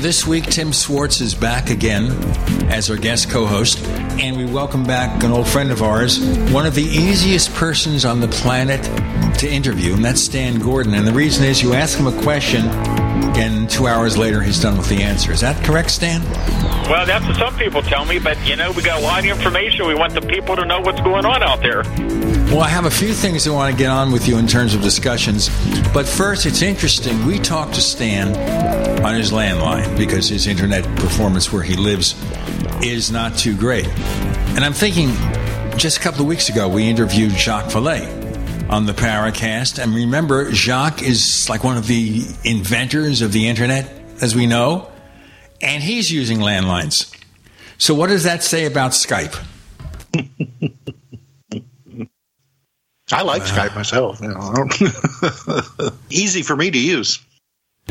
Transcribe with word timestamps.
this 0.00 0.26
week, 0.26 0.46
Tim 0.46 0.72
Swartz 0.72 1.20
is 1.20 1.34
back 1.34 1.68
again 1.68 2.10
as 2.70 2.88
our 2.88 2.96
guest 2.96 3.28
co-host, 3.28 3.84
and 4.18 4.34
we 4.36 4.46
welcome 4.46 4.82
back 4.82 5.22
an 5.22 5.30
old 5.30 5.46
friend 5.46 5.70
of 5.70 5.82
ours, 5.82 6.18
one 6.50 6.64
of 6.64 6.74
the 6.74 6.82
easiest 6.82 7.52
persons 7.54 8.06
on 8.06 8.20
the 8.20 8.28
planet 8.28 8.82
to 9.38 9.50
interview, 9.50 9.92
and 9.92 10.04
that's 10.04 10.22
Stan 10.22 10.58
Gordon. 10.58 10.94
And 10.94 11.06
the 11.06 11.12
reason 11.12 11.44
is 11.44 11.62
you 11.62 11.74
ask 11.74 11.98
him 11.98 12.06
a 12.06 12.22
question, 12.22 12.66
and 13.36 13.68
two 13.68 13.86
hours 13.86 14.16
later 14.16 14.40
he's 14.40 14.60
done 14.60 14.78
with 14.78 14.88
the 14.88 15.02
answer. 15.02 15.32
Is 15.32 15.40
that 15.40 15.62
correct, 15.64 15.90
Stan? 15.90 16.22
Well, 16.88 17.04
that's 17.04 17.26
what 17.26 17.36
some 17.36 17.54
people 17.56 17.82
tell 17.82 18.06
me, 18.06 18.18
but 18.18 18.38
you 18.46 18.56
know, 18.56 18.72
we 18.72 18.82
got 18.82 19.00
a 19.00 19.04
lot 19.04 19.18
of 19.18 19.26
information. 19.26 19.86
We 19.86 19.94
want 19.94 20.14
the 20.14 20.22
people 20.22 20.56
to 20.56 20.64
know 20.64 20.80
what's 20.80 21.00
going 21.02 21.26
on 21.26 21.42
out 21.42 21.60
there. 21.60 21.82
Well, 22.50 22.62
I 22.62 22.68
have 22.68 22.86
a 22.86 22.90
few 22.90 23.12
things 23.12 23.46
I 23.46 23.50
want 23.52 23.70
to 23.70 23.78
get 23.78 23.90
on 23.90 24.10
with 24.10 24.26
you 24.26 24.38
in 24.38 24.46
terms 24.46 24.74
of 24.74 24.80
discussions. 24.80 25.50
But 25.92 26.08
first, 26.08 26.46
it's 26.46 26.62
interesting. 26.62 27.26
We 27.26 27.38
talked 27.38 27.74
to 27.74 27.80
Stan 27.80 28.89
on 29.04 29.14
his 29.14 29.32
landline 29.32 29.96
because 29.96 30.28
his 30.28 30.46
internet 30.46 30.84
performance 30.96 31.52
where 31.52 31.62
he 31.62 31.74
lives 31.76 32.14
is 32.82 33.10
not 33.10 33.36
too 33.36 33.56
great. 33.56 33.88
And 34.56 34.64
I'm 34.64 34.72
thinking, 34.72 35.08
just 35.78 35.98
a 35.98 36.00
couple 36.00 36.20
of 36.22 36.26
weeks 36.26 36.48
ago, 36.48 36.68
we 36.68 36.88
interviewed 36.88 37.32
Jacques 37.32 37.70
Vallée 37.70 38.08
on 38.70 38.86
the 38.86 38.92
Paracast. 38.92 39.82
And 39.82 39.94
remember, 39.94 40.52
Jacques 40.52 41.02
is 41.02 41.48
like 41.48 41.64
one 41.64 41.76
of 41.76 41.86
the 41.86 42.24
inventors 42.44 43.22
of 43.22 43.32
the 43.32 43.48
internet, 43.48 43.90
as 44.20 44.34
we 44.36 44.46
know, 44.46 44.90
and 45.60 45.82
he's 45.82 46.10
using 46.10 46.38
landlines. 46.38 47.14
So, 47.78 47.94
what 47.94 48.08
does 48.08 48.24
that 48.24 48.42
say 48.42 48.66
about 48.66 48.92
Skype? 48.92 49.34
I 53.12 53.22
like 53.22 53.42
Skype 53.42 53.74
myself. 53.74 54.20
You 54.20 54.28
know, 54.28 54.68
Easy 56.10 56.42
for 56.42 56.54
me 56.56 56.70
to 56.70 56.78
use. 56.78 57.18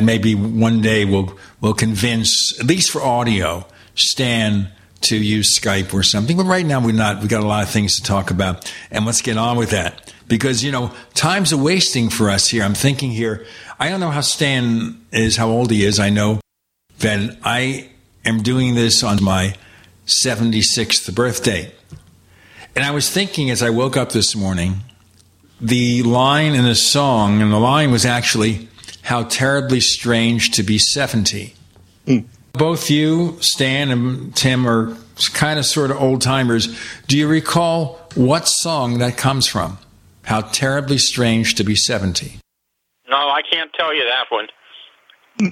Maybe 0.02 0.36
one 0.36 0.82
day 0.82 1.06
we'll 1.06 1.38
we'll 1.62 1.74
convince, 1.74 2.60
at 2.60 2.66
least 2.66 2.92
for 2.92 3.02
audio, 3.02 3.66
Stan 3.96 4.72
to 5.02 5.18
use 5.18 5.58
Skype 5.58 5.94
or 5.94 6.04
something. 6.04 6.38
But 6.38 6.46
right 6.46 6.66
now 6.66 6.84
we're 6.84 6.92
not. 6.94 7.22
We 7.22 7.28
got 7.28 7.44
a 7.44 7.48
lot 7.48 7.64
of 7.64 7.70
things 7.70 7.98
to 7.98 8.04
talk 8.04 8.32
about, 8.32 8.72
and 8.92 9.06
let's 9.06 9.22
get 9.22 9.38
on 9.38 9.58
with 9.58 9.72
that 9.72 10.14
because 10.28 10.64
you 10.64 10.72
know 10.72 10.94
time's 11.14 11.52
a 11.52 11.58
wasting 11.58 12.10
for 12.10 12.30
us 12.30 12.48
here. 12.48 12.64
I'm 12.64 12.74
thinking 12.74 13.12
here. 13.12 13.46
I 13.80 13.90
don't 13.90 14.00
know 14.00 14.12
how 14.12 14.22
Stan 14.22 15.06
is, 15.12 15.38
how 15.38 15.50
old 15.50 15.72
he 15.72 15.86
is. 15.86 16.00
I 16.00 16.10
know 16.10 16.40
that 17.00 17.38
I 17.44 17.90
am 18.26 18.44
doing 18.44 18.76
this 18.76 19.04
on 19.04 19.24
my 19.24 19.56
76th 20.06 21.14
birthday, 21.14 21.72
and 22.76 22.86
I 22.86 22.92
was 22.92 23.10
thinking 23.10 23.50
as 23.50 23.62
I 23.62 23.70
woke 23.70 23.98
up 23.98 24.12
this 24.12 24.36
morning, 24.36 24.82
the 25.60 26.04
line 26.04 26.54
in 26.54 26.66
a 26.66 26.76
song, 26.76 27.42
and 27.42 27.52
the 27.52 27.60
line 27.60 27.92
was 27.92 28.06
actually 28.06 28.69
"How 29.10 29.24
terribly 29.24 29.80
strange 29.80 30.52
to 30.52 30.64
be 30.64 30.78
70." 30.78 31.56
Both 32.54 32.90
you, 32.90 33.38
Stan, 33.42 33.92
and 33.92 34.36
Tim 34.36 34.68
are 34.68 34.96
kind 35.34 35.60
of 35.60 35.66
sort 35.66 35.92
of 35.92 36.02
old 36.02 36.22
timers. 36.22 36.68
Do 37.08 37.18
you 37.18 37.28
recall 37.28 38.00
what 38.16 38.48
song 38.48 39.00
that 39.00 39.18
comes 39.18 39.48
from? 39.48 39.78
How 40.24 40.42
terribly 40.42 41.00
strange 41.00 41.56
to 41.56 41.64
be 41.64 41.76
70. 41.76 42.40
No, 43.10 43.18
I 43.18 43.42
can't 43.52 43.72
tell 43.74 43.96
you 43.96 44.04
that 44.04 44.26
one. 44.30 44.48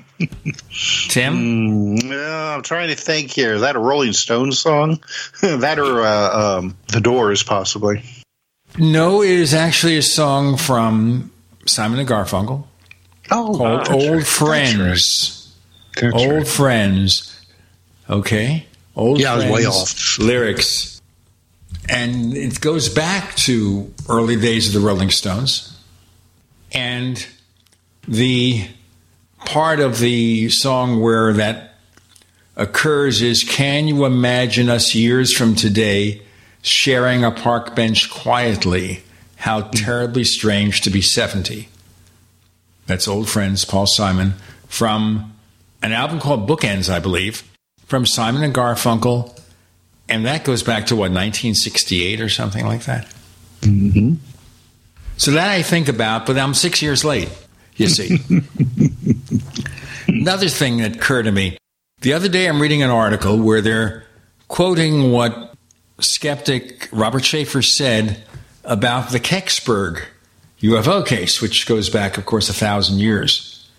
Tim? 1.09 1.97
Mm, 1.97 2.03
yeah, 2.03 2.55
I'm 2.55 2.61
trying 2.61 2.89
to 2.89 2.95
think 2.95 3.31
here. 3.31 3.55
Is 3.55 3.61
that 3.61 3.75
a 3.75 3.79
Rolling 3.79 4.13
Stones 4.13 4.59
song? 4.59 5.01
that 5.41 5.79
or 5.79 6.01
uh, 6.01 6.57
um, 6.59 6.77
The 6.91 7.01
Doors, 7.01 7.41
possibly. 7.41 8.03
No, 8.77 9.23
it 9.23 9.31
is 9.31 9.53
actually 9.53 9.97
a 9.97 10.03
song 10.03 10.57
from 10.57 11.31
Simon 11.65 11.99
and 11.99 12.07
Garfunkel 12.07 12.66
Oh, 13.31 13.55
called 13.57 13.79
that's 13.79 13.89
Old 13.89 14.03
right. 14.03 14.15
That's 14.17 14.37
Friends. 14.37 15.55
right. 15.95 16.01
That's 16.11 16.23
Old 16.23 16.33
right. 16.33 16.47
Friends. 16.47 17.45
Okay. 18.09 18.65
Old 18.95 19.19
Yeah, 19.19 19.33
I 19.33 19.35
was 19.35 19.43
Friends 19.45 19.55
way 19.55 19.65
off. 19.65 20.19
lyrics. 20.19 21.01
And 21.89 22.35
it 22.35 22.59
goes 22.61 22.89
back 22.89 23.35
to 23.37 23.93
early 24.09 24.35
days 24.35 24.67
of 24.67 24.73
the 24.81 24.85
Rolling 24.85 25.09
Stones. 25.09 25.77
And 26.73 27.25
the 28.07 28.67
part 29.45 29.79
of 29.79 29.99
the 29.99 30.49
song 30.49 31.01
where 31.01 31.31
that 31.33 31.75
occurs 32.55 33.21
is 33.21 33.43
Can 33.43 33.87
you 33.87 34.05
imagine 34.05 34.69
us 34.69 34.95
years 34.95 35.33
from 35.33 35.55
today 35.55 36.21
sharing 36.61 37.23
a 37.23 37.31
park 37.31 37.75
bench 37.75 38.09
quietly? 38.09 39.03
How 39.37 39.61
terribly 39.61 40.23
strange 40.23 40.81
to 40.81 40.89
be 40.89 41.01
70. 41.01 41.69
That's 42.87 43.07
old 43.07 43.29
friends, 43.29 43.65
Paul 43.65 43.85
Simon, 43.85 44.33
from 44.67 45.33
an 45.81 45.93
album 45.93 46.19
called 46.19 46.49
Bookends, 46.49 46.91
I 46.91 46.99
believe, 46.99 47.43
from 47.85 48.05
Simon 48.05 48.43
and 48.43 48.53
Garfunkel. 48.53 49.39
And 50.09 50.25
that 50.25 50.43
goes 50.43 50.63
back 50.63 50.87
to 50.87 50.95
what, 50.95 51.11
1968 51.11 52.21
or 52.21 52.29
something 52.29 52.65
like 52.65 52.85
that? 52.85 53.13
Mm-hmm. 53.61 54.15
So 55.17 55.31
that 55.31 55.49
I 55.49 55.61
think 55.61 55.87
about, 55.87 56.25
but 56.25 56.37
I'm 56.37 56.53
six 56.53 56.81
years 56.81 57.03
late, 57.03 57.29
you 57.75 57.87
see. 57.87 58.19
Another 60.07 60.47
thing 60.47 60.77
that 60.77 60.95
occurred 60.95 61.23
to 61.23 61.31
me 61.31 61.57
the 61.99 62.13
other 62.13 62.29
day, 62.29 62.47
I'm 62.47 62.61
reading 62.61 62.83
an 62.83 62.91
article 62.91 63.39
where 63.39 63.59
they're 63.59 64.03
quoting 64.47 65.11
what 65.11 65.55
skeptic 65.99 66.87
Robert 66.91 67.23
Sheaffer 67.23 67.63
said 67.63 68.23
about 68.63 69.09
the 69.09 69.19
Kecksburg 69.19 70.03
UFO 70.61 71.05
case, 71.05 71.41
which 71.41 71.67
goes 71.67 71.89
back, 71.89 72.17
of 72.17 72.25
course, 72.25 72.49
a 72.49 72.53
thousand 72.53 72.99
years 72.99 73.69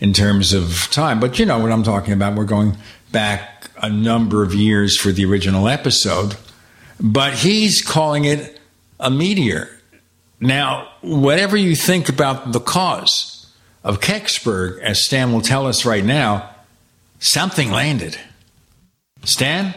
in 0.00 0.12
terms 0.12 0.52
of 0.52 0.88
time. 0.90 1.20
But 1.20 1.38
you 1.38 1.46
know 1.46 1.58
what 1.58 1.70
I'm 1.70 1.82
talking 1.82 2.12
about. 2.12 2.34
We're 2.34 2.44
going 2.44 2.76
back 3.10 3.70
a 3.82 3.90
number 3.90 4.42
of 4.42 4.54
years 4.54 4.98
for 4.98 5.12
the 5.12 5.24
original 5.24 5.68
episode. 5.68 6.36
But 7.00 7.34
he's 7.34 7.82
calling 7.82 8.24
it 8.24 8.60
a 8.98 9.10
meteor. 9.10 9.68
Now, 10.40 10.88
whatever 11.02 11.56
you 11.56 11.76
think 11.76 12.08
about 12.08 12.52
the 12.52 12.60
cause 12.60 13.46
of 13.84 14.00
Kecksburg, 14.00 14.80
as 14.80 15.04
Stan 15.04 15.32
will 15.32 15.40
tell 15.40 15.66
us 15.66 15.84
right 15.84 16.04
now, 16.04 16.50
something 17.18 17.70
landed. 17.70 18.18
Stan? 19.24 19.74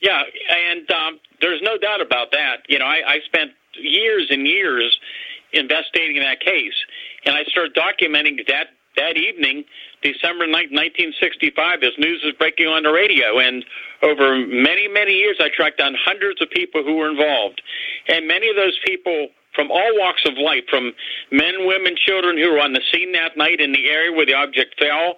Yeah, 0.00 0.22
and 0.50 0.90
um, 0.90 1.20
there's 1.40 1.62
no 1.62 1.78
doubt 1.78 2.00
about 2.00 2.32
that. 2.32 2.62
You 2.68 2.78
know, 2.78 2.84
I, 2.84 3.02
I 3.06 3.18
spent 3.24 3.52
years 3.80 4.28
and 4.30 4.46
years 4.46 4.98
investigating 5.52 6.20
that 6.20 6.40
case, 6.40 6.74
and 7.24 7.34
I 7.34 7.44
started 7.44 7.74
documenting 7.74 8.46
that 8.48 8.68
that 8.96 9.16
evening, 9.16 9.64
December 10.02 10.46
9th, 10.46 10.72
1965, 10.72 11.82
as 11.82 11.92
news 11.98 12.22
was 12.24 12.32
breaking 12.38 12.66
on 12.66 12.82
the 12.82 12.90
radio. 12.90 13.38
And 13.38 13.64
over 14.02 14.36
many, 14.36 14.88
many 14.88 15.12
years, 15.12 15.36
I 15.38 15.48
tracked 15.54 15.78
down 15.78 15.94
hundreds 16.02 16.40
of 16.40 16.48
people 16.50 16.82
who 16.82 16.96
were 16.96 17.10
involved. 17.10 17.60
And 18.08 18.26
many 18.26 18.48
of 18.48 18.56
those 18.56 18.78
people 18.84 19.28
from 19.54 19.70
all 19.70 19.90
walks 19.98 20.22
of 20.26 20.34
life, 20.36 20.64
from 20.68 20.92
men, 21.30 21.66
women, 21.66 21.96
children 21.96 22.36
who 22.36 22.52
were 22.52 22.60
on 22.60 22.72
the 22.72 22.82
scene 22.92 23.12
that 23.12 23.36
night 23.36 23.60
in 23.60 23.72
the 23.72 23.88
area 23.88 24.12
where 24.12 24.26
the 24.26 24.34
object 24.34 24.78
fell, 24.78 25.16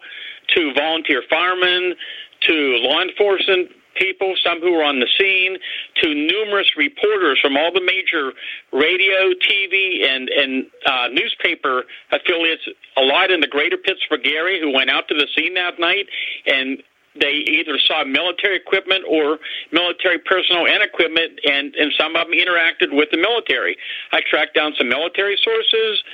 to 0.54 0.72
volunteer 0.74 1.22
firemen, 1.28 1.94
to 2.42 2.54
law 2.82 3.02
enforcement 3.02 3.68
people, 3.98 4.34
some 4.44 4.60
who 4.60 4.72
were 4.72 4.84
on 4.84 5.00
the 5.00 5.08
scene, 5.18 5.58
to 6.02 6.14
numerous 6.14 6.68
reporters 6.76 7.38
from 7.40 7.56
all 7.56 7.72
the 7.72 7.80
major 7.80 8.32
radio, 8.72 9.34
TV, 9.42 10.06
and 10.06 10.28
and 10.28 10.66
uh, 10.86 11.08
newspaper 11.12 11.84
affiliates, 12.12 12.62
a 12.96 13.02
lot 13.02 13.30
in 13.30 13.40
the 13.40 13.48
greater 13.48 13.76
Pittsburgh 13.76 14.26
area, 14.26 14.60
who 14.62 14.72
went 14.72 14.90
out 14.90 15.08
to 15.08 15.14
the 15.14 15.26
scene 15.36 15.54
that 15.54 15.78
night 15.78 16.06
and. 16.46 16.82
They 17.18 17.42
either 17.50 17.80
saw 17.84 18.04
military 18.04 18.54
equipment 18.54 19.02
or 19.08 19.38
military 19.72 20.20
personnel 20.20 20.68
and 20.68 20.84
equipment, 20.84 21.40
and, 21.50 21.74
and 21.74 21.92
some 21.98 22.14
of 22.14 22.28
them 22.28 22.38
interacted 22.38 22.94
with 22.94 23.08
the 23.10 23.16
military. 23.16 23.76
I 24.12 24.20
tracked 24.30 24.54
down 24.54 24.74
some 24.78 24.88
military 24.88 25.36
sources. 25.42 26.04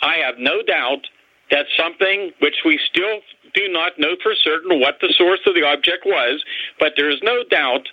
I 0.00 0.16
have 0.16 0.36
no 0.38 0.62
doubt 0.62 1.06
that 1.52 1.66
something 1.78 2.32
which 2.40 2.56
we 2.64 2.80
still 2.90 3.20
do 3.54 3.68
not 3.68 3.98
know 3.98 4.16
for 4.22 4.34
certain 4.34 4.80
what 4.80 4.96
the 5.00 5.12
source 5.16 5.40
of 5.46 5.54
the 5.54 5.62
object 5.62 6.04
was, 6.04 6.44
but 6.78 6.94
there 6.96 7.10
is 7.10 7.20
no 7.22 7.44
doubt 7.50 7.88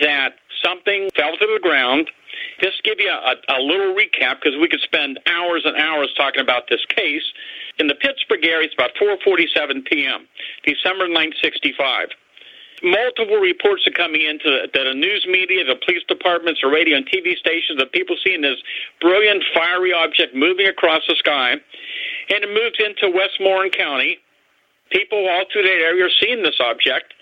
that 0.00 0.36
something 0.62 1.10
fell 1.14 1.36
to 1.36 1.46
the 1.46 1.60
ground. 1.62 2.10
Just 2.60 2.78
to 2.78 2.82
give 2.82 2.98
you 2.98 3.10
a, 3.10 3.34
a 3.48 3.60
little 3.60 3.94
recap 3.94 4.40
because 4.40 4.58
we 4.60 4.68
could 4.68 4.80
spend 4.80 5.20
hours 5.26 5.62
and 5.64 5.76
hours 5.76 6.12
talking 6.16 6.40
about 6.40 6.64
this 6.68 6.84
case. 6.88 7.24
In 7.78 7.86
the 7.88 7.94
Pittsburgh 7.94 8.44
area, 8.44 8.66
it's 8.66 8.74
about 8.74 8.94
4:47 9.00 9.84
p.m., 9.84 10.26
December 10.64 11.08
965 11.08 12.08
multiple 12.82 13.38
reports 13.38 13.86
are 13.86 13.94
coming 13.94 14.22
into 14.22 14.50
the, 14.50 14.66
to 14.66 14.84
the 14.84 14.94
news 14.94 15.24
media, 15.28 15.64
the 15.64 15.78
police 15.86 16.02
departments, 16.08 16.60
the 16.62 16.68
radio 16.68 16.96
and 16.96 17.06
TV 17.06 17.36
stations 17.38 17.80
of 17.80 17.90
people 17.92 18.16
seeing 18.24 18.42
this 18.42 18.58
brilliant 19.00 19.44
fiery 19.54 19.92
object 19.92 20.34
moving 20.34 20.66
across 20.66 21.02
the 21.06 21.14
sky, 21.14 21.52
and 21.52 22.44
it 22.44 22.50
moves 22.50 22.78
into 22.82 23.14
Westmoreland 23.14 23.72
County. 23.72 24.18
People 24.92 25.26
all 25.28 25.44
through 25.50 25.62
that 25.62 25.80
area 25.80 26.04
are 26.04 26.16
seeing 26.20 26.42
this 26.42 26.60
object, 26.60 27.14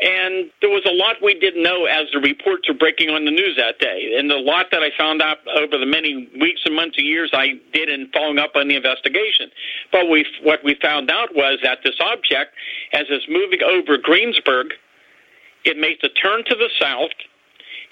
And 0.00 0.50
there 0.60 0.70
was 0.70 0.82
a 0.84 0.92
lot 0.92 1.22
we 1.22 1.38
didn't 1.38 1.62
know 1.62 1.84
as 1.84 2.06
the 2.12 2.18
reports 2.18 2.66
were 2.68 2.74
breaking 2.74 3.10
on 3.10 3.24
the 3.24 3.30
news 3.30 3.56
that 3.56 3.78
day. 3.78 4.16
And 4.18 4.28
the 4.28 4.34
lot 4.34 4.66
that 4.72 4.82
I 4.82 4.90
found 4.98 5.22
out 5.22 5.38
over 5.56 5.78
the 5.78 5.86
many 5.86 6.28
weeks 6.40 6.62
and 6.64 6.74
months 6.74 6.98
and 6.98 7.06
years 7.06 7.30
I 7.32 7.60
did 7.72 7.88
in 7.88 8.10
following 8.12 8.38
up 8.38 8.56
on 8.56 8.66
the 8.66 8.74
investigation. 8.74 9.50
But 9.92 10.10
we, 10.10 10.26
what 10.42 10.64
we 10.64 10.74
found 10.82 11.12
out 11.12 11.34
was 11.34 11.60
that 11.62 11.78
this 11.84 11.94
object, 12.00 12.54
as 12.92 13.06
it's 13.08 13.26
moving 13.28 13.62
over 13.62 13.96
Greensburg, 13.96 14.74
it 15.64 15.78
makes 15.78 16.02
a 16.02 16.08
turn 16.08 16.44
to 16.46 16.56
the 16.56 16.70
south. 16.80 17.14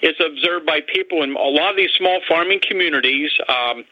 It's 0.01 0.19
observed 0.19 0.65
by 0.65 0.81
people 0.93 1.23
in 1.23 1.31
a 1.31 1.39
lot 1.39 1.71
of 1.71 1.77
these 1.77 1.91
small 1.97 2.19
farming 2.27 2.59
communities. 2.67 3.31
Um, 3.47 3.85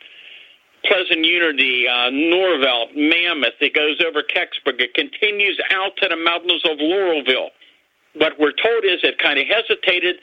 Pleasant 0.86 1.26
Unity, 1.26 1.88
uh, 1.88 2.10
Norvelt, 2.10 2.90
Mammoth. 2.96 3.60
It 3.60 3.74
goes 3.74 4.02
over 4.06 4.24
Kecksburg. 4.24 4.82
It 4.82 4.94
continues 4.94 5.60
out 5.72 5.96
to 5.98 6.08
the 6.10 6.16
mountains 6.18 6.64
of 6.66 6.80
Laurelville. 6.80 7.50
What 8.16 8.40
we're 8.40 8.52
told 8.52 8.84
is 8.84 9.00
it 9.04 9.20
kind 9.20 9.40
of 9.40 9.46
hesitated, 9.48 10.18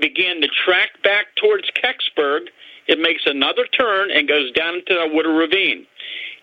began 0.00 0.40
to 0.40 0.48
track 0.64 0.90
back 1.02 1.26
towards 1.36 1.70
Kecksburg. 1.72 2.46
It 2.86 2.98
makes 2.98 3.22
another 3.26 3.66
turn 3.66 4.10
and 4.10 4.28
goes 4.28 4.52
down 4.52 4.76
into 4.76 4.94
the 4.94 5.08
Wooded 5.12 5.34
Ravine. 5.34 5.86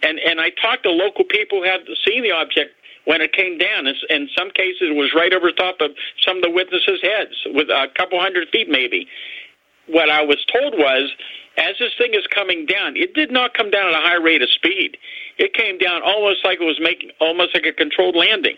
And 0.03 0.19
and 0.19 0.41
I 0.41 0.50
talked 0.62 0.83
to 0.83 0.91
local 0.91 1.25
people 1.25 1.59
who 1.59 1.69
had 1.69 1.81
seen 2.06 2.24
the 2.24 2.31
object 2.31 2.71
when 3.06 3.21
it 3.21 3.33
came 3.33 3.57
down. 3.57 3.88
In 4.09 4.29
some 4.38 4.51
cases, 4.51 4.89
it 4.89 4.95
was 4.95 5.13
right 5.15 5.33
over 5.33 5.51
top 5.51 5.81
of 5.81 5.91
some 6.25 6.38
of 6.38 6.44
the 6.44 6.50
witnesses' 6.50 7.01
heads, 7.01 7.35
with 7.47 7.69
a 7.69 7.88
couple 7.95 8.19
hundred 8.19 8.50
feet 8.50 8.69
maybe. 8.69 9.07
What 9.91 10.09
I 10.09 10.23
was 10.23 10.43
told 10.51 10.73
was 10.77 11.11
as 11.57 11.75
this 11.79 11.91
thing 11.97 12.13
is 12.13 12.25
coming 12.33 12.65
down, 12.65 12.95
it 12.95 13.13
did 13.13 13.31
not 13.31 13.53
come 13.53 13.69
down 13.69 13.88
at 13.88 13.93
a 13.93 14.01
high 14.01 14.15
rate 14.15 14.41
of 14.41 14.49
speed. 14.49 14.97
It 15.38 15.53
came 15.53 15.77
down 15.77 16.01
almost 16.01 16.45
like 16.45 16.59
it 16.61 16.65
was 16.65 16.79
making 16.81 17.11
almost 17.19 17.53
like 17.53 17.65
a 17.65 17.73
controlled 17.73 18.15
landing. 18.15 18.55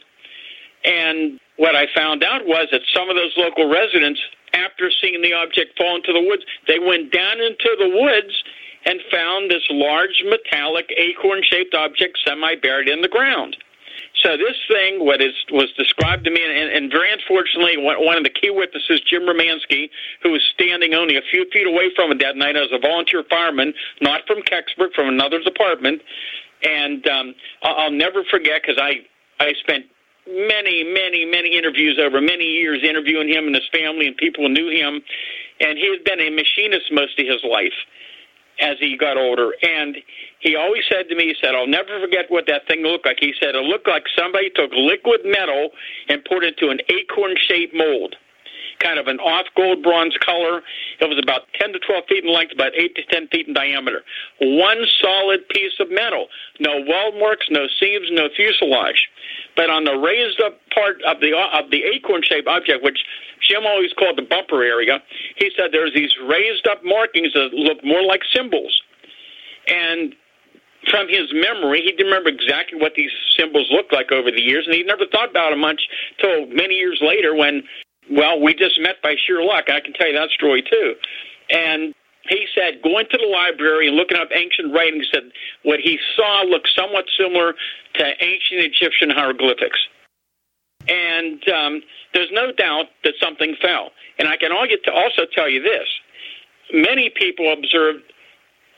And 0.86 1.40
what 1.58 1.76
I 1.76 1.88
found 1.96 2.24
out 2.24 2.46
was 2.46 2.68
that 2.72 2.82
some 2.94 3.10
of 3.10 3.16
those 3.16 3.34
local 3.36 3.70
residents, 3.70 4.20
after 4.54 4.92
seeing 5.02 5.22
the 5.22 5.34
object 5.34 5.78
fall 5.78 5.96
into 5.96 6.14
the 6.14 6.22
woods, 6.22 6.44
they 6.68 6.78
went 6.78 7.12
down 7.12 7.42
into 7.42 7.70
the 7.80 7.90
woods 7.90 8.44
and 8.86 9.00
found 9.10 9.50
this 9.50 9.64
large 9.72 10.24
metallic 10.26 10.92
acorn 10.98 11.42
shaped 11.42 11.74
object 11.74 12.20
semi 12.26 12.56
buried 12.56 12.90
in 12.90 13.02
the 13.02 13.08
ground. 13.08 13.58
So 14.24 14.38
this 14.38 14.56
thing, 14.72 15.06
what 15.06 15.22
is 15.22 15.34
was 15.52 15.72
described 15.78 16.24
to 16.26 16.32
me, 16.32 16.40
and, 16.44 16.70
and 16.72 16.92
very 16.92 17.12
unfortunately, 17.12 17.76
one 17.78 18.18
of 18.18 18.24
the 18.24 18.30
key 18.30 18.50
witnesses, 18.50 19.02
Jim 19.02 19.24
Romansky, 19.24 19.90
who 20.22 20.32
was 20.32 20.42
standing 20.54 20.94
only 20.94 21.18
a 21.18 21.22
few 21.30 21.46
feet 21.52 21.68
away 21.68 21.92
from 21.96 22.12
it 22.12 22.20
that 22.20 22.38
night 22.38 22.56
as 22.56 22.68
a 22.72 22.80
volunteer 22.80 23.24
fireman, 23.30 23.74
not 24.02 24.22
from 24.26 24.40
Kecksburg, 24.44 24.94
from 24.96 25.10
another 25.10 25.42
department, 25.42 26.02
and 26.64 27.06
um, 27.08 27.36
I'll 27.64 27.92
never 27.92 28.24
forget 28.24 28.62
because 28.62 28.80
I 28.82 29.04
I 29.40 29.54
spent 29.60 29.86
many, 30.26 30.84
many, 30.84 31.26
many 31.26 31.58
interviews 31.58 32.00
over 32.00 32.22
many 32.22 32.46
years 32.46 32.80
interviewing 32.82 33.28
him 33.28 33.48
and 33.48 33.56
his 33.56 33.68
family 33.74 34.08
and 34.08 34.16
people 34.16 34.48
who 34.48 34.54
knew 34.54 34.70
him, 34.72 35.02
and 35.60 35.78
he 35.78 35.90
had 35.92 36.04
been 36.06 36.22
a 36.22 36.30
machinist 36.30 36.92
most 36.92 37.20
of 37.20 37.28
his 37.28 37.44
life 37.44 37.76
as 38.60 38.78
he 38.80 38.98
got 38.98 39.18
older. 39.18 39.52
And 39.62 39.98
he 40.40 40.56
always 40.56 40.84
said 40.90 41.10
to 41.10 41.16
me, 41.16 41.26
he 41.26 41.36
said, 41.42 41.56
I'll 41.56 41.68
never 41.68 42.00
forget 42.00 42.26
what 42.30 42.46
that 42.48 42.68
thing 42.68 42.82
looked 42.82 43.06
like. 43.06 43.18
He 43.20 43.34
said, 43.40 43.56
it 43.56 43.64
looked 43.64 43.88
like 43.88 44.04
somebody 44.18 44.50
took 44.50 44.72
liquid 44.74 45.22
metal 45.26 45.70
and 46.10 46.24
poured 46.26 46.44
it 46.44 46.56
into 46.60 46.72
an 46.72 46.80
acorn 46.90 47.36
shaped 47.48 47.74
mold. 47.76 48.16
Kind 48.80 49.00
of 49.00 49.08
an 49.08 49.20
off 49.20 49.48
gold 49.56 49.82
bronze 49.84 50.16
color. 50.26 50.62
It 51.00 51.08
was 51.08 51.20
about 51.22 51.42
10 51.60 51.74
to 51.74 51.80
12 51.80 52.04
feet 52.10 52.24
in 52.24 52.34
length, 52.34 52.54
about 52.54 52.74
8 52.76 52.96
to 52.96 53.04
10 53.06 53.28
feet 53.30 53.48
in 53.48 53.54
diameter. 53.54 54.02
One 54.42 54.86
solid 55.02 55.48
piece 55.50 55.74
of 55.80 55.90
metal. 55.90 56.28
No 56.60 56.84
weld 56.88 57.16
marks, 57.20 57.48
no 57.50 57.68
seams, 57.80 58.08
no 58.12 58.28
fuselage. 58.36 59.08
But 59.56 59.70
on 59.70 59.84
the 59.84 59.96
raised 59.96 60.42
up 60.42 60.60
part 60.74 61.02
of 61.08 61.20
the 61.22 61.32
of 61.38 61.72
the 61.72 61.84
acorn 61.84 62.22
shaped 62.24 62.48
object, 62.48 62.84
which 62.84 63.00
Jim 63.48 63.66
always 63.66 63.94
called 63.94 64.18
the 64.18 64.28
bumper 64.28 64.64
area, 64.64 65.00
he 65.36 65.52
said 65.56 65.70
there's 65.72 65.94
these 65.94 66.12
raised 66.28 66.68
up 66.68 66.84
markings 66.84 67.34
that 67.34 67.54
look 67.54 67.84
more 67.84 68.04
like 68.04 68.22
symbols. 68.34 68.82
And 69.68 70.16
from 70.90 71.08
his 71.08 71.32
memory, 71.32 71.82
he 71.82 71.92
didn't 71.92 72.08
remember 72.08 72.30
exactly 72.30 72.80
what 72.80 72.94
these 72.96 73.12
symbols 73.38 73.68
looked 73.72 73.94
like 73.94 74.12
over 74.12 74.32
the 74.32 74.42
years, 74.42 74.66
and 74.66 74.76
he 74.76 74.84
never 74.84 75.06
thought 75.12 75.30
about 75.30 75.52
them 75.52 75.60
much 75.60 75.82
till 76.20 76.48
many 76.48 76.76
years 76.76 77.00
later 77.02 77.36
when, 77.36 77.64
well, 78.12 78.40
we 78.40 78.54
just 78.54 78.80
met 78.80 79.02
by 79.02 79.16
sheer 79.16 79.44
luck. 79.44 79.66
I 79.70 79.80
can 79.80 79.94
tell 79.94 80.08
you 80.08 80.14
that 80.14 80.30
story 80.30 80.62
too. 80.62 80.96
And 81.50 81.94
he 82.30 82.48
said 82.56 82.82
going 82.82 83.06
to 83.12 83.18
the 83.18 83.28
library 83.28 83.88
and 83.88 83.98
looking 83.98 84.18
up 84.18 84.30
ancient 84.34 84.74
writings 84.74 85.08
said 85.14 85.24
what 85.64 85.80
he 85.80 86.00
saw 86.16 86.44
looked 86.44 86.70
somewhat 86.76 87.06
similar 87.18 87.54
to 87.96 88.04
ancient 88.22 88.62
Egyptian 88.62 89.10
hieroglyphics. 89.10 89.80
And 90.88 91.48
um, 91.50 91.82
there's 92.14 92.32
no 92.32 92.52
doubt 92.52 92.88
that 93.04 93.14
something 93.22 93.56
fell. 93.62 93.92
And 94.20 94.28
I 94.28 94.38
can 94.38 94.52
also 94.52 95.24
tell 95.34 95.50
you 95.50 95.62
this 95.62 95.88
many 96.74 97.12
people 97.16 97.54
observed 97.54 98.04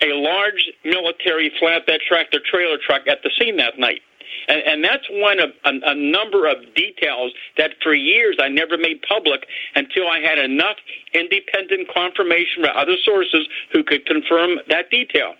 a 0.01 0.13
large 0.13 0.69
military 0.83 1.51
flatbed 1.62 2.00
tractor 2.07 2.39
trailer 2.51 2.77
truck 2.86 3.07
at 3.07 3.19
the 3.24 3.31
scene 3.39 3.57
that 3.57 3.80
night. 3.80 4.01
And, 4.48 4.62
and 4.62 4.83
that's 4.83 5.06
one 5.10 5.39
of 5.39 5.50
a, 5.63 5.72
a 5.92 5.95
number 5.95 6.48
of 6.48 6.57
details 6.75 7.31
that 7.57 7.72
for 7.81 7.94
years 7.94 8.38
I 8.42 8.50
never 8.50 8.77
made 8.77 9.01
public 9.07 9.45
until 9.75 10.07
I 10.07 10.19
had 10.19 10.38
enough 10.38 10.77
independent 11.13 11.88
confirmation 11.94 12.63
from 12.63 12.75
other 12.75 12.98
sources 13.04 13.48
who 13.72 13.83
could 13.83 14.06
confirm 14.06 14.60
that 14.69 14.89
detail. 14.89 15.33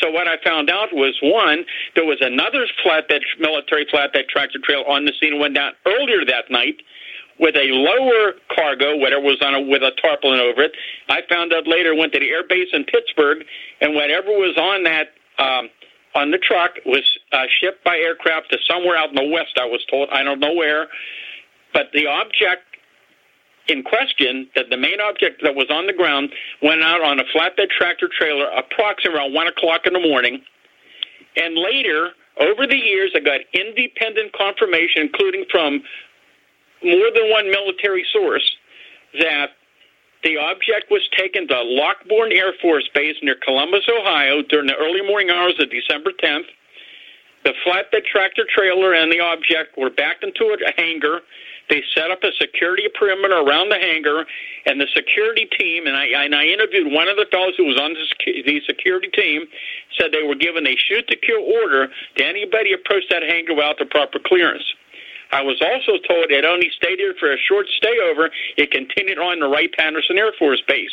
So 0.00 0.10
what 0.10 0.26
I 0.26 0.36
found 0.42 0.70
out 0.70 0.88
was 0.92 1.16
one, 1.22 1.64
there 1.94 2.04
was 2.04 2.18
another 2.20 2.66
flatbed 2.84 3.20
military 3.38 3.86
flatbed 3.86 4.28
tractor 4.28 4.58
trailer 4.62 4.88
on 4.88 5.04
the 5.04 5.12
scene 5.20 5.38
went 5.38 5.54
down 5.54 5.72
earlier 5.86 6.24
that 6.26 6.50
night 6.50 6.76
with 7.38 7.56
a 7.56 7.68
lower 7.72 8.34
cargo, 8.54 8.96
whatever 8.96 9.22
was 9.22 9.40
on 9.42 9.54
a, 9.54 9.60
with 9.60 9.82
a 9.82 9.92
tarpaulin 10.00 10.40
over 10.40 10.62
it. 10.62 10.72
I 11.08 11.20
found 11.28 11.52
out 11.52 11.66
later 11.66 11.94
went 11.94 12.12
to 12.12 12.20
the 12.20 12.28
air 12.28 12.46
base 12.46 12.68
in 12.72 12.84
Pittsburgh, 12.84 13.44
and 13.80 13.94
whatever 13.94 14.28
was 14.28 14.56
on 14.56 14.84
that 14.84 15.08
um, 15.38 15.68
on 16.14 16.30
the 16.30 16.38
truck 16.38 16.72
was 16.84 17.02
uh, 17.32 17.44
shipped 17.60 17.84
by 17.84 17.96
aircraft 17.96 18.50
to 18.52 18.58
somewhere 18.70 18.96
out 18.96 19.10
in 19.10 19.14
the 19.14 19.30
west. 19.32 19.58
I 19.60 19.66
was 19.66 19.84
told 19.90 20.08
I 20.10 20.22
don't 20.22 20.40
know 20.40 20.52
where, 20.52 20.88
but 21.72 21.86
the 21.92 22.06
object 22.06 22.62
in 23.68 23.82
question, 23.82 24.48
that 24.56 24.66
the 24.70 24.76
main 24.76 25.00
object 25.00 25.40
that 25.44 25.54
was 25.54 25.66
on 25.70 25.86
the 25.86 25.92
ground, 25.92 26.30
went 26.62 26.82
out 26.82 27.00
on 27.00 27.20
a 27.20 27.24
flatbed 27.24 27.70
tractor 27.70 28.08
trailer 28.08 28.46
approximately 28.50 29.18
around 29.18 29.32
one 29.32 29.46
o'clock 29.46 29.86
in 29.86 29.92
the 29.92 30.00
morning, 30.00 30.42
and 31.36 31.56
later. 31.56 32.10
Over 32.40 32.66
the 32.66 32.78
years, 32.78 33.12
I 33.14 33.20
got 33.20 33.40
independent 33.52 34.32
confirmation, 34.32 35.02
including 35.02 35.44
from 35.50 35.82
more 36.82 37.10
than 37.14 37.30
one 37.30 37.50
military 37.50 38.06
source 38.10 38.56
that 39.20 39.50
the 40.22 40.36
object 40.38 40.90
was 40.90 41.02
taken 41.16 41.48
to 41.48 41.54
Lockbourne 41.54 42.32
Air 42.32 42.52
Force 42.60 42.88
Base 42.94 43.16
near 43.22 43.36
Columbus, 43.42 43.88
Ohio 43.88 44.42
during 44.42 44.66
the 44.66 44.76
early 44.76 45.02
morning 45.02 45.30
hours 45.30 45.54
of 45.58 45.70
December 45.70 46.12
10th. 46.22 46.46
The 47.44 47.54
flatbed 47.66 48.04
tractor 48.06 48.46
trailer 48.48 48.94
and 48.94 49.10
the 49.10 49.18
object 49.18 49.76
were 49.76 49.90
backed 49.90 50.22
into 50.22 50.54
a 50.54 50.80
hangar. 50.80 51.20
They 51.68 51.82
set 51.94 52.10
up 52.10 52.22
a 52.22 52.30
security 52.38 52.86
perimeter 52.94 53.34
around 53.34 53.70
the 53.70 53.78
hangar, 53.78 54.26
and 54.66 54.80
the 54.80 54.86
security 54.94 55.48
team, 55.58 55.86
and 55.86 55.96
I, 55.96 56.06
and 56.06 56.34
I 56.34 56.44
interviewed 56.44 56.92
one 56.92 57.08
of 57.08 57.16
the 57.16 57.26
fellows 57.32 57.54
who 57.56 57.64
was 57.64 57.78
on 57.80 57.94
the 57.94 58.60
security 58.66 59.08
team, 59.08 59.46
said 59.98 60.12
they 60.12 60.22
were 60.22 60.34
given 60.34 60.66
a 60.66 60.76
shoot 60.76 61.08
to 61.08 61.16
kill 61.16 61.42
order 61.42 61.88
to 62.16 62.24
anybody 62.24 62.72
approach 62.72 63.04
that 63.10 63.22
hangar 63.22 63.54
without 63.54 63.78
the 63.78 63.86
proper 63.86 64.18
clearance. 64.24 64.64
I 65.32 65.42
was 65.42 65.60
also 65.62 65.92
told 66.06 66.30
it 66.30 66.44
only 66.44 66.70
stayed 66.76 66.98
here 66.98 67.14
for 67.18 67.32
a 67.32 67.38
short 67.38 67.66
stay 67.76 67.96
over. 68.10 68.30
It 68.58 68.70
continued 68.70 69.18
on 69.18 69.38
to 69.38 69.48
Wright 69.48 69.72
Patterson 69.72 70.18
Air 70.18 70.32
Force 70.38 70.62
Base. 70.68 70.92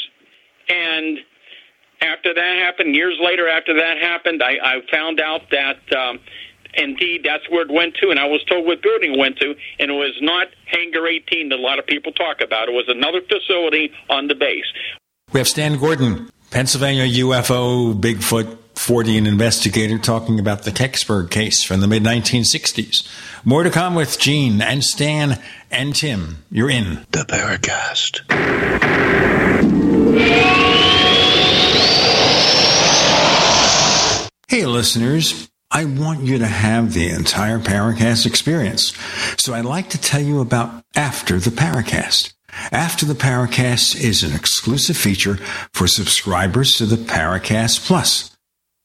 And 0.69 1.19
after 2.01 2.33
that 2.33 2.55
happened, 2.63 2.95
years 2.95 3.17
later 3.21 3.49
after 3.49 3.75
that 3.75 3.97
happened, 4.01 4.41
I, 4.41 4.55
I 4.63 4.81
found 4.89 5.19
out 5.19 5.41
that 5.51 5.79
um, 5.93 6.19
indeed 6.73 7.21
that's 7.25 7.49
where 7.49 7.63
it 7.63 7.71
went 7.71 7.95
to, 7.95 8.09
and 8.09 8.19
I 8.19 8.25
was 8.25 8.43
told 8.45 8.65
what 8.65 8.81
building 8.81 9.13
it 9.15 9.19
went 9.19 9.37
to, 9.37 9.55
and 9.79 9.91
it 9.91 9.93
was 9.93 10.15
not 10.21 10.47
Hangar 10.67 11.05
18 11.05 11.49
that 11.49 11.55
a 11.55 11.61
lot 11.61 11.79
of 11.79 11.85
people 11.85 12.13
talk 12.13 12.41
about. 12.41 12.69
It 12.69 12.73
was 12.73 12.85
another 12.87 13.21
facility 13.21 13.91
on 14.09 14.27
the 14.27 14.35
base. 14.35 14.65
We 15.33 15.39
have 15.39 15.47
Stan 15.47 15.77
Gordon, 15.77 16.29
Pennsylvania 16.49 17.05
UFO 17.25 17.99
Bigfoot 17.99 18.57
Fortean 18.75 19.27
investigator 19.27 19.97
talking 19.97 20.39
about 20.39 20.63
the 20.63 20.71
Kecksburg 20.71 21.29
case 21.29 21.65
from 21.65 21.81
the 21.81 21.87
mid 21.87 22.03
1960s. 22.03 23.05
More 23.45 23.63
to 23.63 23.69
come 23.69 23.95
with 23.95 24.19
Gene 24.19 24.61
and 24.61 24.83
Stan 24.83 25.41
and 25.71 25.95
Tim. 25.95 26.43
You're 26.51 26.69
in 26.69 27.05
the 27.11 27.19
Paracast. 27.19 28.21
Hey, 34.47 34.65
listeners. 34.65 35.49
I 35.71 35.85
want 35.85 36.21
you 36.21 36.39
to 36.39 36.47
have 36.47 36.93
the 36.93 37.09
entire 37.09 37.59
Paracast 37.59 38.25
experience. 38.25 38.93
So 39.37 39.53
I'd 39.53 39.65
like 39.65 39.89
to 39.91 40.01
tell 40.01 40.21
you 40.21 40.41
about 40.41 40.83
After 40.95 41.37
the 41.37 41.51
Paracast. 41.51 42.33
After 42.71 43.05
the 43.05 43.13
Paracast 43.13 43.95
is 43.95 44.23
an 44.23 44.35
exclusive 44.35 44.97
feature 44.97 45.35
for 45.73 45.87
subscribers 45.87 46.73
to 46.73 46.87
the 46.87 46.95
Paracast 46.95 47.85
Plus. 47.85 48.35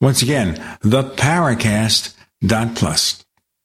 Once 0.00 0.22
again, 0.22 0.54
theparacast.plus. 0.82 3.24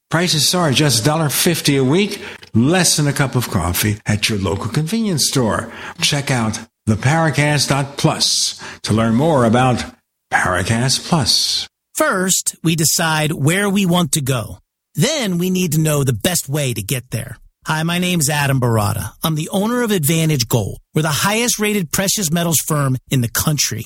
Prices 0.10 0.54
are 0.54 0.72
just 0.72 1.04
$1.50 1.04 1.80
a 1.80 1.84
week, 1.84 2.22
less 2.54 2.98
than 2.98 3.08
a 3.08 3.14
cup 3.14 3.36
of 3.36 3.50
coffee 3.50 3.98
at 4.06 4.30
your 4.30 4.40
local 4.40 4.70
convenience 4.70 5.28
store. 5.28 5.72
Check 6.02 6.32
out 6.32 6.60
theparacast.plus 6.88 8.80
to 8.82 8.94
learn 8.94 9.16
more 9.16 9.46
about 9.46 9.84
Paracast 10.32 11.08
Plus. 11.08 11.68
First, 11.94 12.56
we 12.64 12.76
decide 12.76 13.32
where 13.32 13.70
we 13.70 13.86
want 13.86 14.12
to 14.14 14.22
go. 14.22 14.58
Then 14.96 15.38
we 15.38 15.50
need 15.50 15.74
to 15.74 15.80
know 15.80 16.04
the 16.04 16.14
best 16.14 16.50
way 16.50 16.74
to 16.74 16.82
get 16.82 17.12
there. 17.12 17.38
Hi, 17.66 17.84
my 17.84 17.98
name 17.98 18.20
is 18.20 18.30
Adam 18.30 18.60
Baratta. 18.60 19.12
I'm 19.24 19.36
the 19.36 19.50
owner 19.50 19.84
of 19.84 19.92
Advantage 19.92 20.48
Gold. 20.48 20.80
We're 20.94 21.04
the 21.04 21.10
highest 21.10 21.60
rated 21.60 21.92
precious 21.92 22.32
metals 22.32 22.58
firm 22.68 22.98
in 23.10 23.22
the 23.22 23.30
country. 23.30 23.86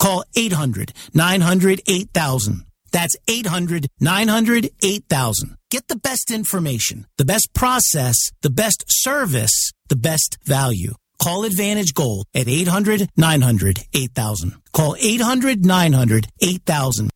Call 0.00 0.24
800 0.34 0.92
900 1.14 1.82
8000. 1.86 2.64
That's 2.90 3.14
800 3.28 3.86
900 4.00 4.70
8000. 4.82 5.56
Get 5.70 5.86
the 5.88 5.96
best 5.96 6.30
information, 6.32 7.06
the 7.18 7.24
best 7.24 7.50
process, 7.54 8.16
the 8.42 8.50
best 8.50 8.84
service, 8.88 9.70
the 9.88 9.96
best 9.96 10.38
value. 10.44 10.94
Call 11.22 11.44
Advantage 11.44 11.92
Gold 11.92 12.26
at 12.34 12.48
800 12.48 13.10
900 13.16 13.80
8000. 13.92 14.54
Call 14.72 14.96
800 14.98 15.66
900 15.66 16.26
8000. 16.40 17.10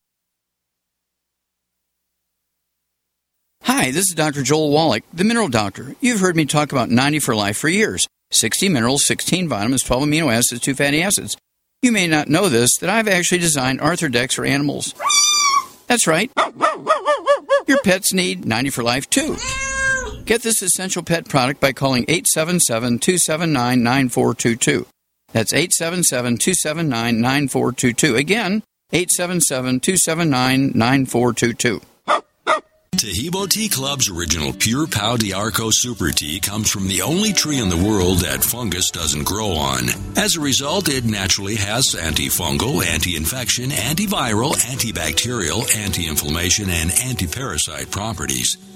Hi, 3.62 3.90
this 3.92 4.10
is 4.10 4.14
Dr. 4.14 4.42
Joel 4.42 4.70
Wallach, 4.70 5.04
the 5.10 5.24
Mineral 5.24 5.48
Doctor. 5.48 5.96
You've 6.02 6.20
heard 6.20 6.36
me 6.36 6.44
talk 6.44 6.70
about 6.70 6.90
90 6.90 7.18
for 7.20 7.34
Life 7.34 7.56
for 7.56 7.70
years 7.70 8.06
60 8.30 8.68
minerals, 8.68 9.06
16 9.06 9.48
vitamins, 9.48 9.82
12 9.82 10.02
amino 10.02 10.30
acids, 10.30 10.60
2 10.60 10.74
fatty 10.74 11.02
acids. 11.02 11.34
You 11.84 11.92
may 11.92 12.06
not 12.06 12.30
know 12.30 12.48
this, 12.48 12.78
that 12.80 12.88
I've 12.88 13.08
actually 13.08 13.40
designed 13.40 13.82
Arthur 13.82 14.08
decks 14.08 14.36
for 14.36 14.46
animals. 14.46 14.94
That's 15.86 16.06
right. 16.06 16.32
Your 17.66 17.82
pets 17.84 18.14
need 18.14 18.46
90 18.46 18.70
for 18.70 18.82
Life 18.82 19.10
too. 19.10 19.36
Get 20.24 20.40
this 20.40 20.62
essential 20.62 21.02
pet 21.02 21.28
product 21.28 21.60
by 21.60 21.74
calling 21.74 22.06
877 22.08 23.00
279 23.00 23.82
9422. 23.82 24.86
That's 25.34 25.52
877 25.52 26.38
279 26.38 27.20
9422. 27.20 28.16
Again, 28.16 28.62
877 28.90 29.80
279 29.80 30.72
9422. 30.74 31.82
Taheebo 32.96 33.48
Tea 33.48 33.68
Club's 33.68 34.08
original 34.08 34.52
Pure 34.52 34.86
Pau 34.88 35.16
D'Arco 35.16 35.70
Super 35.70 36.10
Tea 36.10 36.38
comes 36.38 36.70
from 36.70 36.86
the 36.86 37.02
only 37.02 37.32
tree 37.32 37.58
in 37.58 37.68
the 37.68 37.76
world 37.76 38.18
that 38.18 38.44
fungus 38.44 38.90
doesn't 38.90 39.24
grow 39.24 39.52
on. 39.52 39.88
As 40.16 40.36
a 40.36 40.40
result, 40.40 40.88
it 40.88 41.04
naturally 41.04 41.56
has 41.56 41.84
antifungal, 41.98 42.84
anti-infection, 42.84 43.70
antiviral, 43.70 44.54
antibacterial, 44.54 45.64
anti-inflammation, 45.76 46.70
and 46.70 46.92
anti-parasite 47.04 47.90
properties. 47.90 48.56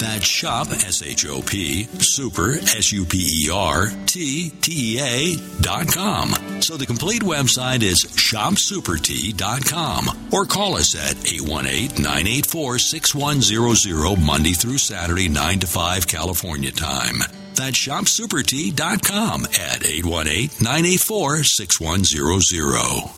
That's 0.00 0.26
shop, 0.26 0.68
S 0.70 1.02
H 1.02 1.26
O 1.26 1.42
P, 1.42 1.86
super, 1.98 2.54
S 2.54 2.90
U 2.92 3.04
P 3.04 3.44
E 3.44 3.50
R, 3.52 3.88
T 4.06 4.48
T 4.48 4.96
E 4.96 5.00
A 5.00 5.36
dot 5.60 5.92
com. 5.92 6.30
So 6.62 6.78
the 6.78 6.86
complete 6.86 7.20
website 7.20 7.82
is 7.82 8.02
shopsupertea.com 8.04 10.28
or 10.32 10.46
call 10.46 10.76
us 10.76 10.94
at 10.94 11.16
818 11.30 12.02
984 12.02 12.78
6100 12.78 14.16
Monday 14.24 14.52
through 14.52 14.78
Saturday, 14.78 15.28
9 15.28 15.58
to 15.60 15.66
5 15.66 16.06
California 16.06 16.72
time. 16.72 17.16
That's 17.54 17.86
shopsupertea.com 17.86 19.44
at 19.44 19.84
818 19.84 20.64
984 20.64 21.44
6100. 21.44 23.10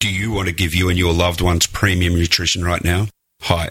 Do 0.00 0.12
you 0.12 0.32
want 0.32 0.48
to 0.48 0.54
give 0.54 0.74
you 0.74 0.88
and 0.88 0.98
your 0.98 1.14
loved 1.14 1.40
ones 1.40 1.68
premium 1.68 2.16
nutrition 2.16 2.64
right 2.64 2.82
now? 2.82 3.06
Hi, 3.42 3.70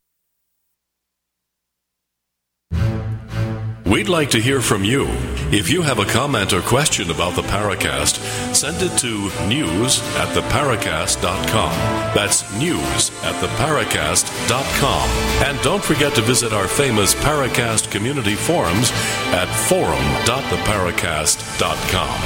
We'd 3.85 4.09
like 4.09 4.31
to 4.31 4.39
hear 4.39 4.61
from 4.61 4.83
you. 4.83 5.05
If 5.51 5.69
you 5.69 5.81
have 5.81 5.99
a 5.99 6.05
comment 6.05 6.53
or 6.53 6.61
question 6.61 7.09
about 7.09 7.35
the 7.35 7.41
Paracast, 7.41 8.17
send 8.55 8.77
it 8.81 8.97
to 8.99 9.29
news 9.47 9.99
at 10.15 10.27
theparacast.com. 10.35 11.71
That's 12.13 12.43
news 12.57 13.09
at 13.23 13.35
theparacast.com. 13.43 15.09
And 15.45 15.59
don't 15.61 15.83
forget 15.83 16.13
to 16.15 16.21
visit 16.21 16.53
our 16.53 16.67
famous 16.67 17.15
Paracast 17.15 17.91
community 17.91 18.35
forums 18.35 18.91
at 19.33 19.47
forum.theparacast.com. 19.67 22.21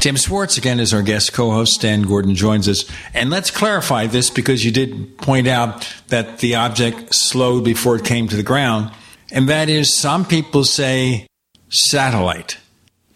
Tim 0.00 0.16
Swartz 0.16 0.58
again 0.58 0.80
is 0.80 0.92
our 0.92 1.02
guest 1.02 1.32
co-host. 1.32 1.74
Stan 1.74 2.02
Gordon 2.02 2.34
joins 2.34 2.68
us, 2.68 2.84
and 3.14 3.30
let's 3.30 3.50
clarify 3.50 4.06
this 4.06 4.28
because 4.30 4.64
you 4.64 4.70
did 4.70 5.16
point 5.18 5.48
out 5.48 5.88
that 6.08 6.38
the 6.38 6.54
object 6.56 7.14
slowed 7.14 7.64
before 7.64 7.96
it 7.96 8.04
came 8.04 8.28
to 8.28 8.36
the 8.36 8.42
ground, 8.42 8.90
and 9.30 9.48
that 9.48 9.68
is 9.68 9.96
some 9.96 10.24
people 10.24 10.64
say 10.64 11.26
satellite, 11.68 12.58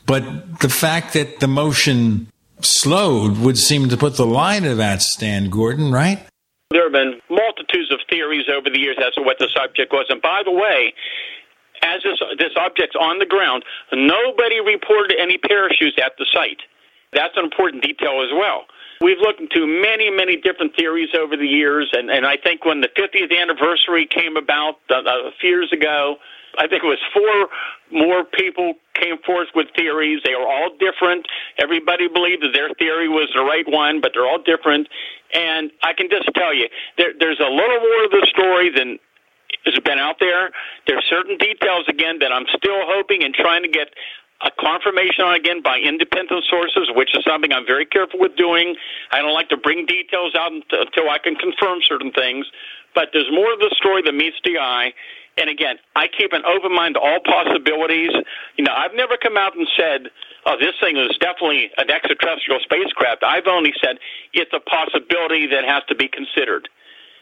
but 0.06 0.60
the 0.60 0.68
fact 0.68 1.14
that 1.14 1.40
the 1.40 1.48
motion 1.48 2.28
slowed 2.60 3.38
would 3.38 3.58
seem 3.58 3.88
to 3.88 3.96
put 3.96 4.16
the 4.16 4.26
lie 4.26 4.60
to 4.60 4.74
that. 4.74 5.02
Stan 5.02 5.50
Gordon, 5.50 5.92
right? 5.92 6.26
There 6.70 6.84
have 6.84 6.92
been 6.92 7.20
multitudes 7.28 7.90
of 7.92 8.00
theories 8.08 8.46
over 8.48 8.70
the 8.70 8.78
years 8.78 8.96
as 9.04 9.14
to 9.14 9.22
what 9.22 9.38
the 9.38 9.48
subject 9.56 9.92
was. 9.92 10.06
And 10.08 10.22
by 10.22 10.42
the 10.44 10.52
way, 10.52 10.94
as 11.82 12.02
this, 12.02 12.18
this 12.38 12.54
object's 12.56 12.94
on 12.94 13.18
the 13.18 13.26
ground, 13.26 13.64
nobody 13.92 14.60
reported 14.60 15.16
any 15.18 15.38
parachutes 15.38 15.96
at 15.98 16.12
the 16.18 16.26
site. 16.32 16.62
That's 17.12 17.34
an 17.36 17.44
important 17.44 17.82
detail 17.82 18.22
as 18.22 18.30
well. 18.30 18.66
We've 19.00 19.18
looked 19.18 19.40
into 19.40 19.66
many, 19.66 20.10
many 20.10 20.36
different 20.36 20.76
theories 20.76 21.08
over 21.18 21.36
the 21.36 21.46
years, 21.46 21.88
and, 21.92 22.10
and 22.10 22.26
I 22.26 22.36
think 22.36 22.66
when 22.66 22.82
the 22.82 22.88
50th 22.88 23.32
anniversary 23.32 24.06
came 24.06 24.36
about 24.36 24.76
uh, 24.90 25.00
a 25.00 25.32
few 25.40 25.50
years 25.50 25.72
ago, 25.72 26.16
I 26.58 26.66
think 26.68 26.82
it 26.84 26.86
was 26.86 27.00
four 27.14 27.48
more 27.90 28.24
people 28.24 28.74
came 28.94 29.16
forth 29.24 29.48
with 29.54 29.68
theories. 29.74 30.20
They 30.24 30.34
were 30.34 30.46
all 30.46 30.70
different. 30.78 31.26
Everybody 31.58 32.08
believed 32.08 32.42
that 32.42 32.52
their 32.52 32.68
theory 32.74 33.08
was 33.08 33.30
the 33.34 33.42
right 33.42 33.64
one, 33.66 34.00
but 34.00 34.12
they're 34.12 34.26
all 34.26 34.42
different. 34.42 34.88
And 35.32 35.70
I 35.82 35.94
can 35.94 36.10
just 36.10 36.28
tell 36.34 36.52
you, 36.52 36.68
there, 36.98 37.12
there's 37.18 37.40
a 37.40 37.48
little 37.48 37.80
more 37.80 38.02
to 38.04 38.18
the 38.20 38.26
story 38.28 38.70
than 38.74 38.98
has 39.64 39.78
been 39.84 39.98
out 39.98 40.16
there. 40.20 40.50
There's 40.86 41.04
certain 41.08 41.36
details 41.38 41.84
again 41.88 42.18
that 42.20 42.32
I'm 42.32 42.46
still 42.56 42.82
hoping 42.86 43.22
and 43.22 43.34
trying 43.34 43.62
to 43.62 43.68
get 43.68 43.88
a 44.42 44.50
confirmation 44.58 45.24
on 45.24 45.34
again 45.34 45.60
by 45.62 45.78
independent 45.78 46.44
sources, 46.48 46.88
which 46.94 47.14
is 47.16 47.24
something 47.24 47.52
I'm 47.52 47.66
very 47.66 47.84
careful 47.84 48.18
with 48.20 48.36
doing. 48.36 48.74
I 49.12 49.20
don't 49.20 49.34
like 49.34 49.48
to 49.50 49.56
bring 49.56 49.84
details 49.84 50.34
out 50.34 50.52
until 50.52 51.10
I 51.10 51.18
can 51.18 51.36
confirm 51.36 51.80
certain 51.86 52.12
things. 52.12 52.46
But 52.94 53.10
there's 53.12 53.30
more 53.30 53.52
to 53.52 53.56
the 53.60 53.74
story 53.76 54.02
that 54.02 54.14
meets 54.14 54.36
the 54.44 54.58
eye. 54.58 54.92
And 55.36 55.48
again, 55.48 55.76
I 55.94 56.08
keep 56.08 56.32
an 56.32 56.42
open 56.44 56.74
mind 56.74 56.94
to 56.94 57.00
all 57.00 57.20
possibilities. 57.24 58.10
You 58.56 58.64
know, 58.64 58.74
I've 58.74 58.94
never 58.94 59.16
come 59.16 59.36
out 59.36 59.56
and 59.56 59.68
said, 59.76 60.10
oh, 60.46 60.56
this 60.58 60.74
thing 60.80 60.96
is 60.96 61.16
definitely 61.20 61.70
an 61.76 61.90
extraterrestrial 61.90 62.60
spacecraft. 62.64 63.22
I've 63.22 63.46
only 63.46 63.72
said 63.82 63.98
it's 64.32 64.52
a 64.52 64.60
possibility 64.60 65.46
that 65.46 65.64
has 65.64 65.84
to 65.88 65.94
be 65.94 66.08
considered. 66.08 66.68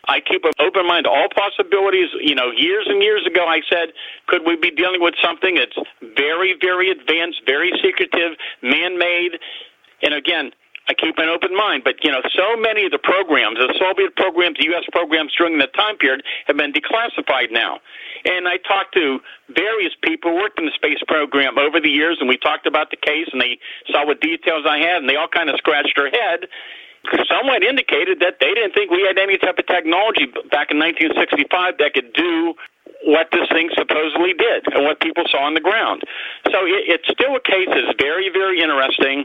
I 0.09 0.21
keep 0.21 0.45
an 0.45 0.53
open 0.59 0.87
mind 0.89 1.05
to 1.05 1.11
all 1.11 1.29
possibilities. 1.29 2.09
You 2.21 2.35
know, 2.35 2.51
years 2.51 2.87
and 2.89 3.03
years 3.03 3.27
ago, 3.27 3.45
I 3.47 3.61
said, 3.69 3.93
could 4.27 4.43
we 4.47 4.57
be 4.57 4.71
dealing 4.71 5.03
with 5.03 5.15
something 5.23 5.55
that's 5.55 5.77
very, 6.17 6.57
very 6.61 6.91
advanced, 6.91 7.43
very 7.47 7.71
secretive, 7.85 8.37
man 8.63 8.99
made? 8.99 9.39
And 10.03 10.15
again, 10.15 10.53
I 10.89 10.95
keep 10.95 11.19
an 11.19 11.29
open 11.29 11.55
mind. 11.55 11.85
But, 11.85 12.01
you 12.03 12.11
know, 12.11 12.23
so 12.33 12.57
many 12.57 12.87
of 12.87 12.93
the 12.93 12.99
programs, 12.99 13.59
the 13.61 13.77
Soviet 13.77 14.17
programs, 14.17 14.57
the 14.57 14.65
U.S. 14.73 14.89
programs 14.91 15.33
during 15.37 15.59
that 15.59 15.75
time 15.75 15.99
period 15.99 16.25
have 16.47 16.57
been 16.57 16.73
declassified 16.73 17.53
now. 17.53 17.81
And 18.25 18.49
I 18.49 18.57
talked 18.57 18.95
to 18.95 19.21
various 19.53 19.93
people 20.03 20.33
who 20.33 20.37
worked 20.39 20.59
in 20.59 20.65
the 20.65 20.73
space 20.75 21.05
program 21.07 21.59
over 21.59 21.79
the 21.79 21.91
years, 21.91 22.17
and 22.21 22.29
we 22.29 22.39
talked 22.39 22.67
about 22.67 22.91
the 22.91 22.97
case, 22.97 23.29
and 23.31 23.41
they 23.41 23.61
saw 23.93 24.07
what 24.07 24.23
details 24.23 24.65
I 24.67 24.79
had, 24.79 25.05
and 25.05 25.09
they 25.09 25.17
all 25.17 25.29
kind 25.29 25.51
of 25.51 25.57
scratched 25.59 25.93
their 25.97 26.11
head 26.11 26.49
somewhat 27.29 27.63
indicated 27.63 28.21
that 28.21 28.39
they 28.41 28.53
didn't 28.55 28.73
think 28.73 28.91
we 28.91 29.03
had 29.03 29.19
any 29.19 29.39
type 29.39 29.59
of 29.59 29.67
technology 29.67 30.27
back 30.51 30.71
in 30.71 30.79
1965 30.79 31.79
that 31.79 31.95
could 31.95 32.13
do 32.13 32.55
what 33.05 33.29
this 33.33 33.49
thing 33.49 33.71
supposedly 33.75 34.35
did 34.35 34.67
and 34.75 34.85
what 34.85 35.01
people 35.01 35.25
saw 35.31 35.47
on 35.47 35.55
the 35.55 35.61
ground. 35.61 36.03
So 36.51 36.67
it, 36.67 36.99
it's 36.99 37.09
still 37.09 37.37
a 37.37 37.41
case 37.41 37.69
that's 37.71 37.95
very, 38.01 38.29
very 38.29 38.61
interesting. 38.61 39.25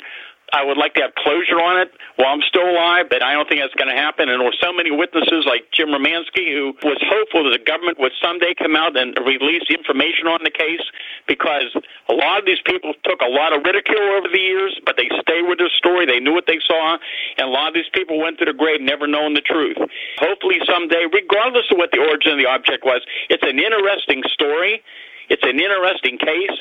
I 0.54 0.62
would 0.62 0.78
like 0.78 0.94
to 0.96 1.02
have 1.02 1.18
closure 1.18 1.58
on 1.58 1.82
it 1.82 1.90
while 2.22 2.30
I'm 2.30 2.46
still 2.46 2.70
alive, 2.70 3.10
but 3.10 3.26
I 3.26 3.34
don't 3.34 3.50
think 3.50 3.58
that's 3.66 3.74
going 3.74 3.90
to 3.90 3.98
happen. 3.98 4.30
And 4.30 4.38
were 4.46 4.54
so 4.62 4.70
many 4.70 4.94
witnesses 4.94 5.50
like 5.50 5.66
Jim 5.74 5.90
Romansky 5.90 6.54
who 6.54 6.78
was 6.86 7.02
hopeful 7.02 7.50
that 7.50 7.58
the 7.58 7.66
government 7.66 7.98
would 7.98 8.14
someday 8.22 8.54
come 8.54 8.78
out 8.78 8.94
and 8.94 9.18
release 9.26 9.66
information 9.74 10.30
on 10.30 10.46
the 10.46 10.54
case 10.54 10.86
because 11.26 11.74
a 12.06 12.14
lot 12.14 12.38
of 12.38 12.46
these 12.46 12.62
people 12.70 12.94
took 13.02 13.26
a 13.26 13.32
lot 13.34 13.50
of 13.50 13.66
ridicule 13.66 14.14
over 14.14 14.30
the 14.30 14.38
years, 14.38 14.78
but 14.86 14.94
they 14.94 15.10
stayed 15.26 15.50
with 15.50 15.58
their 15.58 15.74
story. 15.74 16.06
They 16.06 16.22
knew 16.22 16.38
what 16.38 16.46
they 16.46 16.62
saw, 16.62 17.02
and 17.42 17.50
a 17.50 17.52
lot 17.52 17.68
of 17.70 17.74
these 17.74 17.90
people 17.90 18.22
went 18.22 18.38
to 18.38 18.46
the 18.46 18.54
grave 18.54 18.78
never 18.78 19.10
knowing 19.10 19.34
the 19.34 19.42
truth. 19.42 19.82
Hopefully 20.22 20.62
someday, 20.70 21.10
regardless 21.10 21.66
of 21.74 21.82
what 21.82 21.90
the 21.90 21.98
origin 21.98 22.38
of 22.38 22.38
the 22.38 22.46
object 22.46 22.86
was, 22.86 23.02
it's 23.34 23.42
an 23.42 23.58
interesting 23.58 24.22
story. 24.30 24.86
It's 25.30 25.44
an 25.44 25.60
interesting 25.60 26.18
case, 26.18 26.60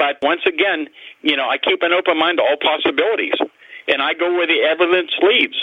but 0.00 0.16
once 0.22 0.40
again, 0.46 0.88
you 1.20 1.36
know, 1.36 1.46
I 1.46 1.58
keep 1.58 1.82
an 1.82 1.92
open 1.92 2.18
mind 2.18 2.38
to 2.38 2.42
all 2.42 2.56
possibilities, 2.56 3.34
and 3.86 4.00
I 4.00 4.14
go 4.14 4.32
where 4.32 4.46
the 4.46 4.62
evidence 4.62 5.10
leads. 5.20 5.60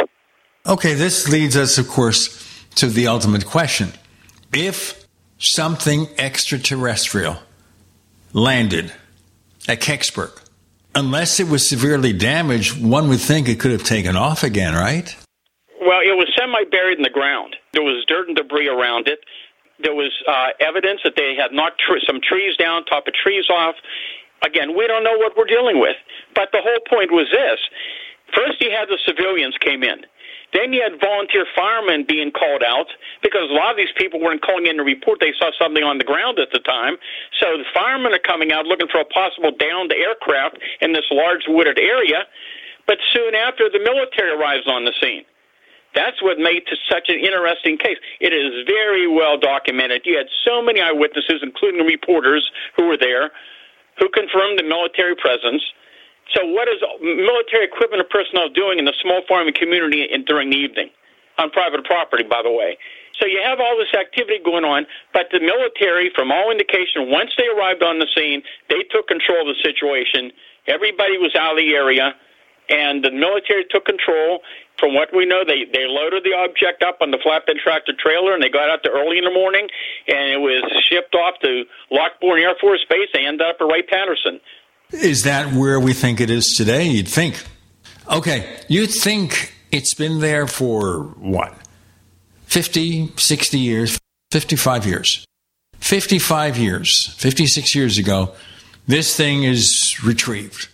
Okay, 0.68 0.94
this 0.94 1.28
leads 1.28 1.58
us, 1.58 1.80
of 1.80 1.88
course, 1.88 2.64
to 2.76 2.86
the 2.86 3.08
ultimate 3.08 3.48
question. 3.48 3.94
If 4.54 5.08
something 5.40 6.08
extraterrestrial 6.20 7.38
landed 8.32 8.94
at 9.68 9.82
Kecksburg, 9.82 10.40
unless 10.94 11.40
it 11.40 11.48
was 11.48 11.68
severely 11.68 12.14
damaged, 12.14 12.80
one 12.80 13.10
would 13.10 13.20
think 13.20 13.50
it 13.50 13.60
could 13.60 13.72
have 13.72 13.84
taken 13.84 14.16
off 14.16 14.44
again, 14.44 14.76
right? 14.76 15.16
Well, 15.82 16.02
it 16.02 16.16
was 16.16 16.28
semi 16.38 16.64
buried 16.70 16.98
in 16.98 17.04
the 17.04 17.10
ground. 17.10 17.56
There 17.74 17.82
was 17.82 18.06
dirt 18.08 18.28
and 18.28 18.38
debris 18.38 18.68
around 18.68 19.08
it. 19.08 19.20
There 19.80 19.94
was 19.94 20.12
uh, 20.28 20.50
evidence 20.60 21.02
that 21.04 21.14
they 21.16 21.36
had 21.40 21.52
knocked 21.52 21.82
tr- 21.86 22.04
some 22.06 22.20
trees 22.22 22.58
down, 22.58 22.84
top 22.86 23.08
of 23.08 23.14
trees 23.14 23.46
off. 23.50 23.76
Again, 24.46 24.78
we 24.78 24.88
don't 24.88 25.04
know 25.04 25.18
what 25.18 25.34
we're 25.38 25.50
dealing 25.50 25.80
with. 25.80 25.96
But 26.36 26.50
the 26.52 26.62
whole 26.62 26.80
point 26.90 27.12
was 27.12 27.28
this. 27.32 27.60
First, 28.36 28.62
you 28.62 28.72
had 28.72 28.88
the 28.90 29.00
civilians 29.06 29.56
came 29.60 29.84
in. 29.84 30.06
Then 30.54 30.72
you 30.72 30.82
had 30.82 31.00
volunteer 31.00 31.46
firemen 31.56 32.06
being 32.08 32.32
called 32.32 32.64
out 32.64 32.88
because 33.22 33.52
a 33.52 33.54
lot 33.54 33.72
of 33.72 33.78
these 33.78 33.92
people 33.98 34.22
weren't 34.22 34.42
calling 34.42 34.66
in 34.66 34.78
to 34.78 34.84
report 34.84 35.20
they 35.20 35.34
saw 35.38 35.52
something 35.60 35.84
on 35.84 35.98
the 35.98 36.08
ground 36.08 36.40
at 36.40 36.52
the 36.54 36.60
time. 36.60 36.96
So 37.40 37.58
the 37.58 37.68
firemen 37.74 38.14
are 38.14 38.24
coming 38.24 38.52
out 38.52 38.66
looking 38.66 38.88
for 38.88 39.02
a 39.02 39.06
possible 39.06 39.52
downed 39.52 39.92
aircraft 39.92 40.60
in 40.80 40.94
this 40.94 41.04
large 41.12 41.44
wooded 41.48 41.80
area. 41.80 42.24
But 42.88 43.00
soon 43.12 43.36
after, 43.36 43.68
the 43.70 43.84
military 43.84 44.32
arrives 44.32 44.68
on 44.68 44.86
the 44.86 44.94
scene. 45.02 45.26
That's 45.94 46.22
what 46.22 46.38
made 46.38 46.64
it 46.68 46.80
such 46.90 47.10
an 47.10 47.20
interesting 47.20 47.78
case. 47.78 47.98
It 48.22 48.32
is 48.32 48.68
very 48.68 49.08
well 49.08 49.38
documented. 49.38 50.04
You 50.06 50.18
had 50.18 50.28
so 50.46 50.62
many 50.62 50.80
eyewitnesses, 50.80 51.42
including 51.42 51.86
reporters 51.86 52.50
who 52.78 52.88
were 52.88 52.98
there, 52.98 53.32
who 54.00 54.10
confirmed 54.10 54.60
the 54.60 54.64
military 54.64 55.16
presence. 55.16 55.64
So, 56.36 56.46
what 56.46 56.68
is 56.68 56.82
military 57.02 57.66
equipment 57.66 58.02
and 58.02 58.10
personnel 58.10 58.50
doing 58.50 58.80
in 58.80 58.86
the 58.86 58.94
small 59.02 59.22
farming 59.28 59.54
community 59.54 60.04
in, 60.04 60.26
during 60.26 60.50
the 60.50 60.58
evening 60.58 60.90
on 61.38 61.50
private 61.52 61.86
property, 61.86 62.24
by 62.24 62.42
the 62.44 62.52
way? 62.52 62.78
So, 63.20 63.26
you 63.26 63.42
have 63.44 63.60
all 63.60 63.78
this 63.78 63.94
activity 63.98 64.40
going 64.44 64.66
on, 64.66 64.86
but 65.14 65.28
the 65.32 65.40
military, 65.40 66.12
from 66.14 66.32
all 66.32 66.52
indication, 66.52 67.10
once 67.10 67.32
they 67.38 67.48
arrived 67.48 67.82
on 67.82 68.00
the 68.00 68.08
scene, 68.16 68.44
they 68.70 68.84
took 68.92 69.08
control 69.08 69.50
of 69.50 69.56
the 69.56 69.62
situation. 69.64 70.32
Everybody 70.68 71.18
was 71.18 71.34
out 71.36 71.52
of 71.52 71.58
the 71.58 71.74
area, 71.74 72.14
and 72.70 73.04
the 73.04 73.12
military 73.12 73.66
took 73.70 73.86
control. 73.86 74.42
From 74.80 74.94
what 74.94 75.10
we 75.16 75.26
know, 75.26 75.44
they, 75.46 75.66
they 75.72 75.86
loaded 75.88 76.24
the 76.24 76.34
object 76.38 76.84
up 76.84 76.98
on 77.02 77.12
the 77.12 77.18
flatbed 77.18 77.58
tractor 77.64 77.94
trailer 77.98 78.34
and 78.34 78.44
they 78.44 78.50
got 78.50 78.70
out 78.70 78.82
there 78.84 78.94
early 78.94 79.18
in 79.18 79.24
the 79.24 79.32
morning 79.34 79.68
and 80.08 80.32
it 80.32 80.40
was 80.40 80.64
shipped 80.88 81.16
off 81.16 81.36
to 81.42 81.64
Lockbourne 81.92 82.42
Air 82.42 82.56
Force 82.62 82.86
Base. 82.90 83.10
They 83.14 83.26
ended 83.26 83.48
up 83.48 83.58
at 83.60 83.64
Wright 83.64 83.88
Patterson. 83.88 84.40
Is 84.92 85.24
that 85.24 85.54
where 85.54 85.80
we 85.80 85.94
think 85.94 86.22
it 86.22 86.30
is 86.30 86.54
today? 86.56 86.84
You'd 86.86 87.08
think. 87.08 87.44
Okay, 88.12 88.58
you'd 88.68 88.92
think 88.92 89.54
it's 89.72 89.94
been 89.94 90.20
there 90.20 90.48
for 90.48 91.02
what? 91.18 91.54
50, 92.46 93.14
60 93.18 93.60
years, 93.60 94.00
55 94.32 94.86
years. 94.86 95.26
55 95.80 96.58
years, 96.58 97.14
56 97.18 97.76
years 97.76 97.98
ago, 97.98 98.34
this 98.88 99.16
thing 99.16 99.44
is 99.44 99.98
retrieved 100.04 100.70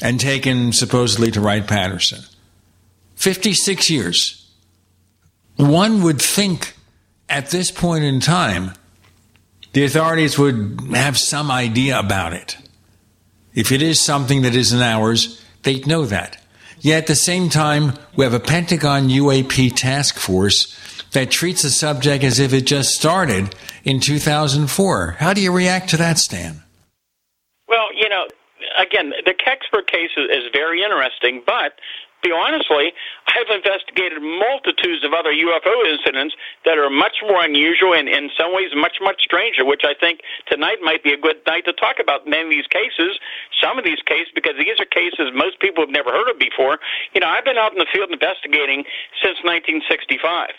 and 0.00 0.20
taken 0.20 0.72
supposedly 0.72 1.30
to 1.30 1.40
Wright 1.40 1.66
Patterson. 1.66 2.20
56 3.16 3.90
years. 3.90 4.50
One 5.56 6.02
would 6.02 6.20
think 6.20 6.74
at 7.28 7.50
this 7.50 7.70
point 7.70 8.04
in 8.04 8.20
time, 8.20 8.72
the 9.72 9.84
authorities 9.84 10.38
would 10.38 10.80
have 10.94 11.18
some 11.18 11.50
idea 11.50 11.98
about 11.98 12.32
it. 12.32 12.56
If 13.54 13.72
it 13.72 13.82
is 13.82 14.00
something 14.00 14.42
that 14.42 14.54
isn't 14.54 14.80
ours, 14.80 15.42
they'd 15.62 15.86
know 15.86 16.06
that. 16.06 16.40
Yet 16.80 16.98
at 16.98 17.06
the 17.06 17.14
same 17.14 17.48
time, 17.48 17.94
we 18.14 18.24
have 18.24 18.34
a 18.34 18.40
Pentagon 18.40 19.08
UAP 19.08 19.74
task 19.74 20.16
force 20.16 20.76
that 21.12 21.30
treats 21.30 21.62
the 21.62 21.70
subject 21.70 22.24
as 22.24 22.38
if 22.38 22.52
it 22.52 22.66
just 22.66 22.90
started 22.90 23.54
in 23.84 24.00
2004. 24.00 25.16
How 25.18 25.32
do 25.32 25.40
you 25.40 25.52
react 25.52 25.90
to 25.90 25.96
that, 25.96 26.18
Stan? 26.18 26.62
Well, 27.68 27.86
you 27.94 28.08
know, 28.08 28.26
again, 28.78 29.12
the 29.24 29.32
Kecksburg 29.32 29.86
case 29.86 30.10
is 30.16 30.44
very 30.52 30.82
interesting, 30.82 31.42
but 31.46 31.72
be 32.24 32.32
honestly, 32.32 32.96
I've 33.28 33.52
investigated 33.52 34.24
multitudes 34.24 35.04
of 35.04 35.12
other 35.12 35.28
UFO 35.28 35.76
incidents 35.84 36.32
that 36.64 36.80
are 36.80 36.88
much 36.88 37.20
more 37.20 37.44
unusual 37.44 37.92
and 37.92 38.08
in 38.08 38.32
some 38.32 38.56
ways 38.56 38.72
much, 38.72 38.96
much 39.04 39.20
stranger, 39.20 39.64
which 39.64 39.84
I 39.84 39.92
think 39.92 40.24
tonight 40.48 40.80
might 40.80 41.04
be 41.04 41.12
a 41.12 41.20
good 41.20 41.44
night 41.46 41.68
to 41.68 41.76
talk 41.76 42.00
about 42.00 42.24
many 42.24 42.48
of 42.48 42.50
these 42.50 42.70
cases, 42.72 43.20
some 43.60 43.76
of 43.76 43.84
these 43.84 44.00
cases, 44.08 44.32
because 44.34 44.56
these 44.56 44.80
are 44.80 44.88
cases 44.88 45.36
most 45.36 45.60
people 45.60 45.84
have 45.84 45.92
never 45.92 46.08
heard 46.08 46.32
of 46.32 46.40
before. 46.40 46.80
You 47.12 47.20
know, 47.20 47.28
I've 47.28 47.44
been 47.44 47.60
out 47.60 47.76
in 47.76 47.78
the 47.78 47.90
field 47.92 48.08
investigating 48.08 48.88
since 49.20 49.36
1965. 49.44 50.56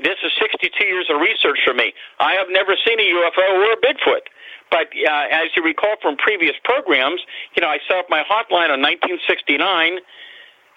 This 0.00 0.18
is 0.24 0.32
62 0.40 0.72
years 0.88 1.06
of 1.12 1.20
research 1.20 1.60
for 1.62 1.74
me. 1.74 1.94
I 2.18 2.34
have 2.34 2.48
never 2.50 2.74
seen 2.82 2.98
a 2.98 3.06
UFO 3.06 3.46
or 3.62 3.76
a 3.76 3.78
Bigfoot. 3.78 4.26
But 4.70 4.90
uh, 4.90 5.26
as 5.30 5.54
you 5.54 5.62
recall 5.62 5.94
from 6.02 6.16
previous 6.16 6.56
programs, 6.64 7.20
you 7.54 7.62
know, 7.62 7.68
I 7.68 7.78
set 7.86 7.98
up 7.98 8.10
my 8.10 8.24
hotline 8.26 8.74
in 8.74 8.82
1969 8.82 10.02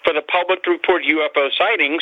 for 0.08 0.14
the 0.14 0.24
public 0.24 0.64
to 0.64 0.70
report 0.70 1.04
UFO 1.04 1.52
sightings. 1.58 2.00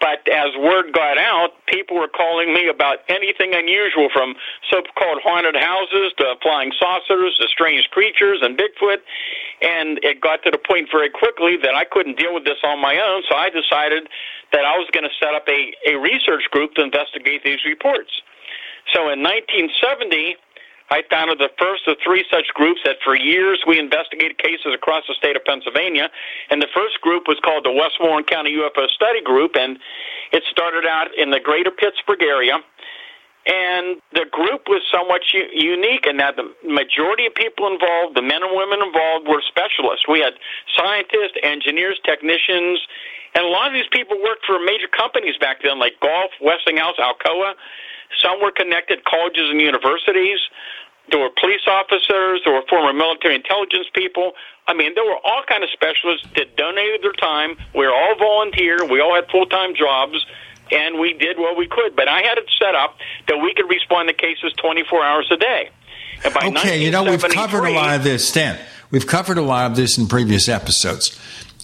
But 0.00 0.24
as 0.32 0.56
word 0.56 0.94
got 0.94 1.18
out, 1.18 1.50
people 1.66 1.98
were 1.98 2.08
calling 2.08 2.54
me 2.54 2.68
about 2.68 2.98
anything 3.08 3.52
unusual 3.52 4.08
from 4.14 4.34
so-called 4.70 5.20
haunted 5.20 5.56
houses 5.56 6.14
to 6.18 6.36
flying 6.40 6.72
saucers 6.78 7.36
to 7.40 7.48
strange 7.48 7.84
creatures 7.90 8.38
and 8.40 8.56
Bigfoot. 8.56 9.02
And 9.60 9.98
it 10.02 10.22
got 10.22 10.42
to 10.44 10.50
the 10.50 10.58
point 10.58 10.88
very 10.90 11.10
quickly 11.10 11.58
that 11.60 11.74
I 11.74 11.84
couldn't 11.84 12.16
deal 12.16 12.32
with 12.32 12.44
this 12.44 12.62
on 12.64 12.80
my 12.80 12.96
own, 12.96 13.24
so 13.28 13.34
I 13.34 13.50
decided 13.50 14.08
that 14.52 14.64
I 14.64 14.78
was 14.78 14.88
going 14.94 15.04
to 15.04 15.12
set 15.20 15.34
up 15.34 15.46
a, 15.48 15.74
a 15.84 15.98
research 15.98 16.46
group 16.50 16.74
to 16.74 16.82
investigate 16.82 17.42
these 17.44 17.60
reports. 17.66 18.22
So 18.94 19.10
in 19.10 19.20
1970, 19.20 20.36
I 20.90 21.02
founded 21.10 21.38
the 21.38 21.50
first 21.58 21.86
of 21.86 21.96
three 22.02 22.24
such 22.32 22.48
groups 22.54 22.80
that 22.84 22.96
for 23.04 23.14
years 23.14 23.62
we 23.66 23.78
investigated 23.78 24.38
cases 24.38 24.72
across 24.72 25.04
the 25.06 25.14
state 25.14 25.36
of 25.36 25.44
Pennsylvania. 25.44 26.08
And 26.50 26.62
the 26.62 26.68
first 26.74 27.00
group 27.00 27.28
was 27.28 27.38
called 27.44 27.64
the 27.64 27.72
Westmoreland 27.72 28.26
County 28.26 28.56
UFO 28.56 28.88
Study 28.88 29.20
Group, 29.22 29.56
and 29.56 29.78
it 30.32 30.42
started 30.50 30.86
out 30.86 31.08
in 31.16 31.30
the 31.30 31.40
greater 31.40 31.70
Pittsburgh 31.70 32.22
area. 32.22 32.58
And 33.48 33.96
the 34.12 34.26
group 34.30 34.68
was 34.68 34.82
somewhat 34.92 35.22
u- 35.32 35.48
unique 35.52 36.04
in 36.06 36.18
that 36.18 36.36
the 36.36 36.52
majority 36.64 37.24
of 37.24 37.34
people 37.34 37.66
involved, 37.66 38.16
the 38.16 38.20
men 38.20 38.42
and 38.44 38.52
women 38.52 38.84
involved, 38.84 39.28
were 39.28 39.40
specialists. 39.40 40.04
We 40.08 40.20
had 40.20 40.34
scientists, 40.76 41.36
engineers, 41.42 42.00
technicians, 42.04 42.80
and 43.34 43.44
a 43.44 43.48
lot 43.48 43.68
of 43.68 43.72
these 43.72 43.88
people 43.92 44.20
worked 44.20 44.44
for 44.44 44.58
major 44.60 44.88
companies 44.88 45.36
back 45.40 45.62
then, 45.62 45.78
like 45.78 46.00
Gulf, 46.00 46.32
Westinghouse, 46.40 46.96
Alcoa. 47.00 47.54
Some 48.22 48.40
were 48.40 48.50
connected 48.50 49.04
colleges 49.04 49.50
and 49.50 49.60
universities. 49.60 50.40
There 51.10 51.20
were 51.20 51.30
police 51.40 51.64
officers. 51.66 52.42
There 52.44 52.52
were 52.52 52.64
former 52.68 52.92
military 52.92 53.34
intelligence 53.34 53.86
people. 53.94 54.32
I 54.66 54.74
mean, 54.74 54.94
there 54.94 55.04
were 55.04 55.18
all 55.24 55.42
kind 55.48 55.64
of 55.64 55.70
specialists 55.70 56.26
that 56.36 56.56
donated 56.56 57.02
their 57.02 57.12
time. 57.12 57.56
We 57.74 57.86
were 57.86 57.94
all 57.94 58.14
volunteer. 58.18 58.84
We 58.84 59.00
all 59.00 59.14
had 59.14 59.28
full 59.30 59.46
time 59.46 59.74
jobs, 59.74 60.24
and 60.70 60.98
we 60.98 61.14
did 61.14 61.38
what 61.38 61.56
we 61.56 61.66
could. 61.66 61.96
But 61.96 62.08
I 62.08 62.20
had 62.22 62.36
it 62.36 62.44
set 62.58 62.74
up 62.74 62.96
that 63.28 63.38
we 63.38 63.54
could 63.54 63.68
respond 63.70 64.08
to 64.08 64.14
cases 64.14 64.52
24 64.60 65.04
hours 65.04 65.28
a 65.32 65.36
day. 65.36 65.70
Okay, 66.26 66.82
you 66.82 66.90
know 66.90 67.04
we've 67.04 67.22
covered 67.22 67.64
a 67.64 67.72
lot 67.72 67.94
of 67.94 68.04
this, 68.04 68.28
Stan. 68.28 68.58
We've 68.90 69.06
covered 69.06 69.38
a 69.38 69.42
lot 69.42 69.70
of 69.70 69.76
this 69.76 69.96
in 69.98 70.08
previous 70.08 70.48
episodes. 70.48 71.18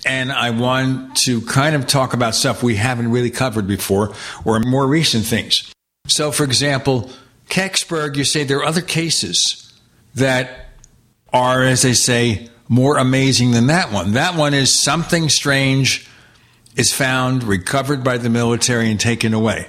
And 0.06 0.30
I 0.30 0.50
want 0.50 1.16
to 1.24 1.40
kind 1.42 1.74
of 1.74 1.86
talk 1.86 2.12
about 2.12 2.34
stuff 2.34 2.62
we 2.62 2.76
haven't 2.76 3.10
really 3.10 3.30
covered 3.30 3.66
before 3.66 4.14
or 4.44 4.60
more 4.60 4.86
recent 4.86 5.24
things. 5.24 5.72
So, 6.06 6.30
for 6.32 6.44
example, 6.44 7.10
Kecksburg, 7.48 8.16
you 8.16 8.24
say 8.24 8.44
there 8.44 8.58
are 8.58 8.64
other 8.64 8.82
cases 8.82 9.72
that 10.14 10.68
are, 11.32 11.62
as 11.62 11.82
they 11.82 11.94
say, 11.94 12.50
more 12.68 12.98
amazing 12.98 13.52
than 13.52 13.66
that 13.68 13.92
one. 13.92 14.12
That 14.12 14.36
one 14.36 14.54
is 14.54 14.82
something 14.82 15.28
strange 15.28 16.08
is 16.76 16.92
found, 16.92 17.44
recovered 17.44 18.02
by 18.02 18.18
the 18.18 18.28
military, 18.28 18.90
and 18.90 18.98
taken 18.98 19.32
away. 19.32 19.68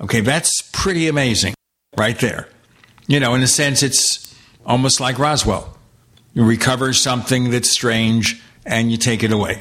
Okay, 0.00 0.20
that's 0.20 0.62
pretty 0.72 1.08
amazing 1.08 1.54
right 1.96 2.18
there. 2.18 2.48
You 3.06 3.18
know, 3.18 3.34
in 3.34 3.42
a 3.42 3.46
sense, 3.46 3.82
it's 3.82 4.34
almost 4.64 5.00
like 5.00 5.18
Roswell. 5.18 5.76
You 6.34 6.44
recover 6.44 6.92
something 6.92 7.50
that's 7.50 7.70
strange 7.70 8.40
and 8.64 8.90
you 8.90 8.96
take 8.96 9.22
it 9.24 9.32
away. 9.32 9.60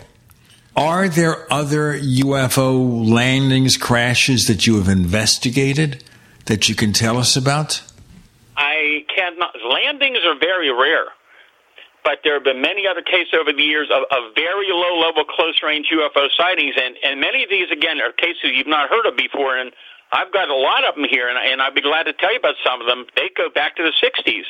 Are 0.77 1.09
there 1.09 1.51
other 1.51 1.97
UFO 1.97 3.09
landings, 3.09 3.77
crashes 3.77 4.45
that 4.45 4.67
you 4.67 4.77
have 4.77 4.87
investigated 4.87 6.03
that 6.45 6.69
you 6.69 6.75
can 6.75 6.93
tell 6.93 7.17
us 7.17 7.35
about? 7.35 7.81
I 8.55 9.03
cannot. 9.09 9.55
Landings 9.73 10.19
are 10.23 10.37
very 10.37 10.69
rare, 10.69 11.07
but 12.05 12.19
there 12.23 12.35
have 12.35 12.43
been 12.43 12.61
many 12.61 12.85
other 12.85 13.01
cases 13.01 13.33
over 13.33 13.51
the 13.51 13.63
years 13.63 13.89
of, 13.89 14.03
of 14.11 14.35
very 14.35 14.67
low 14.69 15.01
level 15.01 15.25
close 15.25 15.57
range 15.63 15.87
UFO 15.91 16.27
sightings, 16.37 16.75
and, 16.77 16.95
and 17.03 17.19
many 17.19 17.43
of 17.43 17.49
these, 17.49 17.71
again, 17.71 17.99
are 17.99 18.11
cases 18.11 18.53
you've 18.53 18.67
not 18.67 18.87
heard 18.87 19.07
of 19.07 19.17
before. 19.17 19.57
And 19.57 19.71
I've 20.13 20.31
got 20.31 20.47
a 20.47 20.55
lot 20.55 20.85
of 20.85 20.93
them 20.93 21.05
here, 21.09 21.27
and, 21.27 21.39
and 21.39 21.59
I'd 21.59 21.73
be 21.73 21.81
glad 21.81 22.03
to 22.03 22.13
tell 22.13 22.31
you 22.31 22.37
about 22.37 22.53
some 22.63 22.81
of 22.81 22.87
them. 22.87 23.07
They 23.15 23.31
go 23.35 23.49
back 23.49 23.77
to 23.77 23.83
the 23.83 23.93
60s. 23.97 24.45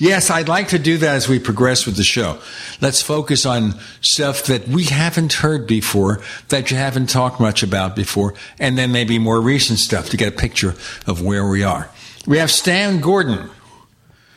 Yes, 0.00 0.30
I'd 0.30 0.48
like 0.48 0.68
to 0.68 0.78
do 0.78 0.96
that 0.96 1.14
as 1.14 1.28
we 1.28 1.38
progress 1.38 1.84
with 1.84 1.96
the 1.96 2.02
show. 2.02 2.38
Let's 2.80 3.02
focus 3.02 3.44
on 3.44 3.74
stuff 4.00 4.44
that 4.44 4.66
we 4.66 4.84
haven't 4.84 5.34
heard 5.34 5.66
before, 5.66 6.22
that 6.48 6.70
you 6.70 6.78
haven't 6.78 7.10
talked 7.10 7.38
much 7.38 7.62
about 7.62 7.94
before, 7.94 8.32
and 8.58 8.78
then 8.78 8.92
maybe 8.92 9.18
more 9.18 9.38
recent 9.42 9.78
stuff 9.78 10.08
to 10.08 10.16
get 10.16 10.32
a 10.32 10.36
picture 10.36 10.74
of 11.06 11.20
where 11.20 11.46
we 11.46 11.62
are. 11.62 11.90
We 12.26 12.38
have 12.38 12.50
Stan 12.50 13.00
Gordon, 13.00 13.50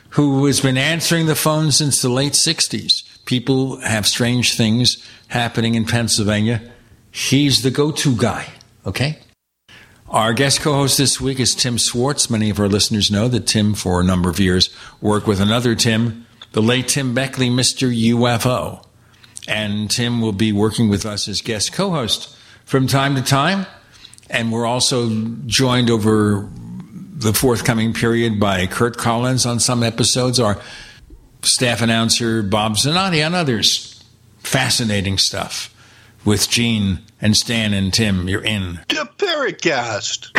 who 0.10 0.45
has 0.47 0.60
been 0.60 0.78
answering 0.78 1.28
the 1.28 1.36
phone 1.36 1.71
since 1.71 2.02
the 2.02 2.10
late 2.10 2.34
60s. 2.34 3.23
People 3.23 3.80
have 3.80 4.06
strange 4.06 4.58
things 4.58 5.02
happening 5.30 5.76
in 5.76 5.86
Pennsylvania. 5.86 6.62
He's 7.10 7.63
the 7.63 7.71
go 7.71 7.93
to 7.93 8.17
guy, 8.17 8.47
okay? 8.86 9.19
Our 10.13 10.34
guest 10.34 10.62
co 10.62 10.73
host 10.73 10.99
this 10.99 11.19
week 11.19 11.39
is 11.39 11.56
Tim 11.56 11.80
Swartz. 11.80 12.30
Many 12.30 12.52
of 12.52 12.60
our 12.60 12.67
listeners 12.67 13.10
know 13.10 13.28
that 13.30 13.47
Tim, 13.47 13.73
for 13.73 13.99
a 13.99 14.04
number 14.04 14.30
of 14.30 14.39
years, 14.39 14.69
worked 15.02 15.26
with 15.26 15.41
another 15.41 15.73
Tim, 15.73 16.28
the 16.52 16.62
late 16.62 16.88
Tim 16.88 17.15
Beckley, 17.15 17.49
Mr. 17.49 17.91
UFO. 18.12 18.86
And 19.47 19.89
Tim 19.89 20.21
will 20.21 20.32
be 20.32 20.52
working 20.52 20.88
with 20.88 21.04
us 21.04 21.28
as 21.28 21.41
guest 21.41 21.73
co 21.73 21.89
host 21.89 22.38
from 22.63 22.86
time 22.86 23.15
to 23.15 23.23
time. 23.23 23.65
And 24.30 24.52
we're 24.52 24.67
also 24.67 25.10
joined 25.47 25.89
over 25.89 26.47
the 27.15 27.34
forthcoming 27.34 27.91
period 27.91 28.39
by 28.39 28.67
Curt 28.67 28.97
Collins 28.97 29.47
on 29.47 29.60
some 29.60 29.82
episodes, 29.82 30.39
our 30.39 30.62
staff 31.41 31.82
announcer 31.82 32.43
Bob 32.43 32.76
Zanotti 32.76 33.26
on 33.26 33.34
others. 33.34 34.04
Fascinating 34.43 35.17
stuff 35.17 35.72
with 36.25 36.49
Gene 36.49 36.99
and 37.21 37.36
Stan 37.36 37.73
and 37.73 37.93
Tim. 37.93 38.27
You're 38.27 38.43
in. 38.43 38.79
The 38.89 39.09
Paracast. 39.17 40.31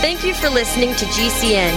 Thank 0.00 0.24
you 0.24 0.34
for 0.34 0.50
listening 0.50 0.94
to 0.96 1.04
GCN. 1.06 1.72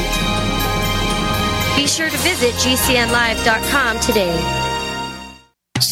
Be 1.75 1.87
sure 1.87 2.09
to 2.09 2.17
visit 2.17 2.53
GCNlive.com 2.55 3.99
today. 3.99 4.56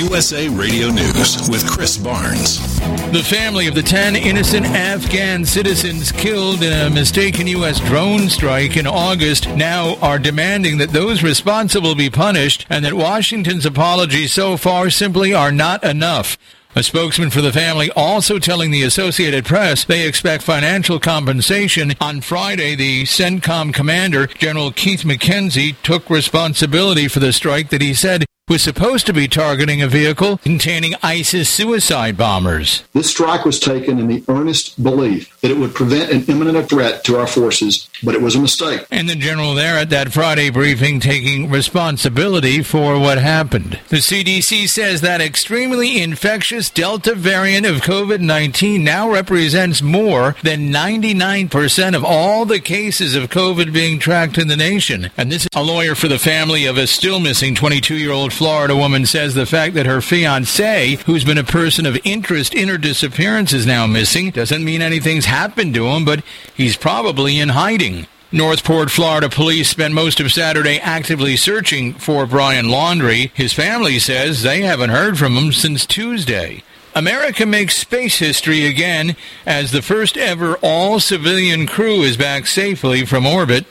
USA 0.00 0.48
Radio 0.48 0.88
News 0.88 1.50
with 1.50 1.68
Chris 1.68 1.98
Barnes. 1.98 2.80
The 3.12 3.22
family 3.22 3.66
of 3.66 3.74
the 3.74 3.82
10 3.82 4.16
innocent 4.16 4.64
Afghan 4.64 5.44
citizens 5.44 6.10
killed 6.10 6.62
in 6.62 6.72
a 6.72 6.88
mistaken 6.88 7.46
U.S. 7.48 7.80
drone 7.80 8.30
strike 8.30 8.78
in 8.78 8.86
August 8.86 9.46
now 9.50 9.96
are 9.96 10.18
demanding 10.18 10.78
that 10.78 10.90
those 10.90 11.22
responsible 11.22 11.94
be 11.94 12.08
punished 12.08 12.64
and 12.70 12.82
that 12.82 12.94
Washington's 12.94 13.66
apologies 13.66 14.32
so 14.32 14.56
far 14.56 14.88
simply 14.88 15.34
are 15.34 15.52
not 15.52 15.84
enough. 15.84 16.38
A 16.74 16.82
spokesman 16.82 17.28
for 17.28 17.42
the 17.42 17.52
family 17.52 17.90
also 17.90 18.38
telling 18.38 18.70
the 18.70 18.84
Associated 18.84 19.44
Press 19.44 19.84
they 19.84 20.08
expect 20.08 20.44
financial 20.44 20.98
compensation. 20.98 21.92
On 22.00 22.22
Friday, 22.22 22.74
the 22.74 23.02
CENTCOM 23.02 23.74
commander, 23.74 24.28
General 24.28 24.72
Keith 24.72 25.02
McKenzie, 25.02 25.76
took 25.82 26.08
responsibility 26.08 27.06
for 27.06 27.18
the 27.18 27.34
strike 27.34 27.68
that 27.68 27.82
he 27.82 27.92
said 27.92 28.24
was 28.50 28.62
supposed 28.62 29.06
to 29.06 29.12
be 29.12 29.28
targeting 29.28 29.80
a 29.80 29.86
vehicle 29.86 30.36
containing 30.38 30.92
ISIS 31.04 31.48
suicide 31.48 32.16
bombers. 32.16 32.82
This 32.92 33.08
strike 33.08 33.44
was 33.44 33.60
taken 33.60 34.00
in 34.00 34.08
the 34.08 34.24
earnest 34.26 34.82
belief 34.82 35.40
that 35.40 35.52
it 35.52 35.56
would 35.56 35.72
prevent 35.72 36.10
an 36.10 36.24
imminent 36.24 36.68
threat 36.68 37.04
to 37.04 37.16
our 37.16 37.28
forces, 37.28 37.88
but 38.02 38.16
it 38.16 38.20
was 38.20 38.34
a 38.34 38.40
mistake. 38.40 38.84
And 38.90 39.08
the 39.08 39.14
general 39.14 39.54
there 39.54 39.78
at 39.78 39.90
that 39.90 40.12
Friday 40.12 40.50
briefing 40.50 40.98
taking 40.98 41.48
responsibility 41.48 42.60
for 42.64 42.98
what 42.98 43.18
happened. 43.18 43.78
The 43.88 43.98
CDC 43.98 44.66
says 44.66 45.00
that 45.00 45.20
extremely 45.20 46.02
infectious 46.02 46.70
Delta 46.70 47.14
variant 47.14 47.66
of 47.66 47.82
COVID 47.82 48.18
19 48.18 48.82
now 48.82 49.08
represents 49.08 49.80
more 49.80 50.34
than 50.42 50.72
99% 50.72 51.94
of 51.94 52.04
all 52.04 52.44
the 52.46 52.58
cases 52.58 53.14
of 53.14 53.30
COVID 53.30 53.72
being 53.72 54.00
tracked 54.00 54.38
in 54.38 54.48
the 54.48 54.56
nation. 54.56 55.10
And 55.16 55.30
this 55.30 55.42
is 55.42 55.50
a 55.54 55.62
lawyer 55.62 55.94
for 55.94 56.08
the 56.08 56.18
family 56.18 56.66
of 56.66 56.76
a 56.76 56.88
still 56.88 57.20
missing 57.20 57.54
22 57.54 57.94
year 57.94 58.10
old 58.10 58.32
Florida 58.40 58.74
woman 58.74 59.04
says 59.04 59.34
the 59.34 59.44
fact 59.44 59.74
that 59.74 59.84
her 59.84 60.00
fiance, 60.00 60.94
who's 61.04 61.26
been 61.26 61.36
a 61.36 61.44
person 61.44 61.84
of 61.84 61.98
interest 62.04 62.54
in 62.54 62.70
her 62.70 62.78
disappearance, 62.78 63.52
is 63.52 63.66
now 63.66 63.86
missing 63.86 64.30
doesn't 64.30 64.64
mean 64.64 64.80
anything's 64.80 65.26
happened 65.26 65.74
to 65.74 65.88
him, 65.88 66.06
but 66.06 66.24
he's 66.54 66.74
probably 66.74 67.38
in 67.38 67.50
hiding. 67.50 68.06
North 68.32 68.64
Port, 68.64 68.90
Florida 68.90 69.28
police 69.28 69.68
spent 69.68 69.92
most 69.92 70.20
of 70.20 70.32
Saturday 70.32 70.78
actively 70.78 71.36
searching 71.36 71.92
for 71.92 72.24
Brian 72.24 72.64
Laundrie. 72.64 73.30
His 73.34 73.52
family 73.52 73.98
says 73.98 74.42
they 74.42 74.62
haven't 74.62 74.88
heard 74.88 75.18
from 75.18 75.36
him 75.36 75.52
since 75.52 75.84
Tuesday. 75.84 76.62
America 76.94 77.44
makes 77.44 77.76
space 77.76 78.20
history 78.20 78.64
again 78.64 79.16
as 79.44 79.70
the 79.70 79.82
first 79.82 80.16
ever 80.16 80.56
all 80.62 80.98
civilian 80.98 81.66
crew 81.66 82.00
is 82.00 82.16
back 82.16 82.46
safely 82.46 83.04
from 83.04 83.26
orbit. 83.26 83.66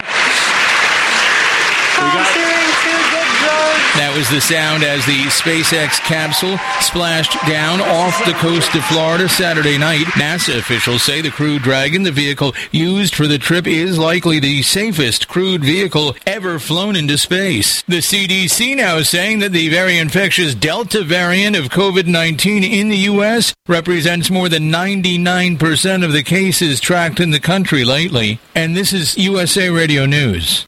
That 3.99 4.08
was 4.19 4.29
the 4.31 4.41
sound 4.41 4.83
as 4.83 5.05
the 5.05 5.23
SpaceX 5.27 5.97
capsule 6.01 6.57
splashed 6.81 7.31
down 7.47 7.79
off 7.79 8.25
the 8.25 8.33
coast 8.33 8.75
of 8.75 8.83
Florida 8.83 9.29
Saturday 9.29 9.77
night. 9.77 10.03
NASA 10.07 10.59
officials 10.59 11.03
say 11.03 11.21
the 11.21 11.31
Crew 11.31 11.57
Dragon, 11.57 12.03
the 12.03 12.11
vehicle 12.11 12.53
used 12.69 13.15
for 13.15 13.27
the 13.27 13.37
trip, 13.37 13.65
is 13.65 13.97
likely 13.97 14.37
the 14.37 14.61
safest 14.61 15.29
crewed 15.29 15.63
vehicle 15.63 16.17
ever 16.27 16.59
flown 16.59 16.97
into 16.97 17.17
space. 17.17 17.81
The 17.83 17.99
CDC 17.99 18.75
now 18.75 18.97
is 18.97 19.07
saying 19.07 19.39
that 19.39 19.53
the 19.53 19.69
very 19.69 19.97
infectious 19.97 20.53
Delta 20.53 21.05
variant 21.05 21.55
of 21.55 21.69
COVID 21.69 22.05
19 22.05 22.65
in 22.65 22.89
the 22.89 22.97
U.S. 23.13 23.53
represents 23.69 24.29
more 24.29 24.49
than 24.49 24.69
99% 24.69 26.03
of 26.03 26.11
the 26.11 26.23
cases 26.23 26.81
tracked 26.81 27.21
in 27.21 27.29
the 27.29 27.39
country 27.39 27.85
lately. 27.85 28.41
And 28.53 28.75
this 28.75 28.91
is 28.91 29.17
USA 29.17 29.69
Radio 29.69 30.05
News. 30.05 30.67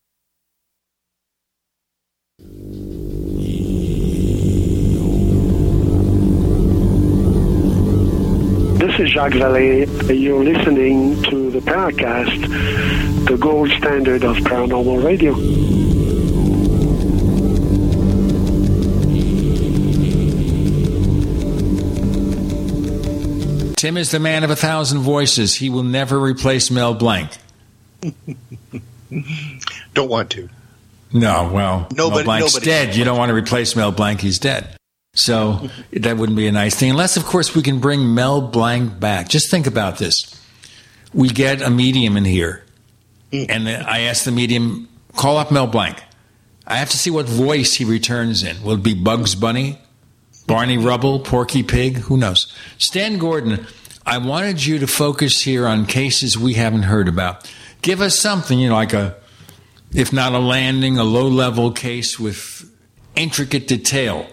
Is 9.01 9.09
Jacques 9.11 9.33
Vallée. 9.33 9.85
You're 10.19 10.43
listening 10.43 11.21
to 11.23 11.49
the 11.49 11.59
Paracast, 11.59 13.25
the 13.27 13.37
gold 13.37 13.69
standard 13.71 14.23
of 14.23 14.37
paranormal 14.37 15.03
radio. 15.03 15.33
Tim 23.75 23.97
is 23.97 24.11
the 24.11 24.19
man 24.19 24.43
of 24.43 24.51
a 24.51 24.55
thousand 24.55 24.99
voices. 24.99 25.55
He 25.55 25.71
will 25.71 25.81
never 25.81 26.19
replace 26.19 26.69
Mel 26.69 26.93
Blanc. 26.93 27.31
Don't 29.95 30.07
want 30.09 30.29
to. 30.31 30.47
No, 31.11 31.49
well, 31.51 31.87
Nobody- 31.95 32.17
Mel 32.17 32.23
Blanc's 32.25 32.53
nobody- 32.53 32.65
dead. 32.65 32.95
You 32.95 33.03
don't 33.05 33.17
want 33.17 33.29
to 33.29 33.33
replace 33.35 33.75
Mel 33.75 33.91
Blanc. 33.91 34.21
He's 34.21 34.37
dead. 34.37 34.77
So 35.13 35.69
that 35.91 36.15
wouldn't 36.15 36.37
be 36.37 36.47
a 36.47 36.51
nice 36.51 36.75
thing. 36.75 36.91
Unless, 36.91 37.17
of 37.17 37.25
course, 37.25 37.53
we 37.53 37.61
can 37.61 37.79
bring 37.79 38.13
Mel 38.13 38.41
Blanc 38.41 38.97
back. 38.99 39.27
Just 39.27 39.51
think 39.51 39.67
about 39.67 39.97
this. 39.97 40.39
We 41.13 41.27
get 41.27 41.61
a 41.61 41.69
medium 41.69 42.15
in 42.15 42.23
here, 42.23 42.63
and 43.33 43.67
I 43.67 44.01
ask 44.01 44.23
the 44.23 44.31
medium, 44.31 44.87
call 45.17 45.37
up 45.37 45.51
Mel 45.51 45.67
Blanc. 45.67 46.01
I 46.65 46.77
have 46.77 46.89
to 46.91 46.97
see 46.97 47.09
what 47.09 47.25
voice 47.25 47.73
he 47.73 47.83
returns 47.83 48.43
in. 48.43 48.63
Will 48.63 48.75
it 48.75 48.83
be 48.83 48.93
Bugs 48.93 49.35
Bunny, 49.35 49.77
Barney 50.47 50.77
Rubble, 50.77 51.19
Porky 51.19 51.63
Pig? 51.63 51.97
Who 51.97 52.15
knows? 52.15 52.55
Stan 52.77 53.17
Gordon, 53.17 53.67
I 54.05 54.17
wanted 54.19 54.65
you 54.65 54.79
to 54.79 54.87
focus 54.87 55.41
here 55.41 55.67
on 55.67 55.85
cases 55.85 56.37
we 56.37 56.53
haven't 56.53 56.83
heard 56.83 57.09
about. 57.09 57.51
Give 57.81 57.99
us 57.99 58.17
something, 58.17 58.57
you 58.57 58.69
know, 58.69 58.75
like 58.75 58.93
a, 58.93 59.17
if 59.93 60.13
not 60.13 60.31
a 60.31 60.39
landing, 60.39 60.97
a 60.97 61.03
low 61.03 61.27
level 61.27 61.73
case 61.73 62.17
with 62.17 62.71
intricate 63.17 63.67
detail 63.67 64.27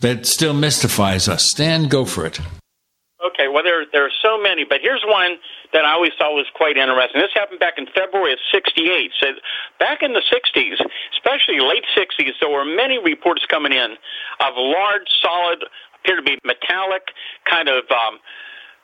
that 0.00 0.26
still 0.26 0.54
mystifies 0.54 1.28
us. 1.28 1.50
Stan, 1.50 1.88
go 1.88 2.04
for 2.04 2.26
it. 2.26 2.40
Okay, 3.24 3.48
well, 3.48 3.64
there, 3.64 3.84
there 3.92 4.04
are 4.04 4.16
so 4.22 4.40
many, 4.40 4.64
but 4.64 4.78
here's 4.80 5.02
one 5.04 5.36
that 5.72 5.84
I 5.84 5.92
always 5.92 6.12
thought 6.18 6.32
was 6.32 6.46
quite 6.54 6.76
interesting. 6.76 7.20
This 7.20 7.34
happened 7.34 7.58
back 7.58 7.74
in 7.76 7.86
February 7.92 8.32
of 8.32 8.38
68. 8.52 9.10
So 9.20 9.26
back 9.80 10.02
in 10.02 10.12
the 10.12 10.22
60s, 10.30 10.78
especially 11.16 11.58
late 11.60 11.84
60s, 11.96 12.32
there 12.40 12.50
were 12.50 12.64
many 12.64 12.98
reports 13.02 13.44
coming 13.48 13.72
in 13.72 13.96
of 14.40 14.52
large, 14.56 15.08
solid, 15.20 15.64
appear 16.00 16.16
to 16.16 16.22
be 16.22 16.38
metallic, 16.44 17.02
kind 17.50 17.68
of 17.68 17.84
um, 17.90 18.20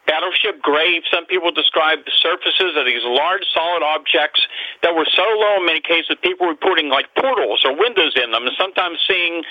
battleship 0.07 0.61
gray. 0.62 1.01
Some 1.12 1.27
people 1.27 1.51
describe 1.51 2.05
the 2.05 2.15
surfaces 2.19 2.75
of 2.75 2.85
these 2.87 3.03
large, 3.05 3.47
solid 3.55 3.83
objects 3.83 4.43
that 4.83 4.95
were 4.95 5.07
so 5.15 5.23
low 5.23 5.62
in 5.62 5.67
many 5.67 5.81
cases, 5.81 6.17
people 6.23 6.47
were 6.47 6.59
putting 6.59 6.88
like 6.88 7.07
portals 7.15 7.62
or 7.65 7.77
windows 7.77 8.15
in 8.19 8.31
them, 8.33 8.47
and 8.47 8.55
sometimes 8.59 8.99
seeing 9.07 9.43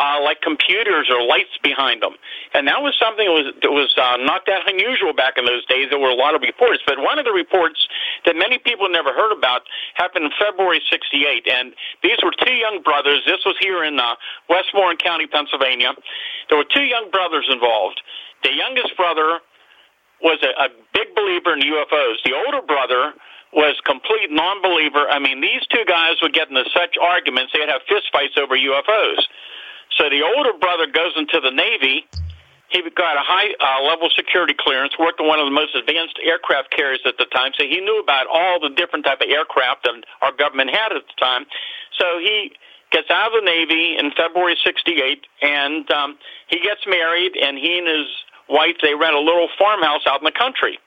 uh, 0.00 0.20
like 0.22 0.40
computers 0.40 1.10
or 1.12 1.20
lights 1.26 1.52
behind 1.62 2.02
them. 2.02 2.16
And 2.54 2.66
that 2.68 2.80
was 2.80 2.96
something 2.96 3.26
that 3.26 3.36
was, 3.36 3.48
that 3.60 3.72
was 3.72 3.92
uh, 4.00 4.16
not 4.24 4.46
that 4.46 4.64
unusual 4.64 5.12
back 5.12 5.36
in 5.36 5.44
those 5.44 5.66
days. 5.66 5.90
There 5.90 5.98
were 6.00 6.12
a 6.14 6.18
lot 6.18 6.34
of 6.34 6.40
reports, 6.40 6.80
but 6.86 6.98
one 6.98 7.18
of 7.18 7.26
the 7.26 7.34
reports 7.34 7.76
that 8.24 8.36
many 8.36 8.58
people 8.58 8.88
never 8.88 9.12
heard 9.12 9.36
about 9.36 9.62
happened 9.94 10.24
in 10.24 10.32
February 10.38 10.80
'68, 10.88 11.46
and 11.50 11.74
these 12.02 12.16
were 12.22 12.32
two 12.32 12.54
young 12.54 12.80
brothers. 12.82 13.20
This 13.26 13.44
was 13.44 13.56
here 13.60 13.84
in 13.84 14.00
uh, 14.00 14.14
Westmoreland 14.48 15.02
County, 15.02 15.26
Pennsylvania. 15.26 15.92
There 16.48 16.56
were 16.56 16.68
two 16.68 16.86
young 16.86 17.10
brothers 17.10 17.46
involved. 17.50 18.00
The 18.42 18.54
youngest 18.54 18.96
brother 18.96 19.40
was 20.22 20.38
a, 20.42 20.52
a 20.62 20.68
big 20.92 21.14
believer 21.14 21.54
in 21.54 21.60
UFOs. 21.60 22.22
The 22.24 22.34
older 22.34 22.64
brother 22.66 23.14
was 23.52 23.80
complete 23.84 24.30
non-believer. 24.30 25.08
I 25.08 25.18
mean, 25.18 25.40
these 25.40 25.64
two 25.70 25.84
guys 25.86 26.20
would 26.20 26.34
get 26.34 26.48
into 26.48 26.64
such 26.74 26.96
arguments 27.00 27.52
they'd 27.52 27.68
have 27.68 27.82
fistfights 27.88 28.36
over 28.36 28.56
UFOs. 28.56 29.20
So 29.96 30.10
the 30.10 30.22
older 30.22 30.52
brother 30.58 30.86
goes 30.86 31.16
into 31.16 31.40
the 31.40 31.50
Navy. 31.50 32.06
He 32.68 32.84
got 32.92 33.16
a 33.16 33.24
high 33.24 33.48
uh, 33.56 33.82
level 33.88 34.10
security 34.14 34.52
clearance, 34.52 34.92
worked 34.98 35.20
on 35.20 35.26
one 35.26 35.40
of 35.40 35.46
the 35.46 35.56
most 35.56 35.74
advanced 35.74 36.20
aircraft 36.22 36.70
carriers 36.70 37.00
at 37.06 37.16
the 37.16 37.24
time, 37.32 37.52
so 37.56 37.64
he 37.64 37.80
knew 37.80 37.98
about 37.98 38.26
all 38.28 38.60
the 38.60 38.68
different 38.68 39.06
type 39.06 39.24
of 39.24 39.28
aircraft 39.32 39.84
that 39.84 40.04
our 40.20 40.36
government 40.36 40.68
had 40.68 40.92
at 40.92 41.00
the 41.08 41.16
time. 41.16 41.46
So 41.96 42.20
he 42.20 42.52
gets 42.92 43.08
out 43.10 43.32
of 43.32 43.40
the 43.40 43.46
Navy 43.48 43.96
in 43.96 44.12
February 44.12 44.56
'68, 44.62 45.24
and 45.40 45.90
um, 45.90 46.18
he 46.48 46.60
gets 46.60 46.84
married, 46.86 47.32
and 47.40 47.56
he 47.56 47.78
and 47.78 47.88
his 47.88 48.08
wife 48.48 48.76
they 48.82 48.94
rent 48.94 49.14
a 49.14 49.20
little 49.20 49.48
farmhouse 49.58 50.06
out 50.06 50.20
in 50.20 50.24
the 50.24 50.32
country. 50.32 50.78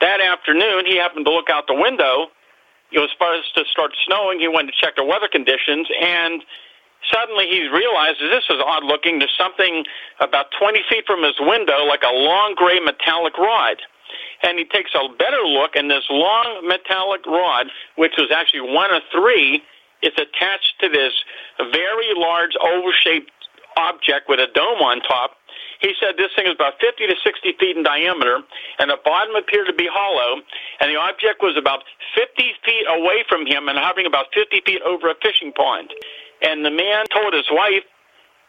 That 0.00 0.20
afternoon, 0.20 0.86
he 0.86 0.96
happened 0.96 1.26
to 1.26 1.32
look 1.32 1.50
out 1.50 1.66
the 1.66 1.78
window. 1.78 2.28
It 2.90 2.98
was 2.98 3.10
supposed 3.12 3.54
to 3.54 3.64
start 3.70 3.92
snowing. 4.04 4.40
He 4.40 4.48
went 4.48 4.68
to 4.68 4.74
check 4.74 4.96
the 4.96 5.04
weather 5.04 5.28
conditions, 5.30 5.88
and 6.00 6.42
suddenly 7.10 7.46
he 7.46 7.68
realizes 7.68 8.28
this 8.30 8.44
is 8.50 8.60
odd 8.60 8.84
looking. 8.84 9.18
There's 9.18 9.34
something 9.38 9.84
about 10.20 10.46
20 10.58 10.82
feet 10.90 11.06
from 11.06 11.22
his 11.22 11.38
window, 11.40 11.84
like 11.86 12.02
a 12.02 12.12
long 12.12 12.54
gray 12.56 12.80
metallic 12.80 13.38
rod. 13.38 13.78
And 14.42 14.58
he 14.58 14.66
takes 14.66 14.90
a 14.94 15.08
better 15.16 15.46
look, 15.46 15.76
and 15.76 15.90
this 15.90 16.04
long 16.10 16.66
metallic 16.66 17.24
rod, 17.26 17.68
which 17.96 18.12
was 18.18 18.30
actually 18.34 18.74
one 18.74 18.92
of 18.92 19.02
three, 19.10 19.62
is 20.02 20.12
attached 20.18 20.74
to 20.80 20.88
this 20.88 21.14
very 21.70 22.10
large 22.14 22.52
oval 22.60 22.92
shaped 22.92 23.30
object 23.76 24.28
with 24.28 24.40
a 24.40 24.48
dome 24.52 24.82
on 24.82 25.00
top. 25.00 25.38
He 25.82 25.98
said 25.98 26.14
this 26.16 26.30
thing 26.38 26.46
is 26.46 26.54
about 26.54 26.78
50 26.78 27.10
to 27.10 27.16
60 27.18 27.58
feet 27.58 27.76
in 27.76 27.82
diameter, 27.82 28.38
and 28.78 28.88
the 28.88 28.98
bottom 29.04 29.34
appeared 29.34 29.66
to 29.66 29.74
be 29.74 29.90
hollow, 29.90 30.40
and 30.78 30.86
the 30.86 30.96
object 30.96 31.42
was 31.42 31.58
about 31.58 31.82
50 32.14 32.38
feet 32.64 32.86
away 32.86 33.26
from 33.28 33.44
him 33.44 33.66
and 33.66 33.76
hovering 33.76 34.06
about 34.06 34.30
50 34.32 34.62
feet 34.62 34.80
over 34.86 35.10
a 35.10 35.18
fishing 35.18 35.50
pond. 35.52 35.90
And 36.46 36.64
the 36.64 36.70
man 36.70 37.10
told 37.10 37.34
his 37.34 37.50
wife 37.50 37.82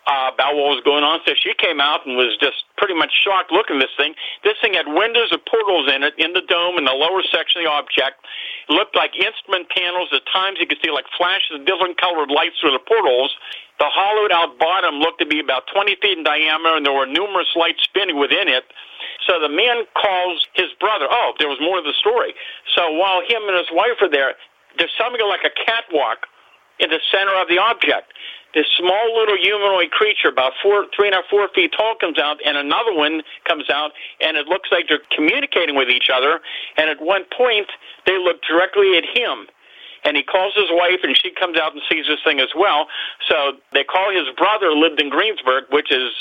uh, 0.06 0.30
about 0.36 0.54
what 0.54 0.78
was 0.78 0.84
going 0.86 1.02
on, 1.02 1.26
so 1.26 1.34
she 1.34 1.58
came 1.58 1.82
out 1.82 2.06
and 2.06 2.20
was 2.20 2.38
just 2.38 2.68
pretty 2.78 2.94
much 2.94 3.10
shocked 3.24 3.50
looking 3.50 3.80
at 3.80 3.88
this 3.88 3.96
thing. 3.98 4.14
This 4.44 4.60
thing 4.62 4.76
had 4.76 4.86
windows 4.86 5.32
and 5.32 5.42
portals 5.48 5.88
in 5.90 6.04
it, 6.04 6.14
in 6.20 6.38
the 6.38 6.44
dome, 6.46 6.78
in 6.78 6.86
the 6.86 6.94
lower 6.94 7.24
section 7.34 7.64
of 7.64 7.66
the 7.66 7.72
object. 7.72 8.20
It 8.68 8.74
looked 8.76 8.94
like 9.00 9.16
instrument 9.16 9.72
panels. 9.72 10.12
At 10.12 10.28
times, 10.28 10.60
you 10.60 10.68
could 10.68 10.84
see 10.84 10.92
like 10.92 11.08
flashes 11.18 11.56
of 11.58 11.66
different 11.66 11.96
colored 11.98 12.30
lights 12.30 12.60
through 12.60 12.76
the 12.76 12.84
portals. 12.84 13.32
The 13.80 13.90
hollowed 13.90 14.32
out 14.32 14.60
bottom 14.60 15.00
looked 15.00 15.20
to 15.20 15.26
be 15.26 15.40
about 15.40 15.64
20 15.74 15.98
feet 16.02 16.18
in 16.18 16.24
diameter, 16.24 16.78
and 16.78 16.86
there 16.86 16.94
were 16.94 17.08
numerous 17.08 17.50
lights 17.56 17.84
spinning 17.84 18.20
within 18.20 18.48
it. 18.48 18.64
So 19.28 19.40
the 19.40 19.50
man 19.50 19.86
calls 19.96 20.46
his 20.54 20.72
brother. 20.80 21.08
Oh, 21.10 21.34
there 21.40 21.50
was 21.50 21.60
more 21.60 21.78
to 21.78 21.84
the 21.84 21.96
story. 22.00 22.34
So 22.76 22.92
while 22.92 23.22
him 23.22 23.44
and 23.48 23.58
his 23.58 23.72
wife 23.72 24.00
are 24.02 24.10
there, 24.10 24.36
there's 24.78 24.94
something 24.98 25.22
like 25.28 25.44
a 25.44 25.54
catwalk 25.66 26.28
in 26.80 26.90
the 26.90 27.00
center 27.12 27.34
of 27.36 27.48
the 27.48 27.58
object. 27.58 28.14
This 28.54 28.70
small 28.78 29.18
little 29.18 29.38
humanoid 29.38 29.90
creature, 29.90 30.30
about 30.30 30.54
four, 30.62 30.86
three 30.96 31.08
and 31.10 31.16
a 31.16 31.26
half, 31.26 31.30
four 31.30 31.50
feet 31.56 31.74
tall, 31.76 31.96
comes 31.98 32.20
out, 32.20 32.38
and 32.46 32.56
another 32.56 32.94
one 32.94 33.24
comes 33.50 33.66
out, 33.70 33.92
and 34.22 34.38
it 34.38 34.46
looks 34.46 34.70
like 34.72 34.86
they're 34.88 35.02
communicating 35.10 35.76
with 35.76 35.90
each 35.90 36.10
other. 36.14 36.40
And 36.78 36.90
at 36.90 37.02
one 37.02 37.26
point, 37.36 37.68
they 38.06 38.18
look 38.20 38.38
directly 38.46 38.94
at 38.98 39.06
him 39.10 39.50
and 40.04 40.18
he 40.18 40.24
calls 40.24 40.54
his 40.56 40.70
wife, 40.70 41.00
and 41.04 41.16
she 41.16 41.32
comes 41.32 41.58
out 41.58 41.74
and 41.74 41.82
sees 41.90 42.06
this 42.08 42.20
thing 42.24 42.40
as 42.40 42.52
well. 42.56 42.88
So 43.30 43.60
they 43.74 43.84
call 43.84 44.12
his 44.12 44.28
brother 44.36 44.72
lived 44.72 45.02
in 45.02 45.10
Greensburg, 45.10 45.66
which 45.72 45.92
is 45.92 46.12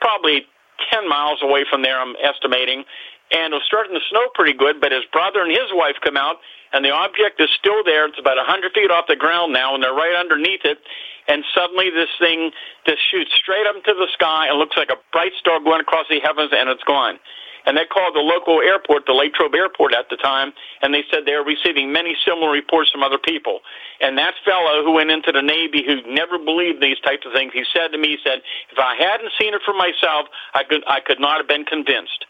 probably 0.00 0.46
10 0.92 1.08
miles 1.08 1.38
away 1.42 1.64
from 1.68 1.82
there, 1.82 2.00
I'm 2.00 2.14
estimating. 2.22 2.84
And 3.32 3.54
it 3.54 3.56
was 3.56 3.66
starting 3.66 3.94
to 3.94 4.04
snow 4.10 4.28
pretty 4.34 4.52
good, 4.52 4.80
but 4.80 4.92
his 4.92 5.04
brother 5.10 5.40
and 5.42 5.50
his 5.50 5.72
wife 5.72 5.96
come 6.02 6.16
out, 6.16 6.36
and 6.72 6.84
the 6.84 6.90
object 6.90 7.40
is 7.40 7.48
still 7.58 7.82
there. 7.84 8.06
It's 8.06 8.18
about 8.18 8.36
100 8.36 8.72
feet 8.74 8.90
off 8.90 9.06
the 9.08 9.16
ground 9.16 9.52
now, 9.52 9.74
and 9.74 9.82
they're 9.82 9.94
right 9.94 10.14
underneath 10.14 10.62
it. 10.64 10.78
And 11.26 11.42
suddenly, 11.54 11.88
this 11.88 12.10
thing 12.20 12.52
just 12.86 13.00
shoots 13.10 13.32
straight 13.32 13.66
up 13.66 13.76
into 13.76 13.94
the 13.96 14.08
sky 14.12 14.48
and 14.48 14.58
looks 14.58 14.76
like 14.76 14.90
a 14.90 15.00
bright 15.10 15.32
star 15.40 15.58
going 15.58 15.80
across 15.80 16.06
the 16.10 16.20
heavens, 16.20 16.50
and 16.52 16.68
it's 16.68 16.84
gone 16.84 17.18
and 17.66 17.76
they 17.76 17.84
called 17.84 18.14
the 18.14 18.20
local 18.20 18.60
airport, 18.60 19.06
the 19.06 19.12
Latrobe 19.12 19.54
Airport 19.54 19.94
at 19.94 20.08
the 20.10 20.16
time, 20.16 20.52
and 20.82 20.92
they 20.92 21.04
said 21.10 21.24
they 21.24 21.36
were 21.36 21.44
receiving 21.44 21.92
many 21.92 22.16
similar 22.26 22.50
reports 22.50 22.90
from 22.90 23.02
other 23.02 23.18
people. 23.18 23.60
And 24.00 24.18
that 24.18 24.34
fellow 24.44 24.84
who 24.84 24.92
went 24.92 25.10
into 25.10 25.32
the 25.32 25.42
Navy, 25.42 25.84
who 25.84 26.02
never 26.12 26.38
believed 26.38 26.82
these 26.82 27.00
types 27.00 27.24
of 27.26 27.32
things, 27.32 27.52
he 27.52 27.64
said 27.72 27.88
to 27.92 27.98
me, 27.98 28.16
he 28.16 28.18
said, 28.22 28.42
if 28.70 28.78
I 28.78 28.96
hadn't 28.96 29.32
seen 29.40 29.54
it 29.54 29.62
for 29.64 29.74
myself, 29.74 30.28
I 30.52 30.64
could, 30.64 30.84
I 30.86 31.00
could 31.00 31.20
not 31.20 31.38
have 31.38 31.48
been 31.48 31.64
convinced. 31.64 32.26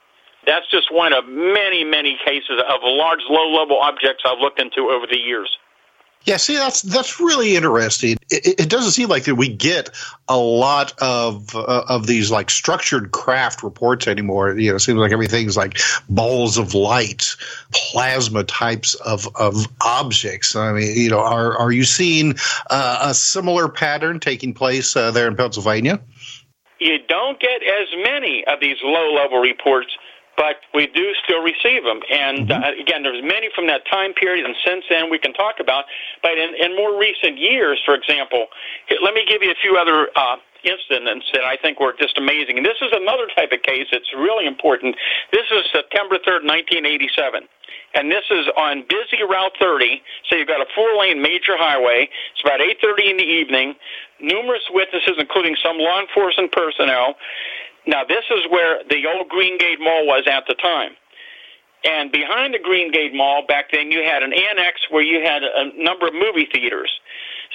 That's 0.47 0.69
just 0.71 0.93
one 0.93 1.13
of 1.13 1.25
many, 1.27 1.85
many 1.85 2.19
cases 2.25 2.61
of 2.69 2.81
large, 2.85 3.25
low-level 3.29 3.79
objects 3.79 4.23
I've 4.27 4.39
looked 4.39 4.61
into 4.61 4.91
over 4.91 5.07
the 5.07 5.19
years. 5.19 5.49
Yeah, 6.25 6.39
see, 6.39 6.57
that's 6.57 6.81
that's 6.81 7.21
really 7.21 7.55
interesting. 7.55 8.17
It, 8.31 8.61
it, 8.61 8.71
doesn't 8.71 8.93
seem 8.93 9.11
like 9.11 9.25
that 9.25 9.35
we 9.35 9.49
get 9.49 9.91
a 10.27 10.39
lot 10.39 10.95
of 11.03 11.55
uh, 11.55 11.85
of 11.87 12.07
these 12.07 12.31
like 12.31 12.49
structured 12.49 13.13
craft 13.13 13.63
reports 13.63 14.09
anymore. 14.09 14.59
You 14.59 14.71
know, 14.71 14.77
it 14.77 14.81
seems 14.81 14.99
like 14.99 15.13
everything's 15.13 15.55
like 15.55 15.79
balls 16.09 16.57
of 16.57 16.73
light, 16.73 17.37
plasma 17.73 18.43
types 18.45 18.95
of 18.95 19.29
of 19.37 19.67
objects. 19.83 20.57
I 20.57 20.73
mean, 20.73 20.97
you 20.97 21.11
know, 21.11 21.21
are 21.21 21.59
are 21.59 21.73
you 21.73 21.85
seeing 21.85 22.37
uh, 22.71 23.01
a 23.03 23.15
similar 23.15 23.69
pattern 23.69 24.19
taking 24.19 24.55
place 24.55 24.97
uh, 24.97 25.11
there 25.11 25.29
in 25.29 25.37
Pennsylvania? 25.37 26.01
You 26.81 26.99
don't 27.07 27.39
get 27.39 27.63
as 27.63 27.89
many 28.03 28.45
of 28.47 28.61
these 28.61 28.77
low 28.83 29.13
level 29.13 29.41
reports 29.41 29.95
but 30.37 30.57
we 30.73 30.87
do 30.87 31.13
still 31.25 31.43
receive 31.43 31.85
them. 31.85 32.01
And 32.11 32.49
mm-hmm. 32.49 32.63
uh, 32.63 32.81
again, 32.81 33.03
there's 33.03 33.23
many 33.23 33.49
from 33.55 33.67
that 33.69 33.87
time 33.91 34.13
period, 34.15 34.45
and 34.45 34.55
since 34.65 34.85
then 34.89 35.11
we 35.11 35.19
can 35.19 35.33
talk 35.33 35.61
about. 35.61 35.85
But 36.23 36.39
in, 36.39 36.55
in 36.59 36.77
more 36.77 36.99
recent 36.99 37.39
years, 37.39 37.81
for 37.85 37.95
example, 37.95 38.47
let 39.03 39.15
me 39.15 39.25
give 39.29 39.43
you 39.43 39.51
a 39.51 39.61
few 39.61 39.77
other 39.77 40.09
uh, 40.17 40.37
incidents 40.65 41.27
that 41.33 41.45
I 41.45 41.57
think 41.57 41.81
were 41.81 41.95
just 41.99 42.19
amazing. 42.19 42.57
And 42.57 42.67
this 42.67 42.81
is 42.81 42.91
another 42.93 43.29
type 43.37 43.53
of 43.53 43.63
case 43.63 43.87
that's 43.93 44.11
really 44.17 44.47
important. 44.47 44.97
This 45.33 45.47
is 45.53 45.65
September 45.73 46.17
3rd, 46.17 46.45
1987 46.49 47.49
and 47.95 48.11
this 48.11 48.25
is 48.31 48.47
on 48.59 48.83
busy 48.89 49.23
Route 49.23 49.55
30. 49.61 50.03
So 50.29 50.37
you've 50.37 50.49
got 50.49 50.61
a 50.61 50.67
four-lane 50.75 51.23
major 51.23 51.57
highway. 51.57 52.11
It's 52.33 52.43
about 52.43 52.61
8:30 52.61 53.11
in 53.11 53.17
the 53.17 53.25
evening. 53.25 53.77
Numerous 54.21 54.65
witnesses, 54.71 55.15
including 55.19 55.57
some 55.63 55.79
law 55.79 56.01
enforcement 56.01 56.53
personnel, 56.53 57.17
now, 57.87 58.05
this 58.05 58.25
is 58.31 58.47
where 58.51 58.83
the 58.89 59.07
old 59.07 59.29
Green 59.29 59.59
Gate 59.59 59.79
Mall 59.81 60.07
was 60.07 60.25
at 60.27 60.45
the 60.49 60.55
time. 60.55 60.93
And 61.85 62.11
behind 62.11 62.55
the 62.55 62.59
Green 62.59 62.91
Gate 62.91 63.13
Mall 63.15 63.45
back 63.47 63.71
then, 63.71 63.91
you 63.91 64.03
had 64.03 64.23
an 64.23 64.33
annex 64.33 64.81
where 64.91 65.03
you 65.03 65.21
had 65.23 65.43
a 65.43 65.71
number 65.77 66.09
of 66.09 66.15
movie 66.15 66.49
theaters. 66.51 66.91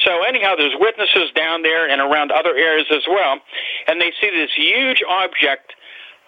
So 0.06 0.24
anyhow, 0.24 0.54
there's 0.56 0.76
witnesses 0.80 1.32
down 1.36 1.64
there 1.64 1.90
and 1.90 2.00
around 2.00 2.32
other 2.32 2.56
areas 2.56 2.86
as 2.92 3.02
well, 3.10 3.40
and 3.88 4.00
they 4.00 4.14
see 4.22 4.30
this 4.30 4.52
huge 4.56 5.02
object 5.10 5.74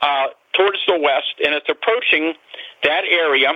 uh, 0.02 0.28
towards 0.54 0.80
the 0.88 0.98
west, 1.00 1.40
and 1.44 1.54
it's 1.54 1.70
approaching 1.70 2.34
that 2.84 3.06
area, 3.06 3.54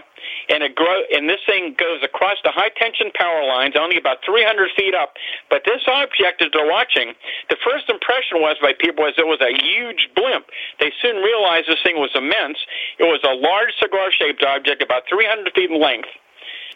and 0.49 0.61
it 0.61 0.75
grow 0.75 1.01
and 1.11 1.29
this 1.29 1.41
thing 1.45 1.73
goes 1.77 2.01
across 2.03 2.37
the 2.43 2.51
high 2.51 2.69
tension 2.77 3.09
power 3.17 3.43
lines, 3.45 3.73
only 3.77 3.97
about 3.97 4.21
300 4.25 4.69
feet 4.77 4.93
up. 4.93 5.13
But 5.49 5.63
this 5.65 5.81
object, 5.87 6.41
as 6.41 6.49
they're 6.53 6.69
watching, 6.69 7.13
the 7.49 7.57
first 7.65 7.89
impression 7.89 8.41
was 8.41 8.57
by 8.61 8.73
people 8.77 9.03
was 9.03 9.17
it 9.17 9.25
was 9.25 9.41
a 9.41 9.53
huge 9.53 10.09
blimp. 10.15 10.45
They 10.79 10.93
soon 11.01 11.17
realized 11.21 11.67
this 11.67 11.81
thing 11.81 11.97
was 11.97 12.13
immense. 12.13 12.57
It 12.99 13.09
was 13.09 13.21
a 13.25 13.33
large 13.33 13.73
cigar-shaped 13.81 14.43
object, 14.45 14.81
about 14.81 15.09
300 15.09 15.53
feet 15.53 15.71
in 15.71 15.81
length. 15.81 16.09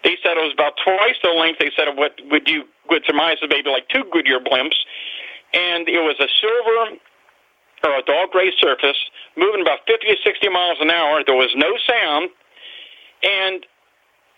They 0.03 0.17
said 0.23 0.37
it 0.37 0.45
was 0.45 0.53
about 0.53 0.79
twice 0.81 1.19
the 1.21 1.29
length. 1.29 1.59
They 1.59 1.71
said 1.75 1.87
of 1.87 1.95
what 1.95 2.17
would 2.31 2.47
you 2.47 2.63
would 2.89 3.05
surmise 3.05 3.37
is 3.41 3.49
maybe 3.49 3.69
like 3.69 3.87
two 3.89 4.03
Goodyear 4.09 4.39
blimps, 4.39 4.77
and 5.53 5.87
it 5.87 6.01
was 6.01 6.17
a 6.17 6.29
silver 6.41 6.97
or 7.83 7.97
a 7.97 8.03
dull 8.03 8.27
gray 8.31 8.51
surface, 8.59 8.97
moving 9.37 9.61
about 9.61 9.79
50 9.87 10.07
to 10.07 10.15
60 10.23 10.49
miles 10.49 10.77
an 10.81 10.89
hour. 10.91 11.23
There 11.25 11.35
was 11.35 11.53
no 11.55 11.77
sound, 11.87 12.29
and 13.23 13.65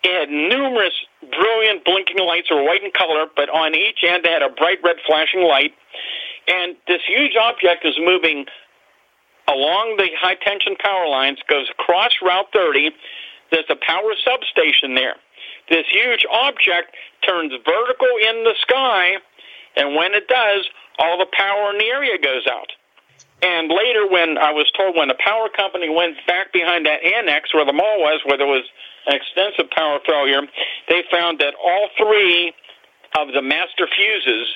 it 0.03 0.13
had 0.19 0.29
numerous 0.29 0.93
brilliant 1.21 1.85
blinking 1.85 2.19
lights 2.19 2.49
were 2.49 2.63
white 2.63 2.83
in 2.83 2.91
color, 2.91 3.25
but 3.35 3.49
on 3.49 3.75
each 3.75 4.03
end 4.07 4.25
they 4.25 4.31
had 4.31 4.41
a 4.41 4.49
bright 4.49 4.79
red 4.83 4.97
flashing 5.05 5.43
light. 5.43 5.73
And 6.47 6.75
this 6.87 7.01
huge 7.07 7.35
object 7.35 7.85
is 7.85 7.93
moving 7.99 8.45
along 9.47 9.97
the 9.97 10.09
high 10.19 10.35
tension 10.35 10.75
power 10.77 11.07
lines, 11.07 11.37
goes 11.47 11.69
across 11.69 12.11
Route 12.21 12.47
30. 12.53 12.91
There's 13.51 13.69
a 13.69 13.75
power 13.75 14.13
substation 14.25 14.95
there. 14.95 15.15
This 15.69 15.85
huge 15.91 16.25
object 16.31 16.95
turns 17.27 17.53
vertical 17.65 18.09
in 18.27 18.43
the 18.43 18.55
sky, 18.61 19.17
and 19.75 19.95
when 19.95 20.13
it 20.13 20.27
does, 20.27 20.67
all 20.99 21.17
the 21.17 21.29
power 21.31 21.71
in 21.71 21.77
the 21.77 21.85
area 21.85 22.17
goes 22.17 22.47
out. 22.49 22.71
And 23.41 23.69
later, 23.69 24.05
when 24.07 24.37
I 24.37 24.51
was 24.51 24.69
told 24.77 24.95
when 24.95 25.07
the 25.07 25.17
power 25.17 25.49
company 25.49 25.89
went 25.89 26.15
back 26.27 26.53
behind 26.53 26.85
that 26.85 27.03
annex 27.03 27.53
where 27.53 27.65
the 27.65 27.73
mall 27.73 27.99
was, 27.99 28.21
where 28.25 28.37
there 28.37 28.47
was 28.47 28.63
an 29.07 29.15
extensive 29.15 29.69
power 29.71 29.99
failure, 30.05 30.41
they 30.87 31.03
found 31.11 31.39
that 31.39 31.55
all 31.57 31.89
three 31.97 32.53
of 33.17 33.33
the 33.33 33.41
master 33.41 33.87
fuses 33.89 34.47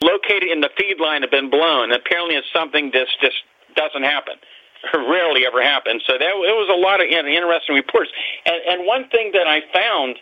located 0.00 0.50
in 0.50 0.60
the 0.60 0.70
feed 0.78 1.00
line 1.00 1.22
had 1.22 1.30
been 1.30 1.50
blown. 1.50 1.92
Apparently, 1.92 2.36
it's 2.36 2.46
something 2.54 2.90
that 2.94 3.06
just 3.20 3.42
doesn't 3.74 4.02
happen. 4.02 4.34
Rarely 4.94 5.46
ever 5.46 5.62
happens. 5.62 6.02
So 6.06 6.14
that 6.14 6.22
it 6.22 6.54
was 6.54 6.70
a 6.70 6.78
lot 6.78 7.00
of 7.02 7.06
interesting 7.06 7.74
reports. 7.74 8.10
And, 8.46 8.62
and 8.68 8.86
one 8.86 9.08
thing 9.10 9.32
that 9.32 9.46
I 9.46 9.62
found 9.74 10.16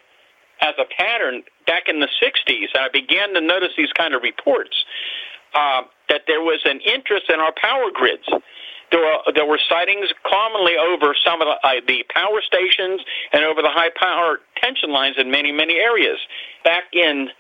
as 0.61 0.75
a 0.79 0.85
pattern 0.97 1.43
back 1.67 1.89
in 1.89 2.01
the 2.01 2.09
60s, 2.21 2.69
and 2.75 2.85
I 2.85 2.89
began 2.93 3.35
to 3.35 3.41
notice 3.41 3.71
these 3.77 3.93
kind 3.93 4.15
of 4.15 4.23
reports 4.23 4.77
uh, 5.55 5.83
that 6.11 6.27
there 6.27 6.43
was 6.43 6.61
an 6.67 6.81
interest 6.85 7.31
in 7.33 7.41
our 7.41 7.55
power 7.57 7.89
grids. 7.95 8.29
There 8.91 9.01
were, 9.01 9.33
there 9.33 9.47
were 9.47 9.61
sightings 9.71 10.11
commonly 10.27 10.75
over 10.77 11.15
some 11.25 11.41
of 11.41 11.47
the, 11.47 11.57
uh, 11.63 11.81
the 11.87 12.03
power 12.13 12.43
stations 12.43 13.01
and 13.33 13.45
over 13.45 13.63
the 13.63 13.71
high 13.71 13.95
power 13.95 14.41
tension 14.61 14.91
lines 14.91 15.15
in 15.17 15.31
many, 15.31 15.53
many 15.53 15.79
areas. 15.79 16.19
Back 16.65 16.91
in, 16.93 17.31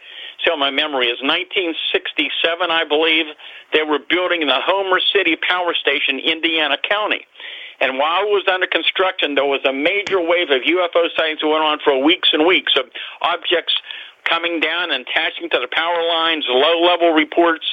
so 0.46 0.56
my 0.56 0.70
memory 0.70 1.10
is 1.10 1.18
1967, 1.20 2.70
I 2.70 2.84
believe, 2.86 3.26
they 3.74 3.82
were 3.82 3.98
building 3.98 4.46
the 4.46 4.62
Homer 4.62 5.00
City 5.12 5.36
Power 5.36 5.74
Station, 5.74 6.22
Indiana 6.22 6.78
County. 6.88 7.26
And 7.80 7.98
while 7.98 8.22
it 8.22 8.30
was 8.30 8.44
under 8.46 8.68
construction, 8.68 9.34
there 9.34 9.48
was 9.48 9.60
a 9.64 9.72
major 9.72 10.20
wave 10.20 10.54
of 10.54 10.62
UFO 10.62 11.08
sightings 11.16 11.40
that 11.40 11.48
went 11.48 11.64
on 11.64 11.78
for 11.82 11.98
weeks 11.98 12.30
and 12.32 12.46
weeks 12.46 12.74
of 12.78 12.86
objects 13.22 13.74
coming 14.24 14.60
down 14.60 14.92
and 14.92 15.02
attaching 15.08 15.48
to 15.50 15.58
the 15.58 15.68
power 15.72 16.06
lines, 16.06 16.44
low 16.48 16.78
level 16.78 17.10
reports 17.10 17.64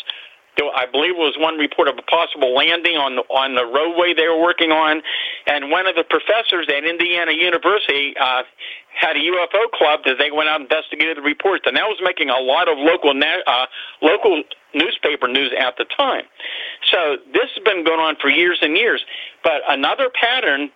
I 0.73 0.85
believe 0.85 1.13
it 1.13 1.21
was 1.21 1.37
one 1.37 1.57
report 1.57 1.87
of 1.87 1.97
a 1.97 2.05
possible 2.09 2.53
landing 2.53 2.97
on 2.97 3.15
the, 3.15 3.23
on 3.29 3.55
the 3.55 3.65
roadway 3.65 4.13
they 4.13 4.27
were 4.27 4.41
working 4.41 4.71
on, 4.71 5.01
and 5.45 5.69
one 5.69 5.87
of 5.87 5.95
the 5.95 6.03
professors 6.03 6.67
at 6.69 6.83
Indiana 6.83 7.31
University 7.31 8.15
uh, 8.17 8.43
had 8.89 9.15
a 9.15 9.21
UFO 9.21 9.69
club 9.73 10.01
that 10.05 10.17
they 10.17 10.31
went 10.31 10.49
out 10.49 10.61
and 10.61 10.69
investigated 10.69 11.17
the 11.17 11.21
reports, 11.21 11.63
and 11.67 11.77
that 11.77 11.85
was 11.85 12.01
making 12.01 12.29
a 12.29 12.39
lot 12.39 12.67
of 12.67 12.77
local 12.77 13.13
uh, 13.13 13.65
local 14.01 14.43
newspaper 14.73 15.27
news 15.27 15.53
at 15.57 15.77
the 15.77 15.85
time. 15.85 16.25
So 16.91 17.17
this 17.33 17.49
has 17.55 17.63
been 17.63 17.83
going 17.85 17.99
on 17.99 18.15
for 18.21 18.29
years 18.29 18.59
and 18.61 18.75
years. 18.75 19.03
But 19.43 19.61
another 19.67 20.09
pattern 20.09 20.69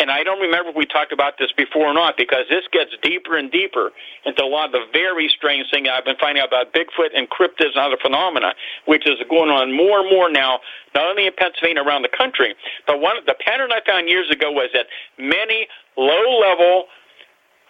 and 0.00 0.10
I 0.10 0.24
don't 0.24 0.40
remember 0.40 0.70
if 0.70 0.76
we 0.76 0.86
talked 0.86 1.12
about 1.12 1.34
this 1.38 1.52
before 1.56 1.86
or 1.86 1.94
not 1.94 2.16
because 2.16 2.46
this 2.50 2.64
gets 2.72 2.90
deeper 3.02 3.36
and 3.36 3.50
deeper 3.50 3.92
into 4.24 4.42
a 4.42 4.46
lot 4.46 4.66
of 4.66 4.72
the 4.72 4.84
very 4.92 5.28
strange 5.28 5.70
things 5.70 5.88
I've 5.90 6.04
been 6.04 6.18
finding 6.20 6.42
out 6.42 6.48
about 6.48 6.74
Bigfoot 6.74 7.14
and 7.14 7.30
cryptids 7.30 7.74
and 7.74 7.78
other 7.78 7.96
phenomena, 8.00 8.54
which 8.86 9.06
is 9.06 9.14
going 9.30 9.50
on 9.50 9.76
more 9.76 10.00
and 10.00 10.10
more 10.10 10.30
now, 10.30 10.60
not 10.94 11.06
only 11.06 11.26
in 11.26 11.32
Pennsylvania, 11.36 11.82
around 11.82 12.02
the 12.02 12.10
country. 12.16 12.54
But 12.86 13.00
one 13.00 13.16
the 13.26 13.36
pattern 13.38 13.70
I 13.70 13.80
found 13.86 14.08
years 14.08 14.30
ago 14.30 14.50
was 14.50 14.70
that 14.74 14.86
many 15.16 15.68
low 15.96 16.40
level, 16.40 16.86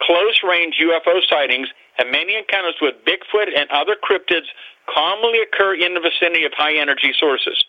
close 0.01 0.41
range 0.43 0.75
UFO 0.81 1.21
sightings 1.29 1.67
and 1.99 2.11
many 2.11 2.35
encounters 2.35 2.75
with 2.81 2.95
Bigfoot 3.05 3.47
and 3.55 3.69
other 3.69 3.95
cryptids 3.95 4.49
commonly 4.93 5.39
occur 5.41 5.75
in 5.75 5.93
the 5.93 6.01
vicinity 6.01 6.43
of 6.45 6.53
high 6.57 6.75
energy 6.75 7.13
sources. 7.17 7.63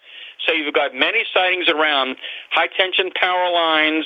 So 0.47 0.53
you've 0.53 0.75
got 0.75 0.95
many 0.95 1.25
sightings 1.33 1.69
around 1.69 2.17
high 2.51 2.69
tension 2.69 3.11
power 3.21 3.51
lines 3.51 4.05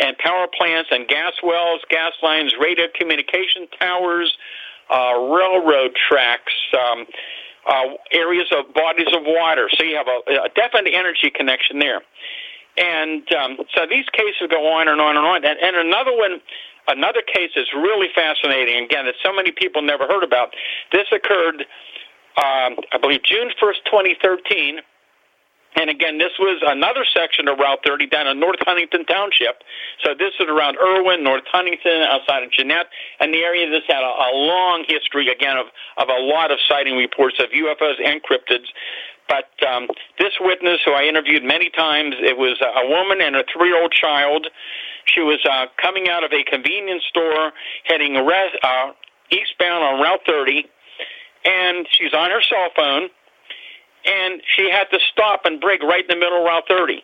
and 0.00 0.16
power 0.18 0.46
plants 0.48 0.88
and 0.90 1.06
gas 1.06 1.32
wells, 1.42 1.80
gas 1.90 2.12
lines, 2.22 2.54
radio 2.60 2.86
communication 2.98 3.68
towers, 3.78 4.36
uh, 4.90 5.14
railroad 5.14 5.94
tracks, 5.94 6.52
um, 6.74 7.06
uh, 7.68 7.94
areas 8.12 8.46
of 8.56 8.72
bodies 8.74 9.12
of 9.14 9.22
water. 9.24 9.68
So 9.76 9.84
you 9.84 9.96
have 9.96 10.08
a, 10.08 10.44
a 10.44 10.48
definite 10.54 10.92
energy 10.94 11.30
connection 11.30 11.78
there. 11.78 12.00
And 12.76 13.22
um, 13.34 13.58
so 13.74 13.84
these 13.88 14.06
cases 14.12 14.48
go 14.50 14.66
on 14.72 14.88
and 14.88 15.00
on 15.00 15.16
and 15.16 15.26
on. 15.26 15.44
And, 15.44 15.58
and 15.60 15.76
another 15.76 16.16
one, 16.16 16.40
another 16.88 17.20
case 17.22 17.50
is 17.56 17.66
really 17.74 18.08
fascinating. 18.14 18.84
Again, 18.84 19.04
that 19.04 19.14
so 19.22 19.32
many 19.32 19.52
people 19.52 19.82
never 19.82 20.06
heard 20.06 20.24
about. 20.24 20.54
This 20.92 21.06
occurred, 21.12 21.66
um, 22.40 22.80
I 22.92 22.98
believe, 23.00 23.22
June 23.22 23.50
first, 23.60 23.84
2013 23.84 24.80
and 25.76 25.88
again, 25.88 26.18
this 26.18 26.34
was 26.38 26.58
another 26.66 27.06
section 27.14 27.46
of 27.46 27.58
Route 27.58 27.78
30 27.86 28.06
down 28.08 28.26
in 28.26 28.40
North 28.40 28.58
Huntington 28.66 29.04
Township. 29.06 29.62
So 30.02 30.14
this 30.18 30.34
is 30.40 30.48
around 30.50 30.76
Irwin, 30.82 31.22
North 31.22 31.46
Huntington, 31.46 32.02
outside 32.10 32.42
of 32.42 32.50
Jeannette, 32.50 32.90
and 33.20 33.32
the 33.32 33.38
area 33.38 33.70
that's 33.70 33.86
had 33.86 34.02
a, 34.02 34.12
a 34.12 34.30
long 34.34 34.84
history, 34.88 35.28
again, 35.28 35.56
of, 35.56 35.66
of 35.96 36.08
a 36.08 36.20
lot 36.20 36.50
of 36.50 36.58
sighting 36.68 36.96
reports 36.96 37.38
of 37.38 37.50
UFOs 37.54 38.02
and 38.02 38.20
cryptids. 38.22 38.66
But 39.30 39.46
um, 39.62 39.86
this 40.18 40.34
witness, 40.40 40.80
who 40.84 40.90
I 40.90 41.04
interviewed 41.04 41.44
many 41.44 41.70
times, 41.70 42.16
it 42.18 42.36
was 42.36 42.58
a 42.58 42.88
woman 42.90 43.22
and 43.22 43.36
a 43.36 43.44
three-year-old 43.46 43.92
child. 43.92 44.48
She 45.06 45.20
was 45.20 45.38
uh, 45.46 45.66
coming 45.80 46.08
out 46.08 46.24
of 46.24 46.32
a 46.32 46.42
convenience 46.50 47.04
store, 47.08 47.52
heading 47.84 48.14
res- 48.26 48.58
uh, 48.62 48.90
eastbound 49.30 49.84
on 49.84 50.02
Route 50.02 50.26
30, 50.26 50.66
and 51.44 51.86
she's 51.92 52.12
on 52.12 52.30
her 52.30 52.42
cell 52.42 52.70
phone 52.74 53.08
and 54.04 54.40
she 54.56 54.70
had 54.70 54.84
to 54.92 54.98
stop 55.12 55.42
and 55.44 55.60
brake 55.60 55.82
right 55.82 56.02
in 56.02 56.08
the 56.08 56.16
middle 56.16 56.38
of 56.38 56.44
Route 56.44 56.64
30. 56.68 57.02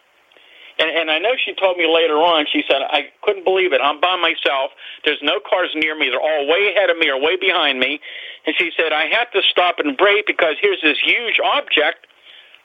And, 0.79 0.91
and 0.91 1.11
I 1.11 1.19
know 1.19 1.33
she 1.43 1.55
told 1.55 1.79
me 1.79 1.87
later 1.89 2.21
on, 2.21 2.47
she 2.53 2.63
said, 2.69 2.83
I 2.85 3.09
couldn't 3.23 3.45
believe 3.45 3.73
it. 3.73 3.81
I'm 3.81 4.01
by 4.01 4.17
myself. 4.17 4.73
There's 5.05 5.21
no 5.23 5.41
cars 5.41 5.71
near 5.75 5.97
me. 5.97 6.11
They're 6.11 6.21
all 6.21 6.47
way 6.47 6.73
ahead 6.75 6.91
of 6.91 6.99
me 6.99 7.09
or 7.09 7.21
way 7.21 7.37
behind 7.37 7.81
me. 7.81 8.01
And 8.45 8.55
she 8.59 8.71
said, 8.77 8.93
I 8.93 9.07
had 9.07 9.27
to 9.33 9.41
stop 9.51 9.77
and 9.79 9.97
brake 9.97 10.27
because 10.27 10.57
here's 10.61 10.81
this 10.83 10.99
huge 11.03 11.41
object 11.43 12.07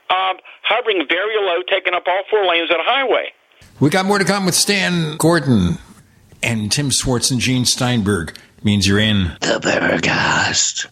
um, 0.09 0.37
hovering 0.63 1.05
very 1.07 1.35
low, 1.39 1.61
taking 1.69 1.93
up 1.93 2.03
all 2.05 2.23
four 2.29 2.45
lanes 2.45 2.69
of 2.69 2.77
the 2.77 2.83
highway. 2.83 3.31
We 3.79 3.89
got 3.89 4.05
more 4.05 4.19
to 4.19 4.25
come 4.25 4.45
with 4.45 4.55
Stan 4.55 5.15
Gordon 5.17 5.77
and 6.43 6.71
Tim 6.71 6.91
Swartz 6.91 7.31
and 7.31 7.39
Gene 7.39 7.65
Steinberg. 7.65 8.37
It 8.57 8.65
means 8.65 8.85
you're 8.87 8.99
in 8.99 9.37
the 9.39 9.59
Paracast. 9.61 10.91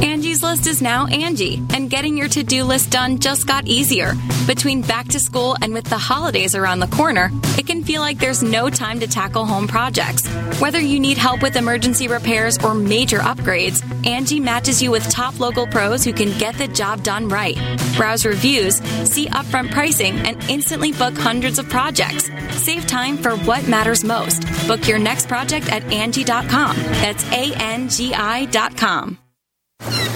Angie's 0.00 0.42
List 0.42 0.66
is 0.66 0.80
now 0.80 1.06
Angie, 1.06 1.62
and 1.74 1.90
getting 1.90 2.16
your 2.16 2.28
to 2.28 2.42
do 2.42 2.64
list 2.64 2.90
done 2.90 3.18
just 3.18 3.46
got 3.46 3.66
easier. 3.66 4.14
Between 4.46 4.82
back 4.82 5.08
to 5.08 5.20
school 5.20 5.56
and 5.60 5.72
with 5.74 5.84
the 5.84 5.98
holidays 5.98 6.54
around 6.54 6.80
the 6.80 6.86
corner, 6.88 7.30
it 7.58 7.66
can 7.66 7.84
feel 7.84 8.00
like 8.00 8.18
there's 8.18 8.42
no 8.42 8.70
time 8.70 8.98
to 9.00 9.06
tackle 9.06 9.44
home 9.44 9.68
projects. 9.68 10.26
Whether 10.60 10.80
you 10.80 10.98
need 10.98 11.18
help 11.18 11.42
with 11.42 11.56
emergency 11.56 12.08
repairs 12.08 12.58
or 12.64 12.74
major 12.74 13.18
upgrades, 13.18 13.82
Angie 14.06 14.40
matches 14.40 14.82
you 14.82 14.90
with 14.90 15.08
top 15.10 15.38
local 15.38 15.66
pros 15.66 16.04
who 16.04 16.12
can 16.12 16.36
get 16.38 16.56
the 16.56 16.68
job 16.68 17.02
done 17.02 17.28
right. 17.28 17.56
Browse 17.96 18.24
reviews, 18.24 18.76
see 19.08 19.26
upfront 19.26 19.70
pricing, 19.70 20.14
and 20.26 20.42
instantly 20.50 20.92
book 20.92 21.16
hundreds 21.16 21.58
of 21.58 21.68
projects. 21.68 22.30
Save 22.56 22.86
time 22.86 23.16
for 23.16 23.36
what 23.38 23.66
matters 23.68 24.04
most. 24.04 24.42
Book 24.66 24.88
your 24.88 24.98
next 24.98 25.28
project 25.28 25.70
at 25.70 25.84
Angie.com. 25.92 26.76
That's 26.76 27.24
A 27.32 27.52
N 27.54 27.88
G 27.88 28.12
I.com. 28.14 29.21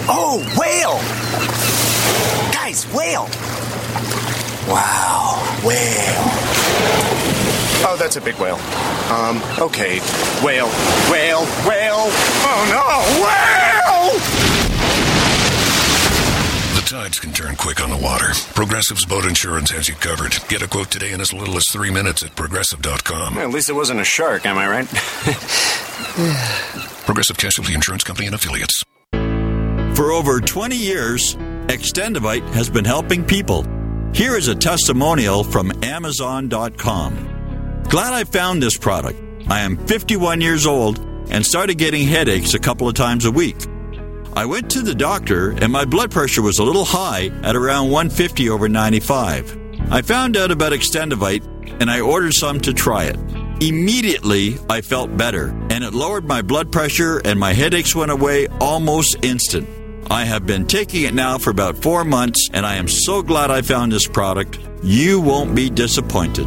Oh, 0.08 0.38
whale! 0.56 1.00
Guys, 2.52 2.84
whale! 2.92 3.28
Wow, 4.68 5.42
whale. 5.64 6.30
Oh, 7.88 7.96
that's 7.98 8.16
a 8.16 8.20
big 8.20 8.34
whale. 8.36 8.58
Um, 9.10 9.40
okay. 9.58 9.98
Whale, 10.44 10.68
whale, 11.10 11.44
whale. 11.66 12.06
Oh 12.42 12.66
no, 12.70 13.02
whale! 13.22 14.12
The 16.74 16.80
tides 16.88 17.18
can 17.20 17.32
turn 17.32 17.54
quick 17.56 17.80
on 17.80 17.90
the 17.90 17.96
water. 17.96 18.32
Progressive's 18.54 19.04
boat 19.04 19.24
insurance 19.24 19.70
has 19.70 19.88
you 19.88 19.94
covered. 19.96 20.36
Get 20.48 20.62
a 20.62 20.68
quote 20.68 20.90
today 20.90 21.12
in 21.12 21.20
as 21.20 21.32
little 21.32 21.56
as 21.56 21.64
three 21.70 21.90
minutes 21.90 22.22
at 22.24 22.34
progressive.com. 22.34 23.38
At 23.38 23.50
least 23.50 23.68
it 23.68 23.74
wasn't 23.74 24.00
a 24.00 24.04
shark, 24.04 24.46
am 24.46 24.58
I 24.58 24.66
right? 24.68 24.86
Progressive 27.06 27.36
Casualty 27.36 27.74
Insurance 27.74 28.02
Company 28.04 28.26
and 28.26 28.34
affiliates. 28.34 28.82
For 29.96 30.12
over 30.12 30.42
20 30.42 30.76
years, 30.76 31.36
Extendivite 31.68 32.46
has 32.52 32.68
been 32.68 32.84
helping 32.84 33.24
people. 33.24 33.64
Here 34.12 34.36
is 34.36 34.46
a 34.46 34.54
testimonial 34.54 35.42
from 35.42 35.72
Amazon.com. 35.82 37.82
Glad 37.88 38.12
I 38.12 38.24
found 38.24 38.62
this 38.62 38.76
product. 38.76 39.18
I 39.48 39.60
am 39.60 39.78
51 39.86 40.42
years 40.42 40.66
old 40.66 40.98
and 41.30 41.46
started 41.46 41.78
getting 41.78 42.06
headaches 42.06 42.52
a 42.52 42.58
couple 42.58 42.86
of 42.86 42.94
times 42.94 43.24
a 43.24 43.30
week. 43.30 43.56
I 44.34 44.44
went 44.44 44.70
to 44.72 44.82
the 44.82 44.94
doctor 44.94 45.52
and 45.52 45.72
my 45.72 45.86
blood 45.86 46.10
pressure 46.10 46.42
was 46.42 46.58
a 46.58 46.64
little 46.64 46.84
high 46.84 47.28
at 47.42 47.56
around 47.56 47.90
150 47.90 48.50
over 48.50 48.68
95. 48.68 49.58
I 49.90 50.02
found 50.02 50.36
out 50.36 50.50
about 50.50 50.72
Extendivite 50.72 51.80
and 51.80 51.90
I 51.90 52.00
ordered 52.00 52.34
some 52.34 52.60
to 52.60 52.74
try 52.74 53.04
it. 53.04 53.16
Immediately, 53.62 54.58
I 54.68 54.82
felt 54.82 55.16
better 55.16 55.56
and 55.70 55.82
it 55.82 55.94
lowered 55.94 56.26
my 56.26 56.42
blood 56.42 56.70
pressure 56.70 57.22
and 57.24 57.40
my 57.40 57.54
headaches 57.54 57.94
went 57.94 58.10
away 58.10 58.46
almost 58.60 59.24
instant. 59.24 59.70
I 60.10 60.24
have 60.24 60.46
been 60.46 60.66
taking 60.66 61.04
it 61.04 61.14
now 61.14 61.38
for 61.38 61.50
about 61.50 61.76
four 61.76 62.04
months, 62.04 62.48
and 62.52 62.64
I 62.64 62.76
am 62.76 62.88
so 62.88 63.22
glad 63.22 63.50
I 63.50 63.62
found 63.62 63.92
this 63.92 64.06
product. 64.06 64.58
You 64.82 65.20
won't 65.20 65.54
be 65.54 65.68
disappointed. 65.68 66.46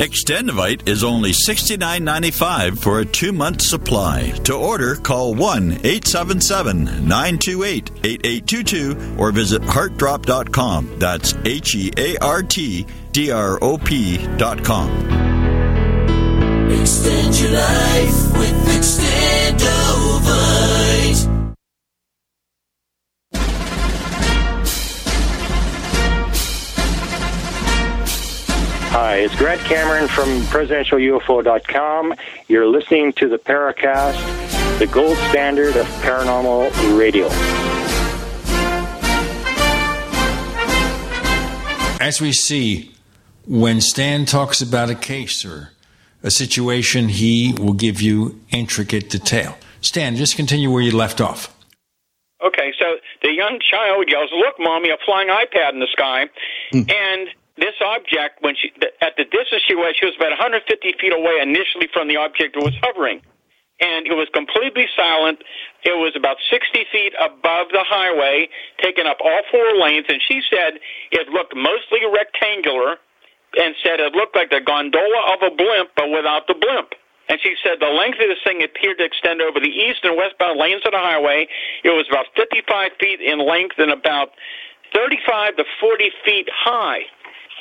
Extendivite 0.00 0.88
is 0.88 1.02
only 1.02 1.32
$69.95 1.32 2.78
for 2.78 3.00
a 3.00 3.04
two 3.04 3.32
month 3.32 3.62
supply. 3.62 4.30
To 4.44 4.54
order, 4.54 4.94
call 4.94 5.34
1 5.34 5.72
877 5.84 6.84
928 7.06 7.90
8822 8.04 9.16
or 9.18 9.32
visit 9.32 9.62
heartdrop.com. 9.62 10.98
That's 10.98 11.34
H 11.44 11.74
E 11.74 11.92
A 11.98 12.16
R 12.18 12.42
T 12.42 12.86
D 13.12 13.30
R 13.32 13.58
O 13.62 13.76
P.com. 13.76 14.88
Extend 16.70 17.38
your 17.40 17.50
life 17.50 18.38
with 18.38 18.68
Extendovite. 18.68 20.39
Hi, 28.92 29.18
it's 29.18 29.36
Grant 29.36 29.60
Cameron 29.60 30.08
from 30.08 30.40
PresidentialUFO.com. 30.46 32.12
You're 32.48 32.66
listening 32.66 33.12
to 33.12 33.28
the 33.28 33.38
Paracast, 33.38 34.18
the 34.80 34.88
gold 34.88 35.16
standard 35.28 35.76
of 35.76 35.86
paranormal 36.02 36.98
radio. 36.98 37.28
As 42.00 42.20
we 42.20 42.32
see, 42.32 42.90
when 43.46 43.80
Stan 43.80 44.24
talks 44.24 44.60
about 44.60 44.90
a 44.90 44.96
case 44.96 45.44
or 45.44 45.70
a 46.24 46.30
situation, 46.32 47.10
he 47.10 47.54
will 47.56 47.74
give 47.74 48.02
you 48.02 48.40
intricate 48.50 49.08
detail. 49.08 49.56
Stan, 49.80 50.16
just 50.16 50.34
continue 50.34 50.68
where 50.68 50.82
you 50.82 50.90
left 50.90 51.20
off. 51.20 51.56
Okay, 52.44 52.72
so 52.76 52.96
the 53.22 53.32
young 53.32 53.60
child 53.60 54.06
yells, 54.10 54.30
"Look, 54.32 54.58
mommy, 54.58 54.90
a 54.90 54.96
flying 55.04 55.28
iPad 55.28 55.74
in 55.74 55.78
the 55.78 55.86
sky!" 55.92 56.28
Hmm. 56.72 56.82
And 56.88 57.28
this 57.60 57.76
object, 57.84 58.42
when 58.42 58.56
she 58.56 58.72
at 59.00 59.14
the 59.16 59.24
distance 59.24 59.62
she 59.66 59.74
was, 59.74 59.94
she 59.98 60.06
was 60.06 60.16
about 60.16 60.30
150 60.30 60.66
feet 61.00 61.12
away 61.12 61.38
initially 61.40 61.88
from 61.92 62.08
the 62.08 62.16
object 62.16 62.56
that 62.56 62.64
was 62.64 62.74
hovering, 62.82 63.20
and 63.80 64.06
it 64.06 64.16
was 64.16 64.28
completely 64.32 64.88
silent. 64.96 65.40
It 65.84 65.96
was 65.96 66.12
about 66.16 66.36
60 66.50 66.84
feet 66.92 67.12
above 67.20 67.68
the 67.72 67.84
highway, 67.84 68.48
taking 68.82 69.06
up 69.06 69.18
all 69.20 69.42
four 69.50 69.76
lanes, 69.76 70.06
and 70.08 70.20
she 70.20 70.42
said 70.48 70.80
it 71.12 71.28
looked 71.28 71.54
mostly 71.54 72.00
rectangular, 72.08 72.96
and 73.58 73.74
said 73.82 74.00
it 74.00 74.14
looked 74.14 74.36
like 74.36 74.50
the 74.50 74.60
gondola 74.60 75.34
of 75.34 75.42
a 75.42 75.54
blimp, 75.54 75.90
but 75.96 76.10
without 76.10 76.46
the 76.46 76.54
blimp. 76.54 76.94
And 77.28 77.38
she 77.40 77.54
said 77.62 77.78
the 77.78 77.86
length 77.86 78.18
of 78.18 78.26
this 78.26 78.42
thing 78.42 78.62
appeared 78.62 78.98
to 78.98 79.04
extend 79.04 79.40
over 79.40 79.60
the 79.60 79.70
east 79.70 80.02
and 80.02 80.16
westbound 80.16 80.58
lanes 80.58 80.82
of 80.84 80.92
the 80.92 80.98
highway. 80.98 81.46
It 81.84 81.90
was 81.90 82.06
about 82.10 82.26
55 82.34 82.90
feet 82.98 83.20
in 83.20 83.38
length 83.38 83.78
and 83.78 83.90
about 83.90 84.30
35 84.94 85.56
to 85.56 85.64
40 85.80 86.10
feet 86.24 86.48
high. 86.50 87.06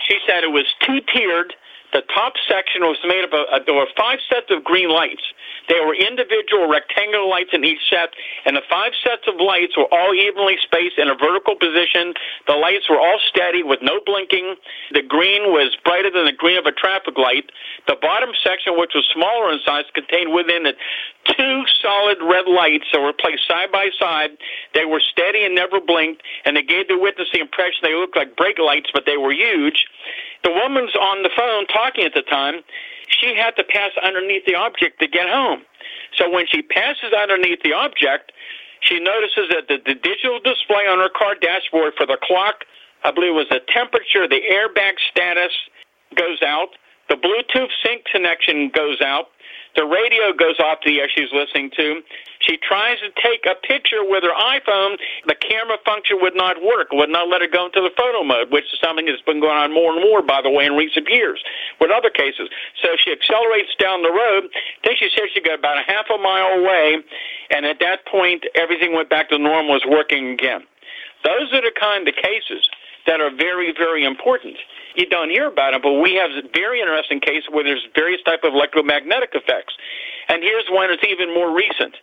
She 0.09 0.17
said 0.27 0.43
it 0.43 0.51
was 0.51 0.65
two 0.85 0.99
tiered. 1.13 1.53
The 1.93 2.01
top 2.13 2.33
section 2.47 2.81
was 2.81 2.97
made 3.05 3.23
up 3.23 3.33
of, 3.33 3.65
there 3.65 3.75
were 3.75 3.87
five 3.95 4.19
sets 4.29 4.47
of 4.49 4.63
green 4.63 4.89
lights. 4.89 5.21
There 5.69 5.85
were 5.85 5.93
individual 5.93 6.67
rectangular 6.67 7.25
lights 7.25 7.51
in 7.53 7.63
each 7.63 7.79
set, 7.89 8.09
and 8.45 8.57
the 8.57 8.65
five 8.69 8.91
sets 9.05 9.29
of 9.29 9.37
lights 9.37 9.77
were 9.77 9.87
all 9.93 10.13
evenly 10.13 10.57
spaced 10.61 10.97
in 10.97 11.07
a 11.07 11.15
vertical 11.15 11.55
position. 11.55 12.13
The 12.49 12.57
lights 12.57 12.89
were 12.89 12.99
all 12.99 13.19
steady 13.29 13.61
with 13.61 13.79
no 13.81 14.01
blinking. 14.03 14.55
The 14.91 15.05
green 15.05 15.53
was 15.53 15.77
brighter 15.85 16.09
than 16.09 16.25
the 16.25 16.33
green 16.33 16.57
of 16.57 16.65
a 16.65 16.73
traffic 16.73 17.17
light. 17.17 17.53
The 17.87 17.95
bottom 18.01 18.33
section, 18.43 18.77
which 18.81 18.97
was 18.97 19.05
smaller 19.13 19.53
in 19.53 19.59
size, 19.63 19.85
contained 19.93 20.33
within 20.33 20.65
it 20.65 20.75
two 21.37 21.63
solid 21.81 22.17
red 22.21 22.47
lights 22.47 22.85
that 22.91 23.01
were 23.01 23.13
placed 23.13 23.47
side 23.47 23.71
by 23.71 23.89
side. 23.99 24.31
They 24.73 24.85
were 24.85 25.01
steady 25.01 25.45
and 25.45 25.53
never 25.53 25.79
blinked, 25.79 26.23
and 26.45 26.57
they 26.57 26.63
gave 26.63 26.87
the 26.87 26.97
witness 26.97 27.27
the 27.31 27.39
impression 27.39 27.81
they 27.83 27.93
looked 27.93 28.17
like 28.17 28.35
brake 28.35 28.57
lights, 28.57 28.89
but 28.93 29.03
they 29.05 29.17
were 29.17 29.33
huge. 29.33 29.85
The 30.43 30.51
woman's 30.51 30.95
on 30.95 31.23
the 31.23 31.29
phone 31.35 31.67
talking 31.67 32.05
at 32.05 32.13
the 32.13 32.23
time. 32.23 32.63
She 33.19 33.35
had 33.35 33.55
to 33.57 33.63
pass 33.63 33.91
underneath 34.01 34.45
the 34.45 34.55
object 34.55 34.99
to 34.99 35.07
get 35.07 35.27
home. 35.27 35.63
So 36.15 36.29
when 36.29 36.45
she 36.47 36.61
passes 36.61 37.13
underneath 37.13 37.61
the 37.63 37.73
object, 37.73 38.31
she 38.81 38.99
notices 38.99 39.49
that 39.51 39.67
the, 39.67 39.77
the 39.85 39.95
digital 39.95 40.39
display 40.39 40.87
on 40.87 40.99
her 40.99 41.09
car 41.09 41.35
dashboard 41.35 41.93
for 41.97 42.05
the 42.05 42.17
clock, 42.23 42.63
I 43.03 43.11
believe 43.11 43.31
it 43.31 43.35
was 43.35 43.49
the 43.49 43.61
temperature, 43.67 44.27
the 44.27 44.41
airbag 44.41 44.93
status 45.11 45.51
goes 46.15 46.41
out, 46.41 46.69
the 47.09 47.15
Bluetooth 47.15 47.69
sync 47.83 48.05
connection 48.05 48.69
goes 48.69 49.01
out, 49.01 49.27
the 49.75 49.85
radio 49.85 50.33
goes 50.33 50.59
off 50.59 50.81
to 50.81 50.89
the 50.89 50.99
air 50.99 51.09
she's 51.13 51.31
listening 51.31 51.71
to. 51.77 52.01
She 52.41 52.57
tries 52.57 52.97
to 52.99 53.11
take 53.21 53.45
a 53.45 53.55
picture 53.67 54.01
with 54.01 54.23
her 54.23 54.33
iPhone. 54.33 54.97
The 55.27 55.35
camera 55.35 55.77
function 55.85 56.17
would 56.21 56.35
not 56.35 56.57
work, 56.63 56.91
would 56.91 57.09
not 57.09 57.27
let 57.29 57.41
her 57.41 57.47
go 57.47 57.67
into 57.67 57.81
the 57.81 57.91
photo 57.95 58.23
mode, 58.23 58.51
which 58.51 58.65
is 58.73 58.79
something 58.81 59.05
that's 59.05 59.21
been 59.21 59.39
going 59.39 59.57
on 59.57 59.73
more 59.73 59.93
and 59.93 60.01
more, 60.01 60.21
by 60.21 60.41
the 60.41 60.49
way, 60.49 60.65
in 60.65 60.73
recent 60.73 61.07
years 61.09 61.43
with 61.79 61.91
other 61.91 62.09
cases. 62.09 62.49
So 62.81 62.95
she 62.97 63.11
accelerates 63.11 63.75
down 63.77 64.01
the 64.01 64.11
road. 64.11 64.49
Then 64.83 64.95
she 64.97 65.09
says 65.13 65.29
she 65.33 65.41
got 65.41 65.59
about 65.59 65.77
a 65.77 65.85
half 65.85 66.07
a 66.09 66.17
mile 66.17 66.59
away, 66.59 66.97
and 67.51 67.65
at 67.65 67.79
that 67.79 68.05
point, 68.07 68.45
everything 68.55 68.93
went 68.93 69.09
back 69.09 69.29
to 69.29 69.37
normal, 69.37 69.73
was 69.73 69.85
working 69.85 70.31
again. 70.31 70.63
Those 71.23 71.51
are 71.53 71.61
the 71.61 71.75
kind 71.77 72.07
of 72.07 72.15
cases 72.15 72.69
that 73.05 73.19
are 73.19 73.31
very, 73.31 73.73
very 73.75 74.05
important. 74.05 74.55
You 74.95 75.05
don't 75.07 75.29
hear 75.29 75.47
about 75.47 75.71
them, 75.71 75.81
but 75.81 75.93
we 75.93 76.15
have 76.15 76.31
a 76.31 76.47
very 76.53 76.81
interesting 76.81 77.19
case 77.19 77.43
where 77.49 77.63
there's 77.63 77.85
various 77.95 78.21
type 78.23 78.43
of 78.43 78.53
electromagnetic 78.53 79.31
effects. 79.33 79.73
And 80.27 80.43
here's 80.43 80.65
one 80.69 80.89
that's 80.89 81.03
even 81.07 81.33
more 81.33 81.53
recent. 81.53 81.95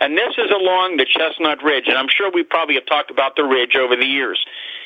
And 0.00 0.18
this 0.18 0.34
is 0.38 0.50
along 0.50 0.96
the 0.96 1.06
Chestnut 1.06 1.62
Ridge, 1.62 1.84
and 1.86 1.96
I'm 1.96 2.08
sure 2.08 2.30
we 2.30 2.42
probably 2.42 2.74
have 2.74 2.86
talked 2.86 3.10
about 3.10 3.36
the 3.36 3.44
ridge 3.44 3.76
over 3.76 3.96
the 3.96 4.06
years. 4.06 4.44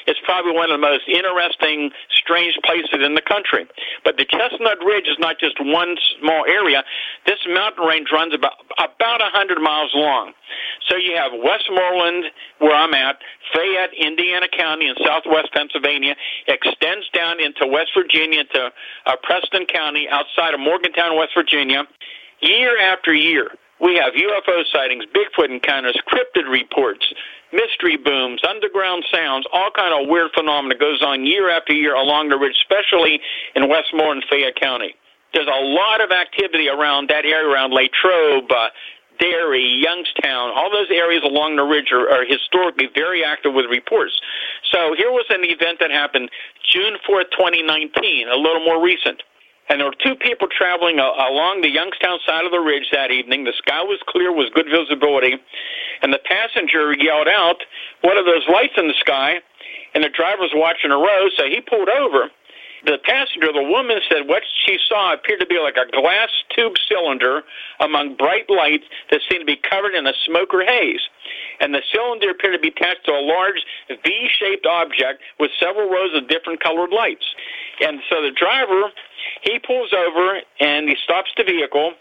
It's 0.08 0.20
probably 0.24 0.52
one 0.52 0.70
of 0.70 0.80
the 0.80 0.86
most 0.86 1.04
interesting, 1.04 1.90
strange 2.08 2.56
places 2.64 3.04
in 3.04 3.14
the 3.14 3.20
country. 3.20 3.68
But 4.04 4.16
the 4.16 4.24
Chestnut 4.24 4.80
Ridge 4.80 5.04
is 5.04 5.20
not 5.20 5.36
just 5.38 5.60
one 5.60 5.96
small 6.18 6.48
area. 6.48 6.82
This 7.26 7.40
mountain 7.46 7.84
range 7.84 8.08
runs 8.10 8.32
about 8.32 8.56
about 8.80 9.20
100 9.20 9.60
miles 9.60 9.92
long. 9.94 10.32
So 10.88 10.96
you 10.96 11.16
have 11.16 11.32
Westmoreland, 11.36 12.24
where 12.58 12.74
I'm 12.74 12.94
at, 12.94 13.20
Fayette, 13.52 13.92
Indiana 13.92 14.48
County, 14.48 14.88
in 14.88 14.94
southwest 15.04 15.52
Pennsylvania, 15.52 16.16
extends 16.46 17.04
down 17.12 17.40
into 17.40 17.66
West 17.66 17.90
Virginia 17.92 18.44
to 18.44 18.72
uh, 19.04 19.16
Preston 19.22 19.66
County, 19.66 20.08
outside 20.08 20.54
of 20.54 20.60
Morgantown, 20.60 21.18
West 21.18 21.32
Virginia. 21.36 21.84
Year 22.40 22.78
after 22.78 23.12
year, 23.12 23.50
we 23.80 23.96
have 23.96 24.14
UFO 24.14 24.62
sightings, 24.72 25.04
Bigfoot 25.14 25.50
encounters, 25.50 25.96
cryptid 26.10 26.50
reports, 26.50 27.06
mystery 27.52 27.96
booms, 27.96 28.40
underground 28.48 29.04
sounds, 29.12 29.46
all 29.52 29.70
kind 29.70 29.94
of 29.94 30.08
weird 30.08 30.30
phenomena 30.34 30.74
goes 30.76 31.02
on 31.02 31.24
year 31.24 31.50
after 31.50 31.72
year 31.72 31.94
along 31.94 32.28
the 32.28 32.36
ridge, 32.36 32.56
especially 32.62 33.20
in 33.54 33.68
Westmoreland, 33.68 34.24
Fayette 34.28 34.56
County. 34.56 34.94
There's 35.32 35.48
a 35.48 35.64
lot 35.64 36.00
of 36.00 36.10
activity 36.10 36.68
around 36.68 37.10
that 37.10 37.24
area, 37.24 37.46
around 37.46 37.72
Latrobe, 37.72 38.50
uh, 38.50 38.68
Derry, 39.20 39.82
Youngstown, 39.82 40.52
all 40.54 40.70
those 40.70 40.90
areas 40.90 41.22
along 41.24 41.56
the 41.56 41.64
ridge 41.64 41.90
are, 41.92 42.08
are 42.08 42.24
historically 42.24 42.88
very 42.94 43.24
active 43.24 43.52
with 43.52 43.66
reports. 43.66 44.14
So 44.72 44.94
here 44.96 45.10
was 45.10 45.26
an 45.30 45.42
event 45.42 45.78
that 45.80 45.90
happened 45.90 46.30
June 46.72 46.94
4th, 47.08 47.30
2019, 47.34 48.28
a 48.28 48.36
little 48.36 48.64
more 48.64 48.82
recent. 48.82 49.22
And 49.68 49.80
there 49.80 49.86
were 49.86 49.96
two 50.02 50.14
people 50.16 50.48
traveling 50.48 50.98
uh, 50.98 51.12
along 51.28 51.60
the 51.60 51.68
Youngstown 51.68 52.18
side 52.26 52.44
of 52.44 52.52
the 52.52 52.60
ridge 52.60 52.88
that 52.92 53.10
evening. 53.10 53.44
The 53.44 53.52
sky 53.58 53.82
was 53.82 54.00
clear, 54.08 54.32
was 54.32 54.50
good 54.54 54.66
visibility. 54.70 55.36
and 56.02 56.12
the 56.12 56.20
passenger 56.24 56.94
yelled 56.94 57.28
out, 57.28 57.62
"What 58.02 58.16
are 58.16 58.24
those 58.24 58.46
lights 58.48 58.74
in 58.76 58.88
the 58.88 58.94
sky?" 59.00 59.40
And 59.94 60.04
the 60.04 60.08
driver 60.08 60.42
was 60.42 60.52
watching 60.54 60.90
a 60.90 60.96
road, 60.96 61.32
so 61.36 61.44
he 61.44 61.60
pulled 61.60 61.88
over. 61.88 62.30
The 62.84 62.98
passenger, 63.02 63.52
the 63.52 63.62
woman, 63.62 63.98
said 64.08 64.28
what 64.28 64.44
she 64.64 64.78
saw 64.88 65.12
appeared 65.12 65.40
to 65.40 65.46
be 65.46 65.58
like 65.58 65.76
a 65.76 65.90
glass 65.90 66.30
tube 66.54 66.74
cylinder 66.88 67.42
among 67.80 68.14
bright 68.14 68.48
lights 68.48 68.84
that 69.10 69.20
seemed 69.28 69.42
to 69.42 69.46
be 69.46 69.56
covered 69.56 69.94
in 69.94 70.06
a 70.06 70.12
smoke 70.24 70.54
or 70.54 70.62
haze. 70.62 71.02
And 71.60 71.74
the 71.74 71.82
cylinder 71.92 72.30
appeared 72.30 72.54
to 72.54 72.60
be 72.60 72.68
attached 72.68 73.04
to 73.06 73.12
a 73.12 73.20
large 73.20 73.66
V 73.88 74.28
shaped 74.30 74.66
object 74.66 75.22
with 75.40 75.50
several 75.58 75.90
rows 75.90 76.14
of 76.14 76.28
different 76.28 76.62
colored 76.62 76.90
lights. 76.90 77.26
And 77.80 78.00
so 78.08 78.22
the 78.22 78.30
driver, 78.30 78.92
he 79.42 79.58
pulls 79.58 79.92
over 79.92 80.40
and 80.60 80.88
he 80.88 80.96
stops 81.02 81.30
the 81.36 81.44
vehicle 81.44 81.92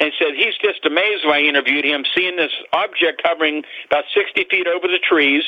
and 0.00 0.12
said 0.18 0.34
he's 0.34 0.56
just 0.62 0.84
amazed 0.86 1.24
when 1.24 1.34
I 1.34 1.42
interviewed 1.42 1.84
him, 1.84 2.04
seeing 2.14 2.36
this 2.36 2.52
object 2.72 3.22
hovering 3.24 3.62
about 3.86 4.04
60 4.14 4.46
feet 4.50 4.66
over 4.66 4.88
the 4.88 4.98
trees 4.98 5.44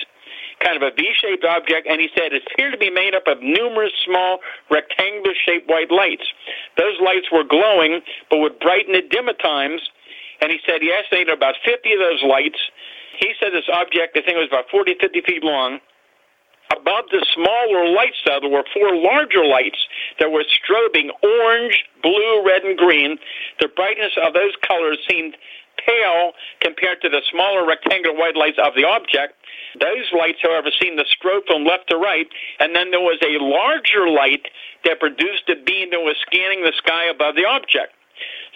kind 0.63 0.77
of 0.77 0.83
a 0.83 0.95
V-shaped 0.95 1.45
object, 1.45 1.87
and 1.91 2.01
he 2.01 2.09
said 2.15 2.33
it 2.33 2.43
appeared 2.47 2.73
to 2.73 2.79
be 2.79 2.91
made 2.91 3.15
up 3.15 3.27
of 3.27 3.43
numerous 3.43 3.93
small 4.07 4.39
rectangular-shaped 4.71 5.69
white 5.69 5.91
lights. 5.91 6.25
Those 6.79 6.95
lights 7.03 7.27
were 7.33 7.45
glowing, 7.45 8.01
but 8.31 8.39
would 8.39 8.59
brighten 8.61 8.95
at 8.95 9.11
dim 9.11 9.29
at 9.29 9.41
times. 9.41 9.83
And 10.41 10.51
he 10.51 10.59
said 10.67 10.83
he 10.83 10.91
estimated 10.91 11.35
about 11.35 11.55
50 11.65 11.93
of 11.93 11.99
those 11.99 12.23
lights. 12.23 12.59
He 13.19 13.35
said 13.39 13.51
this 13.53 13.69
object, 13.73 14.17
I 14.17 14.23
think 14.23 14.39
it 14.39 14.43
was 14.43 14.51
about 14.51 14.71
40, 14.71 14.97
50 15.01 15.21
feet 15.23 15.45
long. 15.45 15.79
Above 16.73 17.05
the 17.11 17.25
smaller 17.35 17.93
lights, 17.93 18.17
though, 18.25 18.41
there 18.41 18.51
were 18.51 18.65
four 18.73 18.97
larger 18.97 19.45
lights 19.45 19.79
that 20.19 20.33
were 20.33 20.45
strobing 20.49 21.11
orange, 21.23 21.85
blue, 22.03 22.43
red, 22.47 22.63
and 22.65 22.79
green. 22.79 23.19
The 23.61 23.69
brightness 23.69 24.13
of 24.17 24.33
those 24.33 24.57
colors 24.67 24.99
seemed 25.09 25.37
pale 25.85 26.33
compared 26.61 27.03
to 27.03 27.09
the 27.09 27.21
smaller 27.31 27.67
rectangular 27.67 28.17
white 28.17 28.37
lights 28.37 28.59
of 28.63 28.75
the 28.75 28.85
object. 28.85 29.35
Those 29.81 30.09
lights, 30.17 30.39
however, 30.43 30.71
seemed 30.81 30.99
to 30.99 31.05
strobe 31.05 31.47
from 31.47 31.65
left 31.65 31.89
to 31.91 31.97
right, 31.97 32.29
and 32.61 32.75
then 32.75 32.91
there 32.91 33.01
was 33.05 33.21
a 33.21 33.43
larger 33.43 34.09
light 34.09 34.49
that 34.85 35.01
produced 35.01 35.49
a 35.49 35.57
beam 35.57 35.91
that 35.91 36.01
was 36.01 36.17
scanning 36.25 36.63
the 36.63 36.73
sky 36.77 37.07
above 37.11 37.37
the 37.37 37.45
object. 37.45 37.93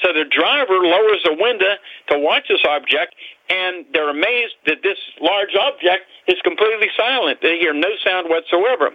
So 0.04 0.12
the 0.12 0.24
driver 0.28 0.78
lowers 0.84 1.24
the 1.24 1.36
window 1.38 1.80
to 2.10 2.18
watch 2.18 2.44
this 2.48 2.64
object, 2.68 3.14
and 3.48 3.86
they're 3.92 4.10
amazed 4.10 4.54
that 4.66 4.82
this 4.82 4.98
large 5.20 5.54
object 5.54 6.04
is 6.26 6.36
completely 6.42 6.88
silent. 6.96 7.38
They 7.42 7.58
hear 7.58 7.72
no 7.72 7.90
sound 8.04 8.28
whatsoever. 8.28 8.90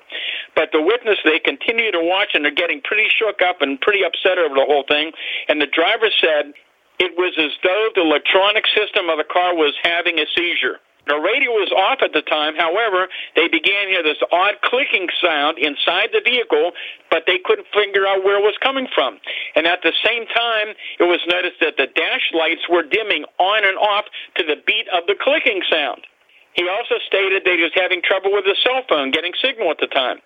But 0.56 0.70
the 0.74 0.82
witness, 0.82 1.18
they 1.24 1.40
continue 1.40 1.92
to 1.92 2.02
watch, 2.02 2.32
and 2.34 2.44
they're 2.44 2.54
getting 2.54 2.82
pretty 2.82 3.08
shook 3.10 3.42
up 3.42 3.62
and 3.62 3.80
pretty 3.80 4.04
upset 4.04 4.38
over 4.38 4.56
the 4.56 4.66
whole 4.68 4.84
thing. 4.88 5.12
And 5.48 5.62
the 5.62 5.68
driver 5.68 6.12
said 6.20 6.54
it 7.00 7.18
was 7.18 7.34
as 7.40 7.52
though 7.64 7.90
the 7.96 8.02
electronic 8.02 8.66
system 8.76 9.10
of 9.10 9.18
the 9.18 9.26
car 9.26 9.56
was 9.56 9.74
having 9.84 10.20
a 10.20 10.26
seizure. 10.36 10.80
The 11.08 11.18
radio 11.18 11.52
was 11.52 11.72
off 11.72 12.00
at 12.04 12.14
the 12.14 12.22
time. 12.22 12.56
However, 12.56 13.08
they 13.36 13.48
began 13.48 13.88
to 13.88 13.92
hear 13.92 14.04
this 14.04 14.22
odd 14.32 14.62
clicking 14.64 15.08
sound 15.22 15.58
inside 15.58 16.10
the 16.14 16.22
vehicle, 16.24 16.72
but 17.10 17.24
they 17.26 17.40
couldn't 17.44 17.68
figure 17.74 18.06
out 18.06 18.24
where 18.24 18.38
it 18.38 18.46
was 18.46 18.56
coming 18.62 18.88
from. 18.94 19.18
And 19.56 19.66
at 19.66 19.82
the 19.82 19.94
same 20.06 20.26
time, 20.28 20.76
it 21.00 21.10
was 21.10 21.20
noticed 21.28 21.60
that 21.60 21.78
the 21.78 21.88
dash 21.88 22.30
lights 22.34 22.70
were 22.70 22.84
dimming 22.84 23.26
on 23.40 23.66
and 23.66 23.78
off 23.78 24.06
to 24.38 24.44
the 24.44 24.62
beat 24.66 24.88
of 24.94 25.08
the 25.08 25.16
clicking 25.20 25.62
sound. 25.70 26.06
He 26.54 26.68
also 26.68 27.00
stated 27.08 27.44
that 27.46 27.56
he 27.56 27.64
was 27.64 27.72
having 27.76 28.02
trouble 28.04 28.32
with 28.32 28.46
his 28.46 28.60
cell 28.64 28.84
phone 28.90 29.12
getting 29.12 29.32
signal 29.40 29.72
at 29.72 29.80
the 29.80 29.88
time. 29.88 30.20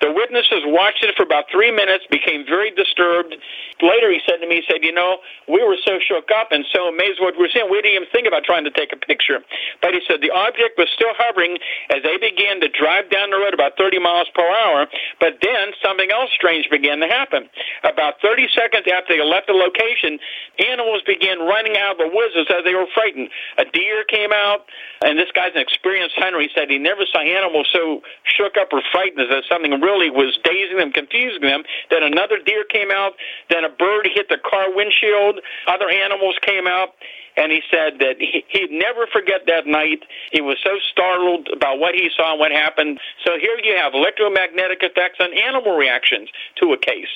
The 0.00 0.10
witnesses 0.10 0.62
watched 0.66 1.02
it 1.02 1.14
for 1.16 1.22
about 1.22 1.50
three 1.50 1.70
minutes, 1.70 2.06
became 2.10 2.46
very 2.46 2.70
disturbed. 2.70 3.34
Later, 3.82 4.10
he 4.10 4.20
said 4.26 4.38
to 4.42 4.46
me, 4.46 4.62
he 4.62 4.66
said, 4.70 4.82
You 4.82 4.92
know, 4.94 5.18
we 5.46 5.62
were 5.62 5.78
so 5.82 5.98
shook 6.02 6.30
up 6.34 6.50
and 6.50 6.64
so 6.70 6.86
amazed 6.90 7.18
what 7.18 7.34
we 7.34 7.46
were 7.46 7.52
seeing, 7.52 7.70
we 7.70 7.82
didn't 7.82 8.06
even 8.06 8.10
think 8.10 8.26
about 8.26 8.44
trying 8.44 8.64
to 8.64 8.74
take 8.74 8.92
a 8.92 9.00
picture. 9.00 9.42
But 9.82 9.94
he 9.94 10.00
said 10.06 10.22
the 10.22 10.30
object 10.30 10.78
was 10.78 10.90
still 10.94 11.14
hovering 11.18 11.58
as 11.90 12.02
they 12.02 12.18
began 12.18 12.60
to 12.62 12.68
drive 12.68 13.10
down 13.10 13.30
the 13.30 13.38
road 13.38 13.54
about 13.54 13.78
30 13.78 13.98
miles 13.98 14.30
per 14.34 14.46
hour. 14.46 14.86
But 15.18 15.42
then 15.42 15.74
something 15.82 16.10
else 16.10 16.30
strange 16.34 16.70
began 16.70 16.98
to 17.00 17.10
happen. 17.10 17.50
About 17.82 18.22
30 18.22 18.46
seconds 18.54 18.86
after 18.86 19.14
they 19.14 19.22
left 19.22 19.46
the 19.50 19.58
location, 19.58 20.18
animals 20.58 21.02
began 21.06 21.42
running 21.42 21.74
out 21.78 21.98
of 21.98 21.98
the 21.98 22.10
woods 22.10 22.34
as 22.38 22.46
they 22.62 22.74
were 22.74 22.90
frightened. 22.94 23.30
A 23.58 23.64
deer 23.64 24.04
came 24.06 24.30
out, 24.32 24.66
and 25.02 25.18
this 25.18 25.30
guy's 25.34 25.54
an 25.54 25.63
experienced 25.64 26.16
hunter. 26.20 26.40
He 26.40 26.52
said 26.54 26.68
he 26.68 26.78
never 26.78 27.08
saw 27.08 27.24
animals 27.24 27.68
so 27.72 28.04
shook 28.28 28.60
up 28.60 28.68
or 28.72 28.82
frightened 28.92 29.20
as 29.24 29.32
that 29.32 29.44
something 29.48 29.72
really 29.80 30.10
was 30.10 30.36
dazing 30.44 30.76
them, 30.76 30.92
confusing 30.92 31.40
them. 31.40 31.64
Then 31.90 32.04
another 32.04 32.36
deer 32.44 32.64
came 32.68 32.90
out. 32.92 33.16
Then 33.48 33.64
a 33.64 33.72
bird 33.72 34.08
hit 34.12 34.28
the 34.28 34.38
car 34.38 34.68
windshield. 34.74 35.40
Other 35.66 35.88
animals 35.88 36.36
came 36.44 36.66
out. 36.66 36.92
And 37.36 37.50
he 37.50 37.62
said 37.68 37.98
that 37.98 38.16
he, 38.20 38.44
he'd 38.48 38.70
never 38.70 39.08
forget 39.10 39.42
that 39.48 39.66
night. 39.66 40.04
He 40.30 40.40
was 40.40 40.56
so 40.62 40.78
startled 40.92 41.48
about 41.52 41.80
what 41.80 41.94
he 41.94 42.08
saw 42.16 42.32
and 42.32 42.40
what 42.40 42.52
happened. 42.52 43.00
So 43.24 43.32
here 43.40 43.58
you 43.62 43.74
have 43.76 43.94
electromagnetic 43.94 44.82
effects 44.82 45.18
on 45.18 45.34
animal 45.34 45.76
reactions 45.76 46.28
to 46.60 46.72
a 46.72 46.78
case. 46.78 47.10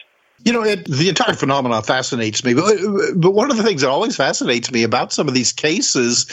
You 0.45 0.53
know, 0.53 0.63
it, 0.63 0.85
the 0.87 1.09
entire 1.09 1.35
phenomenon 1.35 1.83
fascinates 1.83 2.45
me. 2.45 2.55
But, 2.55 2.79
but 3.17 3.33
one 3.33 3.51
of 3.51 3.57
the 3.57 3.63
things 3.63 3.83
that 3.83 3.91
always 3.91 4.17
fascinates 4.17 4.71
me 4.71 4.85
about 4.85 5.13
some 5.13 5.29
of 5.29 5.35
these 5.35 5.53
cases 5.53 6.27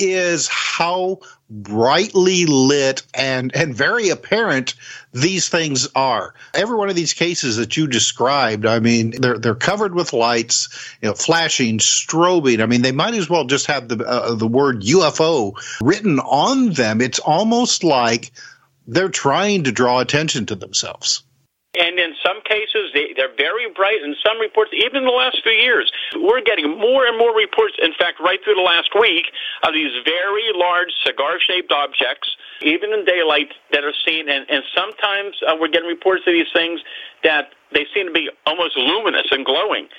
is 0.00 0.48
how 0.48 1.20
brightly 1.50 2.46
lit 2.46 3.02
and, 3.12 3.54
and 3.54 3.74
very 3.74 4.10
apparent 4.10 4.74
these 5.12 5.48
things 5.48 5.88
are. 5.94 6.34
Every 6.54 6.76
one 6.76 6.88
of 6.88 6.96
these 6.96 7.12
cases 7.12 7.56
that 7.56 7.76
you 7.76 7.86
described, 7.86 8.66
I 8.66 8.78
mean, 8.78 9.10
they're 9.20 9.38
they're 9.38 9.54
covered 9.54 9.94
with 9.94 10.12
lights, 10.12 10.96
you 11.02 11.08
know, 11.08 11.14
flashing, 11.14 11.78
strobing. 11.78 12.62
I 12.62 12.66
mean, 12.66 12.82
they 12.82 12.92
might 12.92 13.14
as 13.14 13.28
well 13.28 13.44
just 13.44 13.66
have 13.66 13.88
the 13.88 14.04
uh, 14.04 14.34
the 14.34 14.46
word 14.46 14.82
UFO 14.82 15.54
written 15.82 16.20
on 16.20 16.70
them. 16.70 17.00
It's 17.00 17.18
almost 17.18 17.84
like 17.84 18.30
they're 18.86 19.08
trying 19.08 19.64
to 19.64 19.72
draw 19.72 20.00
attention 20.00 20.46
to 20.46 20.54
themselves. 20.54 21.22
And 21.78 21.98
in 21.98 22.09
they're 23.20 23.36
very 23.36 23.68
bright. 23.76 24.00
In 24.00 24.16
some 24.24 24.40
reports, 24.40 24.72
even 24.72 25.04
in 25.04 25.04
the 25.04 25.12
last 25.12 25.44
few 25.44 25.52
years, 25.52 25.92
we're 26.16 26.40
getting 26.40 26.72
more 26.80 27.04
and 27.04 27.20
more 27.20 27.36
reports. 27.36 27.76
In 27.76 27.92
fact, 28.00 28.16
right 28.16 28.40
through 28.40 28.56
the 28.56 28.64
last 28.64 28.88
week, 28.96 29.28
of 29.62 29.76
these 29.76 29.92
very 30.08 30.48
large 30.56 30.88
cigar-shaped 31.04 31.68
objects, 31.68 32.32
even 32.64 32.96
in 32.96 33.04
daylight, 33.04 33.52
that 33.76 33.84
are 33.84 33.92
seen. 34.08 34.32
And, 34.32 34.48
and 34.48 34.64
sometimes 34.72 35.36
uh, 35.44 35.52
we're 35.60 35.68
getting 35.68 35.92
reports 35.92 36.24
of 36.26 36.32
these 36.32 36.48
things 36.56 36.80
that 37.22 37.52
they 37.76 37.84
seem 37.92 38.08
to 38.08 38.12
be 38.12 38.32
almost 38.46 38.72
luminous 38.80 39.28
and 39.30 39.44
glowing. 39.44 39.92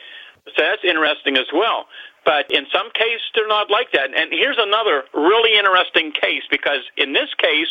So 0.57 0.65
that's 0.65 0.81
interesting 0.81 1.37
as 1.37 1.45
well. 1.53 1.85
But 2.25 2.49
in 2.49 2.65
some 2.73 2.89
cases, 2.97 3.21
they're 3.37 3.47
not 3.47 3.69
like 3.69 3.93
that. 3.93 4.09
And 4.17 4.33
here's 4.33 4.57
another 4.57 5.05
really 5.13 5.57
interesting 5.57 6.11
case 6.11 6.41
because 6.49 6.81
in 6.97 7.13
this 7.13 7.29
case, 7.37 7.69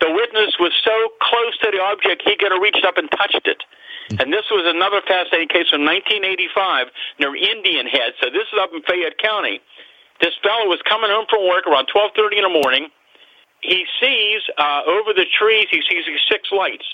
the 0.00 0.12
witness 0.12 0.56
was 0.60 0.72
so 0.84 0.92
close 1.24 1.56
to 1.64 1.72
the 1.72 1.80
object 1.80 2.22
he 2.24 2.36
could 2.36 2.52
have 2.52 2.60
reached 2.60 2.84
up 2.84 3.00
and 3.00 3.08
touched 3.16 3.48
it. 3.48 3.64
And 4.20 4.32
this 4.32 4.46
was 4.50 4.62
another 4.66 5.02
fascinating 5.02 5.48
case 5.48 5.66
from 5.66 5.82
1985 5.82 6.88
near 7.18 7.34
Indian 7.34 7.86
Head. 7.86 8.14
So 8.22 8.30
this 8.30 8.46
is 8.46 8.58
up 8.60 8.70
in 8.70 8.82
Fayette 8.86 9.18
County. 9.18 9.60
This 10.20 10.32
fellow 10.42 10.70
was 10.70 10.80
coming 10.88 11.10
home 11.10 11.26
from 11.28 11.42
work 11.48 11.66
around 11.66 11.90
12:30 11.90 12.38
in 12.38 12.44
the 12.46 12.54
morning. 12.62 12.88
He 13.60 13.84
sees 14.00 14.42
uh, 14.58 14.82
over 14.86 15.12
the 15.12 15.26
trees. 15.26 15.66
He 15.70 15.82
sees 15.90 16.06
these 16.06 16.22
six 16.30 16.48
lights, 16.52 16.86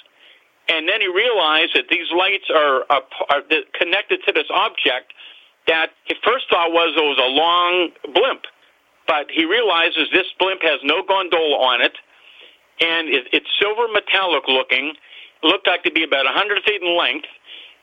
and 0.68 0.88
then 0.88 1.00
he 1.00 1.08
realized 1.08 1.76
that 1.76 1.86
these 1.90 2.08
lights 2.16 2.48
are, 2.48 2.86
are, 2.88 3.04
are 3.28 3.42
connected 3.76 4.24
to 4.26 4.32
this 4.32 4.48
object. 4.48 5.12
That 5.68 5.92
he 6.04 6.16
first 6.24 6.48
thought 6.50 6.72
was 6.72 6.96
it 6.96 7.04
was 7.04 7.20
a 7.20 7.30
long 7.30 7.92
blimp, 8.14 8.42
but 9.06 9.30
he 9.30 9.44
realizes 9.44 10.08
this 10.10 10.26
blimp 10.40 10.62
has 10.62 10.80
no 10.82 11.04
gondola 11.06 11.60
on 11.60 11.82
it 11.82 11.94
and 12.82 13.08
it, 13.08 13.28
it's 13.32 13.46
silver 13.60 13.86
metallic 13.92 14.44
looking. 14.48 14.94
Looked 15.42 15.66
like 15.66 15.82
to 15.84 15.92
be 15.92 16.04
about 16.04 16.24
100 16.24 16.62
feet 16.64 16.82
in 16.82 16.96
length, 16.96 17.26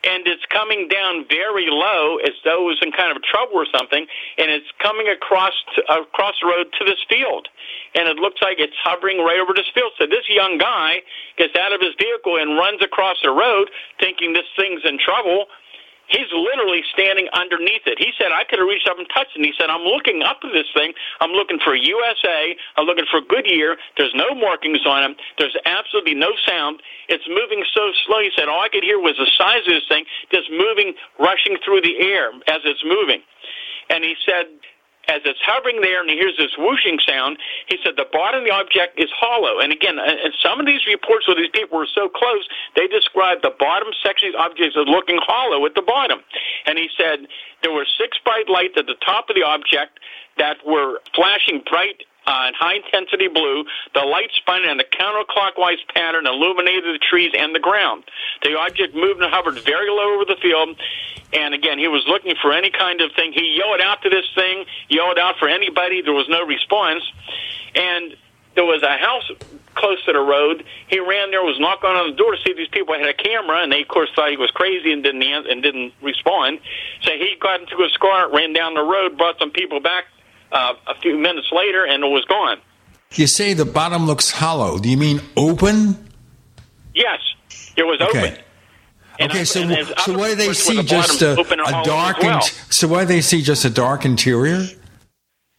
and 0.04 0.26
it's 0.28 0.46
coming 0.48 0.88
down 0.88 1.26
very 1.28 1.68
low 1.68 2.18
as 2.24 2.32
though 2.46 2.64
it 2.64 2.80
was 2.80 2.80
in 2.82 2.92
kind 2.92 3.12
of 3.12 3.22
trouble 3.24 3.56
or 3.56 3.68
something, 3.68 4.08
and 4.38 4.48
it's 4.50 4.72
coming 4.80 5.08
across 5.12 5.52
to, 5.76 5.84
across 5.92 6.36
the 6.42 6.48
road 6.48 6.72
to 6.80 6.86
this 6.86 7.04
field, 7.10 7.48
and 7.96 8.08
it 8.08 8.16
looks 8.16 8.42
like 8.42 8.60
it's 8.60 8.80
hovering 8.82 9.20
right 9.20 9.40
over 9.40 9.52
this 9.54 9.68
field. 9.76 9.92
So 10.00 10.08
this 10.08 10.24
young 10.30 10.58
guy 10.58 11.04
gets 11.38 11.56
out 11.60 11.74
of 11.74 11.82
his 11.82 11.92
vehicle 12.00 12.38
and 12.40 12.56
runs 12.56 12.82
across 12.82 13.18
the 13.24 13.32
road, 13.32 13.70
thinking 14.00 14.32
this 14.32 14.48
thing's 14.56 14.82
in 14.86 14.98
trouble 14.98 15.52
He's 16.10 16.30
literally 16.34 16.82
standing 16.92 17.30
underneath 17.34 17.86
it. 17.86 17.98
He 18.02 18.12
said, 18.18 18.34
I 18.34 18.44
could 18.44 18.60
have 18.60 18.68
reached 18.68 18.90
up 18.90 18.98
and 18.98 19.08
touched 19.14 19.38
it. 19.38 19.42
And 19.42 19.46
he 19.46 19.54
said, 19.58 19.70
I'm 19.70 19.86
looking 19.86 20.22
up 20.26 20.42
at 20.44 20.52
this 20.52 20.68
thing. 20.74 20.94
I'm 21.22 21.32
looking 21.32 21.60
for 21.64 21.76
USA. 21.76 22.58
I'm 22.78 22.86
looking 22.86 23.06
for 23.10 23.22
Goodyear. 23.22 23.78
There's 23.98 24.14
no 24.18 24.34
markings 24.34 24.82
on 24.86 25.12
it. 25.12 25.18
There's 25.38 25.56
absolutely 25.66 26.16
no 26.16 26.34
sound. 26.46 26.82
It's 27.08 27.26
moving 27.30 27.64
so 27.74 27.94
slow. 28.06 28.20
He 28.20 28.32
said, 28.36 28.50
all 28.50 28.62
I 28.62 28.70
could 28.70 28.84
hear 28.84 29.00
was 29.00 29.16
the 29.18 29.30
size 29.38 29.64
of 29.70 29.74
this 29.74 29.88
thing 29.88 30.06
just 30.34 30.50
moving, 30.50 30.94
rushing 31.20 31.58
through 31.64 31.82
the 31.82 31.98
air 32.02 32.34
as 32.50 32.62
it's 32.66 32.84
moving. 32.84 33.22
And 33.90 34.04
he 34.04 34.14
said, 34.26 34.46
as 35.10 35.26
it's 35.26 35.42
hovering 35.42 35.82
there 35.82 36.02
and 36.02 36.10
he 36.10 36.16
hears 36.16 36.38
this 36.38 36.54
whooshing 36.58 37.02
sound, 37.02 37.42
he 37.66 37.78
said 37.84 37.98
the 37.98 38.06
bottom 38.14 38.42
of 38.42 38.46
the 38.46 38.54
object 38.54 39.02
is 39.02 39.10
hollow. 39.10 39.58
And 39.58 39.74
again, 39.74 39.98
uh, 39.98 40.06
and 40.06 40.34
some 40.38 40.62
of 40.62 40.70
these 40.70 40.86
reports 40.86 41.26
where 41.28 41.36
these 41.36 41.50
people 41.50 41.82
were 41.82 41.90
so 41.90 42.08
close, 42.08 42.46
they 42.78 42.86
described 42.86 43.42
the 43.42 43.54
bottom 43.58 43.90
section 44.06 44.30
of 44.30 44.34
the 44.34 44.40
object 44.46 44.78
as 44.78 44.86
looking 44.86 45.18
hollow 45.18 45.66
at 45.66 45.74
the 45.74 45.82
bottom. 45.82 46.22
And 46.70 46.78
he 46.78 46.88
said 46.94 47.26
there 47.66 47.74
were 47.74 47.90
six 47.98 48.22
bright 48.24 48.48
lights 48.48 48.78
at 48.78 48.86
the 48.86 49.00
top 49.02 49.30
of 49.30 49.36
the 49.36 49.44
object 49.44 50.00
that 50.38 50.62
were 50.66 51.02
flashing 51.18 51.66
bright 51.66 52.06
uh, 52.30 52.48
in 52.48 52.54
high 52.54 52.76
intensity 52.76 53.28
blue. 53.28 53.66
The 53.96 54.06
light 54.06 54.30
spun 54.38 54.64
in 54.64 54.80
a 54.80 54.84
counterclockwise 54.84 55.82
pattern, 55.94 56.28
illuminated 56.28 56.94
the 56.94 57.00
trees 57.02 57.32
and 57.36 57.56
the 57.56 57.60
ground. 57.60 58.04
The 58.44 58.56
object 58.56 58.94
moved 58.94 59.20
and 59.22 59.34
hovered 59.34 59.58
very 59.66 59.90
low 59.90 60.14
over 60.14 60.26
the 60.26 60.38
field. 60.40 60.78
And 61.34 61.54
again, 61.54 61.80
he 61.80 61.88
was 61.88 62.06
looking 62.08 62.36
for 62.42 62.54
any 62.54 62.70
kind 62.70 63.02
of 63.02 63.12
thing. 63.14 63.34
He 63.34 63.58
yelled 63.58 63.82
out 63.82 64.04
to 64.04 64.10
this 64.10 64.26
thing, 64.36 64.66
yelled 64.90 65.18
out 65.18 65.38
for 65.40 65.48
anybody. 65.48 66.02
There 66.02 66.14
was 66.14 66.30
no 66.30 66.46
response. 66.46 67.04
And 67.74 68.16
there 68.54 68.66
was 68.66 68.84
a 68.84 68.98
house 68.98 69.30
close 69.74 70.04
to 70.06 70.14
the 70.14 70.20
road. 70.20 70.64
He 70.88 71.00
ran 71.00 71.32
there, 71.32 71.42
was 71.42 71.60
knocking 71.60 71.90
on 71.90 72.12
the 72.12 72.18
door 72.18 72.34
to 72.34 72.38
see 72.44 72.52
if 72.52 72.58
these 72.58 72.70
people 72.70 72.94
had 72.94 73.08
a 73.08 73.14
camera, 73.14 73.64
and 73.64 73.72
they, 73.72 73.82
of 73.82 73.88
course, 73.88 74.10
thought 74.16 74.30
he 74.30 74.38
was 74.38 74.52
crazy 74.52 74.92
and 74.92 75.02
didn't 75.02 75.24
and 75.24 75.64
didn't 75.64 75.94
respond. 76.02 76.60
So 77.02 77.12
he 77.12 77.38
got 77.40 77.62
into 77.62 77.78
his 77.78 77.96
car, 77.98 78.30
ran 78.34 78.54
down 78.54 78.74
the 78.74 78.84
road, 78.84 79.18
brought 79.18 79.40
some 79.40 79.52
people 79.52 79.80
back 79.80 80.06
uh, 80.52 80.74
a 80.88 80.96
few 81.02 81.18
minutes 81.18 81.48
later, 81.52 81.86
and 81.86 82.04
it 82.04 82.08
was 82.08 82.26
gone. 82.26 82.58
You 83.14 83.28
say 83.28 83.54
the 83.54 83.66
bottom 83.66 84.06
looks 84.06 84.32
hollow. 84.32 84.78
Do 84.78 84.90
you 84.90 84.98
mean 84.98 85.22
open? 85.36 85.98
Yes, 86.94 87.20
it 87.76 87.84
was 87.84 88.00
Okay. 88.02 88.20
open. 88.34 88.38
And 89.20 89.32
Okay, 89.32 89.42
I- 89.42 89.44
so 89.44 89.84
so 90.06 90.18
what 90.18 90.30
do 90.30 90.36
they 90.36 90.54
see? 90.54 90.82
Just 90.84 91.22
a, 91.22 91.36
open 91.38 91.60
a 91.60 91.84
dark. 91.84 92.20
well. 92.20 92.36
int- 92.38 92.66
so 92.70 92.88
what 92.88 93.02
do 93.02 93.06
they 93.08 93.22
see? 93.22 93.42
Just 93.42 93.66
a 93.66 93.70
dark 93.70 94.06
interior? 94.06 94.64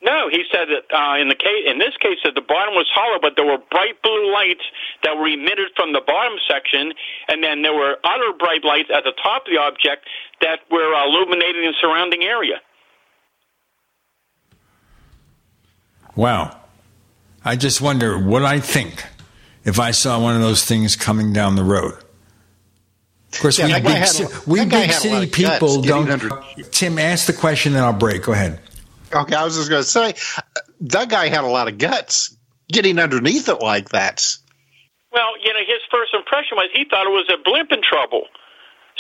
No, 0.02 0.30
he 0.32 0.44
said 0.50 0.68
that 0.72 0.88
uh, 0.96 1.20
in 1.20 1.28
the 1.28 1.34
case, 1.34 1.64
in 1.68 1.78
this 1.78 1.92
case, 2.00 2.16
that 2.24 2.34
the 2.34 2.40
bottom 2.40 2.72
was 2.74 2.86
hollow, 2.94 3.18
but 3.20 3.36
there 3.36 3.44
were 3.44 3.58
bright 3.70 4.00
blue 4.02 4.32
lights 4.32 4.64
that 5.04 5.18
were 5.18 5.28
emitted 5.28 5.68
from 5.76 5.92
the 5.92 6.00
bottom 6.00 6.38
section, 6.48 6.94
and 7.28 7.44
then 7.44 7.60
there 7.60 7.74
were 7.74 7.98
other 8.02 8.32
bright 8.38 8.64
lights 8.64 8.88
at 8.94 9.04
the 9.04 9.12
top 9.22 9.44
of 9.46 9.52
the 9.52 9.58
object 9.60 10.06
that 10.40 10.60
were 10.70 10.94
uh, 10.94 11.04
illuminating 11.04 11.62
the 11.68 11.74
surrounding 11.82 12.22
area. 12.24 12.62
Wow. 16.16 16.56
I 17.44 17.56
just 17.56 17.80
wonder 17.80 18.18
what 18.18 18.44
I 18.44 18.60
think 18.60 19.04
if 19.64 19.78
I 19.78 19.90
saw 19.92 20.20
one 20.20 20.34
of 20.36 20.42
those 20.42 20.64
things 20.64 20.96
coming 20.96 21.32
down 21.32 21.56
the 21.56 21.64
road. 21.64 21.94
Of 23.32 23.40
course, 23.40 23.58
Yeah, 23.58 23.66
we 23.66 23.72
big, 23.74 23.84
had 23.92 24.06
ci- 24.08 24.24
a- 24.24 24.28
we 24.46 24.60
big 24.64 24.72
had 24.72 24.82
a 24.82 24.92
lot 24.92 25.00
city 25.02 25.26
people 25.30 25.82
don't. 25.82 26.10
under- 26.10 26.42
Tim, 26.72 26.98
ask 26.98 27.26
the 27.26 27.32
question, 27.32 27.72
then 27.74 27.84
I'll 27.84 27.92
break. 27.92 28.24
Go 28.24 28.32
ahead. 28.32 28.58
Okay, 29.12 29.34
I 29.34 29.44
was 29.44 29.56
just 29.56 29.70
going 29.70 29.82
to 29.82 29.88
say 29.88 30.14
that 30.82 31.08
guy 31.08 31.28
had 31.28 31.44
a 31.44 31.48
lot 31.48 31.68
of 31.68 31.78
guts 31.78 32.36
getting 32.72 32.98
underneath 32.98 33.48
it 33.48 33.60
like 33.62 33.90
that. 33.90 34.26
Well, 35.12 35.30
you 35.42 35.52
know, 35.52 35.60
his 35.60 35.80
first 35.90 36.12
impression 36.14 36.56
was 36.56 36.68
he 36.72 36.84
thought 36.88 37.06
it 37.06 37.10
was 37.10 37.28
a 37.32 37.36
blimp 37.42 37.72
in 37.72 37.80
trouble. 37.82 38.26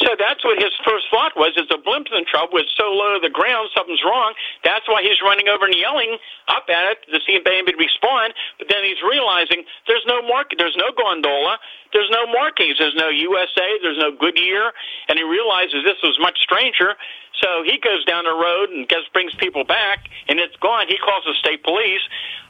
So 0.00 0.16
that's 0.16 0.40
what 0.44 0.56
his 0.56 0.72
first 0.84 1.06
thought 1.12 1.36
was: 1.36 1.52
is 1.56 1.68
a 1.68 1.76
blimp 1.76 2.08
in 2.12 2.24
trouble. 2.24 2.56
It's 2.56 2.72
so 2.76 2.88
low 2.88 3.14
to 3.14 3.20
the 3.20 3.32
ground, 3.32 3.68
something's 3.76 4.02
wrong. 4.04 4.32
That's 4.64 4.88
why 4.88 5.04
he's 5.04 5.20
running 5.20 5.48
over 5.48 5.66
and 5.68 5.76
yelling 5.76 6.16
up 6.48 6.64
at 6.72 6.96
it 6.96 6.98
to 7.12 7.20
see 7.26 7.36
if 7.36 7.44
anybody 7.44 7.76
respond. 7.76 8.32
But 8.58 8.72
then 8.72 8.80
he's 8.82 9.00
realizing 9.04 9.68
there's 9.86 10.04
no 10.08 10.24
mark, 10.24 10.56
there's 10.56 10.76
no 10.76 10.88
gondola, 10.96 11.60
there's 11.92 12.08
no 12.08 12.24
markings, 12.32 12.80
there's 12.80 12.96
no 12.96 13.08
USA, 13.12 13.68
there's 13.84 14.00
no 14.00 14.10
Goodyear, 14.16 14.72
and 15.08 15.20
he 15.20 15.24
realizes 15.24 15.84
this 15.84 16.00
was 16.02 16.16
much 16.20 16.40
stranger. 16.40 16.96
So 17.40 17.62
he 17.64 17.78
goes 17.78 18.04
down 18.04 18.24
the 18.24 18.36
road 18.36 18.70
and 18.70 18.88
gets 18.88 19.08
brings 19.12 19.34
people 19.36 19.64
back, 19.64 20.08
and 20.28 20.40
it's 20.40 20.56
gone. 20.56 20.86
He 20.88 20.96
calls 20.96 21.24
the 21.24 21.34
state 21.34 21.62
police. 21.62 22.02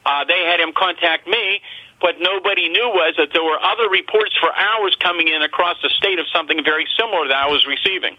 Uh, 0.07 0.25
they 0.25 0.47
had 0.47 0.61
him 0.61 0.73
contact 0.77 1.27
me. 1.27 1.61
What 2.01 2.17
nobody 2.19 2.69
knew 2.69 2.89
was 2.95 3.15
that 3.19 3.29
there 3.33 3.43
were 3.45 3.59
other 3.63 3.89
reports 3.91 4.35
for 4.41 4.49
hours 4.57 4.97
coming 5.01 5.29
in 5.29 5.43
across 5.43 5.77
the 5.83 5.91
state 5.91 6.19
of 6.19 6.27
something 6.35 6.65
very 6.65 6.87
similar 6.99 7.29
that 7.29 7.37
I 7.37 7.47
was 7.47 7.67
receiving. 7.67 8.17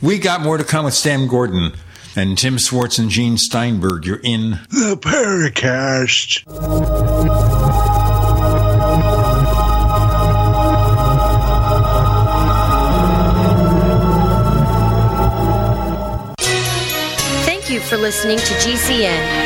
We 0.00 0.18
got 0.18 0.42
more 0.42 0.58
to 0.58 0.64
come 0.64 0.84
with 0.84 0.94
Stan 0.94 1.26
Gordon 1.26 1.72
and 2.14 2.38
Tim 2.38 2.58
Swartz 2.58 2.98
and 2.98 3.10
Gene 3.10 3.36
Steinberg. 3.36 4.06
You're 4.06 4.20
in 4.22 4.50
the 4.70 4.96
Paracast. 5.00 6.44
Thank 17.44 17.70
you 17.70 17.80
for 17.80 17.96
listening 17.96 18.38
to 18.38 18.54
GCN. 18.54 19.45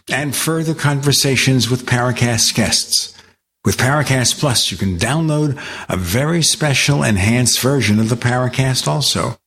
and 0.09 0.35
further 0.35 0.73
conversations 0.73 1.69
with 1.69 1.85
Paracast 1.85 2.55
guests. 2.55 3.13
With 3.63 3.77
Paracast 3.77 4.39
Plus, 4.39 4.71
you 4.71 4.77
can 4.77 4.97
download 4.97 5.61
a 5.87 5.95
very 5.95 6.41
special 6.41 7.03
enhanced 7.03 7.59
version 7.59 7.99
of 7.99 8.09
the 8.09 8.15
Paracast 8.15 8.87
also. 8.87 9.37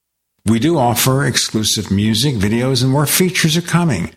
We 0.46 0.58
do 0.58 0.76
offer 0.78 1.24
exclusive 1.24 1.90
music, 1.90 2.34
videos, 2.34 2.82
and 2.82 2.92
more 2.92 3.06
features 3.06 3.56
are 3.56 3.62
coming. 3.62 4.14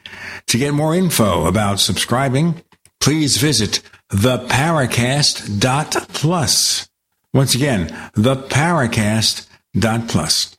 To 0.47 0.57
get 0.57 0.73
more 0.73 0.93
info 0.93 1.45
about 1.45 1.79
subscribing, 1.79 2.61
please 2.99 3.37
visit 3.37 3.81
theparacast.plus. 4.11 6.89
Once 7.33 7.55
again, 7.55 7.87
theparacast.plus. 8.15 10.56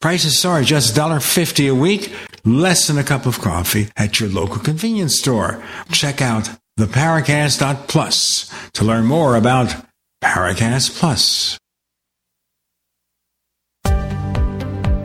Prices 0.00 0.44
are 0.46 0.62
just 0.62 0.96
$1.50 0.96 1.70
a 1.70 1.74
week, 1.74 2.10
less 2.42 2.86
than 2.86 2.96
a 2.96 3.04
cup 3.04 3.26
of 3.26 3.38
coffee 3.38 3.90
at 3.98 4.18
your 4.18 4.30
local 4.30 4.58
convenience 4.58 5.18
store. 5.18 5.62
Check 5.92 6.22
out 6.22 6.48
theparacast.plus 6.78 8.70
to 8.72 8.84
learn 8.84 9.04
more 9.04 9.36
about 9.36 9.76
Paracast 10.24 10.98
Plus. 10.98 11.58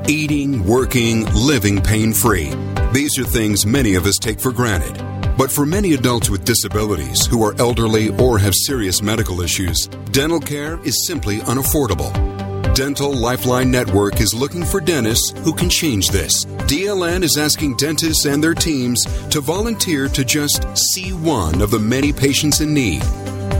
Eating, 0.07 0.65
working, 0.65 1.25
living 1.33 1.81
pain 1.81 2.13
free. 2.13 2.53
These 2.93 3.19
are 3.19 3.25
things 3.25 3.65
many 3.65 3.95
of 3.95 4.05
us 4.05 4.17
take 4.17 4.39
for 4.39 4.53
granted. 4.53 5.03
But 5.37 5.51
for 5.51 5.65
many 5.65 5.93
adults 5.93 6.29
with 6.29 6.45
disabilities 6.45 7.25
who 7.25 7.43
are 7.43 7.59
elderly 7.59 8.17
or 8.17 8.37
have 8.39 8.53
serious 8.55 9.01
medical 9.01 9.41
issues, 9.41 9.87
dental 10.11 10.39
care 10.39 10.79
is 10.85 11.05
simply 11.05 11.39
unaffordable. 11.39 12.34
Dental 12.75 13.13
Lifeline 13.13 13.71
Network 13.71 14.19
is 14.19 14.33
looking 14.33 14.65
for 14.65 14.81
dentists 14.81 15.31
who 15.45 15.53
can 15.53 15.69
change 15.69 16.09
this. 16.09 16.43
DLN 16.43 17.23
is 17.23 17.37
asking 17.37 17.77
dentists 17.77 18.25
and 18.25 18.43
their 18.43 18.53
teams 18.53 19.01
to 19.29 19.39
volunteer 19.39 20.09
to 20.09 20.25
just 20.25 20.65
see 20.77 21.13
one 21.13 21.61
of 21.61 21.71
the 21.71 21.79
many 21.79 22.11
patients 22.11 22.59
in 22.59 22.73
need. 22.73 23.01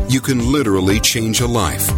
You 0.09 0.19
can 0.19 0.51
literally 0.51 0.99
change 0.99 1.39
a 1.39 1.47
life. 1.47 1.89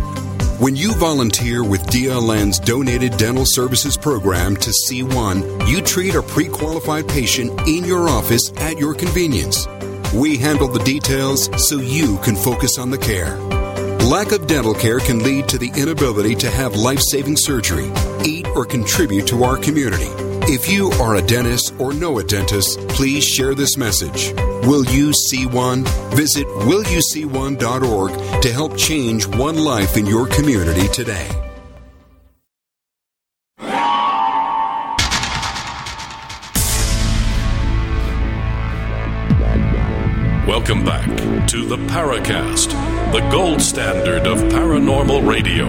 When 0.59 0.76
you 0.76 0.93
volunteer 0.93 1.63
with 1.63 1.88
DLN's 1.88 2.59
Donated 2.59 3.18
Dental 3.18 3.45
Services 3.47 3.97
Program 3.97 4.55
to 4.57 4.70
C1, 4.70 5.68
you 5.68 5.82
treat 5.82 6.13
a 6.13 6.22
pre 6.22 6.47
qualified 6.47 7.07
patient 7.07 7.68
in 7.68 7.84
your 7.84 8.07
office 8.09 8.51
at 8.57 8.78
your 8.78 8.93
convenience. 8.93 9.65
We 10.13 10.38
handle 10.38 10.68
the 10.68 10.84
details 10.84 11.49
so 11.68 11.80
you 11.80 12.20
can 12.20 12.36
focus 12.36 12.78
on 12.78 12.91
the 12.91 12.99
care. 12.99 13.56
Lack 14.05 14.31
of 14.31 14.47
dental 14.47 14.73
care 14.73 14.99
can 14.99 15.23
lead 15.23 15.47
to 15.49 15.57
the 15.57 15.71
inability 15.75 16.35
to 16.35 16.49
have 16.49 16.75
life 16.75 17.01
saving 17.01 17.35
surgery, 17.37 17.91
eat, 18.23 18.47
or 18.55 18.65
contribute 18.65 19.27
to 19.27 19.43
our 19.43 19.57
community. 19.57 20.09
If 20.49 20.69
you 20.71 20.91
are 21.01 21.15
a 21.15 21.21
dentist 21.21 21.73
or 21.77 21.93
know 21.93 22.19
a 22.19 22.23
dentist, 22.23 22.79
please 22.87 23.25
share 23.25 23.53
this 23.53 23.75
message. 23.75 24.33
Will 24.63 24.85
you 24.85 25.11
see 25.13 25.45
one? 25.45 25.83
Visit 26.15 26.47
willyouseeone.org 26.47 28.41
to 28.41 28.51
help 28.53 28.77
change 28.77 29.27
one 29.27 29.57
life 29.57 29.97
in 29.97 30.05
your 30.05 30.27
community 30.27 30.87
today. 30.87 31.29
Welcome 40.47 40.85
back 40.85 41.05
to 41.49 41.65
the 41.65 41.75
Paracast, 41.75 42.73
the 43.11 43.27
gold 43.31 43.61
standard 43.61 44.27
of 44.27 44.37
paranormal 44.51 45.25
radio. 45.27 45.65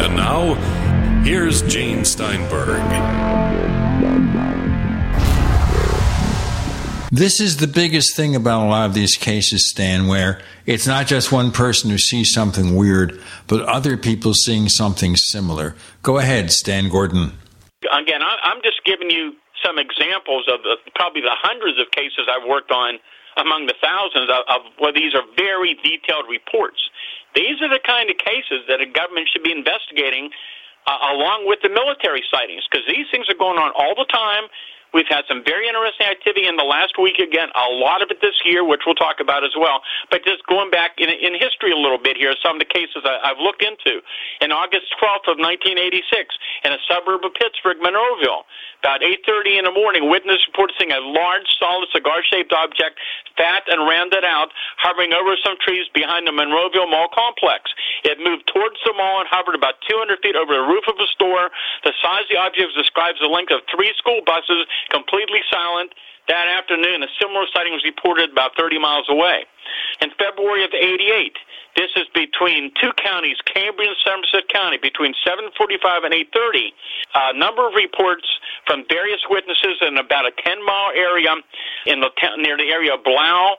And 0.00 0.16
now, 0.16 0.54
here's 1.24 1.62
Gene 1.62 2.04
Steinberg. 2.04 2.78
This 7.10 7.40
is 7.40 7.56
the 7.56 7.66
biggest 7.66 8.14
thing 8.16 8.36
about 8.36 8.66
a 8.66 8.68
lot 8.68 8.86
of 8.86 8.94
these 8.94 9.16
cases, 9.16 9.70
Stan, 9.70 10.06
where 10.08 10.40
it's 10.66 10.86
not 10.86 11.06
just 11.06 11.32
one 11.32 11.50
person 11.52 11.90
who 11.90 11.98
sees 11.98 12.32
something 12.32 12.76
weird, 12.76 13.20
but 13.46 13.62
other 13.62 13.96
people 13.96 14.34
seeing 14.34 14.68
something 14.68 15.16
similar. 15.16 15.74
Go 16.02 16.18
ahead, 16.18 16.50
Stan 16.52 16.88
Gordon. 16.88 17.32
Again, 17.92 18.22
I- 18.22 18.38
I'm 18.44 18.62
just 18.62 18.84
giving 18.84 19.10
you 19.10 19.34
some 19.64 19.78
examples 19.78 20.44
of 20.52 20.62
the, 20.62 20.76
probably 20.94 21.22
the 21.22 21.34
hundreds 21.42 21.78
of 21.80 21.90
cases 21.90 22.28
I've 22.28 22.46
worked 22.48 22.70
on 22.70 22.98
among 23.38 23.66
the 23.66 23.74
thousands 23.80 24.28
of, 24.28 24.42
of 24.50 24.60
well, 24.80 24.92
these 24.92 25.14
are 25.14 25.22
very 25.36 25.74
detailed 25.82 26.26
reports. 26.28 26.78
These 27.34 27.62
are 27.62 27.68
the 27.68 27.80
kind 27.80 28.10
of 28.10 28.18
cases 28.18 28.66
that 28.68 28.80
a 28.80 28.86
government 28.86 29.28
should 29.32 29.42
be 29.42 29.52
investigating 29.52 30.30
uh, 30.86 31.14
along 31.14 31.46
with 31.46 31.60
the 31.62 31.68
military 31.68 32.24
sightings 32.32 32.64
because 32.70 32.86
these 32.88 33.06
things 33.10 33.28
are 33.28 33.38
going 33.38 33.58
on 33.58 33.70
all 33.76 33.94
the 33.94 34.08
time. 34.10 34.48
We've 34.94 35.08
had 35.08 35.24
some 35.28 35.44
very 35.44 35.68
interesting 35.68 36.06
activity 36.06 36.48
in 36.48 36.56
the 36.56 36.64
last 36.64 36.96
week 36.96 37.18
again, 37.18 37.48
a 37.54 37.68
lot 37.68 38.00
of 38.00 38.10
it 38.10 38.18
this 38.20 38.40
year, 38.44 38.64
which 38.64 38.82
we'll 38.86 38.96
talk 38.96 39.20
about 39.20 39.44
as 39.44 39.52
well. 39.58 39.82
But 40.10 40.24
just 40.24 40.46
going 40.46 40.70
back 40.70 40.96
in, 40.98 41.08
in 41.08 41.36
history 41.36 41.72
a 41.72 41.76
little 41.76 41.98
bit 42.00 42.16
here, 42.16 42.34
some 42.42 42.56
of 42.56 42.60
the 42.60 42.70
cases 42.70 43.04
I, 43.04 43.20
I've 43.22 43.40
looked 43.40 43.62
into. 43.62 44.00
In 44.40 44.52
August 44.52 44.88
12th 44.96 45.28
of 45.28 45.36
1986, 45.36 46.00
in 46.64 46.72
a 46.72 46.80
suburb 46.88 47.24
of 47.24 47.34
Pittsburgh, 47.36 47.78
Monroeville, 47.84 48.48
about 48.80 49.02
8.30 49.02 49.58
in 49.58 49.64
the 49.66 49.74
morning, 49.74 50.08
witness 50.08 50.38
reported 50.46 50.78
seeing 50.78 50.94
a 50.94 51.02
large, 51.02 51.46
solid, 51.58 51.90
cigar-shaped 51.90 52.52
object, 52.54 52.96
fat 53.36 53.66
and 53.66 53.82
rounded 53.82 54.22
out, 54.22 54.54
hovering 54.78 55.12
over 55.12 55.34
some 55.42 55.58
trees 55.58 55.90
behind 55.92 56.26
the 56.26 56.34
Monroeville 56.34 56.86
Mall 56.86 57.10
complex. 57.10 57.74
It 58.06 58.22
moved 58.22 58.46
towards 58.46 58.78
the 58.86 58.94
mall 58.94 59.18
and 59.18 59.28
hovered 59.30 59.58
about 59.58 59.82
200 59.90 60.22
feet 60.22 60.38
over 60.38 60.54
the 60.54 60.62
roof 60.62 60.86
of 60.86 60.94
a 61.02 61.10
store. 61.10 61.50
The 61.82 61.92
size 61.98 62.26
of 62.26 62.30
the 62.30 62.38
object 62.38 62.74
describes 62.78 63.18
the 63.18 63.26
length 63.26 63.50
of 63.50 63.66
three 63.66 63.90
school 63.98 64.22
buses, 64.22 64.66
completely 64.90 65.40
silent. 65.50 65.92
That 66.28 66.46
afternoon, 66.48 67.02
a 67.02 67.08
similar 67.20 67.46
sighting 67.54 67.72
was 67.72 67.84
reported 67.84 68.30
about 68.30 68.52
30 68.56 68.78
miles 68.78 69.06
away. 69.08 69.46
In 70.02 70.10
February 70.18 70.64
of 70.64 70.70
88, 70.74 71.32
this 71.76 71.90
is 71.96 72.04
between 72.12 72.72
two 72.80 72.92
counties, 73.00 73.36
Cambria 73.46 73.88
and 73.88 73.96
Somerset 74.04 74.48
County, 74.48 74.76
between 74.76 75.14
7:45 75.24 76.04
and 76.04 76.12
8:30. 76.12 76.74
A 77.14 77.32
number 77.32 77.66
of 77.66 77.74
reports 77.74 78.28
from 78.66 78.84
various 78.90 79.20
witnesses 79.30 79.80
in 79.80 79.96
about 79.96 80.26
a 80.26 80.32
10-mile 80.32 80.92
area 80.94 81.34
in 81.86 82.00
the 82.00 82.10
near 82.38 82.56
the 82.56 82.70
area 82.70 82.94
of 82.94 83.04
Blough, 83.04 83.56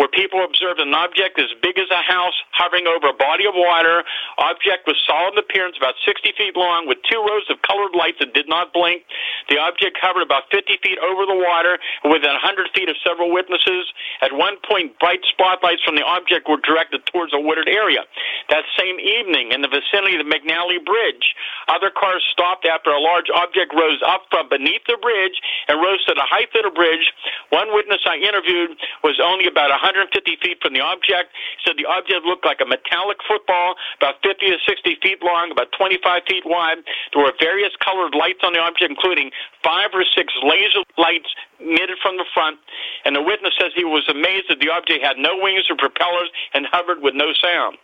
where 0.00 0.08
people 0.08 0.40
observed 0.40 0.80
an 0.80 0.96
object 0.96 1.36
as 1.36 1.52
big 1.60 1.76
as 1.76 1.84
a 1.92 2.00
house 2.00 2.32
hovering 2.56 2.88
over 2.88 3.12
a 3.12 3.16
body 3.20 3.44
of 3.44 3.52
water. 3.52 4.00
Object 4.40 4.88
was 4.88 4.96
solid 5.04 5.36
in 5.36 5.44
appearance, 5.44 5.76
about 5.76 5.92
60 6.08 6.32
feet 6.40 6.56
long, 6.56 6.88
with 6.88 6.96
two 7.04 7.20
rows 7.20 7.44
of 7.52 7.60
colored 7.60 7.92
lights 7.92 8.16
that 8.24 8.32
did 8.32 8.48
not 8.48 8.72
blink. 8.72 9.04
The 9.52 9.60
object 9.60 10.00
hovered 10.00 10.24
about 10.24 10.48
50 10.48 10.80
feet 10.80 10.96
over 11.04 11.28
the 11.28 11.36
water, 11.36 11.76
within 12.08 12.32
100 12.32 12.72
feet 12.72 12.88
of 12.88 12.96
several 13.04 13.28
witnesses. 13.28 13.92
At 14.24 14.32
one 14.32 14.56
point, 14.64 14.96
bright 14.96 15.20
spotlights 15.28 15.84
from 15.84 16.00
the 16.00 16.06
object 16.08 16.48
were 16.48 16.64
directed 16.64 17.04
towards 17.12 17.36
a 17.36 17.40
wooded 17.40 17.68
area. 17.68 18.08
That 18.48 18.64
same 18.80 18.96
evening, 18.96 19.52
in 19.52 19.60
the 19.60 19.68
vicinity 19.68 20.16
of 20.16 20.24
the 20.24 20.32
McNally 20.32 20.80
Bridge, 20.80 21.36
other 21.68 21.92
cars 21.92 22.24
stopped 22.32 22.64
after 22.64 22.88
a 22.88 23.04
large 23.04 23.28
object 23.28 23.76
rose 23.76 24.00
up 24.00 24.32
from 24.32 24.48
beneath 24.48 24.80
the 24.88 24.96
bridge 24.96 25.36
and 25.68 25.76
rose 25.76 26.00
to 26.08 26.16
the 26.16 26.24
height 26.24 26.48
of 26.56 26.64
the 26.64 26.72
bridge. 26.72 27.04
One 27.52 27.68
witness 27.76 28.00
I 28.08 28.16
interviewed 28.16 28.80
was 29.04 29.20
only 29.20 29.44
about 29.44 29.68
100 29.68 29.89
150 29.90 30.38
feet 30.38 30.62
from 30.62 30.72
the 30.72 30.80
object. 30.80 31.34
He 31.58 31.66
said 31.66 31.74
the 31.74 31.90
object 31.90 32.22
looked 32.22 32.46
like 32.46 32.62
a 32.62 32.68
metallic 32.68 33.18
football, 33.26 33.74
about 33.98 34.22
50 34.22 34.54
to 34.54 34.58
60 34.62 35.02
feet 35.02 35.18
long, 35.22 35.50
about 35.50 35.74
25 35.74 36.22
feet 36.30 36.46
wide. 36.46 36.78
There 37.12 37.22
were 37.26 37.34
various 37.42 37.74
colored 37.82 38.14
lights 38.14 38.46
on 38.46 38.54
the 38.54 38.62
object, 38.62 38.86
including 38.86 39.34
five 39.66 39.90
or 39.90 40.06
six 40.14 40.30
laser 40.46 40.86
lights 40.94 41.28
emitted 41.58 41.98
from 41.98 42.16
the 42.16 42.24
front. 42.32 42.62
And 43.04 43.18
the 43.18 43.22
witness 43.22 43.58
says 43.58 43.74
he 43.74 43.84
was 43.84 44.06
amazed 44.06 44.46
that 44.48 44.62
the 44.62 44.70
object 44.70 45.02
had 45.02 45.18
no 45.18 45.34
wings 45.34 45.66
or 45.66 45.76
propellers 45.76 46.30
and 46.54 46.70
hovered 46.70 47.02
with 47.02 47.18
no 47.18 47.34
sound. 47.42 47.76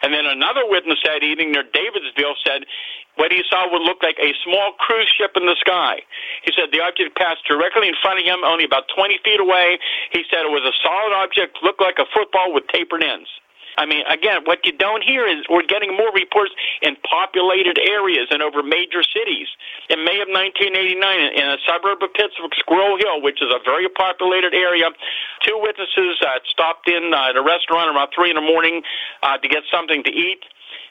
And 0.00 0.14
then 0.14 0.24
another 0.24 0.64
witness 0.64 0.98
that 1.04 1.22
evening 1.22 1.52
near 1.52 1.64
Davidsville 1.64 2.40
said 2.46 2.64
what 3.16 3.30
he 3.30 3.42
saw 3.50 3.68
would 3.70 3.82
look 3.82 4.02
like 4.02 4.16
a 4.16 4.32
small 4.44 4.72
cruise 4.78 5.10
ship 5.12 5.36
in 5.36 5.44
the 5.44 5.56
sky. 5.60 6.00
He 6.44 6.52
said 6.56 6.72
the 6.72 6.80
object 6.80 7.16
passed 7.16 7.44
directly 7.44 7.88
in 7.88 7.94
front 8.00 8.20
of 8.20 8.24
him, 8.24 8.40
only 8.44 8.64
about 8.64 8.88
20 8.96 9.20
feet 9.24 9.40
away. 9.40 9.78
He 10.12 10.24
said 10.32 10.48
it 10.48 10.52
was 10.52 10.64
a 10.64 10.72
solid 10.80 11.12
object, 11.12 11.58
looked 11.62 11.80
like 11.80 11.98
a 11.98 12.08
football 12.14 12.54
with 12.54 12.64
tapered 12.72 13.02
ends. 13.02 13.28
I 13.76 13.86
mean, 13.86 14.04
again, 14.08 14.42
what 14.44 14.64
you 14.64 14.72
don't 14.72 15.02
hear 15.02 15.26
is 15.26 15.44
we're 15.48 15.66
getting 15.66 15.96
more 15.96 16.12
reports 16.12 16.52
in 16.82 16.96
populated 17.08 17.78
areas 17.78 18.28
and 18.30 18.42
over 18.42 18.62
major 18.62 19.02
cities. 19.02 19.48
In 19.88 20.04
May 20.04 20.20
of 20.20 20.28
1989, 20.28 21.00
in 21.32 21.46
a 21.48 21.56
suburb 21.66 22.02
of 22.02 22.12
Pittsburgh, 22.12 22.52
Squirrel 22.58 22.98
Hill, 22.98 23.22
which 23.22 23.40
is 23.40 23.48
a 23.48 23.60
very 23.64 23.88
populated 23.88 24.54
area, 24.54 24.90
two 25.42 25.58
witnesses 25.60 26.20
uh, 26.20 26.38
stopped 26.44 26.88
in 26.88 27.12
uh, 27.14 27.30
at 27.30 27.36
a 27.36 27.42
restaurant 27.42 27.94
around 27.94 28.10
3 28.14 28.30
in 28.30 28.36
the 28.36 28.44
morning 28.44 28.82
uh, 29.22 29.38
to 29.38 29.48
get 29.48 29.62
something 29.70 30.02
to 30.04 30.10
eat. 30.10 30.44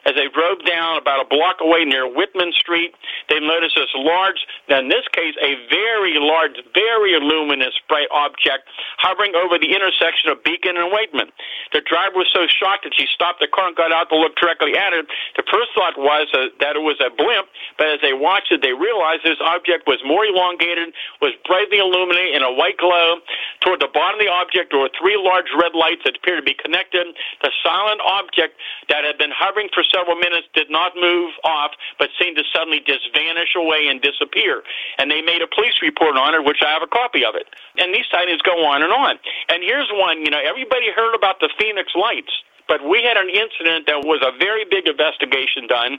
As 0.04 0.14
they 0.18 0.26
drove 0.34 0.64
down 0.66 0.98
about 0.98 1.22
a 1.22 1.28
block 1.28 1.62
away 1.62 1.84
near 1.84 2.10
Wightman 2.10 2.52
Street, 2.58 2.94
they 3.30 3.38
noticed 3.38 3.78
this 3.78 3.92
large, 3.94 4.42
in 4.68 4.88
this 4.88 5.06
case, 5.14 5.34
a 5.38 5.54
very 5.70 6.18
large, 6.18 6.58
very 6.74 7.14
luminous 7.22 7.74
bright 7.88 8.10
object 8.10 8.66
hovering 8.98 9.34
over 9.38 9.58
the 9.58 9.70
intersection 9.70 10.30
of 10.30 10.42
Beacon 10.42 10.76
and 10.76 10.90
Wakeman. 10.90 11.30
The 11.72 11.82
driver 11.86 12.18
was 12.18 12.30
so 12.34 12.50
shocked 12.50 12.82
that 12.84 12.94
she 12.98 13.06
stopped 13.14 13.38
the 13.38 13.46
car 13.46 13.70
and 13.70 13.76
got 13.76 13.92
out 13.92 14.10
to 14.10 14.16
look 14.18 14.34
directly 14.34 14.74
at 14.74 14.92
it. 14.92 15.06
The 15.38 15.46
first 15.46 15.70
thought 15.74 15.94
was 15.94 16.26
uh, 16.34 16.50
that 16.58 16.74
it 16.74 16.82
was 16.82 16.98
a 16.98 17.10
blimp, 17.14 17.46
but 17.78 17.86
as 17.86 18.00
they 18.02 18.12
watched 18.12 18.50
it, 18.50 18.62
they 18.62 18.74
realized 18.74 19.22
this 19.22 19.40
object 19.40 19.86
was 19.86 20.02
more 20.02 20.26
elongated, 20.26 20.90
was 21.22 21.32
brightly 21.46 21.78
illuminated 21.78 22.34
in 22.34 22.42
a 22.42 22.50
white 22.50 22.76
glow. 22.76 23.22
Toward 23.62 23.78
the 23.78 23.90
bottom 23.92 24.18
of 24.18 24.24
the 24.26 24.32
object, 24.32 24.74
were 24.74 24.90
three 24.98 25.18
large 25.20 25.50
red 25.54 25.74
lights 25.74 26.02
that 26.04 26.16
appeared 26.16 26.42
to 26.42 26.46
be 26.46 26.56
connected. 26.56 27.06
The 27.42 27.52
silent 27.62 28.00
object 28.02 28.58
that 28.88 29.04
had 29.04 29.18
been 29.18 29.30
hovering 29.30 29.68
for 29.74 29.84
several 29.94 30.16
minutes, 30.16 30.48
did 30.54 30.70
not 30.70 30.92
move 30.96 31.30
off, 31.44 31.72
but 31.98 32.08
seemed 32.18 32.36
to 32.36 32.44
suddenly 32.50 32.80
just 32.84 33.06
vanish 33.14 33.54
away 33.54 33.86
and 33.86 34.00
disappear. 34.00 34.62
And 34.98 35.10
they 35.10 35.22
made 35.22 35.42
a 35.42 35.50
police 35.50 35.76
report 35.82 36.16
on 36.16 36.34
it, 36.34 36.44
which 36.44 36.64
I 36.64 36.72
have 36.72 36.82
a 36.82 36.90
copy 36.90 37.24
of 37.24 37.34
it. 37.36 37.46
And 37.78 37.94
these 37.94 38.06
sightings 38.10 38.40
go 38.42 38.64
on 38.66 38.82
and 38.82 38.92
on. 38.92 39.18
And 39.48 39.62
here's 39.62 39.88
one, 39.92 40.24
you 40.24 40.30
know, 40.30 40.40
everybody 40.40 40.90
heard 40.90 41.14
about 41.14 41.40
the 41.40 41.50
Phoenix 41.58 41.92
Lights, 41.94 42.32
but 42.66 42.80
we 42.82 43.02
had 43.04 43.16
an 43.16 43.28
incident 43.28 43.86
that 43.86 44.02
was 44.02 44.24
a 44.24 44.32
very 44.38 44.64
big 44.64 44.88
investigation 44.88 45.68
done. 45.68 45.98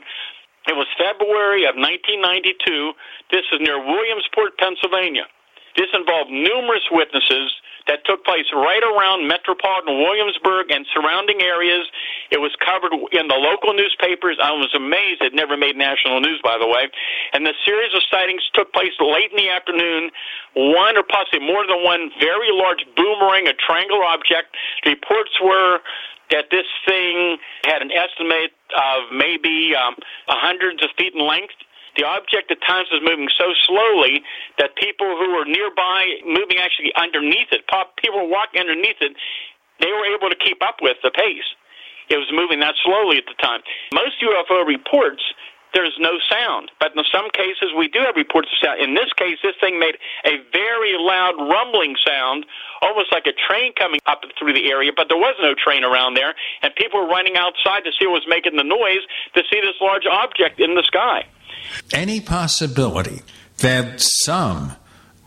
It 0.66 0.74
was 0.74 0.88
February 0.96 1.68
of 1.68 1.76
1992. 1.76 2.92
This 3.30 3.44
is 3.52 3.60
near 3.60 3.78
Williamsport, 3.78 4.56
Pennsylvania. 4.58 5.28
This 5.76 5.90
involved 5.92 6.30
numerous 6.30 6.86
witnesses 6.90 7.50
that 7.86 8.00
took 8.08 8.24
place 8.24 8.48
right 8.54 8.80
around 8.80 9.28
metropolitan 9.28 10.00
Williamsport 10.00 10.72
and 10.72 10.86
surrounding 10.94 11.42
areas. 11.42 11.84
It 12.30 12.40
was 12.40 12.56
covered 12.64 12.96
in 13.12 13.28
the 13.28 13.36
local 13.36 13.76
newspapers. 13.76 14.40
I 14.40 14.52
was 14.52 14.72
amazed 14.72 15.20
it 15.20 15.34
never 15.34 15.56
made 15.56 15.76
national 15.76 16.20
news, 16.20 16.40
by 16.42 16.56
the 16.56 16.66
way. 16.66 16.88
And 17.32 17.44
the 17.44 17.52
series 17.66 17.92
of 17.92 18.00
sightings 18.10 18.40
took 18.54 18.72
place 18.72 18.96
late 19.00 19.30
in 19.32 19.36
the 19.36 19.50
afternoon. 19.50 20.10
One 20.56 20.96
or 20.96 21.04
possibly 21.04 21.44
more 21.44 21.66
than 21.68 21.84
one 21.84 22.08
very 22.20 22.48
large 22.52 22.84
boomerang, 22.96 23.48
a 23.48 23.54
triangular 23.54 24.04
object. 24.04 24.56
Reports 24.86 25.36
were 25.42 25.80
that 26.30 26.48
this 26.50 26.66
thing 26.88 27.36
had 27.68 27.82
an 27.82 27.92
estimate 27.92 28.56
of 28.72 29.12
maybe 29.12 29.76
um, 29.76 29.94
hundreds 30.26 30.82
of 30.82 30.88
feet 30.96 31.12
in 31.12 31.20
length 31.20 31.52
the 31.96 32.04
object 32.04 32.50
at 32.50 32.58
times 32.66 32.88
was 32.90 33.02
moving 33.02 33.28
so 33.38 33.54
slowly 33.66 34.22
that 34.58 34.74
people 34.76 35.16
who 35.16 35.34
were 35.34 35.44
nearby, 35.46 36.18
moving 36.26 36.58
actually 36.58 36.92
underneath 36.96 37.50
it, 37.52 37.62
people 38.02 38.26
were 38.26 38.32
walking 38.32 38.60
underneath 38.60 38.98
it, 39.00 39.14
they 39.80 39.90
were 39.90 40.06
able 40.06 40.30
to 40.30 40.38
keep 40.38 40.62
up 40.62 40.78
with 40.82 40.96
the 41.02 41.10
pace. 41.10 41.46
It 42.10 42.18
was 42.18 42.28
moving 42.32 42.60
that 42.60 42.74
slowly 42.84 43.18
at 43.18 43.24
the 43.26 43.38
time. 43.40 43.60
Most 43.92 44.20
UFO 44.20 44.66
reports 44.66 45.22
there's 45.74 45.96
no 45.98 46.18
sound. 46.30 46.70
But 46.80 46.96
in 46.96 47.02
some 47.12 47.28
cases, 47.30 47.74
we 47.76 47.88
do 47.88 48.00
have 48.00 48.16
reports 48.16 48.48
of 48.48 48.58
sound. 48.62 48.80
In 48.80 48.94
this 48.94 49.12
case, 49.18 49.38
this 49.42 49.54
thing 49.60 49.78
made 49.78 49.98
a 50.24 50.38
very 50.52 50.96
loud 50.96 51.34
rumbling 51.36 51.96
sound, 52.06 52.46
almost 52.80 53.12
like 53.12 53.26
a 53.26 53.34
train 53.34 53.72
coming 53.74 54.00
up 54.06 54.22
through 54.38 54.54
the 54.54 54.70
area, 54.70 54.92
but 54.94 55.08
there 55.08 55.18
was 55.18 55.34
no 55.42 55.54
train 55.54 55.84
around 55.84 56.14
there, 56.14 56.34
and 56.62 56.74
people 56.76 57.00
were 57.02 57.08
running 57.08 57.36
outside 57.36 57.82
to 57.84 57.90
see 57.98 58.06
what 58.06 58.24
was 58.24 58.26
making 58.28 58.56
the 58.56 58.64
noise 58.64 59.02
to 59.34 59.42
see 59.50 59.60
this 59.60 59.76
large 59.80 60.06
object 60.10 60.60
in 60.60 60.74
the 60.74 60.82
sky. 60.82 61.26
Any 61.92 62.20
possibility 62.20 63.22
that 63.58 64.00
some 64.00 64.76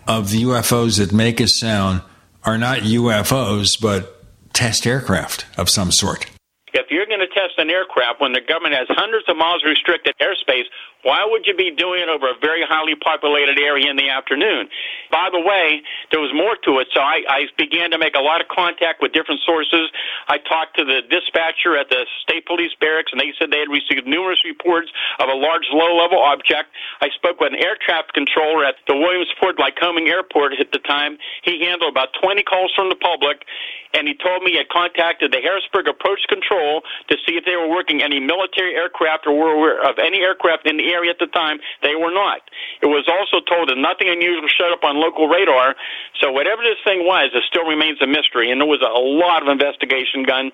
of 0.07 0.31
the 0.31 0.43
UFOs 0.43 0.97
that 0.97 1.11
make 1.11 1.39
a 1.39 1.47
sound 1.47 2.01
are 2.43 2.57
not 2.57 2.79
UFOs, 2.79 3.69
but 3.81 4.23
test 4.53 4.87
aircraft 4.87 5.45
of 5.57 5.69
some 5.69 5.91
sort? 5.91 6.27
If 6.73 6.91
you're 6.91 7.05
going 7.05 7.23
to 7.23 7.31
test 7.31 7.55
an 7.57 7.69
aircraft 7.69 8.19
when 8.19 8.33
the 8.33 8.41
government 8.41 8.75
has 8.75 8.87
hundreds 8.89 9.27
of 9.29 9.37
miles 9.37 9.63
restricted 9.63 10.13
airspace, 10.21 10.67
why 11.07 11.23
would 11.23 11.47
you 11.47 11.55
be 11.55 11.71
doing 11.71 12.03
it 12.03 12.11
over 12.11 12.27
a 12.27 12.35
very 12.43 12.67
highly 12.67 12.91
populated 12.99 13.55
area 13.55 13.87
in 13.87 13.95
the 13.95 14.11
afternoon? 14.11 14.67
By 15.07 15.31
the 15.31 15.39
way, 15.39 15.79
there 16.11 16.19
was 16.19 16.35
more 16.35 16.59
to 16.67 16.83
it, 16.83 16.91
so 16.91 16.99
I, 16.99 17.23
I 17.31 17.39
began 17.55 17.95
to 17.95 17.97
make 17.97 18.19
a 18.19 18.19
lot 18.19 18.43
of 18.43 18.51
contact 18.51 18.99
with 18.99 19.15
different 19.15 19.39
sources. 19.47 19.87
I 20.27 20.35
talked 20.35 20.75
to 20.75 20.83
the 20.83 20.99
dispatcher 21.07 21.79
at 21.79 21.87
the 21.87 22.03
state 22.27 22.43
police 22.43 22.75
barracks, 22.83 23.15
and 23.15 23.23
they 23.23 23.31
said 23.39 23.55
they 23.55 23.63
had 23.63 23.71
received 23.71 24.03
numerous 24.03 24.43
reports 24.43 24.91
of 25.23 25.31
a 25.31 25.37
large 25.39 25.71
low-level 25.71 26.19
object. 26.19 26.75
I 26.99 27.07
spoke 27.15 27.39
with 27.39 27.55
an 27.55 27.59
air 27.63 27.79
traffic 27.79 28.11
controller 28.11 28.67
at 28.67 28.75
the 28.91 28.99
Williamsport 28.99 29.55
Lycoming 29.63 30.11
Airport 30.11 30.59
at 30.59 30.75
the 30.75 30.83
time. 30.83 31.15
He 31.47 31.63
handled 31.63 31.95
about 31.95 32.11
20 32.19 32.43
calls 32.43 32.75
from 32.75 32.91
the 32.91 32.99
public, 32.99 33.47
and 33.95 34.11
he 34.11 34.15
told 34.19 34.43
me 34.43 34.51
he 34.51 34.57
had 34.59 34.67
contacted 34.67 35.31
the 35.31 35.39
Harrisburg 35.39 35.87
Approach 35.87 36.19
Control 36.27 36.83
to 37.07 37.15
see 37.23 37.39
if 37.39 37.47
they 37.47 37.55
were 37.55 37.71
working 37.71 38.03
any 38.03 38.19
military 38.19 38.75
aircraft 38.75 39.23
or 39.23 39.31
were 39.31 39.55
aware 39.55 39.79
of 39.87 39.95
any 40.03 40.19
aircraft 40.19 40.67
in 40.67 40.75
the 40.75 40.91
at 41.05 41.21
the 41.21 41.29
time, 41.29 41.61
they 41.85 41.93
were 41.93 42.09
not. 42.09 42.41
It 42.81 42.89
was 42.89 43.05
also 43.05 43.45
told 43.45 43.69
that 43.69 43.77
nothing 43.77 44.09
unusual 44.09 44.49
showed 44.49 44.73
up 44.73 44.81
on 44.81 44.97
local 44.97 45.29
radar. 45.29 45.77
So 46.17 46.33
whatever 46.33 46.65
this 46.65 46.81
thing 46.81 47.05
was, 47.05 47.29
it 47.37 47.45
still 47.45 47.69
remains 47.69 48.01
a 48.01 48.09
mystery. 48.09 48.49
And 48.49 48.57
there 48.57 48.67
was 48.67 48.81
a 48.81 48.97
lot 48.97 49.45
of 49.45 49.49
investigation 49.53 50.25
done. 50.25 50.49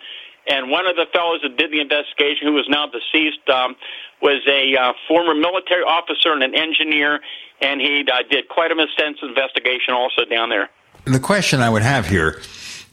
And 0.48 0.70
one 0.70 0.88
of 0.88 0.96
the 0.96 1.08
fellows 1.14 1.40
that 1.44 1.56
did 1.56 1.72
the 1.72 1.80
investigation, 1.80 2.52
who 2.52 2.60
is 2.60 2.68
now 2.68 2.92
deceased, 2.92 3.48
um, 3.48 3.76
was 4.22 4.44
a 4.48 4.76
uh, 4.76 4.94
former 5.08 5.34
military 5.34 5.84
officer 5.84 6.34
and 6.34 6.44
an 6.44 6.56
engineer, 6.56 7.20
and 7.62 7.80
he 7.80 8.04
uh, 8.12 8.24
did 8.30 8.50
quite 8.50 8.72
an 8.72 8.80
extensive 8.80 9.30
investigation 9.30 9.94
also 9.94 10.26
down 10.30 10.50
there. 10.50 10.70
The 11.06 11.20
question 11.20 11.62
I 11.62 11.70
would 11.70 11.82
have 11.82 12.08
here 12.08 12.42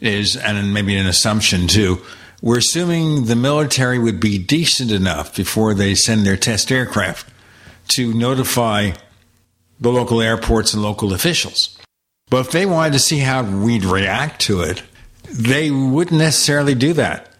is, 0.01 0.37
and 0.37 0.73
maybe 0.73 0.97
an 0.97 1.07
assumption 1.07 1.67
too, 1.67 2.03
we're 2.43 2.59
assuming 2.59 3.27
the 3.27 3.37
military 3.37 3.99
would 3.99 4.19
be 4.19 4.39
decent 4.39 4.91
enough 4.91 5.37
before 5.37 5.75
they 5.75 5.95
send 5.95 6.25
their 6.25 6.37
test 6.37 6.73
aircraft 6.73 7.29
to 7.91 8.13
notify 8.15 8.93
the 9.79 9.91
local 9.91 10.21
airports 10.21 10.75
and 10.75 10.83
local 10.83 11.13
officials. 11.13 11.79
But 12.29 12.47
if 12.47 12.53
they 12.53 12.67
wanted 12.67 12.93
to 12.95 12.99
see 12.99 13.19
how 13.19 13.43
we'd 13.43 13.85
react 13.85 14.41
to 14.43 14.61
it, 14.61 14.83
they 15.29 15.71
wouldn't 15.71 16.21
necessarily 16.21 16.75
do 16.75 16.93
that. 16.95 17.35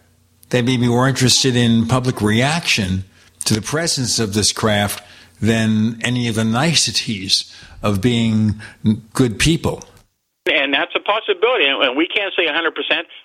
They'd 0.49 0.65
be 0.65 0.77
more 0.77 1.07
interested 1.07 1.55
in 1.55 1.87
public 1.87 2.21
reaction 2.21 3.05
to 3.45 3.53
the 3.53 3.61
presence 3.61 4.19
of 4.19 4.33
this 4.33 4.51
craft 4.51 5.03
than 5.41 6.01
any 6.03 6.27
of 6.27 6.35
the 6.35 6.43
niceties 6.43 7.53
of 7.81 8.01
being 8.01 8.61
good 9.13 9.39
people. 9.39 9.83
And 10.61 10.71
that's 10.71 10.93
a 10.93 10.99
possibility, 10.99 11.65
and 11.65 11.97
we 11.97 12.05
can't 12.05 12.31
say 12.37 12.45
100%, 12.45 12.53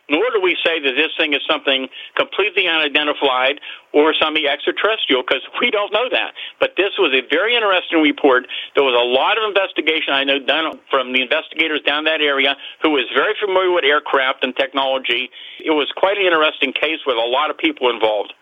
nor 0.08 0.24
do 0.32 0.40
we 0.40 0.56
say 0.64 0.80
that 0.80 0.94
this 0.96 1.12
thing 1.18 1.34
is 1.34 1.42
something 1.44 1.86
completely 2.16 2.66
unidentified 2.66 3.60
or 3.92 4.14
something 4.18 4.46
extraterrestrial, 4.46 5.20
because 5.20 5.44
we 5.60 5.70
don't 5.70 5.92
know 5.92 6.08
that. 6.10 6.32
But 6.60 6.80
this 6.80 6.96
was 6.98 7.12
a 7.12 7.20
very 7.28 7.54
interesting 7.54 8.00
report. 8.00 8.48
There 8.74 8.84
was 8.84 8.96
a 8.96 9.04
lot 9.04 9.36
of 9.36 9.44
investigation, 9.44 10.14
I 10.14 10.24
know, 10.24 10.38
done 10.38 10.80
from 10.88 11.12
the 11.12 11.20
investigators 11.20 11.82
down 11.84 12.04
that 12.04 12.22
area 12.22 12.56
who 12.80 12.90
was 12.96 13.04
very 13.14 13.34
familiar 13.38 13.70
with 13.70 13.84
aircraft 13.84 14.42
and 14.42 14.56
technology. 14.56 15.28
It 15.62 15.72
was 15.72 15.92
quite 15.94 16.16
an 16.16 16.24
interesting 16.24 16.72
case 16.72 17.04
with 17.06 17.16
a 17.16 17.28
lot 17.28 17.50
of 17.50 17.58
people 17.58 17.90
involved. 17.90 18.32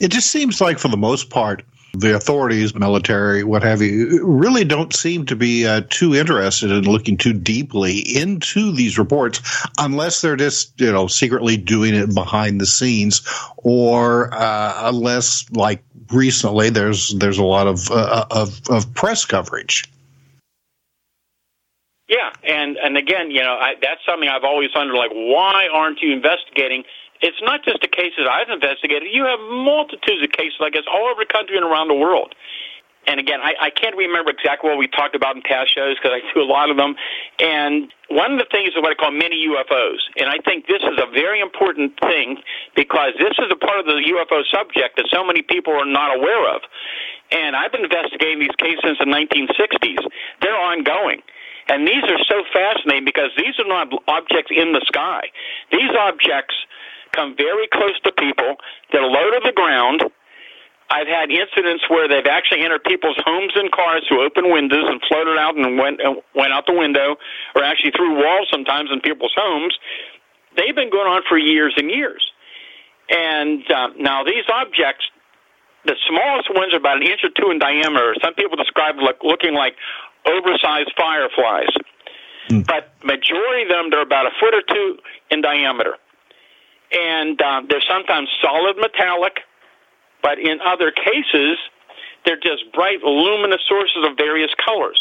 It 0.00 0.10
just 0.10 0.30
seems 0.30 0.60
like, 0.60 0.78
for 0.78 0.88
the 0.88 0.98
most 0.98 1.30
part, 1.30 1.62
the 1.94 2.14
authorities, 2.14 2.74
military, 2.74 3.44
what 3.44 3.62
have 3.62 3.80
you, 3.80 4.24
really 4.26 4.64
don't 4.64 4.94
seem 4.94 5.26
to 5.26 5.36
be 5.36 5.66
uh, 5.66 5.82
too 5.88 6.14
interested 6.14 6.70
in 6.70 6.84
looking 6.84 7.16
too 7.16 7.32
deeply 7.32 7.98
into 7.98 8.72
these 8.72 8.98
reports, 8.98 9.40
unless 9.78 10.20
they're 10.20 10.36
just 10.36 10.78
you 10.80 10.92
know 10.92 11.06
secretly 11.06 11.56
doing 11.56 11.94
it 11.94 12.14
behind 12.14 12.60
the 12.60 12.66
scenes, 12.66 13.22
or 13.56 14.32
uh, 14.34 14.88
unless 14.88 15.50
like 15.50 15.82
recently 16.12 16.70
there's 16.70 17.14
there's 17.14 17.38
a 17.38 17.44
lot 17.44 17.66
of 17.66 17.90
uh, 17.90 18.26
of, 18.30 18.60
of 18.68 18.92
press 18.94 19.24
coverage. 19.24 19.90
Yeah, 22.08 22.30
and 22.42 22.76
and 22.76 22.96
again, 22.98 23.30
you 23.30 23.42
know, 23.42 23.54
I, 23.54 23.74
that's 23.80 24.00
something 24.06 24.28
I've 24.28 24.44
always 24.44 24.70
wondered. 24.74 24.94
Like, 24.94 25.12
why 25.12 25.68
aren't 25.72 26.00
you 26.02 26.12
investigating? 26.12 26.84
It's 27.20 27.40
not 27.42 27.64
just 27.64 27.80
the 27.80 27.88
cases 27.88 28.26
I've 28.30 28.50
investigated. 28.50 29.08
You 29.12 29.24
have 29.24 29.40
multitudes 29.40 30.22
of 30.22 30.32
cases 30.32 30.56
like 30.60 30.74
this 30.74 30.84
all 30.90 31.08
over 31.10 31.22
the 31.22 31.32
country 31.32 31.56
and 31.56 31.64
around 31.64 31.88
the 31.88 31.94
world. 31.94 32.34
And 33.06 33.20
again, 33.20 33.40
I, 33.42 33.68
I 33.68 33.70
can't 33.70 33.96
remember 33.96 34.30
exactly 34.30 34.70
what 34.70 34.78
we 34.78 34.88
talked 34.88 35.14
about 35.14 35.36
in 35.36 35.42
past 35.42 35.74
shows 35.74 35.96
because 36.00 36.16
I 36.16 36.20
do 36.32 36.40
a 36.40 36.48
lot 36.48 36.70
of 36.70 36.76
them. 36.76 36.96
And 37.38 37.92
one 38.08 38.32
of 38.32 38.38
the 38.38 38.48
things 38.50 38.72
is 38.72 38.80
what 38.80 38.92
I 38.92 38.94
call 38.96 39.12
mini 39.12 39.44
UFOs. 39.48 40.00
And 40.16 40.28
I 40.28 40.38
think 40.44 40.66
this 40.66 40.80
is 40.80 40.96
a 40.96 41.08
very 41.12 41.40
important 41.40 42.00
thing 42.00 42.40
because 42.74 43.12
this 43.20 43.36
is 43.36 43.52
a 43.52 43.56
part 43.56 43.80
of 43.80 43.86
the 43.86 44.00
UFO 44.00 44.40
subject 44.48 44.96
that 44.96 45.06
so 45.12 45.24
many 45.24 45.42
people 45.42 45.72
are 45.74 45.88
not 45.88 46.16
aware 46.16 46.48
of. 46.54 46.62
And 47.30 47.56
I've 47.56 47.72
been 47.72 47.84
investigating 47.84 48.40
these 48.40 48.56
cases 48.56 48.80
since 48.84 48.98
the 48.98 49.08
1960s. 49.08 50.00
They're 50.40 50.56
ongoing. 50.56 51.20
And 51.68 51.88
these 51.88 52.04
are 52.04 52.20
so 52.28 52.44
fascinating 52.52 53.04
because 53.04 53.30
these 53.36 53.56
are 53.58 53.68
not 53.68 53.88
objects 54.08 54.52
in 54.54 54.72
the 54.72 54.84
sky. 54.84 55.28
These 55.72 55.92
objects 55.98 56.54
come 57.14 57.34
very 57.36 57.68
close 57.72 57.98
to 58.04 58.12
people. 58.12 58.56
They're 58.92 59.06
low 59.06 59.30
to 59.30 59.40
the 59.44 59.52
ground. 59.52 60.02
I've 60.90 61.08
had 61.08 61.30
incidents 61.30 61.88
where 61.88 62.08
they've 62.08 62.28
actually 62.28 62.60
entered 62.60 62.84
people's 62.84 63.16
homes 63.24 63.52
and 63.56 63.72
cars 63.72 64.04
through 64.06 64.24
open 64.24 64.52
windows 64.52 64.84
and 64.86 65.00
floated 65.08 65.38
out 65.38 65.56
and 65.56 65.78
went 65.78 66.00
and 66.02 66.20
went 66.34 66.52
out 66.52 66.66
the 66.66 66.76
window, 66.76 67.16
or 67.56 67.64
actually 67.64 67.92
through 67.96 68.14
walls 68.20 68.48
sometimes 68.52 68.90
in 68.92 69.00
people's 69.00 69.34
homes. 69.34 69.74
They've 70.56 70.74
been 70.74 70.90
going 70.90 71.08
on 71.08 71.22
for 71.28 71.38
years 71.38 71.74
and 71.76 71.90
years. 71.90 72.22
And 73.08 73.64
um, 73.72 73.94
now 73.98 74.24
these 74.24 74.44
objects, 74.52 75.04
the 75.84 75.96
smallest 76.06 76.48
ones 76.54 76.72
are 76.74 76.78
about 76.78 76.98
an 76.98 77.02
inch 77.02 77.20
or 77.24 77.30
two 77.30 77.50
in 77.50 77.58
diameter. 77.58 78.14
Some 78.22 78.34
people 78.34 78.56
describe 78.56 78.96
them 78.96 79.08
looking 79.22 79.54
like 79.54 79.74
oversized 80.26 80.92
fireflies. 80.96 81.72
Mm. 82.50 82.66
But 82.66 82.92
majority 83.02 83.64
of 83.64 83.68
them, 83.68 83.90
they're 83.90 84.02
about 84.02 84.26
a 84.26 84.34
foot 84.38 84.54
or 84.54 84.62
two 84.62 84.98
in 85.30 85.40
diameter 85.40 85.96
and 86.94 87.40
uh, 87.42 87.62
they're 87.68 87.84
sometimes 87.88 88.28
solid 88.40 88.76
metallic, 88.76 89.40
but 90.22 90.38
in 90.38 90.60
other 90.64 90.90
cases, 90.90 91.58
they're 92.24 92.40
just 92.40 92.72
bright, 92.72 93.02
luminous 93.02 93.60
sources 93.68 94.04
of 94.08 94.16
various 94.16 94.50
colors. 94.64 95.00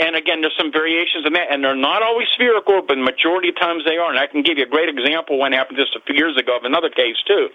And 0.00 0.14
again, 0.14 0.40
there's 0.40 0.54
some 0.56 0.70
variations 0.70 1.26
in 1.26 1.32
that, 1.32 1.50
and 1.50 1.64
they're 1.64 1.74
not 1.74 2.02
always 2.02 2.28
spherical, 2.34 2.80
but 2.86 2.96
majority 2.96 3.48
of 3.48 3.58
times 3.58 3.82
they 3.84 3.96
are. 3.96 4.08
And 4.08 4.18
I 4.18 4.26
can 4.26 4.42
give 4.42 4.56
you 4.56 4.64
a 4.64 4.68
great 4.70 4.88
example. 4.88 5.38
One 5.38 5.52
happened 5.52 5.78
just 5.78 5.96
a 5.96 6.00
few 6.06 6.14
years 6.14 6.36
ago 6.36 6.56
of 6.56 6.64
another 6.64 6.90
case 6.90 7.16
too. 7.26 7.48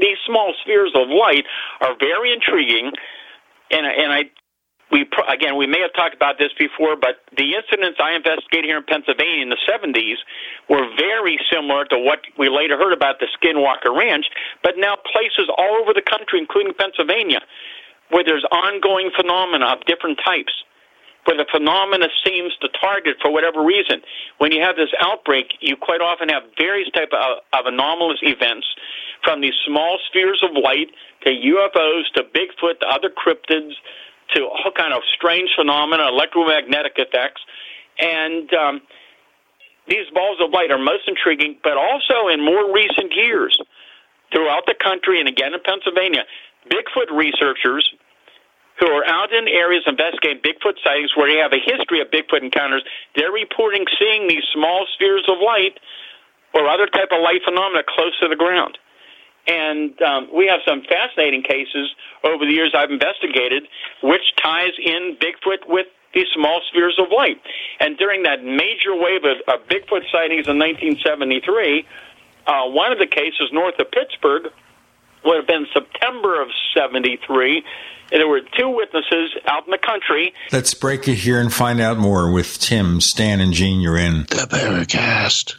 These 0.00 0.18
small 0.24 0.54
spheres 0.62 0.92
of 0.94 1.08
light 1.08 1.44
are 1.80 1.96
very 1.98 2.32
intriguing, 2.32 2.92
and 3.72 3.84
and 3.84 4.12
I 4.12 4.30
we 4.90 5.06
again 5.28 5.56
we 5.56 5.66
may 5.66 5.80
have 5.80 5.92
talked 5.94 6.14
about 6.14 6.38
this 6.38 6.50
before, 6.58 6.96
but 6.96 7.22
the 7.36 7.54
incidents 7.54 7.98
I 8.02 8.12
investigated 8.12 8.66
here 8.66 8.78
in 8.78 8.84
Pennsylvania 8.84 9.42
in 9.42 9.50
the 9.50 9.62
70s 9.68 10.18
were 10.68 10.86
very 10.98 11.38
similar 11.50 11.84
to 11.86 11.98
what 11.98 12.20
we 12.38 12.48
later 12.48 12.76
heard 12.76 12.92
about 12.92 13.20
the 13.20 13.28
Skinwalker 13.38 13.96
Ranch, 13.96 14.26
but 14.62 14.74
now 14.76 14.96
places 14.96 15.48
all 15.56 15.78
over 15.80 15.94
the 15.94 16.02
country, 16.02 16.38
including 16.38 16.74
Pennsylvania, 16.74 17.40
where 18.10 18.24
there's 18.24 18.44
ongoing 18.50 19.10
phenomena 19.14 19.66
of 19.66 19.84
different 19.86 20.18
types. 20.24 20.52
Where 21.26 21.36
the 21.36 21.46
phenomena 21.52 22.08
seems 22.24 22.56
to 22.62 22.68
target 22.80 23.16
for 23.20 23.30
whatever 23.30 23.62
reason. 23.62 24.00
When 24.38 24.52
you 24.52 24.62
have 24.62 24.76
this 24.76 24.88
outbreak, 25.04 25.52
you 25.60 25.76
quite 25.76 26.00
often 26.00 26.30
have 26.30 26.44
various 26.56 26.88
type 26.90 27.12
of, 27.12 27.44
of 27.52 27.66
anomalous 27.66 28.18
events, 28.22 28.66
from 29.22 29.40
these 29.42 29.52
small 29.66 29.98
spheres 30.08 30.42
of 30.42 30.56
light 30.56 30.88
to 31.24 31.30
UFOs 31.30 32.10
to 32.14 32.22
Bigfoot 32.22 32.80
to 32.80 32.86
other 32.88 33.10
cryptids 33.10 33.72
to 34.34 34.46
all 34.46 34.72
kind 34.76 34.92
of 34.92 35.02
strange 35.14 35.50
phenomena, 35.56 36.08
electromagnetic 36.08 36.94
effects, 36.96 37.42
and 37.98 38.52
um, 38.54 38.80
these 39.88 40.08
balls 40.14 40.38
of 40.40 40.50
light 40.50 40.70
are 40.70 40.78
most 40.78 41.08
intriguing. 41.08 41.56
But 41.62 41.76
also 41.76 42.28
in 42.32 42.44
more 42.44 42.72
recent 42.72 43.12
years, 43.14 43.58
throughout 44.32 44.64
the 44.66 44.74
country 44.74 45.20
and 45.20 45.28
again 45.28 45.54
in 45.54 45.60
Pennsylvania, 45.60 46.24
Bigfoot 46.70 47.10
researchers 47.10 47.84
who 48.78 48.86
are 48.88 49.04
out 49.04 49.32
in 49.32 49.46
areas 49.46 49.84
investigating 49.86 50.40
Bigfoot 50.40 50.80
sightings 50.82 51.12
where 51.14 51.28
they 51.28 51.38
have 51.38 51.52
a 51.52 51.60
history 51.60 52.00
of 52.00 52.08
Bigfoot 52.08 52.42
encounters, 52.42 52.82
they're 53.14 53.32
reporting 53.32 53.84
seeing 53.98 54.26
these 54.26 54.42
small 54.54 54.86
spheres 54.94 55.28
of 55.28 55.36
light 55.44 55.76
or 56.54 56.66
other 56.66 56.86
type 56.86 57.12
of 57.12 57.20
light 57.20 57.42
phenomena 57.44 57.82
close 57.86 58.18
to 58.20 58.28
the 58.28 58.36
ground. 58.36 58.78
And 59.46 60.00
um, 60.02 60.28
we 60.34 60.46
have 60.46 60.60
some 60.66 60.82
fascinating 60.82 61.42
cases 61.42 61.94
over 62.24 62.44
the 62.44 62.52
years 62.52 62.74
I've 62.76 62.90
investigated, 62.90 63.66
which 64.02 64.22
ties 64.42 64.72
in 64.78 65.16
Bigfoot 65.20 65.66
with 65.66 65.86
these 66.14 66.26
small 66.34 66.60
spheres 66.68 66.98
of 66.98 67.06
light. 67.16 67.40
And 67.78 67.96
during 67.96 68.24
that 68.24 68.42
major 68.42 68.94
wave 68.94 69.24
of, 69.24 69.38
of 69.48 69.66
Bigfoot 69.68 70.02
sightings 70.10 70.48
in 70.48 70.58
1973, 70.58 71.86
uh, 72.46 72.66
one 72.66 72.92
of 72.92 72.98
the 72.98 73.06
cases 73.06 73.50
north 73.52 73.78
of 73.78 73.90
Pittsburgh 73.90 74.52
would 75.24 75.36
have 75.36 75.46
been 75.46 75.66
September 75.72 76.40
of 76.40 76.48
73. 76.74 77.62
And 78.12 78.20
there 78.20 78.28
were 78.28 78.40
two 78.58 78.68
witnesses 78.68 79.30
out 79.46 79.66
in 79.66 79.70
the 79.70 79.78
country. 79.78 80.34
Let's 80.50 80.74
break 80.74 81.06
it 81.06 81.14
here 81.14 81.40
and 81.40 81.52
find 81.52 81.80
out 81.80 81.96
more 81.96 82.32
with 82.32 82.58
Tim, 82.58 83.00
Stan, 83.00 83.40
and 83.40 83.52
Gene. 83.52 83.80
You're 83.80 83.98
in 83.98 84.22
the 84.22 84.48
Paracast. 84.50 85.58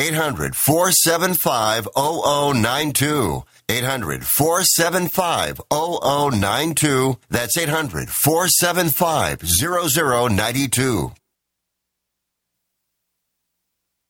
800 0.00 0.56
475 0.56 1.88
0092. 1.94 3.44
800 3.68 4.24
475 4.24 5.60
0092. 5.70 7.18
That's 7.28 7.58
800 7.58 8.08
475 8.08 9.42
0092. 9.42 11.12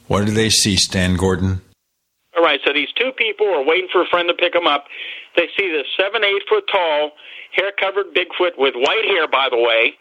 What 0.07 0.27
do 0.27 0.31
they 0.31 0.49
see, 0.49 0.77
Stan 0.77 1.16
Gordon? 1.16 1.61
All 2.37 2.45
right, 2.45 2.61
so 2.65 2.73
these 2.73 2.93
two 2.93 3.11
people 3.16 3.48
are 3.48 3.65
waiting 3.65 3.89
for 3.90 4.03
a 4.03 4.07
friend 4.07 4.28
to 4.28 4.35
pick 4.35 4.53
them 4.53 4.69
up. 4.69 4.85
They 5.36 5.48
see 5.56 5.70
this 5.70 5.86
seven, 5.98 6.24
eight 6.24 6.42
foot 6.48 6.64
tall, 6.70 7.12
hair 7.52 7.72
covered 7.78 8.14
Bigfoot 8.14 8.58
with 8.58 8.74
white 8.74 9.04
hair, 9.04 9.28
by 9.28 9.48
the 9.50 9.58
way. 9.58 9.94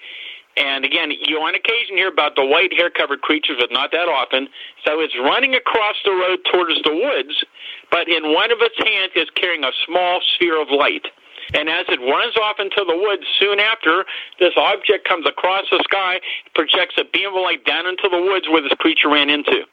And 0.58 0.86
again, 0.86 1.12
you 1.12 1.36
on 1.44 1.54
occasion 1.54 1.98
hear 1.98 2.08
about 2.08 2.36
the 2.36 2.46
white 2.46 2.72
hair 2.72 2.90
covered 2.90 3.22
creatures, 3.22 3.58
but 3.60 3.72
not 3.72 3.92
that 3.92 4.08
often. 4.08 4.48
So 4.88 5.02
it's 5.02 5.16
running 5.20 5.54
across 5.54 5.96
the 6.06 6.12
road 6.12 6.40
towards 6.48 6.80
the 6.84 6.96
woods, 6.96 7.44
but 7.92 8.08
in 8.08 8.32
one 8.32 8.52
of 8.52 8.60
its 8.62 8.80
hands 8.80 9.12
is 9.16 9.28
carrying 9.36 9.66
a 9.66 9.76
small 9.86 10.22
sphere 10.36 10.62
of 10.62 10.70
light. 10.72 11.08
And 11.54 11.70
as 11.70 11.86
it 11.90 12.00
runs 12.00 12.36
off 12.42 12.56
into 12.58 12.82
the 12.88 12.96
woods 12.96 13.28
soon 13.38 13.60
after, 13.60 14.06
this 14.40 14.56
object 14.58 15.08
comes 15.08 15.28
across 15.28 15.66
the 15.70 15.84
sky, 15.84 16.20
projects 16.56 16.96
a 16.98 17.04
beam 17.04 17.36
of 17.36 17.42
light 17.44 17.66
down 17.66 17.86
into 17.86 18.08
the 18.10 18.18
woods 18.18 18.48
where 18.50 18.64
this 18.64 18.74
creature 18.80 19.12
ran 19.12 19.30
into. 19.30 19.68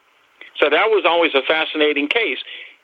So 0.60 0.68
that 0.68 0.90
was 0.90 1.04
always 1.06 1.32
a 1.34 1.42
fascinating 1.48 2.08
case. 2.08 2.38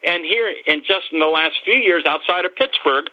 And 0.05 0.25
here, 0.25 0.55
in 0.67 0.81
just 0.81 1.11
in 1.13 1.19
the 1.19 1.27
last 1.27 1.55
few 1.65 1.75
years, 1.75 2.05
outside 2.07 2.45
of 2.45 2.55
Pittsburgh, 2.55 3.07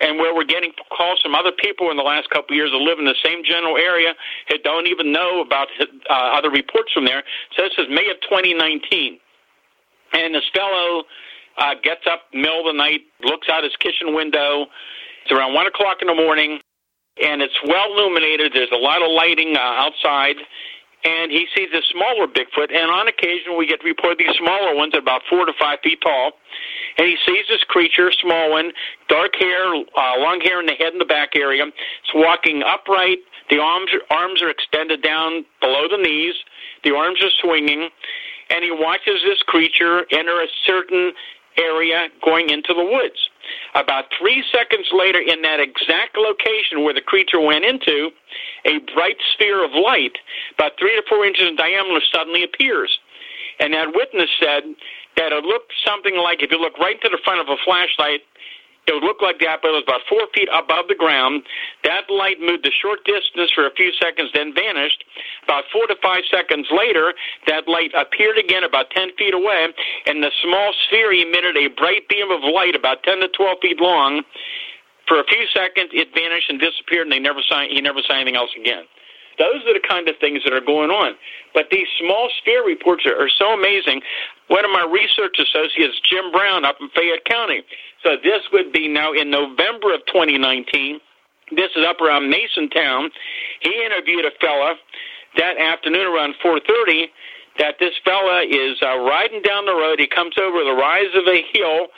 and 0.00 0.18
where 0.18 0.34
we're 0.34 0.44
getting 0.44 0.72
calls 0.90 1.20
from 1.22 1.34
other 1.34 1.52
people 1.52 1.90
in 1.90 1.96
the 1.96 2.02
last 2.02 2.28
couple 2.30 2.52
of 2.52 2.56
years 2.56 2.72
that 2.72 2.78
live 2.78 2.98
in 2.98 3.04
the 3.04 3.14
same 3.24 3.44
general 3.44 3.76
area 3.76 4.14
that 4.50 4.64
don't 4.64 4.88
even 4.88 5.12
know 5.12 5.40
about 5.40 5.68
uh, 6.10 6.12
other 6.12 6.50
reports 6.50 6.92
from 6.92 7.04
there. 7.04 7.22
So 7.56 7.62
this 7.62 7.72
is 7.78 7.86
May 7.88 8.10
of 8.10 8.18
2019, 8.28 9.18
and 10.12 10.34
this 10.34 10.42
fellow 10.54 11.04
uh, 11.58 11.74
gets 11.82 12.02
up 12.10 12.22
middle 12.34 12.66
of 12.66 12.74
the 12.74 12.76
night, 12.76 13.02
looks 13.22 13.48
out 13.48 13.62
his 13.62 13.76
kitchen 13.78 14.14
window. 14.14 14.66
It's 15.22 15.32
around 15.32 15.54
one 15.54 15.68
o'clock 15.68 15.98
in 16.02 16.08
the 16.08 16.14
morning, 16.14 16.58
and 17.22 17.40
it's 17.40 17.54
well 17.66 17.92
illuminated. 17.92 18.52
There's 18.54 18.72
a 18.72 18.82
lot 18.82 19.02
of 19.02 19.10
lighting 19.10 19.54
uh, 19.56 19.60
outside, 19.60 20.36
and 21.04 21.30
he 21.30 21.46
sees 21.54 21.68
a 21.74 21.82
smaller 21.90 22.26
Bigfoot. 22.26 22.72
And 22.72 22.90
on 22.90 23.08
occasion, 23.08 23.56
we 23.58 23.66
get 23.66 23.82
reported 23.84 24.18
these 24.18 24.36
smaller 24.38 24.74
ones, 24.74 24.94
at 24.94 25.02
about 25.02 25.22
four 25.28 25.44
to 25.46 25.52
five 25.58 25.78
feet 25.82 26.00
tall. 26.00 26.32
And 26.98 27.06
he 27.06 27.16
sees 27.26 27.46
this 27.48 27.64
creature, 27.64 28.10
small 28.12 28.50
one, 28.50 28.72
dark 29.08 29.34
hair, 29.38 29.74
uh, 29.74 30.18
long 30.18 30.40
hair 30.44 30.60
in 30.60 30.66
the 30.66 30.74
head 30.74 30.92
and 30.92 31.00
the 31.00 31.06
back 31.06 31.34
area. 31.34 31.64
It's 31.66 32.14
walking 32.14 32.62
upright. 32.62 33.18
The 33.50 33.58
arms 33.58 33.90
arms 34.10 34.42
are 34.42 34.50
extended 34.50 35.02
down 35.02 35.44
below 35.60 35.88
the 35.90 35.98
knees. 35.98 36.34
The 36.84 36.94
arms 36.94 37.22
are 37.22 37.30
swinging, 37.40 37.88
and 38.50 38.64
he 38.64 38.70
watches 38.70 39.20
this 39.24 39.42
creature 39.46 40.06
enter 40.10 40.40
a 40.40 40.46
certain 40.66 41.12
area 41.58 42.08
going 42.24 42.50
into 42.50 42.72
the 42.74 42.84
woods. 42.84 43.28
About 43.74 44.04
three 44.18 44.42
seconds 44.52 44.88
later, 44.92 45.20
in 45.20 45.42
that 45.42 45.60
exact 45.60 46.16
location 46.16 46.82
where 46.82 46.94
the 46.94 47.00
creature 47.02 47.40
went 47.40 47.64
into, 47.64 48.10
a 48.64 48.78
bright 48.94 49.16
sphere 49.34 49.64
of 49.64 49.72
light, 49.72 50.18
about 50.54 50.72
three 50.78 50.94
to 50.96 51.02
four 51.08 51.24
inches 51.24 51.48
in 51.48 51.56
diameter, 51.56 52.00
suddenly 52.12 52.44
appears. 52.44 52.98
And 53.60 53.74
that 53.74 53.94
witness 53.94 54.30
said 54.40 54.64
that 55.16 55.32
it 55.32 55.44
looked 55.44 55.72
something 55.84 56.16
like 56.16 56.42
if 56.42 56.50
you 56.50 56.58
look 56.58 56.78
right 56.78 56.96
into 56.96 57.10
the 57.10 57.22
front 57.22 57.40
of 57.40 57.48
a 57.48 57.56
flashlight, 57.64 58.22
it 58.86 58.92
would 58.92 59.04
look 59.04 59.22
like 59.22 59.38
that, 59.38 59.62
but 59.62 59.70
it 59.70 59.78
was 59.78 59.86
about 59.86 60.02
four 60.10 60.26
feet 60.34 60.48
above 60.50 60.88
the 60.88 60.98
ground. 60.98 61.46
That 61.84 62.10
light 62.10 62.42
moved 62.42 62.66
a 62.66 62.74
short 62.74 63.04
distance 63.06 63.52
for 63.54 63.64
a 63.64 63.70
few 63.70 63.92
seconds, 63.94 64.30
then 64.34 64.52
vanished. 64.52 65.04
About 65.44 65.64
four 65.70 65.86
to 65.86 65.94
five 66.02 66.26
seconds 66.26 66.66
later, 66.74 67.14
that 67.46 67.68
light 67.68 67.94
appeared 67.94 68.38
again 68.38 68.64
about 68.64 68.90
10 68.90 69.14
feet 69.14 69.34
away, 69.34 69.70
and 70.06 70.22
the 70.22 70.32
small 70.42 70.74
sphere 70.86 71.12
emitted 71.12 71.56
a 71.56 71.68
bright 71.68 72.08
beam 72.08 72.32
of 72.32 72.42
light 72.42 72.74
about 72.74 73.04
10 73.04 73.20
to 73.20 73.28
12 73.28 73.58
feet 73.62 73.80
long. 73.80 74.24
For 75.12 75.20
a 75.20 75.28
few 75.28 75.44
seconds, 75.52 75.92
it 75.92 76.08
vanished 76.16 76.48
and 76.48 76.56
disappeared, 76.56 77.04
and 77.04 77.12
they 77.12 77.20
never 77.20 77.44
saw, 77.44 77.60
he 77.68 77.82
never 77.84 78.00
saw 78.00 78.16
anything 78.16 78.34
else 78.34 78.48
again. 78.56 78.88
Those 79.36 79.60
are 79.68 79.76
the 79.76 79.84
kind 79.86 80.08
of 80.08 80.16
things 80.24 80.40
that 80.44 80.56
are 80.56 80.64
going 80.64 80.88
on. 80.88 81.12
But 81.52 81.68
these 81.70 81.84
small 82.00 82.32
sphere 82.40 82.64
reports 82.64 83.04
are, 83.04 83.20
are 83.20 83.28
so 83.28 83.52
amazing. 83.52 84.00
One 84.48 84.64
of 84.64 84.70
my 84.72 84.88
research 84.88 85.36
associates, 85.36 86.00
Jim 86.08 86.32
Brown, 86.32 86.64
up 86.64 86.80
in 86.80 86.88
Fayette 86.96 87.28
County. 87.28 87.60
So 88.00 88.16
this 88.24 88.40
would 88.56 88.72
be 88.72 88.88
now 88.88 89.12
in 89.12 89.28
November 89.28 89.92
of 89.92 90.00
2019. 90.08 90.96
This 91.60 91.68
is 91.76 91.84
up 91.84 92.00
around 92.00 92.32
Masontown. 92.32 93.12
He 93.60 93.84
interviewed 93.84 94.24
a 94.24 94.32
fella 94.40 94.80
that 95.36 95.60
afternoon 95.60 96.08
around 96.08 96.40
4:30. 96.42 97.12
That 97.58 97.76
this 97.78 97.92
fella 98.02 98.48
is 98.48 98.80
uh, 98.80 98.96
riding 98.96 99.42
down 99.42 99.66
the 99.66 99.76
road. 99.76 100.00
He 100.00 100.06
comes 100.06 100.32
over 100.40 100.64
the 100.64 100.72
rise 100.72 101.12
of 101.12 101.28
a 101.28 101.44
hill, 101.52 101.92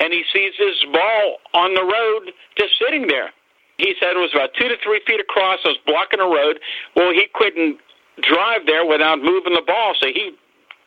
and 0.00 0.12
he 0.12 0.24
sees 0.32 0.52
this 0.58 0.78
ball 0.92 1.38
on 1.54 1.74
the 1.74 1.84
road 1.84 2.32
just 2.58 2.74
sitting 2.78 3.06
there. 3.06 3.30
He 3.78 3.94
said 3.98 4.14
it 4.14 4.22
was 4.22 4.34
about 4.34 4.54
two 4.58 4.68
to 4.68 4.76
three 4.82 5.00
feet 5.06 5.20
across. 5.20 5.58
It 5.64 5.74
was 5.74 5.82
blocking 5.86 6.20
the 6.22 6.30
road. 6.30 6.60
Well, 6.94 7.10
he 7.10 7.26
couldn't 7.34 7.78
drive 8.22 8.66
there 8.66 8.86
without 8.86 9.18
moving 9.18 9.54
the 9.54 9.66
ball, 9.66 9.94
so 9.98 10.06
he 10.06 10.30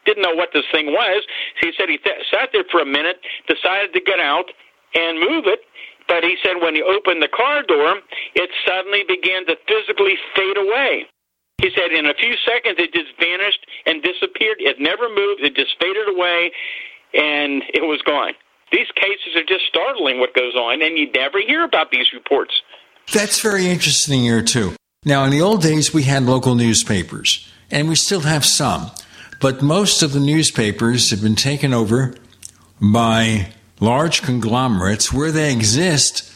didn't 0.06 0.24
know 0.24 0.36
what 0.36 0.50
this 0.54 0.64
thing 0.72 0.88
was. 0.88 1.24
So 1.60 1.68
he 1.68 1.74
said 1.76 1.90
he 1.90 1.98
th- 1.98 2.24
sat 2.32 2.50
there 2.54 2.64
for 2.72 2.80
a 2.80 2.88
minute, 2.88 3.20
decided 3.48 3.92
to 3.92 4.00
get 4.00 4.20
out 4.20 4.48
and 4.96 5.20
move 5.20 5.46
it. 5.48 5.60
But 6.08 6.24
he 6.24 6.38
said 6.42 6.64
when 6.64 6.76
he 6.76 6.82
opened 6.82 7.22
the 7.22 7.28
car 7.28 7.64
door, 7.64 8.00
it 8.36 8.50
suddenly 8.66 9.04
began 9.04 9.46
to 9.48 9.60
physically 9.68 10.16
fade 10.36 10.56
away. 10.56 11.06
He 11.62 11.70
said 11.76 11.92
in 11.92 12.06
a 12.06 12.14
few 12.14 12.36
seconds 12.48 12.80
it 12.80 12.94
just 12.94 13.12
vanished 13.20 13.60
and 13.86 14.02
disappeared. 14.02 14.58
It 14.60 14.80
never 14.80 15.10
moved. 15.10 15.44
It 15.44 15.56
just 15.56 15.76
faded 15.82 16.08
away, 16.08 16.52
and 17.14 17.64
it 17.74 17.84
was 17.84 18.02
gone. 18.06 18.34
These 18.72 18.88
cases 18.96 19.36
are 19.36 19.46
just 19.46 19.66
startling 19.68 20.20
what 20.20 20.34
goes 20.34 20.56
on, 20.56 20.82
and 20.82 20.98
you 20.98 21.12
never 21.12 21.40
hear 21.40 21.64
about 21.64 21.92
these 21.92 22.08
reports. 22.14 22.54
That's 23.14 23.40
very 23.40 23.68
interesting 23.68 24.22
here, 24.22 24.42
too. 24.42 24.76
Now, 25.06 25.24
in 25.24 25.32
the 25.32 25.42
old 25.42 25.62
days, 25.62 25.94
we 25.94 26.04
had 26.04 26.24
local 26.24 26.56
newspapers, 26.56 27.50
and 27.72 27.88
we 27.88 27.96
still 27.96 28.22
have 28.22 28.44
some, 28.44 28.92
but 29.40 29.62
most 29.62 30.04
of 30.04 30.12
the 30.12 30.20
newspapers 30.20 31.12
have 31.12 31.22
been 31.22 31.36
taken 31.36 31.74
over 31.74 32.16
by 32.82 33.54
large 33.80 34.22
conglomerates. 34.22 35.14
Where 35.14 35.32
they 35.32 35.54
exist, 35.54 36.30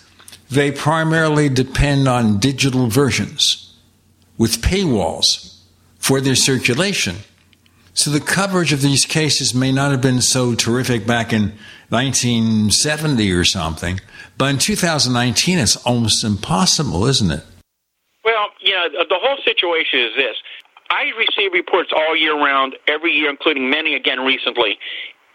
they 0.50 0.72
primarily 0.72 1.50
depend 1.50 2.08
on 2.08 2.40
digital 2.40 2.88
versions 2.88 3.76
with 4.38 4.62
paywalls 4.62 5.60
for 5.98 6.22
their 6.22 6.36
circulation. 6.36 7.18
So 7.94 8.10
the 8.10 8.22
coverage 8.22 8.72
of 8.72 8.82
these 8.82 9.06
cases 9.06 9.54
may 9.54 9.72
not 9.72 9.92
have 9.92 10.02
been 10.02 10.22
so 10.22 10.56
terrific 10.56 11.06
back 11.06 11.34
in 11.34 11.54
1970 11.92 13.32
or 13.32 13.44
something, 13.44 14.00
but 14.38 14.50
in 14.50 14.58
2019 14.58 15.60
it's 15.60 15.76
almost 15.86 16.24
impossible, 16.24 17.06
isn't 17.06 17.32
it? 17.32 17.44
Well, 18.24 18.48
you 18.62 18.74
know, 18.74 18.88
the 19.10 19.20
whole 19.20 19.38
situation 19.44 20.00
is 20.00 20.16
this. 20.16 20.36
I 20.90 21.12
receive 21.18 21.54
reports 21.54 21.92
all 21.96 22.16
year 22.16 22.36
round, 22.36 22.76
every 22.88 23.12
year, 23.12 23.30
including 23.30 23.70
many 23.70 23.96
again 23.96 24.20
recently. 24.20 24.78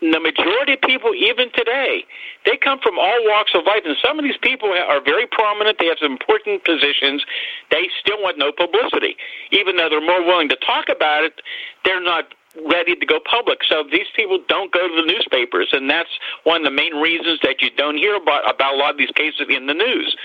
The 0.00 0.20
majority 0.20 0.74
of 0.74 0.82
people, 0.82 1.14
even 1.14 1.48
today, 1.54 2.04
they 2.44 2.56
come 2.56 2.78
from 2.82 2.98
all 2.98 3.16
walks 3.24 3.52
of 3.54 3.64
life, 3.64 3.80
and 3.84 3.96
some 4.04 4.18
of 4.18 4.24
these 4.24 4.36
people 4.42 4.68
are 4.68 5.00
very 5.00 5.26
prominent. 5.26 5.78
They 5.78 5.86
have 5.86 5.96
some 6.00 6.12
important 6.12 6.64
positions. 6.64 7.24
They 7.70 7.88
still 8.00 8.20
want 8.20 8.36
no 8.36 8.52
publicity, 8.52 9.16
even 9.52 9.76
though 9.76 9.88
they're 9.88 10.04
more 10.04 10.22
willing 10.24 10.50
to 10.50 10.56
talk 10.56 10.88
about 10.94 11.24
it. 11.24 11.40
They're 11.84 12.04
not 12.04 12.28
ready 12.64 12.96
to 12.96 13.06
go 13.06 13.18
public. 13.30 13.58
So 13.68 13.84
these 13.90 14.06
people 14.14 14.38
don't 14.48 14.72
go 14.72 14.86
to 14.86 14.94
the 14.94 15.06
newspapers, 15.06 15.68
and 15.72 15.88
that's 15.90 16.08
one 16.44 16.58
of 16.58 16.64
the 16.64 16.70
main 16.70 16.94
reasons 16.94 17.40
that 17.42 17.60
you 17.60 17.70
don't 17.76 17.96
hear 17.96 18.16
about 18.16 18.48
about 18.52 18.74
a 18.74 18.76
lot 18.76 18.90
of 18.92 18.98
these 18.98 19.10
cases 19.14 19.46
in 19.48 19.66
the 19.66 19.74
news. 19.74 20.16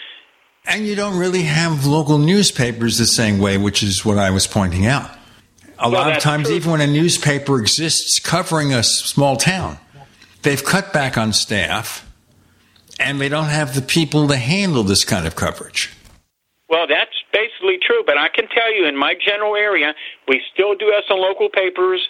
And 0.65 0.85
you 0.85 0.95
don't 0.95 1.17
really 1.17 1.43
have 1.43 1.85
local 1.85 2.17
newspapers 2.17 2.97
the 2.97 3.05
same 3.05 3.39
way, 3.39 3.57
which 3.57 3.81
is 3.81 4.05
what 4.05 4.17
I 4.17 4.29
was 4.29 4.45
pointing 4.45 4.85
out. 4.85 5.09
A 5.79 5.89
well, 5.89 6.01
lot 6.01 6.15
of 6.15 6.19
times, 6.21 6.47
true. 6.47 6.55
even 6.55 6.71
when 6.71 6.81
a 6.81 6.87
newspaper 6.87 7.59
exists 7.59 8.19
covering 8.19 8.71
a 8.71 8.83
small 8.83 9.35
town, 9.35 9.79
they've 10.43 10.63
cut 10.63 10.93
back 10.93 11.17
on 11.17 11.33
staff 11.33 12.07
and 12.99 13.19
they 13.19 13.29
don't 13.29 13.45
have 13.45 13.73
the 13.73 13.81
people 13.81 14.27
to 14.27 14.37
handle 14.37 14.83
this 14.83 15.03
kind 15.03 15.25
of 15.25 15.35
coverage. 15.35 15.89
Well, 16.69 16.85
that's 16.87 17.11
basically 17.33 17.77
true, 17.81 18.03
but 18.05 18.17
I 18.17 18.29
can 18.29 18.47
tell 18.47 18.73
you 18.73 18.87
in 18.87 18.95
my 18.95 19.13
general 19.13 19.55
area, 19.55 19.93
we 20.27 20.41
still 20.53 20.75
do 20.75 20.91
have 20.93 21.03
some 21.07 21.19
local 21.19 21.49
papers. 21.49 22.01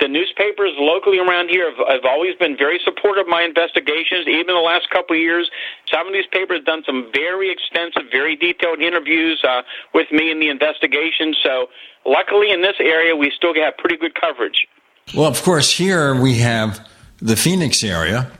The 0.00 0.08
newspapers 0.08 0.72
locally 0.78 1.18
around 1.18 1.48
here 1.48 1.70
have, 1.70 1.86
have 1.88 2.04
always 2.04 2.36
been 2.36 2.56
very 2.56 2.80
supportive 2.84 3.26
of 3.26 3.28
my 3.28 3.42
investigations, 3.42 4.26
even 4.26 4.54
the 4.54 4.60
last 4.60 4.90
couple 4.90 5.16
of 5.16 5.22
years. 5.22 5.50
Some 5.90 6.06
of 6.06 6.12
these 6.12 6.26
papers 6.30 6.58
have 6.58 6.66
done 6.66 6.82
some 6.84 7.10
very 7.12 7.50
extensive, 7.50 8.10
very 8.10 8.36
detailed 8.36 8.80
interviews 8.80 9.42
uh, 9.46 9.62
with 9.94 10.10
me 10.12 10.30
in 10.30 10.40
the 10.40 10.48
investigation. 10.48 11.34
So, 11.42 11.68
luckily 12.04 12.50
in 12.50 12.62
this 12.62 12.76
area, 12.80 13.16
we 13.16 13.32
still 13.34 13.54
have 13.54 13.76
pretty 13.76 13.96
good 13.96 14.14
coverage. 14.14 14.66
Well, 15.14 15.28
of 15.28 15.42
course, 15.42 15.72
here 15.72 16.14
we 16.14 16.38
have 16.38 16.86
the 17.18 17.36
Phoenix 17.36 17.82
area, 17.82 18.30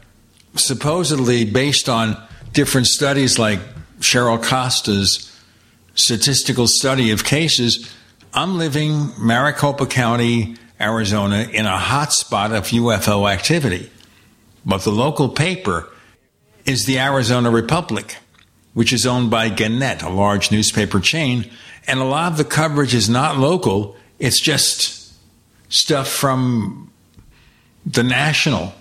supposedly 0.54 1.44
based 1.44 1.88
on 1.88 2.16
different 2.52 2.86
studies 2.86 3.38
like 3.38 3.60
Cheryl 4.00 4.42
Costa's 4.42 5.35
statistical 5.96 6.66
study 6.68 7.10
of 7.10 7.24
cases. 7.24 7.92
I'm 8.32 8.56
living 8.56 9.10
Maricopa 9.18 9.86
County, 9.86 10.56
Arizona, 10.80 11.48
in 11.52 11.66
a 11.66 11.76
hot 11.76 12.12
spot 12.12 12.52
of 12.52 12.66
UFO 12.68 13.30
activity. 13.30 13.90
But 14.64 14.82
the 14.82 14.92
local 14.92 15.28
paper 15.28 15.88
is 16.64 16.84
the 16.84 16.98
Arizona 16.98 17.50
Republic, 17.50 18.16
which 18.74 18.92
is 18.92 19.06
owned 19.06 19.30
by 19.30 19.48
Gannett, 19.48 20.02
a 20.02 20.10
large 20.10 20.52
newspaper 20.52 21.00
chain. 21.00 21.50
And 21.88 21.98
a 21.98 22.04
lot 22.04 22.32
of 22.32 22.38
the 22.38 22.44
coverage 22.44 22.94
is 22.94 23.08
not 23.08 23.38
local, 23.38 23.96
it's 24.18 24.40
just 24.40 25.14
stuff 25.68 26.08
from 26.08 26.90
the 27.84 28.02
national 28.02 28.74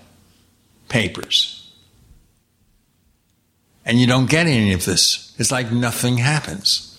papers. 0.88 1.72
And 3.84 4.00
you 4.00 4.06
don't 4.06 4.28
get 4.28 4.48
any 4.48 4.72
of 4.72 4.84
this. 4.84 5.34
It's 5.38 5.52
like 5.52 5.70
nothing 5.70 6.18
happens. 6.18 6.95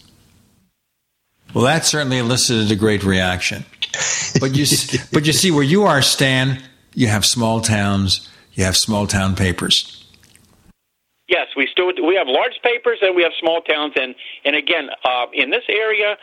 Well, 1.53 1.63
that 1.65 1.85
certainly 1.85 2.17
elicited 2.17 2.71
a 2.71 2.75
great 2.75 3.03
reaction. 3.03 3.65
But 4.39 4.55
you, 4.55 4.65
but 5.13 5.25
you 5.25 5.33
see, 5.33 5.51
where 5.51 5.63
you 5.63 5.83
are, 5.83 6.01
Stan, 6.01 6.61
you 6.93 7.07
have 7.07 7.25
small 7.25 7.61
towns, 7.61 8.29
you 8.53 8.63
have 8.63 8.75
small 8.75 9.07
town 9.07 9.35
papers. 9.35 9.93
Yes, 11.27 11.47
we 11.57 11.67
still 11.71 11.91
we 12.05 12.15
have 12.15 12.27
large 12.27 12.57
papers 12.63 12.99
and 13.01 13.15
we 13.15 13.23
have 13.23 13.33
small 13.39 13.61
towns, 13.61 13.93
and 13.95 14.15
and 14.45 14.55
again, 14.55 14.89
uh, 15.03 15.25
in 15.33 15.49
this 15.49 15.63
area, 15.67 16.15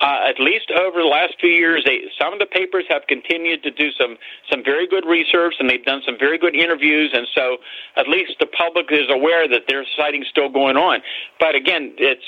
uh, 0.00 0.28
at 0.28 0.38
least 0.38 0.70
over 0.70 1.00
the 1.00 1.08
last 1.08 1.34
few 1.40 1.50
years, 1.50 1.82
they, 1.86 2.02
some 2.20 2.32
of 2.32 2.38
the 2.38 2.46
papers 2.46 2.84
have 2.88 3.02
continued 3.08 3.62
to 3.62 3.70
do 3.70 3.90
some 3.98 4.16
some 4.50 4.62
very 4.62 4.86
good 4.86 5.04
research, 5.06 5.54
and 5.58 5.68
they've 5.68 5.84
done 5.84 6.02
some 6.06 6.16
very 6.18 6.38
good 6.38 6.54
interviews, 6.54 7.10
and 7.14 7.26
so 7.34 7.58
at 7.96 8.08
least 8.08 8.32
the 8.38 8.46
public 8.46 8.86
is 8.90 9.08
aware 9.08 9.48
that 9.48 9.62
there's 9.66 9.88
sightings 9.96 10.26
still 10.30 10.48
going 10.48 10.76
on. 10.76 11.00
But 11.40 11.54
again, 11.54 11.94
it's 11.98 12.24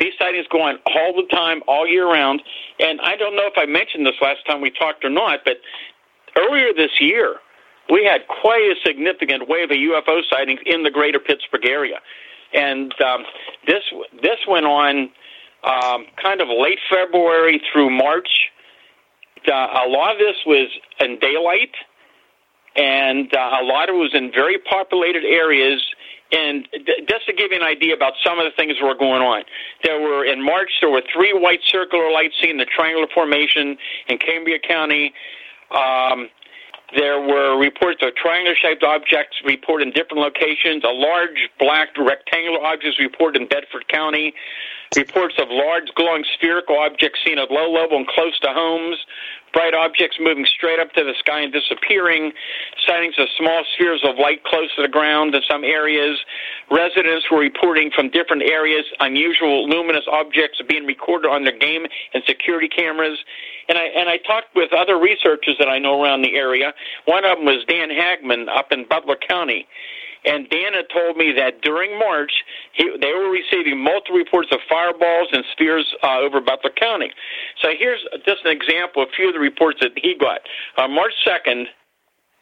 these 0.00 0.12
sightings 0.18 0.46
go 0.50 0.62
on 0.62 0.78
all 0.86 1.12
the 1.14 1.26
time, 1.34 1.62
all 1.66 1.86
year 1.86 2.06
round, 2.10 2.42
and 2.80 3.00
I 3.00 3.16
don't 3.16 3.34
know 3.34 3.46
if 3.46 3.54
I 3.56 3.66
mentioned 3.66 4.06
this 4.06 4.20
last 4.20 4.46
time 4.46 4.60
we 4.60 4.70
talked 4.70 5.04
or 5.04 5.10
not, 5.10 5.40
but 5.44 5.56
earlier 6.36 6.72
this 6.74 7.00
year 7.00 7.36
we 7.90 8.04
had 8.04 8.26
quite 8.28 8.62
a 8.62 8.74
significant 8.84 9.48
wave 9.48 9.70
of 9.70 9.76
UFO 9.76 10.20
sightings 10.30 10.60
in 10.66 10.82
the 10.82 10.90
greater 10.90 11.18
Pittsburgh 11.18 11.66
area. 11.66 12.00
And 12.52 12.94
um, 13.02 13.24
this 13.66 13.82
this 14.22 14.38
went 14.46 14.66
on 14.66 15.10
um, 15.64 16.06
kind 16.22 16.40
of 16.40 16.48
late 16.48 16.78
February 16.90 17.60
through 17.72 17.90
March, 17.90 18.28
uh, 19.46 19.84
a 19.86 19.88
lot 19.88 20.12
of 20.12 20.18
this 20.18 20.36
was 20.46 20.68
in 21.00 21.18
daylight, 21.18 21.74
and 22.76 23.32
uh, 23.34 23.58
a 23.60 23.64
lot 23.64 23.88
of 23.88 23.94
it 23.94 23.98
was 23.98 24.14
in 24.14 24.30
very 24.32 24.58
populated 24.58 25.24
areas. 25.24 25.82
And 26.30 26.68
just 27.08 27.26
to 27.26 27.32
give 27.32 27.52
you 27.52 27.56
an 27.56 27.62
idea 27.62 27.94
about 27.94 28.12
some 28.24 28.38
of 28.38 28.44
the 28.44 28.50
things 28.56 28.74
that 28.78 28.84
were 28.84 28.94
going 28.94 29.22
on, 29.22 29.44
there 29.82 30.00
were 30.00 30.24
in 30.24 30.44
March 30.44 30.70
there 30.80 30.90
were 30.90 31.02
three 31.12 31.32
white 31.32 31.60
circular 31.66 32.12
lights 32.12 32.34
seen 32.40 32.50
in 32.50 32.56
the 32.58 32.66
triangular 32.66 33.08
formation 33.14 33.78
in 34.08 34.18
Cambria 34.18 34.58
County. 34.58 35.14
Um, 35.70 36.28
there 36.96 37.20
were 37.20 37.58
reports 37.58 38.00
of 38.02 38.14
triangular 38.14 38.56
shaped 38.56 38.82
objects 38.82 39.36
reported 39.44 39.88
in 39.88 39.92
different 39.92 40.20
locations. 40.20 40.84
A 40.84 40.92
large 40.92 41.48
black 41.58 41.88
rectangular 41.98 42.60
object 42.64 42.96
was 42.96 42.98
reported 42.98 43.42
in 43.42 43.48
Bedford 43.48 43.88
County. 43.88 44.34
Reports 44.96 45.34
of 45.38 45.48
large 45.50 45.88
glowing 45.96 46.24
spherical 46.34 46.78
objects 46.78 47.20
seen 47.24 47.38
at 47.38 47.50
low 47.50 47.70
level 47.70 47.98
and 47.98 48.06
close 48.06 48.38
to 48.40 48.48
homes. 48.48 48.96
Bright 49.52 49.74
objects 49.74 50.18
moving 50.20 50.46
straight 50.46 50.78
up 50.78 50.92
to 50.92 51.04
the 51.04 51.14
sky 51.18 51.40
and 51.40 51.52
disappearing. 51.52 52.32
Sightings 52.86 53.14
of 53.18 53.28
small 53.36 53.64
spheres 53.74 54.02
of 54.04 54.16
light 54.16 54.44
close 54.44 54.74
to 54.76 54.82
the 54.82 54.88
ground 54.88 55.34
in 55.34 55.42
some 55.48 55.64
areas. 55.64 56.18
Residents 56.70 57.26
were 57.30 57.38
reporting 57.38 57.90
from 57.94 58.10
different 58.10 58.42
areas 58.42 58.84
unusual 59.00 59.68
luminous 59.68 60.04
objects 60.10 60.60
being 60.68 60.86
recorded 60.86 61.28
on 61.28 61.44
their 61.44 61.56
game 61.56 61.86
and 62.14 62.22
security 62.26 62.68
cameras. 62.68 63.18
And 63.68 63.78
I 63.78 63.84
and 63.84 64.08
I 64.08 64.18
talked 64.18 64.54
with 64.54 64.72
other 64.72 64.98
researchers 64.98 65.56
that 65.58 65.68
I 65.68 65.78
know 65.78 66.02
around 66.02 66.22
the 66.22 66.36
area. 66.36 66.72
One 67.06 67.24
of 67.24 67.38
them 67.38 67.46
was 67.46 67.64
Dan 67.68 67.88
Hagman 67.90 68.48
up 68.48 68.72
in 68.72 68.86
Butler 68.88 69.16
County. 69.16 69.66
And 70.28 70.48
Dana 70.50 70.82
told 70.92 71.16
me 71.16 71.32
that 71.32 71.62
during 71.62 71.98
March, 71.98 72.32
he, 72.74 72.84
they 73.00 73.12
were 73.12 73.30
receiving 73.30 73.82
multiple 73.82 74.16
reports 74.16 74.48
of 74.52 74.60
fireballs 74.68 75.28
and 75.32 75.42
spheres 75.52 75.86
uh, 76.04 76.18
over 76.20 76.40
Butler 76.40 76.70
County. 76.78 77.10
So 77.62 77.68
here's 77.78 78.04
just 78.26 78.44
an 78.44 78.52
example 78.52 79.02
of 79.02 79.08
a 79.08 79.12
few 79.16 79.28
of 79.28 79.34
the 79.34 79.40
reports 79.40 79.78
that 79.80 79.92
he 79.96 80.14
got. 80.14 80.40
On 80.76 80.94
March 80.94 81.14
2nd, 81.26 81.64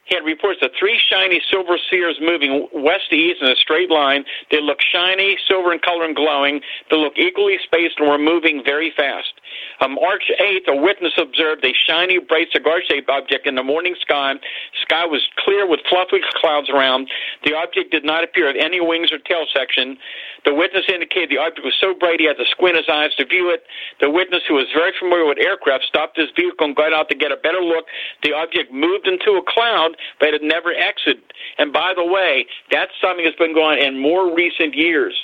he 0.06 0.14
had 0.14 0.24
reports 0.24 0.60
of 0.62 0.70
three 0.78 0.98
shiny 1.10 1.40
silver 1.50 1.78
spheres 1.86 2.18
moving 2.20 2.68
west 2.72 3.10
to 3.10 3.16
east 3.16 3.42
in 3.42 3.48
a 3.48 3.56
straight 3.56 3.90
line. 3.90 4.24
They 4.50 4.60
look 4.60 4.78
shiny, 4.80 5.36
silver 5.48 5.72
in 5.72 5.80
color, 5.80 6.04
and 6.04 6.14
glowing. 6.14 6.60
They 6.90 6.96
look 6.96 7.14
equally 7.18 7.58
spaced 7.62 7.98
and 7.98 8.08
were 8.08 8.18
moving 8.18 8.62
very 8.64 8.92
fast. 8.96 9.34
On 9.80 9.94
March 9.94 10.30
8th, 10.40 10.68
a 10.68 10.76
witness 10.76 11.12
observed 11.18 11.64
a 11.64 11.72
shiny, 11.86 12.18
bright 12.18 12.48
cigar-shaped 12.52 13.10
object 13.10 13.46
in 13.46 13.54
the 13.54 13.62
morning 13.62 13.94
sky. 14.00 14.34
Sky 14.82 15.04
was 15.06 15.22
clear 15.38 15.66
with 15.68 15.80
fluffy 15.88 16.20
clouds 16.34 16.70
around. 16.70 17.08
The 17.44 17.54
object 17.54 17.90
did 17.90 18.04
not 18.04 18.24
appear 18.24 18.46
have 18.46 18.56
any 18.56 18.80
wings 18.80 19.12
or 19.12 19.18
tail 19.18 19.46
section. 19.52 19.98
The 20.44 20.54
witness 20.54 20.84
indicated 20.88 21.30
the 21.30 21.38
object 21.38 21.64
was 21.64 21.74
so 21.80 21.94
bright 21.94 22.20
he 22.20 22.26
had 22.26 22.38
to 22.38 22.46
squint 22.50 22.76
his 22.76 22.86
eyes 22.88 23.10
to 23.18 23.26
view 23.26 23.50
it. 23.50 23.64
The 24.00 24.10
witness, 24.10 24.42
who 24.46 24.54
was 24.54 24.66
very 24.72 24.92
familiar 24.98 25.26
with 25.26 25.38
aircraft, 25.38 25.84
stopped 25.84 26.16
his 26.16 26.30
vehicle 26.36 26.66
and 26.66 26.76
got 26.76 26.92
out 26.92 27.08
to 27.08 27.16
get 27.16 27.32
a 27.32 27.36
better 27.36 27.60
look. 27.60 27.86
The 28.22 28.32
object 28.32 28.72
moved 28.72 29.06
into 29.06 29.32
a 29.32 29.42
cloud, 29.42 29.95
but 30.20 30.34
it 30.34 30.42
never 30.42 30.72
exited. 30.72 31.22
And 31.58 31.72
by 31.72 31.92
the 31.96 32.04
way, 32.04 32.46
that's 32.70 32.92
something 33.00 33.24
that's 33.24 33.36
been 33.36 33.54
going 33.54 33.78
on 33.78 33.84
in 33.84 34.00
more 34.00 34.34
recent 34.34 34.74
years. 34.74 35.14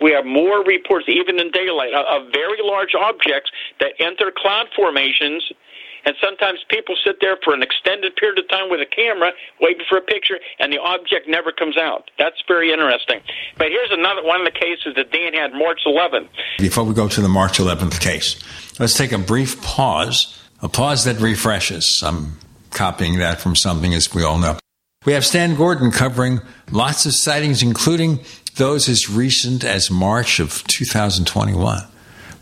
We 0.00 0.12
have 0.12 0.26
more 0.26 0.62
reports, 0.62 1.06
even 1.08 1.40
in 1.40 1.50
daylight, 1.50 1.94
of 1.94 2.30
very 2.32 2.60
large 2.62 2.94
objects 2.94 3.50
that 3.80 3.92
enter 3.98 4.30
cloud 4.36 4.66
formations 4.76 5.42
and 6.06 6.14
sometimes 6.22 6.60
people 6.70 6.94
sit 7.04 7.16
there 7.20 7.36
for 7.44 7.52
an 7.52 7.62
extended 7.62 8.14
period 8.14 8.38
of 8.38 8.48
time 8.48 8.70
with 8.70 8.80
a 8.80 8.86
camera 8.86 9.32
waiting 9.60 9.84
for 9.88 9.98
a 9.98 10.00
picture, 10.00 10.38
and 10.60 10.72
the 10.72 10.78
object 10.78 11.28
never 11.28 11.50
comes 11.50 11.76
out. 11.76 12.10
That's 12.16 12.40
very 12.46 12.72
interesting. 12.72 13.20
But 13.58 13.68
here's 13.68 13.90
another 13.90 14.22
one 14.24 14.40
of 14.40 14.46
the 14.46 14.52
cases 14.52 14.94
that 14.94 15.10
Dan 15.10 15.34
had 15.34 15.52
March 15.52 15.80
11th. 15.84 16.28
Before 16.58 16.84
we 16.84 16.94
go 16.94 17.08
to 17.08 17.20
the 17.20 17.28
March 17.28 17.58
11th 17.58 18.00
case, 18.00 18.40
let's 18.78 18.96
take 18.96 19.10
a 19.10 19.18
brief 19.18 19.60
pause, 19.62 20.40
a 20.62 20.68
pause 20.68 21.04
that 21.04 21.20
refreshes. 21.20 22.00
I'm 22.04 22.38
copying 22.76 23.18
that 23.18 23.40
from 23.40 23.56
something, 23.56 23.92
as 23.92 24.14
we 24.14 24.22
all 24.22 24.38
know. 24.38 24.58
We 25.04 25.14
have 25.14 25.24
Stan 25.24 25.56
Gordon 25.56 25.90
covering 25.90 26.40
lots 26.70 27.06
of 27.06 27.14
sightings, 27.14 27.62
including 27.62 28.20
those 28.56 28.88
as 28.88 29.08
recent 29.08 29.64
as 29.64 29.90
March 29.90 30.40
of 30.40 30.64
2021. 30.64 31.82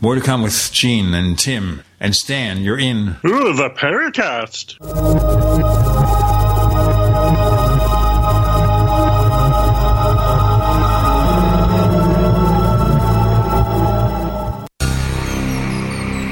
More 0.01 0.15
to 0.15 0.21
come 0.21 0.43
with 0.43 0.71
Gene 0.71 1.13
and 1.13 1.39
Tim 1.39 1.81
and 1.99 2.13
Stan. 2.13 2.61
You're 2.61 2.77
in. 2.77 3.15
Ooh, 3.25 3.53
the 3.53 3.69
Paracast. 3.75 4.77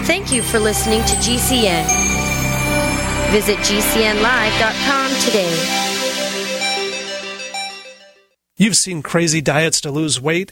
Thank 0.06 0.32
you 0.34 0.42
for 0.42 0.60
listening 0.60 1.00
to 1.02 1.16
GCN. 1.16 2.13
Visit 3.34 3.58
GCNlive.com 3.58 5.10
today. 5.26 5.50
You've 8.58 8.76
seen 8.76 9.02
crazy 9.02 9.42
diets 9.42 9.82
to 9.82 9.90
lose 9.90 10.22
weight. 10.22 10.52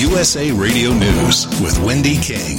USA 0.00 0.50
Radio 0.50 0.94
News 0.94 1.46
with 1.60 1.78
Wendy 1.84 2.16
King. 2.16 2.56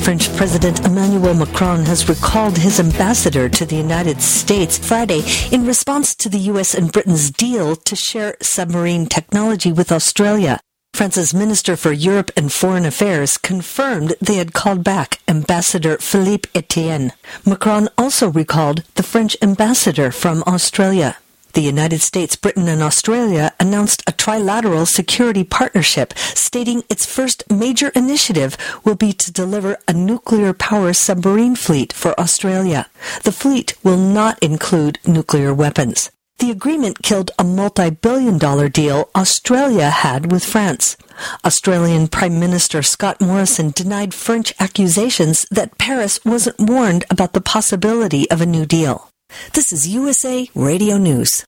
French 0.00 0.34
President 0.36 0.84
Emmanuel 0.84 1.34
Macron 1.34 1.84
has 1.84 2.08
recalled 2.08 2.58
his 2.58 2.80
ambassador 2.80 3.48
to 3.48 3.64
the 3.64 3.76
United 3.76 4.20
States 4.20 4.76
Friday 4.76 5.22
in 5.52 5.64
response 5.64 6.16
to 6.16 6.28
the 6.28 6.40
U.S. 6.50 6.74
and 6.74 6.90
Britain's 6.90 7.30
deal 7.30 7.76
to 7.76 7.94
share 7.94 8.36
submarine 8.40 9.06
technology 9.06 9.70
with 9.70 9.92
Australia. 9.92 10.58
France's 10.92 11.32
Minister 11.32 11.76
for 11.76 11.92
Europe 11.92 12.32
and 12.36 12.52
Foreign 12.52 12.84
Affairs 12.84 13.38
confirmed 13.38 14.14
they 14.20 14.38
had 14.38 14.52
called 14.52 14.82
back 14.82 15.20
Ambassador 15.28 15.98
Philippe 15.98 16.48
Etienne. 16.52 17.12
Macron 17.46 17.88
also 17.96 18.28
recalled 18.28 18.82
the 18.96 19.04
French 19.04 19.36
ambassador 19.40 20.10
from 20.10 20.42
Australia. 20.48 21.16
The 21.54 21.62
United 21.62 22.00
States, 22.00 22.36
Britain, 22.36 22.68
and 22.68 22.82
Australia 22.82 23.52
announced 23.58 24.02
a 24.06 24.12
trilateral 24.12 24.86
security 24.86 25.44
partnership, 25.44 26.16
stating 26.18 26.84
its 26.88 27.06
first 27.06 27.50
major 27.50 27.88
initiative 27.94 28.56
will 28.84 28.94
be 28.94 29.12
to 29.14 29.32
deliver 29.32 29.78
a 29.88 29.92
nuclear 29.92 30.52
power 30.52 30.92
submarine 30.92 31.56
fleet 31.56 31.92
for 31.92 32.18
Australia. 32.20 32.88
The 33.24 33.32
fleet 33.32 33.74
will 33.82 33.96
not 33.96 34.38
include 34.42 34.98
nuclear 35.06 35.52
weapons. 35.54 36.10
The 36.38 36.52
agreement 36.52 37.02
killed 37.02 37.32
a 37.36 37.42
multi-billion 37.42 38.38
dollar 38.38 38.68
deal 38.68 39.10
Australia 39.16 39.90
had 39.90 40.30
with 40.30 40.44
France. 40.44 40.96
Australian 41.44 42.06
Prime 42.06 42.38
Minister 42.38 42.80
Scott 42.80 43.20
Morrison 43.20 43.72
denied 43.72 44.14
French 44.14 44.54
accusations 44.60 45.44
that 45.50 45.78
Paris 45.78 46.24
wasn't 46.24 46.60
warned 46.60 47.04
about 47.10 47.32
the 47.32 47.40
possibility 47.40 48.30
of 48.30 48.40
a 48.40 48.46
new 48.46 48.64
deal. 48.66 49.07
This 49.52 49.72
is 49.72 49.88
USA 49.88 50.48
Radio 50.54 50.98
News. 50.98 51.44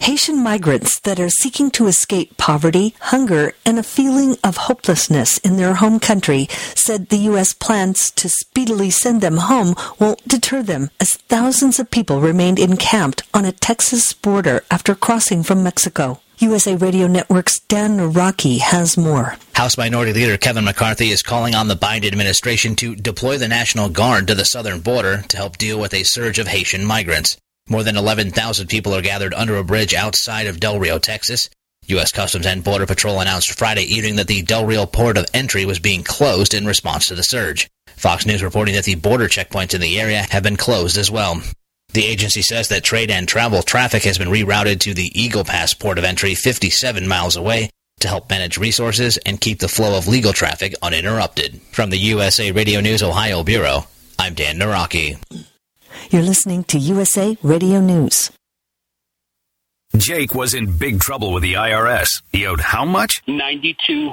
Haitian 0.00 0.42
migrants 0.42 1.00
that 1.00 1.18
are 1.18 1.28
seeking 1.28 1.70
to 1.72 1.86
escape 1.86 2.36
poverty, 2.36 2.94
hunger, 3.00 3.54
and 3.64 3.78
a 3.78 3.82
feeling 3.82 4.36
of 4.44 4.56
hopelessness 4.56 5.38
in 5.38 5.56
their 5.56 5.74
home 5.74 5.98
country 5.98 6.46
said 6.74 7.08
the 7.08 7.24
U.S. 7.30 7.52
plans 7.52 8.10
to 8.12 8.28
speedily 8.28 8.90
send 8.90 9.20
them 9.20 9.38
home 9.38 9.74
won't 9.98 10.26
deter 10.28 10.62
them 10.62 10.90
as 11.00 11.10
thousands 11.28 11.80
of 11.80 11.90
people 11.90 12.20
remained 12.20 12.58
encamped 12.58 13.22
on 13.34 13.44
a 13.44 13.52
Texas 13.52 14.12
border 14.12 14.62
after 14.70 14.94
crossing 14.94 15.42
from 15.42 15.62
Mexico. 15.62 16.20
USA 16.40 16.76
Radio 16.76 17.08
Network's 17.08 17.58
Dan 17.60 17.98
Naraki 17.98 18.60
has 18.60 18.96
more. 18.96 19.36
House 19.54 19.76
Minority 19.76 20.12
Leader 20.12 20.36
Kevin 20.36 20.64
McCarthy 20.64 21.08
is 21.08 21.20
calling 21.20 21.56
on 21.56 21.66
the 21.66 21.74
Biden 21.74 22.06
administration 22.06 22.76
to 22.76 22.94
deploy 22.94 23.38
the 23.38 23.48
National 23.48 23.88
Guard 23.88 24.28
to 24.28 24.36
the 24.36 24.44
southern 24.44 24.80
border 24.80 25.22
to 25.28 25.36
help 25.36 25.56
deal 25.56 25.80
with 25.80 25.92
a 25.92 26.04
surge 26.04 26.38
of 26.38 26.46
Haitian 26.46 26.84
migrants. 26.84 27.36
More 27.68 27.82
than 27.82 27.96
11,000 27.96 28.68
people 28.68 28.94
are 28.94 29.02
gathered 29.02 29.34
under 29.34 29.56
a 29.56 29.64
bridge 29.64 29.94
outside 29.94 30.46
of 30.46 30.60
Del 30.60 30.78
Rio, 30.78 30.98
Texas. 30.98 31.48
U.S. 31.86 32.12
Customs 32.12 32.46
and 32.46 32.62
Border 32.62 32.86
Patrol 32.86 33.20
announced 33.20 33.58
Friday 33.58 33.82
evening 33.82 34.16
that 34.16 34.28
the 34.28 34.42
Del 34.42 34.64
Rio 34.64 34.86
port 34.86 35.16
of 35.16 35.26
entry 35.34 35.64
was 35.64 35.80
being 35.80 36.04
closed 36.04 36.54
in 36.54 36.66
response 36.66 37.06
to 37.06 37.16
the 37.16 37.22
surge. 37.22 37.68
Fox 37.88 38.26
News 38.26 38.44
reporting 38.44 38.76
that 38.76 38.84
the 38.84 38.94
border 38.94 39.26
checkpoints 39.26 39.74
in 39.74 39.80
the 39.80 39.98
area 39.98 40.24
have 40.30 40.44
been 40.44 40.56
closed 40.56 40.96
as 40.96 41.10
well. 41.10 41.42
The 41.94 42.04
agency 42.04 42.42
says 42.42 42.68
that 42.68 42.84
trade 42.84 43.10
and 43.10 43.26
travel 43.26 43.62
traffic 43.62 44.02
has 44.04 44.18
been 44.18 44.28
rerouted 44.28 44.80
to 44.80 44.94
the 44.94 45.10
Eagle 45.20 45.44
Pass 45.44 45.72
port 45.74 45.98
of 45.98 46.04
entry 46.04 46.34
57 46.34 47.08
miles 47.08 47.36
away 47.36 47.70
to 48.00 48.08
help 48.08 48.30
manage 48.30 48.58
resources 48.58 49.16
and 49.26 49.40
keep 49.40 49.58
the 49.58 49.68
flow 49.68 49.96
of 49.96 50.06
legal 50.06 50.32
traffic 50.32 50.74
uninterrupted. 50.82 51.60
From 51.72 51.90
the 51.90 51.98
USA 51.98 52.52
Radio 52.52 52.80
News 52.80 53.02
Ohio 53.02 53.42
Bureau, 53.42 53.86
I'm 54.18 54.34
Dan 54.34 54.56
Naraki. 54.58 55.18
You're 56.10 56.22
listening 56.22 56.64
to 56.64 56.78
USA 56.78 57.36
Radio 57.42 57.80
News. 57.80 58.30
Jake 59.96 60.34
was 60.34 60.52
in 60.54 60.76
big 60.76 61.00
trouble 61.00 61.32
with 61.32 61.42
the 61.42 61.54
IRS. 61.54 62.08
He 62.30 62.46
owed 62.46 62.60
how 62.60 62.84
much? 62.84 63.22
92 63.26 64.12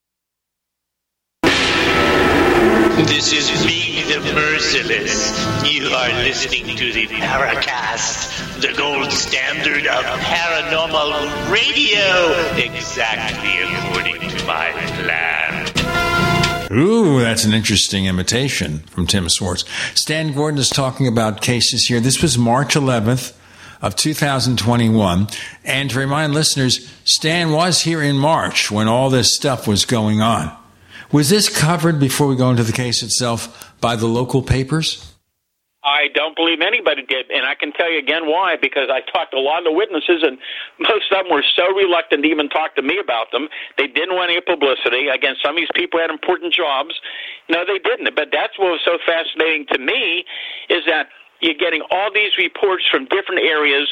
This 2.97 3.31
is 3.31 3.65
me, 3.65 4.03
the 4.03 4.19
Merciless. 4.33 5.31
You 5.65 5.87
are 5.87 6.09
listening 6.23 6.75
to 6.75 6.91
the 6.91 7.07
Paracast, 7.07 8.61
the 8.61 8.73
gold 8.77 9.11
standard 9.11 9.87
of 9.87 10.03
paranormal 10.03 11.51
radio, 11.51 12.33
exactly 12.57 13.61
according 13.63 14.29
to 14.29 14.45
my 14.45 14.71
plan. 15.01 15.67
Ooh, 16.71 17.21
that's 17.21 17.45
an 17.45 17.53
interesting 17.53 18.05
imitation 18.05 18.79
from 18.79 19.07
Tim 19.07 19.29
Swartz. 19.29 19.63
Stan 19.93 20.33
Gordon 20.33 20.59
is 20.59 20.69
talking 20.69 21.07
about 21.07 21.41
cases 21.41 21.85
here. 21.85 22.01
This 22.01 22.21
was 22.21 22.37
March 22.37 22.75
11th 22.75 23.33
of 23.81 23.95
2021. 23.95 25.27
And 25.63 25.89
to 25.89 25.97
remind 25.99 26.33
listeners, 26.33 26.91
Stan 27.03 27.51
was 27.51 27.81
here 27.81 28.01
in 28.01 28.17
March 28.17 28.69
when 28.69 28.87
all 28.87 29.09
this 29.09 29.33
stuff 29.35 29.67
was 29.67 29.85
going 29.85 30.21
on. 30.21 30.57
Was 31.11 31.29
this 31.29 31.49
covered 31.49 31.99
before 31.99 32.27
we 32.27 32.37
go 32.37 32.49
into 32.49 32.63
the 32.63 32.71
case 32.71 33.03
itself 33.03 33.75
by 33.81 33.97
the 33.97 34.07
local 34.07 34.41
papers? 34.41 35.11
I 35.83 36.07
don't 36.13 36.37
believe 36.37 36.61
anybody 36.61 37.03
did, 37.03 37.29
and 37.31 37.43
I 37.43 37.55
can 37.55 37.73
tell 37.73 37.91
you 37.91 37.99
again 37.99 38.29
why. 38.29 38.55
Because 38.55 38.87
I 38.87 39.01
talked 39.11 39.31
to 39.31 39.37
a 39.37 39.43
lot 39.43 39.59
of 39.59 39.65
the 39.65 39.73
witnesses, 39.73 40.23
and 40.23 40.37
most 40.79 41.11
of 41.11 41.25
them 41.25 41.33
were 41.33 41.43
so 41.57 41.67
reluctant 41.75 42.23
to 42.23 42.29
even 42.29 42.47
talk 42.47 42.75
to 42.75 42.81
me 42.81 42.95
about 43.01 43.33
them. 43.33 43.49
They 43.77 43.87
didn't 43.87 44.15
want 44.15 44.31
any 44.31 44.39
publicity. 44.39 45.09
Again, 45.09 45.35
some 45.43 45.57
of 45.57 45.59
these 45.59 45.73
people 45.75 45.99
had 45.99 46.11
important 46.11 46.53
jobs. 46.53 46.95
No, 47.49 47.65
they 47.65 47.79
didn't. 47.79 48.07
But 48.15 48.29
that's 48.31 48.55
what 48.55 48.77
was 48.77 48.85
so 48.85 48.95
fascinating 49.03 49.65
to 49.73 49.79
me 49.79 50.23
is 50.69 50.85
that 50.85 51.09
you're 51.41 51.57
getting 51.57 51.81
all 51.89 52.13
these 52.13 52.37
reports 52.37 52.85
from 52.89 53.09
different 53.09 53.41
areas 53.41 53.91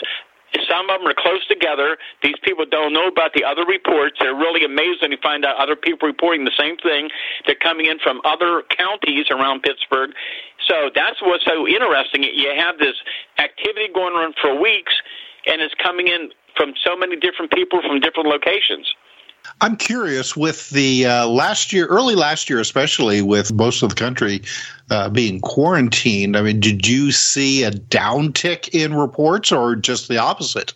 some 0.67 0.89
of 0.89 1.01
them 1.01 1.07
are 1.07 1.17
close 1.17 1.45
together. 1.47 1.97
These 2.23 2.37
people 2.43 2.65
don't 2.65 2.93
know 2.93 3.07
about 3.07 3.33
the 3.33 3.43
other 3.43 3.65
reports. 3.65 4.17
They're 4.19 4.35
really 4.35 4.65
amazed 4.65 5.01
when 5.01 5.11
you 5.11 5.17
find 5.21 5.45
out 5.45 5.57
other 5.57 5.75
people 5.75 6.07
reporting 6.07 6.45
the 6.45 6.55
same 6.57 6.77
thing. 6.77 7.09
They're 7.45 7.59
coming 7.61 7.85
in 7.85 7.99
from 7.99 8.21
other 8.25 8.63
counties 8.75 9.27
around 9.29 9.61
Pittsburgh. 9.61 10.11
So 10.67 10.89
that's 10.93 11.21
what's 11.21 11.45
so 11.45 11.67
interesting. 11.67 12.23
You 12.23 12.53
have 12.57 12.77
this 12.77 12.95
activity 13.37 13.89
going 13.93 14.13
on 14.13 14.33
for 14.41 14.59
weeks, 14.59 14.93
and 15.47 15.61
it's 15.61 15.73
coming 15.81 16.07
in 16.07 16.31
from 16.55 16.73
so 16.83 16.95
many 16.95 17.15
different 17.15 17.51
people 17.51 17.81
from 17.81 17.99
different 17.99 18.29
locations. 18.29 18.87
I'm 19.61 19.77
curious 19.77 20.35
with 20.35 20.69
the 20.69 21.05
uh, 21.05 21.27
last 21.27 21.71
year, 21.73 21.85
early 21.87 22.15
last 22.15 22.49
year, 22.49 22.59
especially 22.59 23.21
with 23.21 23.53
most 23.53 23.81
of 23.81 23.89
the 23.89 23.95
country 23.95 24.41
uh, 24.89 25.09
being 25.09 25.39
quarantined. 25.41 26.35
I 26.37 26.41
mean, 26.41 26.59
did 26.59 26.87
you 26.87 27.11
see 27.11 27.63
a 27.63 27.71
downtick 27.71 28.69
in 28.69 28.93
reports 28.93 29.51
or 29.51 29.75
just 29.75 30.07
the 30.07 30.17
opposite? 30.17 30.73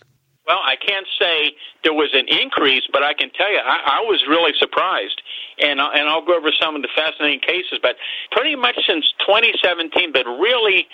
Well, 0.48 0.60
I 0.60 0.76
can't 0.76 1.08
say 1.20 1.56
there 1.84 1.94
was 1.94 2.10
an 2.14 2.28
increase, 2.28 2.84
but 2.92 3.02
I 3.04 3.14
can 3.14 3.30
tell 3.32 3.50
you 3.52 3.60
I, 3.60 4.00
I 4.00 4.02
was 4.02 4.24
really 4.28 4.52
surprised. 4.58 5.22
And, 5.60 5.80
uh, 5.80 5.90
and 5.94 6.10
I'll 6.10 6.26
go 6.26 6.36
over 6.36 6.52
some 6.60 6.76
of 6.76 6.82
the 6.82 6.90
fascinating 6.96 7.40
cases, 7.40 7.80
but 7.82 7.96
pretty 8.32 8.56
much 8.56 8.76
since 8.88 9.06
2017, 9.26 10.12
but 10.12 10.26
really, 10.26 10.88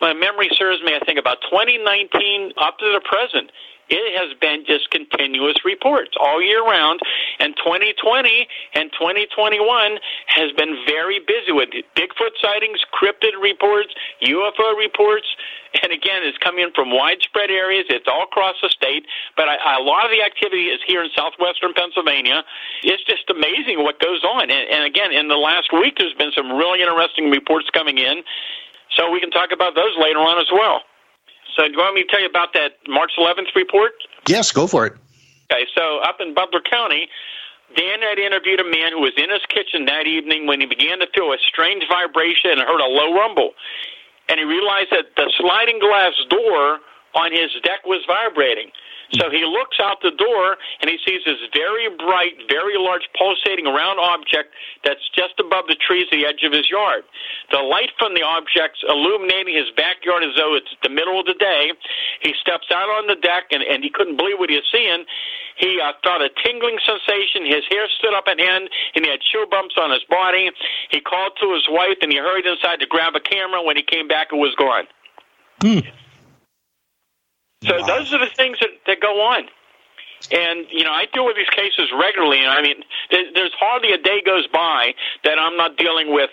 my 0.00 0.12
memory 0.12 0.50
serves 0.52 0.82
me, 0.82 0.92
I 0.94 1.04
think 1.06 1.18
about 1.18 1.38
2019 1.48 2.52
up 2.58 2.78
to 2.78 2.92
the 2.92 3.00
present, 3.06 3.50
it 3.88 4.06
has 4.16 4.32
been 4.40 4.64
just 4.66 4.90
continuous 4.90 5.56
reports 5.64 6.12
all 6.18 6.40
year 6.40 6.64
round. 6.64 7.00
And 7.38 7.54
2020 7.56 8.48
and 8.74 8.90
2021 8.92 9.98
has 10.28 10.52
been 10.52 10.76
very 10.86 11.20
busy 11.20 11.52
with 11.52 11.70
Bigfoot 11.96 12.34
sightings, 12.40 12.80
cryptid 12.92 13.36
reports, 13.40 13.92
UFO 14.24 14.76
reports. 14.78 15.26
And 15.82 15.92
again, 15.92 16.22
it's 16.22 16.38
coming 16.38 16.70
from 16.74 16.94
widespread 16.94 17.50
areas. 17.50 17.84
It's 17.90 18.06
all 18.06 18.24
across 18.24 18.54
the 18.62 18.68
state. 18.70 19.04
But 19.36 19.48
a 19.48 19.82
lot 19.82 20.06
of 20.06 20.12
the 20.12 20.22
activity 20.22 20.70
is 20.70 20.80
here 20.86 21.02
in 21.02 21.10
southwestern 21.16 21.74
Pennsylvania. 21.74 22.44
It's 22.84 23.02
just 23.04 23.28
amazing 23.28 23.82
what 23.82 23.98
goes 23.98 24.22
on. 24.24 24.50
And, 24.50 24.64
and 24.70 24.84
again, 24.84 25.12
in 25.12 25.28
the 25.28 25.36
last 25.36 25.72
week, 25.72 25.98
there's 25.98 26.14
been 26.14 26.32
some 26.32 26.52
really 26.52 26.80
interesting 26.80 27.30
reports 27.30 27.68
coming 27.74 27.98
in. 27.98 28.22
So 28.96 29.10
we 29.10 29.18
can 29.18 29.30
talk 29.30 29.50
about 29.52 29.74
those 29.74 29.92
later 29.98 30.20
on 30.20 30.38
as 30.38 30.46
well. 30.52 30.82
So, 31.56 31.66
do 31.66 31.72
you 31.72 31.78
want 31.78 31.94
me 31.94 32.02
to 32.02 32.08
tell 32.08 32.20
you 32.20 32.28
about 32.28 32.52
that 32.54 32.78
March 32.88 33.12
11th 33.18 33.54
report? 33.54 33.92
Yes, 34.28 34.50
go 34.50 34.66
for 34.66 34.86
it. 34.86 34.94
Okay, 35.50 35.66
so 35.76 35.98
up 35.98 36.16
in 36.20 36.34
Butler 36.34 36.60
County, 36.60 37.08
Dan 37.76 38.02
had 38.02 38.18
interviewed 38.18 38.60
a 38.60 38.64
man 38.64 38.92
who 38.92 39.00
was 39.00 39.12
in 39.16 39.30
his 39.30 39.42
kitchen 39.48 39.84
that 39.86 40.06
evening 40.06 40.46
when 40.46 40.60
he 40.60 40.66
began 40.66 40.98
to 41.00 41.06
feel 41.14 41.32
a 41.32 41.38
strange 41.38 41.84
vibration 41.88 42.58
and 42.58 42.60
heard 42.60 42.80
a 42.80 42.90
low 42.90 43.14
rumble. 43.14 43.52
And 44.28 44.38
he 44.38 44.44
realized 44.44 44.90
that 44.90 45.14
the 45.16 45.30
sliding 45.36 45.78
glass 45.78 46.14
door 46.30 46.78
on 47.14 47.30
his 47.30 47.50
deck 47.62 47.84
was 47.84 48.02
vibrating. 48.06 48.70
So 49.12 49.30
he 49.30 49.44
looks 49.44 49.76
out 49.80 50.00
the 50.02 50.16
door 50.16 50.56
and 50.80 50.90
he 50.90 50.98
sees 51.04 51.20
this 51.24 51.38
very 51.52 51.88
bright, 51.96 52.34
very 52.48 52.78
large 52.78 53.04
pulsating 53.16 53.66
round 53.66 54.00
object 54.00 54.54
that's 54.84 55.04
just 55.14 55.38
above 55.38 55.66
the 55.68 55.76
trees 55.76 56.06
at 56.10 56.16
the 56.16 56.26
edge 56.26 56.42
of 56.42 56.52
his 56.52 56.68
yard. 56.70 57.04
The 57.52 57.60
light 57.60 57.92
from 57.98 58.14
the 58.14 58.22
object's 58.22 58.82
illuminating 58.88 59.54
his 59.54 59.70
backyard 59.76 60.24
as 60.24 60.34
though 60.36 60.56
it's 60.56 60.72
the 60.82 60.88
middle 60.88 61.20
of 61.20 61.26
the 61.26 61.36
day. 61.36 61.72
He 62.22 62.34
steps 62.40 62.72
out 62.72 62.88
on 62.88 63.06
the 63.06 63.16
deck 63.16 63.52
and, 63.52 63.62
and 63.62 63.84
he 63.84 63.90
couldn't 63.90 64.16
believe 64.16 64.38
what 64.38 64.50
he 64.50 64.56
was 64.56 64.68
seeing. 64.72 65.04
He 65.56 65.78
uh, 65.78 65.92
felt 66.02 66.22
a 66.22 66.30
tingling 66.42 66.78
sensation. 66.82 67.46
His 67.46 67.62
hair 67.70 67.86
stood 67.98 68.14
up 68.14 68.26
on 68.26 68.40
end 68.40 68.68
and 68.94 69.04
he 69.04 69.10
had 69.10 69.20
chill 69.20 69.46
bumps 69.46 69.76
on 69.78 69.90
his 69.90 70.02
body. 70.10 70.50
He 70.90 71.00
called 71.00 71.38
to 71.40 71.54
his 71.54 71.66
wife 71.68 71.98
and 72.02 72.10
he 72.10 72.18
hurried 72.18 72.46
inside 72.46 72.80
to 72.80 72.86
grab 72.86 73.14
a 73.14 73.20
camera. 73.20 73.62
When 73.62 73.76
he 73.76 73.82
came 73.82 74.08
back, 74.08 74.28
it 74.32 74.36
was 74.36 74.54
gone. 74.56 74.86
Hmm. 75.62 75.86
So 77.66 77.78
wow. 77.80 77.86
those 77.86 78.12
are 78.12 78.18
the 78.18 78.32
things 78.36 78.58
that, 78.60 78.70
that 78.86 79.00
go 79.00 79.20
on. 79.20 79.44
And 80.32 80.66
you 80.70 80.84
know, 80.84 80.92
I 80.92 81.06
deal 81.12 81.26
with 81.26 81.36
these 81.36 81.50
cases 81.50 81.92
regularly, 81.92 82.38
and 82.38 82.48
I 82.48 82.62
mean, 82.62 82.82
there's 83.10 83.52
hardly 83.58 83.92
a 83.92 83.98
day 83.98 84.22
goes 84.24 84.46
by 84.46 84.94
that 85.24 85.38
I'm 85.38 85.56
not 85.56 85.76
dealing 85.76 86.12
with 86.12 86.30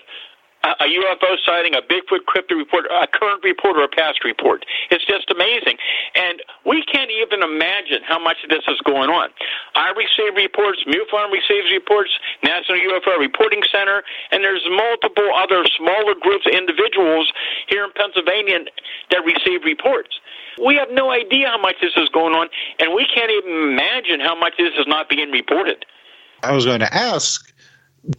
a 0.64 0.86
UFO 0.86 1.36
sighting, 1.46 1.74
a 1.74 1.82
Bigfoot 1.82 2.26
cryptid 2.30 2.58
report, 2.58 2.86
a 2.86 3.08
current 3.08 3.44
report, 3.44 3.78
or 3.78 3.84
a 3.84 3.88
past 3.88 4.24
report. 4.24 4.66
It's 4.90 5.06
just 5.06 5.32
amazing. 5.32 5.78
And 6.16 6.42
we 6.66 6.84
can't 6.84 7.10
even 7.10 7.42
imagine 7.42 8.04
how 8.06 8.22
much 8.22 8.38
of 8.44 8.50
this 8.50 8.64
is 8.68 8.80
going 8.86 9.10
on. 9.10 9.30
I 9.76 9.90
receive 9.98 10.36
reports, 10.36 10.84
MUFON 10.86 11.32
receives 11.32 11.72
reports, 11.72 12.12
National 12.44 12.78
UFO 12.78 13.18
Reporting 13.18 13.62
Center, 13.72 14.04
and 14.32 14.44
there's 14.44 14.66
multiple 14.70 15.30
other 15.36 15.66
smaller 15.78 16.14
groups, 16.20 16.46
individuals 16.46 17.32
here 17.68 17.84
in 17.84 17.92
Pennsylvania 17.94 18.60
that 19.10 19.26
receive 19.26 19.64
reports. 19.64 20.20
We 20.64 20.76
have 20.76 20.90
no 20.92 21.10
idea 21.10 21.48
how 21.48 21.58
much 21.58 21.76
this 21.82 21.94
is 21.98 22.10
going 22.10 22.36
on, 22.36 22.50
and 22.80 22.94
we 22.94 23.08
can't 23.14 23.32
even 23.32 23.74
imagine 23.74 24.20
how 24.20 24.36
much 24.36 24.54
this 24.58 24.74
is 24.78 24.86
not 24.86 25.10
being 25.10 25.32
reported. 25.32 25.86
I 26.44 26.54
was 26.54 26.66
going 26.66 26.80
to 26.80 26.94
ask 26.94 27.51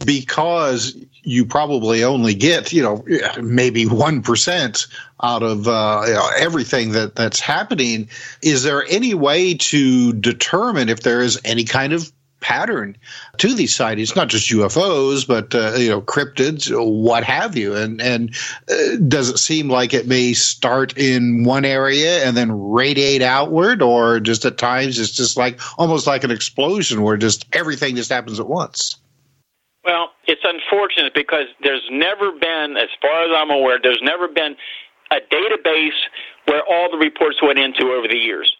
because 0.05 0.95
you 1.23 1.45
probably 1.45 2.03
only 2.03 2.33
get 2.33 2.73
you 2.73 2.81
know 2.81 3.03
maybe 3.41 3.85
one 3.85 4.21
percent 4.21 4.87
out 5.21 5.43
of 5.43 5.67
uh, 5.67 6.03
you 6.05 6.13
know, 6.13 6.29
everything 6.37 6.91
that 6.91 7.15
that's 7.15 7.39
happening. 7.39 8.09
Is 8.41 8.63
there 8.63 8.85
any 8.89 9.13
way 9.13 9.55
to 9.55 10.13
determine 10.13 10.89
if 10.89 11.01
there 11.01 11.21
is 11.21 11.39
any 11.43 11.63
kind 11.63 11.93
of 11.93 12.11
pattern 12.43 12.95
to 13.37 13.55
these 13.55 13.73
sightings, 13.73 14.15
not 14.15 14.27
just 14.27 14.49
UFOs, 14.51 15.25
but 15.25 15.55
uh, 15.55 15.73
you 15.77 15.89
know 15.89 16.01
cryptids, 16.01 16.69
what 16.69 17.23
have 17.23 17.57
you. 17.57 17.75
And 17.75 17.99
and 17.99 18.35
uh, 18.69 18.97
does 19.07 19.29
it 19.29 19.39
seem 19.39 19.69
like 19.69 19.93
it 19.93 20.07
may 20.07 20.33
start 20.33 20.95
in 20.97 21.43
one 21.45 21.65
area 21.65 22.23
and 22.23 22.37
then 22.37 22.51
radiate 22.51 23.23
outward, 23.23 23.81
or 23.81 24.19
just 24.19 24.45
at 24.45 24.59
times 24.59 24.99
it's 24.99 25.11
just 25.11 25.37
like 25.37 25.59
almost 25.79 26.05
like 26.05 26.23
an 26.23 26.31
explosion 26.31 27.01
where 27.01 27.17
just 27.17 27.45
everything 27.53 27.95
just 27.95 28.11
happens 28.11 28.39
at 28.39 28.47
once? 28.47 28.97
Well, 29.83 30.11
it's 30.27 30.41
unfortunate 30.43 31.13
because 31.13 31.47
there's 31.61 31.83
never 31.91 32.31
been, 32.31 32.77
as 32.77 32.89
far 33.01 33.23
as 33.23 33.31
I'm 33.35 33.51
aware, 33.51 33.79
there's 33.81 34.01
never 34.01 34.27
been 34.27 34.55
a 35.11 35.17
database 35.31 35.99
where 36.45 36.63
all 36.69 36.89
the 36.91 36.97
reports 36.97 37.37
went 37.41 37.59
into 37.59 37.91
over 37.91 38.07
the 38.07 38.17
years. 38.17 38.53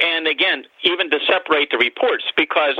And 0.00 0.26
again, 0.26 0.64
even 0.84 1.10
to 1.10 1.18
separate 1.26 1.70
the 1.70 1.78
reports, 1.78 2.24
because 2.36 2.78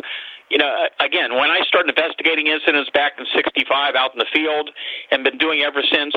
you 0.51 0.59
know, 0.59 0.69
uh, 0.69 1.05
again, 1.05 1.35
when 1.35 1.51
I 1.51 1.61
started 1.67 1.91
investigating 1.91 2.47
incidents 2.47 2.91
back 2.91 3.13
in 3.19 3.27
'65 3.35 3.95
out 3.95 4.13
in 4.13 4.19
the 4.19 4.31
field, 4.33 4.71
and 5.11 5.25
been 5.25 5.39
doing 5.39 5.63
ever 5.63 5.83
since, 5.83 6.15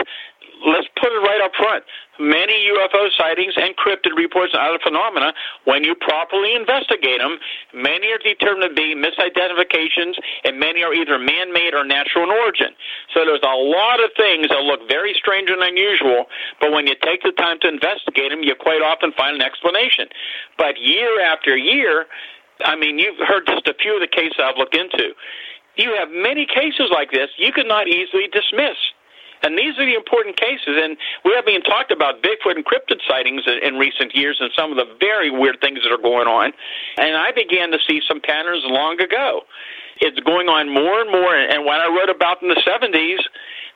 let's 0.66 0.88
put 1.00 1.12
it 1.12 1.22
right 1.24 1.42
up 1.42 1.52
front. 1.56 1.84
Many 2.20 2.68
UFO 2.76 3.08
sightings 3.16 3.54
and 3.56 3.76
cryptid 3.80 4.12
reports 4.16 4.52
and 4.52 4.62
other 4.62 4.80
phenomena, 4.84 5.32
when 5.64 5.86
you 5.88 5.96
properly 5.96 6.54
investigate 6.54 7.24
them, 7.24 7.40
many 7.74 8.12
are 8.12 8.20
determined 8.20 8.68
to 8.68 8.76
be 8.76 8.92
misidentifications, 8.92 10.20
and 10.44 10.60
many 10.60 10.84
are 10.84 10.94
either 10.94 11.18
man 11.18 11.54
made 11.54 11.74
or 11.74 11.86
natural 11.88 12.26
in 12.28 12.32
origin. 12.32 12.76
So 13.16 13.24
there's 13.24 13.44
a 13.44 13.56
lot 13.56 14.04
of 14.04 14.12
things 14.20 14.52
that 14.52 14.60
look 14.68 14.84
very 14.90 15.16
strange 15.16 15.50
and 15.50 15.64
unusual, 15.64 16.28
but 16.60 16.72
when 16.72 16.88
you 16.88 16.96
take 17.02 17.24
the 17.24 17.32
time 17.32 17.58
to 17.62 17.68
investigate 17.70 18.32
them, 18.32 18.44
you 18.44 18.54
quite 18.54 18.84
often 18.84 19.14
find 19.16 19.40
an 19.40 19.42
explanation. 19.42 20.12
But 20.58 20.76
year 20.78 21.24
after 21.24 21.56
year, 21.56 22.06
I 22.64 22.76
mean, 22.76 23.00
you've 23.00 23.20
heard 23.28 23.46
just 23.48 23.68
a 23.68 23.74
few 23.74 23.96
of 23.96 24.02
the 24.02 24.08
cases 24.08 24.38
I've 24.42 24.58
looked 24.58 24.76
into. 24.76 25.14
You 25.76 25.96
have 25.98 26.10
many 26.12 26.46
cases 26.46 26.92
like 26.92 27.12
this 27.12 27.30
you 27.38 27.52
could 27.52 27.68
not 27.68 27.88
easily 27.88 28.28
dismiss. 28.32 28.76
And 29.42 29.58
these 29.58 29.78
are 29.80 29.86
the 29.86 29.96
important 29.96 30.36
cases. 30.36 30.76
And 30.76 30.98
we 31.24 31.32
have 31.36 31.46
been 31.46 31.62
talked 31.62 31.92
about 31.92 32.22
Bigfoot 32.22 32.56
and 32.56 32.66
cryptid 32.66 33.00
sightings 33.08 33.44
in, 33.48 33.60
in 33.64 33.80
recent 33.80 34.14
years 34.14 34.38
and 34.40 34.52
some 34.56 34.72
of 34.72 34.78
the 34.78 34.96
very 35.00 35.32
weird 35.32 35.62
things 35.62 35.80
that 35.84 35.92
are 35.92 36.02
going 36.02 36.28
on. 36.28 36.52
And 36.98 37.16
I 37.16 37.32
began 37.32 37.72
to 37.72 37.80
see 37.88 38.02
some 38.08 38.20
patterns 38.20 38.64
long 38.66 39.00
ago. 39.00 39.42
It's 40.02 40.20
going 40.22 40.48
on 40.48 40.74
more 40.74 41.02
and 41.02 41.12
more. 41.12 41.36
And 41.36 41.66
when 41.66 41.80
I 41.80 41.88
wrote 41.88 42.10
about 42.10 42.42
in 42.42 42.50
the 42.50 42.62
70s, 42.66 43.20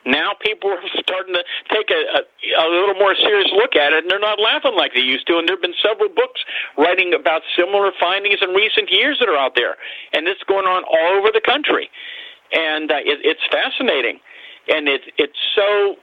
now 0.06 0.32
people 0.40 0.70
are 0.70 0.80
starting 1.00 1.34
to 1.34 1.44
take 1.72 1.88
a, 1.90 2.20
a, 2.20 2.22
a 2.60 2.66
little 2.68 2.94
more 2.94 3.14
serious 3.16 3.48
look 3.56 3.74
at 3.74 3.92
it, 3.92 4.04
and 4.04 4.10
they're 4.10 4.20
not 4.20 4.38
laughing 4.38 4.76
like 4.76 4.92
they 4.92 5.00
used 5.00 5.26
to. 5.28 5.38
And 5.38 5.48
there 5.48 5.56
have 5.56 5.62
been 5.62 5.76
several 5.80 6.08
books 6.08 6.44
writing 6.76 7.14
about 7.14 7.40
similar 7.56 7.92
findings 7.98 8.40
in 8.42 8.50
recent 8.50 8.90
years 8.90 9.16
that 9.20 9.28
are 9.28 9.36
out 9.36 9.56
there, 9.56 9.76
and 10.12 10.28
it's 10.28 10.42
going 10.44 10.66
on 10.66 10.84
all 10.84 11.18
over 11.18 11.32
the 11.32 11.40
country. 11.40 11.88
And 12.52 12.92
uh, 12.92 13.00
it, 13.00 13.24
it's 13.24 13.40
fascinating 13.50 14.20
and 14.68 14.88
it's 14.88 15.04
it's 15.18 15.38
so 15.54 15.96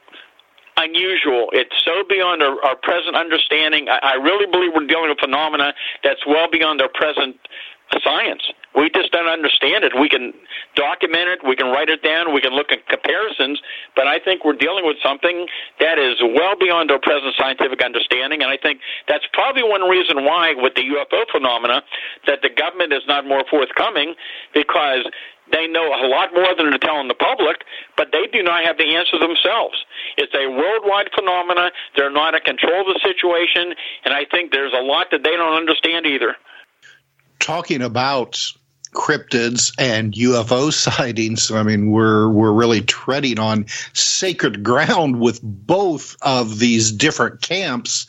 unusual. 0.76 1.48
It's 1.52 1.74
so 1.84 2.02
beyond 2.08 2.42
our, 2.42 2.56
our 2.64 2.76
present 2.76 3.16
understanding. 3.16 3.88
I, 3.88 3.98
I 4.02 4.14
really 4.14 4.46
believe 4.50 4.72
we're 4.74 4.86
dealing 4.86 5.10
with 5.10 5.18
phenomena 5.18 5.74
that's 6.02 6.24
well 6.26 6.48
beyond 6.50 6.80
our 6.80 6.88
present 6.88 7.36
science. 8.00 8.42
We 8.74 8.88
just 8.88 9.12
don't 9.12 9.28
understand 9.28 9.84
it. 9.84 9.92
We 9.98 10.08
can 10.08 10.32
document 10.74 11.28
it, 11.28 11.40
we 11.46 11.56
can 11.56 11.68
write 11.68 11.90
it 11.90 12.02
down, 12.02 12.32
we 12.32 12.40
can 12.40 12.52
look 12.52 12.72
at 12.72 12.88
comparisons, 12.88 13.60
but 13.94 14.06
I 14.06 14.18
think 14.18 14.44
we're 14.44 14.56
dealing 14.56 14.86
with 14.86 14.96
something 15.02 15.46
that 15.80 15.98
is 15.98 16.16
well 16.22 16.56
beyond 16.58 16.90
our 16.90 16.98
present 16.98 17.34
scientific 17.36 17.82
understanding, 17.84 18.40
and 18.40 18.50
I 18.50 18.56
think 18.56 18.80
that's 19.08 19.24
probably 19.32 19.62
one 19.62 19.82
reason 19.82 20.24
why, 20.24 20.54
with 20.56 20.74
the 20.74 20.82
UFO 20.82 21.24
phenomena, 21.30 21.82
that 22.26 22.40
the 22.40 22.48
government 22.48 22.92
is 22.92 23.02
not 23.06 23.26
more 23.26 23.44
forthcoming, 23.50 24.14
because 24.54 25.04
they 25.52 25.66
know 25.66 25.92
a 25.92 26.08
lot 26.08 26.32
more 26.32 26.54
than 26.56 26.70
they're 26.70 26.78
telling 26.78 27.08
the 27.08 27.14
public, 27.14 27.64
but 27.96 28.08
they 28.12 28.26
do 28.32 28.42
not 28.42 28.64
have 28.64 28.78
the 28.78 28.96
answers 28.96 29.20
themselves. 29.20 29.76
It's 30.16 30.32
a 30.34 30.48
worldwide 30.48 31.10
phenomenon. 31.14 31.70
They're 31.96 32.12
not 32.12 32.34
in 32.34 32.40
control 32.40 32.88
of 32.88 32.94
the 32.94 33.00
situation, 33.04 33.74
and 34.04 34.14
I 34.14 34.24
think 34.30 34.52
there's 34.52 34.72
a 34.72 34.80
lot 34.82 35.08
that 35.10 35.22
they 35.24 35.36
don't 35.36 35.54
understand 35.54 36.06
either. 36.06 36.36
Talking 37.42 37.82
about 37.82 38.40
cryptids 38.94 39.72
and 39.78 40.12
UFO 40.14 40.72
sightings. 40.72 41.50
I 41.50 41.62
mean, 41.62 41.90
we're 41.90 42.28
we're 42.28 42.52
really 42.52 42.82
treading 42.82 43.38
on 43.38 43.66
sacred 43.92 44.62
ground 44.62 45.20
with 45.20 45.40
both 45.42 46.16
of 46.22 46.58
these 46.58 46.92
different 46.92 47.42
camps 47.42 48.06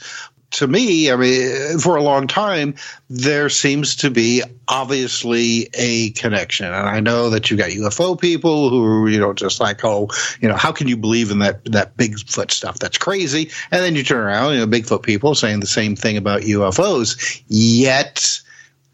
to 0.53 0.67
me, 0.67 1.11
I 1.11 1.15
mean, 1.15 1.79
for 1.79 1.95
a 1.95 2.03
long 2.03 2.27
time, 2.27 2.75
there 3.09 3.49
seems 3.49 3.95
to 3.97 4.11
be 4.11 4.43
obviously 4.67 5.69
a 5.73 6.11
connection. 6.11 6.67
And 6.67 6.75
I 6.75 6.99
know 6.99 7.31
that 7.31 7.49
you've 7.49 7.59
got 7.59 7.71
UFO 7.71 8.19
people 8.19 8.69
who 8.69 9.07
you 9.07 9.19
know, 9.19 9.33
just 9.33 9.59
like, 9.59 9.83
oh, 9.83 10.09
you 10.39 10.47
know, 10.47 10.55
how 10.55 10.71
can 10.71 10.87
you 10.87 10.95
believe 10.95 11.31
in 11.31 11.39
that, 11.39 11.65
that 11.65 11.97
Bigfoot 11.97 12.51
stuff? 12.51 12.77
That's 12.77 12.97
crazy. 12.97 13.49
And 13.71 13.81
then 13.83 13.95
you 13.95 14.03
turn 14.03 14.23
around, 14.23 14.53
you 14.53 14.59
know, 14.59 14.67
Bigfoot 14.67 15.01
people 15.01 15.33
saying 15.33 15.59
the 15.59 15.67
same 15.67 15.95
thing 15.95 16.17
about 16.17 16.41
UFOs. 16.41 17.41
Yet 17.47 18.42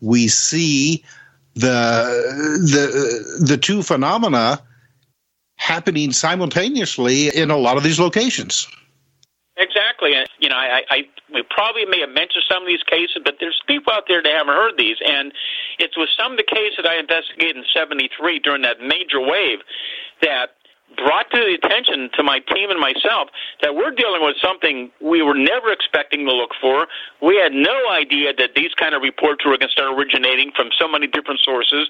we 0.01 0.27
see 0.27 1.03
the, 1.55 1.67
the, 2.61 3.45
the 3.45 3.57
two 3.57 3.83
phenomena 3.83 4.61
happening 5.55 6.11
simultaneously 6.11 7.27
in 7.27 7.51
a 7.51 7.57
lot 7.57 7.77
of 7.77 7.83
these 7.83 7.99
locations. 7.99 8.67
Exactly. 9.57 10.13
And, 10.13 10.27
you 10.39 10.47
know, 10.47 10.55
I, 10.55 10.83
I 10.89 11.07
we 11.33 11.43
probably 11.49 11.85
may 11.85 11.99
have 11.99 12.09
mentioned 12.09 12.45
some 12.49 12.63
of 12.63 12.67
these 12.67 12.83
cases, 12.83 13.21
but 13.23 13.35
there's 13.39 13.61
people 13.67 13.91
out 13.91 14.05
there 14.07 14.23
that 14.23 14.31
haven't 14.31 14.53
heard 14.53 14.77
these. 14.77 14.97
And 15.05 15.33
it 15.77 15.91
was 15.97 16.09
some 16.17 16.31
of 16.31 16.37
the 16.37 16.43
cases 16.43 16.77
that 16.77 16.87
I 16.87 16.97
investigated 16.97 17.57
in 17.57 17.65
73 17.73 18.39
during 18.39 18.61
that 18.61 18.79
major 18.79 19.19
wave 19.19 19.59
that 20.21 20.55
brought 20.97 21.29
to 21.31 21.37
the 21.37 21.53
attention 21.53 22.09
to 22.15 22.23
my 22.23 22.39
team 22.39 22.69
and 22.69 22.79
myself 22.79 23.29
that 23.61 23.75
we're 23.75 23.91
dealing 23.91 24.21
with 24.21 24.35
something 24.41 24.91
we 25.01 25.21
were 25.21 25.37
never 25.37 25.71
expecting 25.71 26.25
to 26.25 26.33
look 26.33 26.51
for. 26.59 26.87
We 27.21 27.37
had 27.37 27.53
no 27.53 27.89
idea 27.91 28.33
that 28.37 28.55
these 28.55 28.73
kind 28.73 28.95
of 28.95 29.01
reports 29.01 29.45
were 29.45 29.57
going 29.57 29.69
to 29.69 29.73
start 29.73 29.93
originating 29.97 30.51
from 30.55 30.69
so 30.77 30.87
many 30.87 31.07
different 31.07 31.39
sources. 31.41 31.87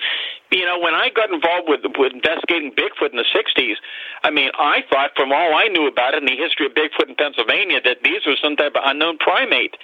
You 0.52 0.66
know, 0.66 0.80
when 0.80 0.94
I 0.94 1.10
got 1.10 1.32
involved 1.32 1.70
with, 1.70 1.82
with 1.98 2.14
investigating 2.14 2.72
Bigfoot 2.74 3.12
in 3.12 3.18
the 3.18 3.30
60s, 3.32 3.76
I 4.24 4.30
mean, 4.32 4.50
I 4.58 4.84
thought 4.90 5.12
from 5.16 5.32
all 5.32 5.56
I 5.56 5.68
knew 5.68 5.88
about 5.88 6.14
it 6.14 6.24
in 6.24 6.26
the 6.26 6.36
history 6.36 6.66
of 6.66 6.74
Bigfoot 6.74 7.08
in 7.10 7.16
Pennsylvania 7.16 7.80
that 7.84 8.04
these 8.04 8.26
were 8.26 8.36
some 8.42 8.56
type 8.56 8.76
of 8.76 8.84
unknown 8.86 9.18
primate. 9.18 9.76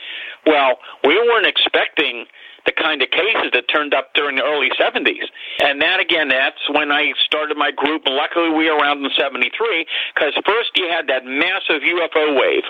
Well, 0.46 0.80
we 1.04 1.16
weren't 1.16 1.48
expecting 1.48 2.26
the 2.66 2.74
kind 2.74 3.02
of 3.02 3.10
cases 3.12 3.54
that 3.54 3.70
turned 3.70 3.94
up 3.94 4.14
during 4.14 4.38
the 4.38 4.44
early 4.44 4.70
70s. 4.74 5.30
And 5.64 5.82
that, 5.82 6.00
again, 6.00 6.30
that's 6.30 6.62
when 6.70 6.92
I 6.92 7.14
started 7.26 7.58
my 7.58 7.72
group. 7.72 8.04
Luckily, 8.06 8.50
we 8.50 8.70
were 8.70 8.78
around 8.78 9.06
in 9.06 9.12
73 9.18 9.86
because 10.14 10.34
first 10.46 10.72
you 10.76 10.90
had 10.90 11.08
that 11.08 11.26
massive 11.26 11.82
UFO 11.82 12.40
wave 12.40 12.64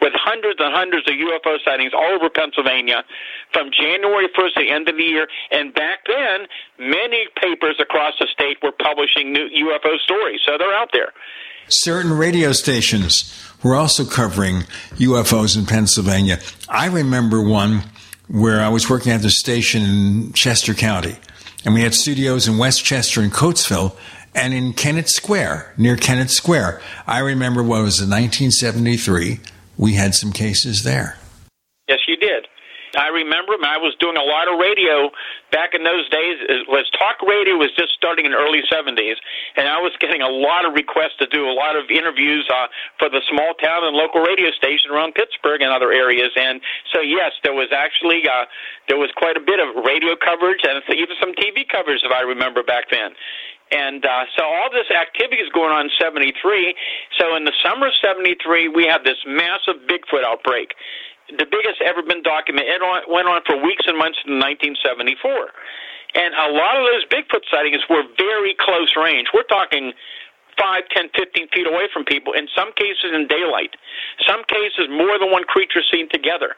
with 0.00 0.12
hundreds 0.14 0.60
and 0.60 0.74
hundreds 0.74 1.08
of 1.08 1.14
UFO 1.14 1.56
sightings 1.64 1.92
all 1.94 2.12
over 2.14 2.28
Pennsylvania 2.30 3.04
from 3.52 3.70
January 3.72 4.28
1st 4.36 4.54
to 4.54 4.60
the 4.60 4.70
end 4.70 4.88
of 4.88 4.96
the 4.96 5.02
year. 5.02 5.26
And 5.50 5.72
back 5.74 6.00
then, 6.06 6.46
many 6.78 7.26
papers 7.40 7.76
across 7.80 8.14
the 8.20 8.28
state 8.32 8.58
were 8.62 8.72
publishing 8.72 9.32
new 9.32 9.48
UFO 9.48 9.98
stories. 9.98 10.40
So 10.46 10.58
they're 10.58 10.74
out 10.74 10.90
there. 10.92 11.12
Certain 11.68 12.16
radio 12.16 12.52
stations 12.52 13.34
were 13.62 13.74
also 13.74 14.04
covering 14.04 14.62
UFOs 14.96 15.56
in 15.56 15.66
Pennsylvania. 15.66 16.38
I 16.68 16.86
remember 16.86 17.42
one 17.42 17.82
where 18.28 18.60
I 18.60 18.68
was 18.68 18.88
working 18.88 19.12
at 19.12 19.22
the 19.22 19.30
station 19.30 19.82
in 19.82 20.32
Chester 20.32 20.74
County. 20.74 21.16
And 21.64 21.74
we 21.74 21.80
had 21.80 21.94
studios 21.94 22.46
in 22.46 22.58
West 22.58 22.84
Chester 22.84 23.20
and 23.20 23.32
Coatesville 23.32 23.96
and 24.34 24.54
in 24.54 24.72
Kennett 24.72 25.08
Square, 25.08 25.74
near 25.76 25.96
Kennett 25.96 26.30
Square. 26.30 26.80
I 27.06 27.20
remember 27.20 27.62
what 27.62 27.82
was 27.82 28.00
in 28.00 28.10
1973, 28.10 29.40
we 29.76 29.94
had 29.94 30.14
some 30.14 30.32
cases 30.32 30.82
there. 30.82 31.18
Yes, 31.88 32.00
you 32.06 32.16
did. 32.16 32.47
I 32.98 33.14
remember 33.14 33.54
him. 33.54 33.62
I 33.62 33.78
was 33.78 33.94
doing 34.02 34.18
a 34.18 34.26
lot 34.26 34.50
of 34.50 34.58
radio 34.58 35.14
back 35.54 35.70
in 35.72 35.86
those 35.86 36.10
days. 36.10 36.42
It 36.42 36.66
was 36.66 36.82
talk 36.98 37.22
radio 37.22 37.54
was 37.54 37.70
just 37.78 37.94
starting 37.94 38.26
in 38.26 38.34
the 38.34 38.42
early 38.42 38.66
70s, 38.66 39.14
and 39.54 39.70
I 39.70 39.78
was 39.78 39.94
getting 40.02 40.20
a 40.20 40.28
lot 40.28 40.66
of 40.66 40.74
requests 40.74 41.14
to 41.22 41.26
do 41.30 41.46
a 41.46 41.54
lot 41.54 41.78
of 41.78 41.86
interviews 41.94 42.42
uh, 42.50 42.66
for 42.98 43.06
the 43.08 43.22
small 43.30 43.54
town 43.62 43.86
and 43.86 43.94
local 43.94 44.20
radio 44.20 44.50
station 44.50 44.90
around 44.90 45.14
Pittsburgh 45.14 45.62
and 45.62 45.70
other 45.70 45.94
areas. 45.94 46.34
And 46.34 46.60
so, 46.90 46.98
yes, 46.98 47.38
there 47.46 47.54
was 47.54 47.70
actually 47.70 48.26
uh, 48.26 48.50
there 48.90 48.98
was 48.98 49.14
quite 49.14 49.38
a 49.38 49.44
bit 49.44 49.62
of 49.62 49.78
radio 49.86 50.18
coverage 50.18 50.66
and 50.66 50.82
even 50.90 51.14
some 51.22 51.38
TV 51.38 51.62
coverage, 51.70 52.02
if 52.02 52.10
I 52.10 52.26
remember 52.26 52.66
back 52.66 52.90
then. 52.90 53.14
And 53.70 54.04
uh, 54.04 54.24
so 54.36 54.44
all 54.44 54.70
this 54.72 54.88
activity 54.90 55.42
is 55.42 55.52
going 55.52 55.70
on 55.70 55.86
in 55.86 55.90
73. 56.00 56.74
So 57.20 57.36
in 57.36 57.44
the 57.44 57.52
summer 57.62 57.88
of 57.88 57.92
73, 58.00 58.68
we 58.68 58.86
have 58.86 59.04
this 59.04 59.18
massive 59.26 59.84
Bigfoot 59.84 60.24
outbreak. 60.24 60.72
The 61.28 61.44
biggest 61.44 61.84
ever 61.84 62.02
been 62.02 62.22
documented. 62.22 62.80
It 62.80 62.82
went 63.08 63.28
on 63.28 63.42
for 63.44 63.60
weeks 63.60 63.84
and 63.86 63.98
months 63.98 64.18
in 64.24 64.40
1974. 64.40 65.52
And 66.16 66.32
a 66.32 66.48
lot 66.56 66.80
of 66.80 66.88
those 66.88 67.04
Bigfoot 67.12 67.44
sightings 67.52 67.84
were 67.90 68.02
very 68.16 68.56
close 68.56 68.96
range. 68.96 69.28
We're 69.34 69.48
talking 69.48 69.92
5, 70.56 70.82
10, 70.90 71.10
15 71.14 71.48
feet 71.52 71.66
away 71.66 71.86
from 71.92 72.04
people, 72.04 72.32
in 72.32 72.48
some 72.56 72.72
cases 72.74 73.12
in 73.12 73.28
daylight. 73.28 73.76
Some 74.26 74.42
cases, 74.48 74.88
more 74.88 75.18
than 75.18 75.30
one 75.30 75.44
creature 75.44 75.84
seen 75.84 76.08
together. 76.08 76.56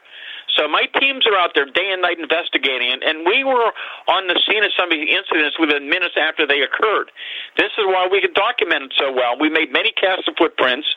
So 0.57 0.67
my 0.67 0.83
teams 0.99 1.23
are 1.27 1.37
out 1.37 1.51
there 1.55 1.65
day 1.65 1.91
and 1.91 2.01
night 2.01 2.19
investigating, 2.19 2.91
and, 2.91 3.03
and 3.03 3.23
we 3.25 3.43
were 3.43 3.71
on 4.07 4.27
the 4.27 4.35
scene 4.43 4.63
of 4.63 4.71
some 4.75 4.91
of 4.91 4.97
the 4.99 5.07
incidents 5.07 5.55
within 5.59 5.87
minutes 5.87 6.15
after 6.19 6.45
they 6.45 6.59
occurred. 6.59 7.11
This 7.55 7.71
is 7.79 7.85
why 7.87 8.07
we 8.11 8.19
could 8.19 8.33
document 8.33 8.91
it 8.91 8.93
so 8.99 9.13
well. 9.13 9.39
We 9.39 9.49
made 9.49 9.71
many 9.71 9.91
casts 9.95 10.27
of 10.27 10.35
footprints. 10.35 10.87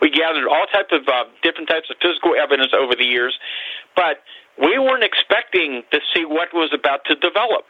We 0.00 0.10
gathered 0.10 0.48
all 0.48 0.66
types 0.72 0.92
of 0.92 1.06
uh, 1.08 1.24
different 1.42 1.68
types 1.68 1.90
of 1.90 1.96
physical 2.00 2.34
evidence 2.34 2.72
over 2.72 2.94
the 2.96 3.04
years, 3.04 3.38
but 3.94 4.22
we 4.58 4.78
weren't 4.78 5.04
expecting 5.04 5.82
to 5.92 6.00
see 6.14 6.24
what 6.24 6.52
was 6.52 6.70
about 6.72 7.04
to 7.06 7.14
develop. 7.16 7.64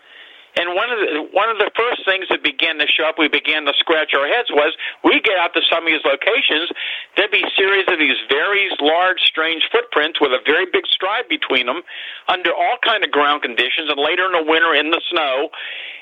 And 0.58 0.74
one 0.74 0.90
of 0.90 0.98
the 0.98 1.30
one 1.30 1.46
of 1.46 1.58
the 1.62 1.70
first 1.78 2.02
things 2.02 2.26
that 2.26 2.42
began 2.42 2.78
to 2.82 2.86
show 2.90 3.06
up, 3.06 3.18
we 3.18 3.28
began 3.28 3.64
to 3.70 3.74
scratch 3.78 4.10
our 4.18 4.26
heads 4.26 4.50
was 4.50 4.74
we 5.04 5.22
get 5.22 5.38
out 5.38 5.54
to 5.54 5.62
some 5.70 5.86
of 5.86 5.90
these 5.90 6.02
locations, 6.02 6.74
there'd 7.14 7.30
be 7.30 7.46
a 7.46 7.54
series 7.54 7.86
of 7.86 8.02
these 8.02 8.18
very 8.26 8.66
large, 8.82 9.22
strange 9.22 9.62
footprints 9.70 10.18
with 10.20 10.34
a 10.34 10.42
very 10.42 10.66
big 10.66 10.86
stride 10.90 11.30
between 11.30 11.66
them, 11.66 11.82
under 12.26 12.50
all 12.50 12.78
kind 12.82 13.04
of 13.04 13.14
ground 13.14 13.42
conditions, 13.42 13.86
and 13.86 13.98
later 14.00 14.26
in 14.26 14.34
the 14.34 14.42
winter 14.42 14.74
in 14.74 14.90
the 14.90 15.00
snow, 15.06 15.50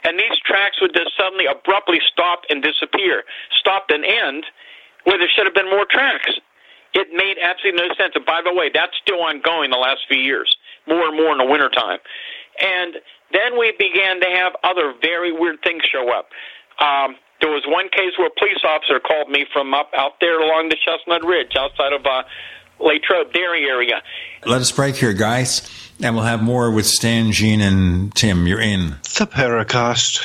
and 0.04 0.16
these 0.16 0.40
tracks 0.48 0.80
would 0.80 0.96
just 0.96 1.12
suddenly 1.12 1.44
abruptly 1.44 2.00
stop 2.08 2.48
and 2.48 2.62
disappear, 2.62 3.24
stop 3.52 3.92
and 3.92 4.04
end, 4.04 4.48
where 5.04 5.18
there 5.18 5.28
should 5.34 5.46
have 5.46 5.54
been 5.54 5.70
more 5.70 5.86
tracks. 5.90 6.32
It 6.94 7.08
made 7.12 7.36
absolutely 7.42 7.86
no 7.86 7.94
sense. 7.94 8.12
And 8.14 8.24
by 8.24 8.40
the 8.42 8.52
way, 8.52 8.70
that's 8.72 8.96
still 9.02 9.20
ongoing 9.20 9.70
the 9.70 9.76
last 9.76 10.00
few 10.08 10.20
years, 10.20 10.48
more 10.86 11.08
and 11.08 11.16
more 11.16 11.32
in 11.32 11.38
the 11.38 11.46
wintertime. 11.46 11.98
And 12.60 12.96
then 13.32 13.58
we 13.58 13.72
began 13.78 14.20
to 14.20 14.26
have 14.26 14.52
other 14.64 14.94
very 15.00 15.32
weird 15.32 15.62
things 15.62 15.82
show 15.90 16.10
up. 16.10 16.28
Um, 16.80 17.16
there 17.40 17.50
was 17.50 17.62
one 17.66 17.88
case 17.90 18.18
where 18.18 18.28
a 18.28 18.38
police 18.38 18.62
officer 18.64 18.98
called 19.00 19.30
me 19.30 19.46
from 19.52 19.74
up 19.74 19.90
out 19.96 20.14
there 20.20 20.40
along 20.40 20.70
the 20.70 20.76
Chestnut 20.76 21.24
Ridge 21.24 21.54
outside 21.56 21.92
of 21.92 22.04
uh, 22.04 22.22
Latrobe 22.80 23.32
Derry 23.32 23.64
area. 23.64 24.02
Let 24.44 24.60
us 24.60 24.72
break 24.72 24.96
here, 24.96 25.12
guys, 25.12 25.62
and 26.02 26.14
we'll 26.14 26.24
have 26.24 26.42
more 26.42 26.70
with 26.70 26.86
Stan, 26.86 27.32
Gene, 27.32 27.60
and 27.60 28.14
Tim. 28.14 28.46
You're 28.46 28.60
in. 28.60 28.96
The 29.02 29.26
Paracast. 29.26 30.24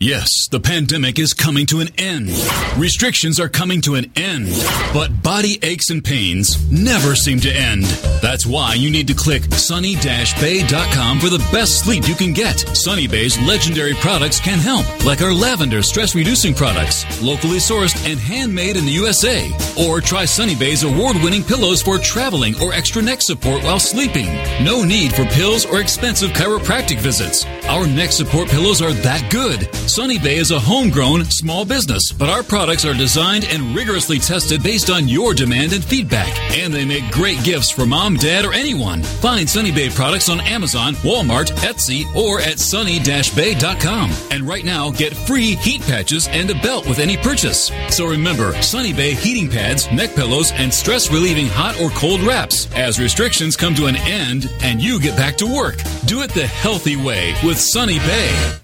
Yes, 0.00 0.48
the 0.50 0.58
pandemic 0.58 1.20
is 1.20 1.32
coming 1.32 1.66
to 1.66 1.78
an 1.78 1.88
end. 1.96 2.28
Restrictions 2.76 3.38
are 3.38 3.48
coming 3.48 3.80
to 3.82 3.94
an 3.94 4.10
end. 4.16 4.48
But 4.92 5.22
body 5.22 5.60
aches 5.62 5.88
and 5.88 6.02
pains 6.04 6.68
never 6.68 7.14
seem 7.14 7.38
to 7.40 7.50
end. 7.50 7.84
That's 8.20 8.44
why 8.44 8.74
you 8.74 8.90
need 8.90 9.06
to 9.06 9.14
click 9.14 9.44
sunny-bay.com 9.44 11.20
for 11.20 11.28
the 11.28 11.46
best 11.52 11.78
sleep 11.84 12.08
you 12.08 12.16
can 12.16 12.32
get. 12.32 12.58
Sunny 12.76 13.06
Bay's 13.06 13.38
legendary 13.46 13.94
products 13.94 14.40
can 14.40 14.58
help, 14.58 14.84
like 15.06 15.22
our 15.22 15.32
lavender 15.32 15.80
stress 15.80 16.16
reducing 16.16 16.54
products, 16.54 17.04
locally 17.22 17.58
sourced 17.58 17.96
and 18.10 18.18
handmade 18.18 18.76
in 18.76 18.84
the 18.86 18.92
USA. 18.92 19.48
Or 19.78 20.00
try 20.00 20.24
Sunny 20.24 20.56
Bay's 20.56 20.82
award 20.82 21.16
winning 21.22 21.44
pillows 21.44 21.82
for 21.82 21.98
traveling 21.98 22.60
or 22.60 22.72
extra 22.72 23.00
neck 23.00 23.22
support 23.22 23.62
while 23.62 23.78
sleeping. 23.80 24.26
No 24.64 24.82
need 24.82 25.14
for 25.14 25.24
pills 25.26 25.64
or 25.64 25.80
expensive 25.80 26.30
chiropractic 26.30 26.98
visits. 26.98 27.46
Our 27.68 27.86
neck 27.86 28.10
support 28.10 28.48
pillows 28.48 28.82
are 28.82 28.92
that 28.92 29.30
good. 29.30 29.68
Sunny 29.86 30.18
Bay 30.18 30.36
is 30.36 30.50
a 30.50 30.58
homegrown 30.58 31.24
small 31.26 31.64
business, 31.64 32.10
but 32.10 32.30
our 32.30 32.42
products 32.42 32.84
are 32.86 32.94
designed 32.94 33.44
and 33.44 33.76
rigorously 33.76 34.18
tested 34.18 34.62
based 34.62 34.88
on 34.88 35.06
your 35.06 35.34
demand 35.34 35.72
and 35.74 35.84
feedback. 35.84 36.36
And 36.52 36.72
they 36.72 36.86
make 36.86 37.10
great 37.12 37.42
gifts 37.44 37.70
for 37.70 37.84
mom, 37.84 38.16
dad, 38.16 38.46
or 38.46 38.52
anyone. 38.54 39.02
Find 39.02 39.48
Sunny 39.48 39.70
Bay 39.70 39.90
products 39.90 40.30
on 40.30 40.40
Amazon, 40.40 40.94
Walmart, 40.96 41.52
Etsy, 41.58 42.12
or 42.16 42.40
at 42.40 42.58
sunny-bay.com. 42.58 44.10
And 44.30 44.48
right 44.48 44.64
now, 44.64 44.90
get 44.90 45.14
free 45.14 45.54
heat 45.56 45.82
patches 45.82 46.28
and 46.28 46.50
a 46.50 46.54
belt 46.54 46.88
with 46.88 46.98
any 46.98 47.18
purchase. 47.18 47.70
So 47.90 48.06
remember, 48.06 48.54
Sunny 48.62 48.94
Bay 48.94 49.12
heating 49.14 49.50
pads, 49.50 49.90
neck 49.92 50.14
pillows, 50.14 50.50
and 50.52 50.72
stress 50.72 51.12
relieving 51.12 51.46
hot 51.46 51.78
or 51.78 51.90
cold 51.90 52.22
wraps 52.22 52.72
as 52.74 52.98
restrictions 52.98 53.54
come 53.54 53.74
to 53.74 53.86
an 53.86 53.96
end 53.96 54.50
and 54.62 54.82
you 54.82 54.98
get 54.98 55.16
back 55.16 55.36
to 55.36 55.46
work. 55.46 55.76
Do 56.06 56.22
it 56.22 56.30
the 56.30 56.46
healthy 56.46 56.96
way 56.96 57.34
with 57.44 57.60
Sunny 57.60 57.98
Bay. 57.98 58.63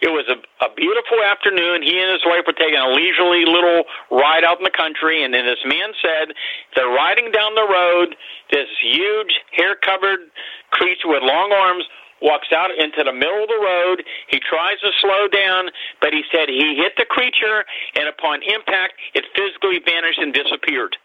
It 0.00 0.08
was 0.08 0.24
a, 0.32 0.40
a 0.64 0.68
beautiful 0.72 1.20
afternoon. 1.20 1.84
He 1.84 2.00
and 2.00 2.10
his 2.10 2.24
wife 2.24 2.48
were 2.48 2.56
taking 2.56 2.80
a 2.80 2.88
leisurely 2.88 3.44
little 3.44 3.84
ride 4.10 4.44
out 4.44 4.56
in 4.56 4.64
the 4.64 4.72
country, 4.72 5.24
and 5.24 5.32
then 5.32 5.44
this 5.44 5.60
man 5.68 5.92
said 6.00 6.32
they're 6.74 6.88
riding 6.88 7.30
down 7.30 7.54
the 7.54 7.68
road. 7.68 8.16
This 8.50 8.68
huge, 8.80 9.32
hair 9.52 9.76
covered 9.76 10.32
creature 10.72 11.12
with 11.12 11.22
long 11.22 11.52
arms 11.52 11.84
walks 12.22 12.48
out 12.52 12.70
into 12.72 13.04
the 13.04 13.12
middle 13.12 13.44
of 13.44 13.48
the 13.48 13.60
road. 13.60 14.04
He 14.28 14.40
tries 14.40 14.80
to 14.80 14.90
slow 15.00 15.28
down, 15.28 15.68
but 16.00 16.12
he 16.12 16.22
said 16.32 16.48
he 16.48 16.76
hit 16.76 16.92
the 16.96 17.08
creature, 17.08 17.64
and 17.96 18.08
upon 18.08 18.40
impact, 18.42 18.94
it 19.14 19.24
physically 19.36 19.80
vanished 19.84 20.18
and 20.18 20.32
disappeared. 20.32 20.96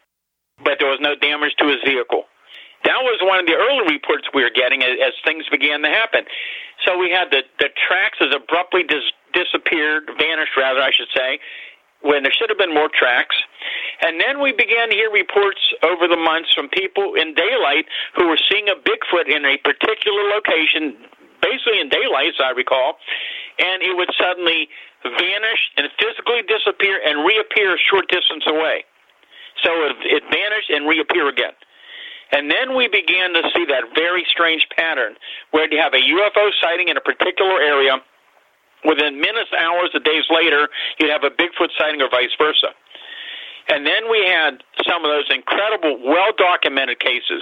But 0.64 0.80
there 0.80 0.90
was 0.90 1.00
no 1.02 1.16
damage 1.16 1.56
to 1.60 1.68
his 1.68 1.84
vehicle. 1.84 2.24
That 2.86 3.02
was 3.02 3.18
one 3.26 3.42
of 3.42 3.46
the 3.50 3.58
early 3.58 3.98
reports 3.98 4.30
we 4.34 4.46
were 4.46 4.54
getting 4.54 4.84
as, 4.84 4.94
as 5.02 5.14
things 5.26 5.46
began 5.50 5.82
to 5.82 5.90
happen. 5.90 6.26
So 6.86 6.98
we 6.98 7.10
had 7.10 7.34
the, 7.34 7.42
the 7.58 7.70
tracks 7.74 8.22
as 8.22 8.30
abruptly 8.30 8.84
dis- 8.84 9.14
disappeared, 9.34 10.06
vanished 10.22 10.54
rather, 10.56 10.82
I 10.82 10.92
should 10.94 11.10
say, 11.16 11.40
when 12.06 12.22
there 12.22 12.32
should 12.32 12.54
have 12.54 12.62
been 12.62 12.74
more 12.74 12.90
tracks. 12.94 13.36
And 14.06 14.22
then 14.22 14.38
we 14.38 14.54
began 14.54 14.94
to 14.94 14.96
hear 14.96 15.10
reports 15.10 15.62
over 15.82 16.06
the 16.08 16.20
months 16.20 16.54
from 16.54 16.70
people 16.70 17.18
in 17.18 17.34
daylight 17.34 17.90
who 18.14 18.30
were 18.30 18.38
seeing 18.52 18.70
a 18.70 18.78
Bigfoot 18.78 19.26
in 19.26 19.42
a 19.46 19.58
particular 19.66 20.22
location, 20.30 20.94
basically 21.42 21.82
in 21.82 21.90
daylight, 21.90 22.38
as 22.38 22.42
I 22.44 22.54
recall, 22.54 23.02
and 23.58 23.82
it 23.82 23.98
would 23.98 24.14
suddenly 24.14 24.70
vanish 25.02 25.62
and 25.78 25.90
physically 25.98 26.46
disappear 26.46 27.02
and 27.02 27.26
reappear 27.26 27.74
a 27.74 27.82
short 27.82 28.06
distance 28.14 28.46
away. 28.46 28.86
So 29.64 29.72
it, 29.90 30.22
it 30.22 30.24
vanished 30.30 30.70
and 30.70 30.86
reappear 30.86 31.30
again. 31.30 31.58
And 32.36 32.52
then 32.52 32.76
we 32.76 32.92
began 32.92 33.32
to 33.32 33.48
see 33.56 33.64
that 33.72 33.96
very 33.96 34.28
strange 34.28 34.68
pattern 34.76 35.16
where 35.52 35.72
you 35.72 35.80
have 35.80 35.94
a 35.94 36.04
UFO 36.04 36.52
sighting 36.60 36.90
in 36.90 36.98
a 36.98 37.02
particular 37.02 37.62
area. 37.64 38.04
Within 38.84 39.22
minutes, 39.22 39.50
hours, 39.58 39.90
or 39.96 40.02
days 40.02 40.28
later, 40.30 40.68
you'd 41.00 41.10
have 41.10 41.24
a 41.24 41.32
Bigfoot 41.32 41.72
sighting 41.80 42.02
or 42.02 42.10
vice 42.12 42.36
versa. 42.38 42.76
And 43.70 43.88
then 43.88 44.12
we 44.12 44.20
had 44.28 44.62
some 44.86 45.06
of 45.06 45.10
those 45.10 45.32
incredible, 45.32 45.98
well 46.04 46.36
documented 46.38 47.00
cases 47.00 47.42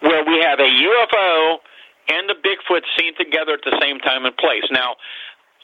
where 0.00 0.24
we 0.24 0.38
have 0.46 0.60
a 0.60 0.70
UFO 0.70 1.58
and 2.08 2.30
the 2.30 2.38
Bigfoot 2.38 2.82
seen 2.96 3.16
together 3.18 3.54
at 3.54 3.66
the 3.66 3.76
same 3.82 3.98
time 3.98 4.24
and 4.24 4.36
place. 4.36 4.64
Now, 4.70 4.94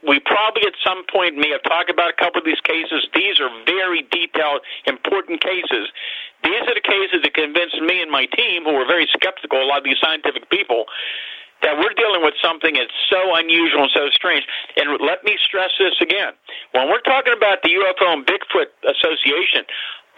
we 0.06 0.20
probably 0.20 0.62
at 0.66 0.74
some 0.84 1.04
point 1.10 1.36
may 1.36 1.50
have 1.50 1.62
talked 1.64 1.90
about 1.90 2.10
a 2.10 2.16
couple 2.16 2.38
of 2.38 2.46
these 2.46 2.60
cases. 2.60 3.08
These 3.14 3.40
are 3.40 3.48
very 3.66 4.02
detailed, 4.10 4.60
important 4.86 5.40
cases. 5.40 5.88
These 6.44 6.64
are 6.68 6.76
the 6.76 6.84
cases 6.84 7.24
that 7.24 7.34
convinced 7.34 7.80
me 7.80 8.02
and 8.02 8.10
my 8.10 8.26
team, 8.36 8.64
who 8.64 8.74
were 8.74 8.86
very 8.86 9.08
skeptical, 9.12 9.62
a 9.62 9.64
lot 9.64 9.78
of 9.78 9.84
these 9.84 10.00
scientific 10.00 10.50
people, 10.50 10.84
that 11.62 11.78
we're 11.80 11.96
dealing 11.96 12.20
with 12.20 12.34
something 12.42 12.74
that's 12.76 12.92
so 13.08 13.34
unusual 13.34 13.88
and 13.88 13.92
so 13.94 14.10
strange. 14.12 14.44
And 14.76 15.00
let 15.00 15.24
me 15.24 15.38
stress 15.40 15.70
this 15.78 15.96
again. 16.00 16.36
When 16.72 16.88
we're 16.88 17.00
talking 17.00 17.32
about 17.32 17.62
the 17.62 17.72
UFO 17.72 18.12
and 18.12 18.26
Bigfoot 18.26 18.68
Association, 18.84 19.64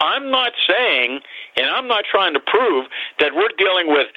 I'm 0.01 0.29
not 0.29 0.51
saying, 0.67 1.21
and 1.55 1.69
I'm 1.69 1.87
not 1.87 2.03
trying 2.09 2.33
to 2.33 2.43
prove, 2.43 2.87
that 3.19 3.33
we're 3.33 3.55
dealing 3.57 3.87
with 3.87 4.07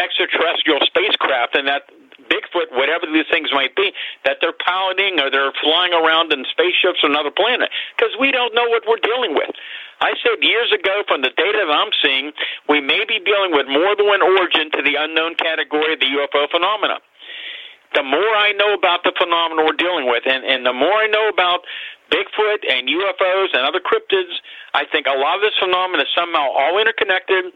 extraterrestrial 0.00 0.80
spacecraft 0.86 1.54
and 1.54 1.68
that 1.68 1.90
Bigfoot, 2.28 2.70
whatever 2.76 3.08
these 3.08 3.26
things 3.32 3.48
might 3.52 3.74
be, 3.74 3.92
that 4.24 4.38
they're 4.40 4.56
piloting 4.56 5.18
or 5.18 5.30
they're 5.30 5.52
flying 5.60 5.92
around 5.92 6.32
in 6.32 6.44
spaceships 6.52 7.00
on 7.02 7.10
another 7.10 7.32
planet, 7.32 7.70
because 7.96 8.14
we 8.20 8.30
don't 8.30 8.54
know 8.54 8.68
what 8.68 8.84
we're 8.86 9.02
dealing 9.02 9.34
with. 9.34 9.50
I 10.00 10.14
said 10.22 10.38
years 10.40 10.70
ago, 10.70 11.02
from 11.08 11.22
the 11.22 11.34
data 11.34 11.64
that 11.66 11.74
I'm 11.74 11.90
seeing, 11.98 12.30
we 12.68 12.80
may 12.80 13.02
be 13.02 13.18
dealing 13.18 13.50
with 13.50 13.66
more 13.66 13.96
than 13.96 14.06
one 14.06 14.22
origin 14.22 14.70
to 14.78 14.82
the 14.82 14.94
unknown 14.94 15.34
category 15.34 15.94
of 15.94 16.00
the 16.00 16.06
UFO 16.06 16.46
phenomena. 16.50 17.02
The 17.94 18.04
more 18.04 18.32
I 18.36 18.52
know 18.52 18.74
about 18.74 19.02
the 19.02 19.12
phenomena 19.16 19.64
we're 19.64 19.80
dealing 19.80 20.06
with, 20.06 20.22
and, 20.26 20.44
and 20.44 20.64
the 20.64 20.76
more 20.76 20.92
I 20.92 21.08
know 21.08 21.28
about 21.28 21.64
Bigfoot 22.10 22.64
and 22.64 22.88
UFOs 22.88 23.52
and 23.52 23.62
other 23.68 23.80
cryptids, 23.80 24.32
I 24.74 24.84
think 24.90 25.06
a 25.06 25.16
lot 25.16 25.36
of 25.36 25.42
this 25.42 25.56
phenomena 25.60 26.04
is 26.04 26.12
somehow 26.16 26.48
all 26.52 26.80
interconnected. 26.80 27.52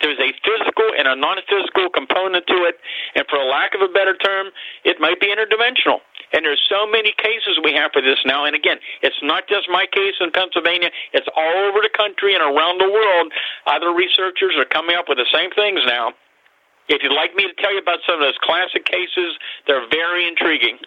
There's 0.00 0.18
a 0.18 0.34
physical 0.42 0.90
and 0.98 1.06
a 1.06 1.14
non 1.14 1.38
physical 1.46 1.88
component 1.90 2.46
to 2.46 2.58
it, 2.66 2.78
and 3.14 3.24
for 3.30 3.38
lack 3.38 3.74
of 3.74 3.80
a 3.80 3.88
better 3.92 4.16
term, 4.16 4.50
it 4.84 4.98
might 4.98 5.20
be 5.20 5.30
interdimensional. 5.30 6.02
And 6.32 6.44
there's 6.44 6.62
so 6.68 6.88
many 6.88 7.12
cases 7.12 7.60
we 7.62 7.74
have 7.74 7.92
for 7.92 8.00
this 8.00 8.18
now. 8.24 8.44
And 8.44 8.56
again, 8.56 8.78
it's 9.02 9.20
not 9.22 9.46
just 9.48 9.68
my 9.68 9.86
case 9.92 10.16
in 10.20 10.32
Pennsylvania, 10.32 10.90
it's 11.12 11.28
all 11.36 11.56
over 11.68 11.80
the 11.84 11.92
country 11.92 12.34
and 12.34 12.42
around 12.42 12.80
the 12.80 12.90
world. 12.90 13.32
Other 13.66 13.92
researchers 13.92 14.56
are 14.56 14.64
coming 14.64 14.96
up 14.96 15.06
with 15.08 15.18
the 15.18 15.28
same 15.32 15.50
things 15.52 15.80
now. 15.86 16.12
If 16.88 17.02
you'd 17.02 17.14
like 17.14 17.34
me 17.36 17.46
to 17.46 17.54
tell 17.62 17.72
you 17.72 17.78
about 17.78 18.00
some 18.06 18.16
of 18.16 18.20
those 18.20 18.38
classic 18.42 18.84
cases, 18.84 19.38
they're 19.66 19.86
very 19.88 20.26
intriguing. 20.26 20.78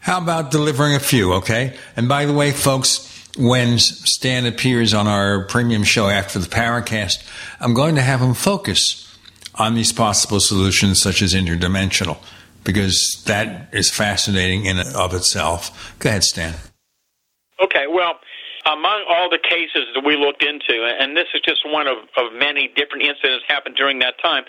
How 0.00 0.18
about 0.18 0.50
delivering 0.50 0.94
a 0.94 1.00
few, 1.00 1.34
okay? 1.34 1.76
And 1.96 2.08
by 2.08 2.24
the 2.24 2.32
way, 2.32 2.52
folks, 2.52 3.04
when 3.36 3.78
Stan 3.78 4.46
appears 4.46 4.94
on 4.94 5.06
our 5.06 5.44
premium 5.44 5.84
show 5.84 6.08
after 6.08 6.38
the 6.38 6.48
Paracast, 6.48 7.24
I'm 7.60 7.74
going 7.74 7.94
to 7.96 8.02
have 8.02 8.20
him 8.20 8.34
focus 8.34 9.04
on 9.54 9.74
these 9.74 9.92
possible 9.92 10.40
solutions 10.40 11.00
such 11.00 11.20
as 11.20 11.34
interdimensional 11.34 12.18
because 12.64 13.22
that 13.26 13.72
is 13.72 13.90
fascinating 13.90 14.66
in 14.66 14.78
of 14.78 15.14
itself. 15.14 15.94
Go 15.98 16.10
ahead, 16.10 16.24
Stan. 16.24 16.54
Okay, 17.62 17.86
well, 17.88 18.18
among 18.68 19.04
all 19.08 19.30
the 19.32 19.40
cases 19.40 19.88
that 19.94 20.04
we 20.04 20.16
looked 20.16 20.44
into, 20.44 20.84
and 20.84 21.16
this 21.16 21.26
is 21.32 21.40
just 21.40 21.64
one 21.64 21.86
of, 21.88 22.04
of 22.20 22.36
many 22.36 22.68
different 22.76 23.04
incidents 23.04 23.44
happened 23.48 23.76
during 23.76 23.98
that 24.00 24.20
time, 24.20 24.44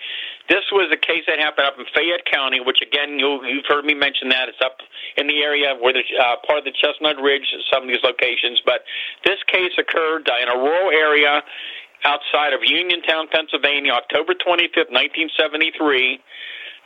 this 0.49 0.65
was 0.71 0.91
a 0.91 0.97
case 0.97 1.23
that 1.27 1.39
happened 1.39 1.67
up 1.67 1.79
in 1.79 1.85
Fayette 1.93 2.25
County, 2.27 2.59
which 2.59 2.81
again, 2.81 3.19
you, 3.19 3.39
you've 3.45 3.69
heard 3.69 3.85
me 3.85 3.93
mention 3.93 4.27
that. 4.29 4.49
It's 4.49 4.59
up 4.59 4.81
in 5.15 5.27
the 5.27 5.39
area 5.39 5.77
where 5.79 5.93
the 5.93 6.03
uh, 6.19 6.41
part 6.43 6.59
of 6.59 6.65
the 6.65 6.75
Chestnut 6.75 7.21
Ridge, 7.21 7.47
some 7.71 7.83
of 7.83 7.89
these 7.89 8.03
locations. 8.03 8.59
But 8.65 8.83
this 9.23 9.39
case 9.47 9.71
occurred 9.77 10.27
in 10.27 10.47
a 10.49 10.57
rural 10.57 10.91
area 10.91 11.41
outside 12.03 12.51
of 12.53 12.59
Uniontown, 12.63 13.27
Pennsylvania, 13.31 13.93
October 13.93 14.33
25th, 14.33 14.91
1973. 14.91 16.19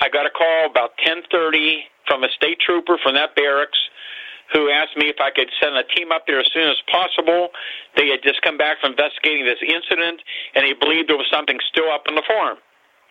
I 0.02 0.10
got 0.10 0.26
a 0.26 0.34
call 0.34 0.70
about 0.70 0.98
10:30 1.00 1.88
from 2.06 2.24
a 2.24 2.30
state 2.36 2.60
trooper 2.60 2.98
from 3.02 3.16
that 3.16 3.36
barracks 3.36 3.80
who 4.54 4.70
asked 4.70 4.96
me 4.96 5.10
if 5.10 5.18
I 5.20 5.34
could 5.34 5.50
send 5.60 5.76
a 5.76 5.84
team 5.84 6.14
up 6.14 6.30
there 6.30 6.40
as 6.40 6.48
soon 6.54 6.70
as 6.70 6.78
possible. 6.90 7.50
They 7.98 8.08
had 8.14 8.22
just 8.22 8.42
come 8.42 8.58
back 8.58 8.80
from 8.80 8.94
investigating 8.94 9.46
this 9.46 9.60
incident, 9.66 10.22
and 10.56 10.64
they 10.64 10.78
believed 10.78 11.10
there 11.10 11.18
was 11.18 11.30
something 11.34 11.58
still 11.68 11.90
up 11.90 12.06
in 12.08 12.16
the 12.16 12.24
farm. 12.26 12.58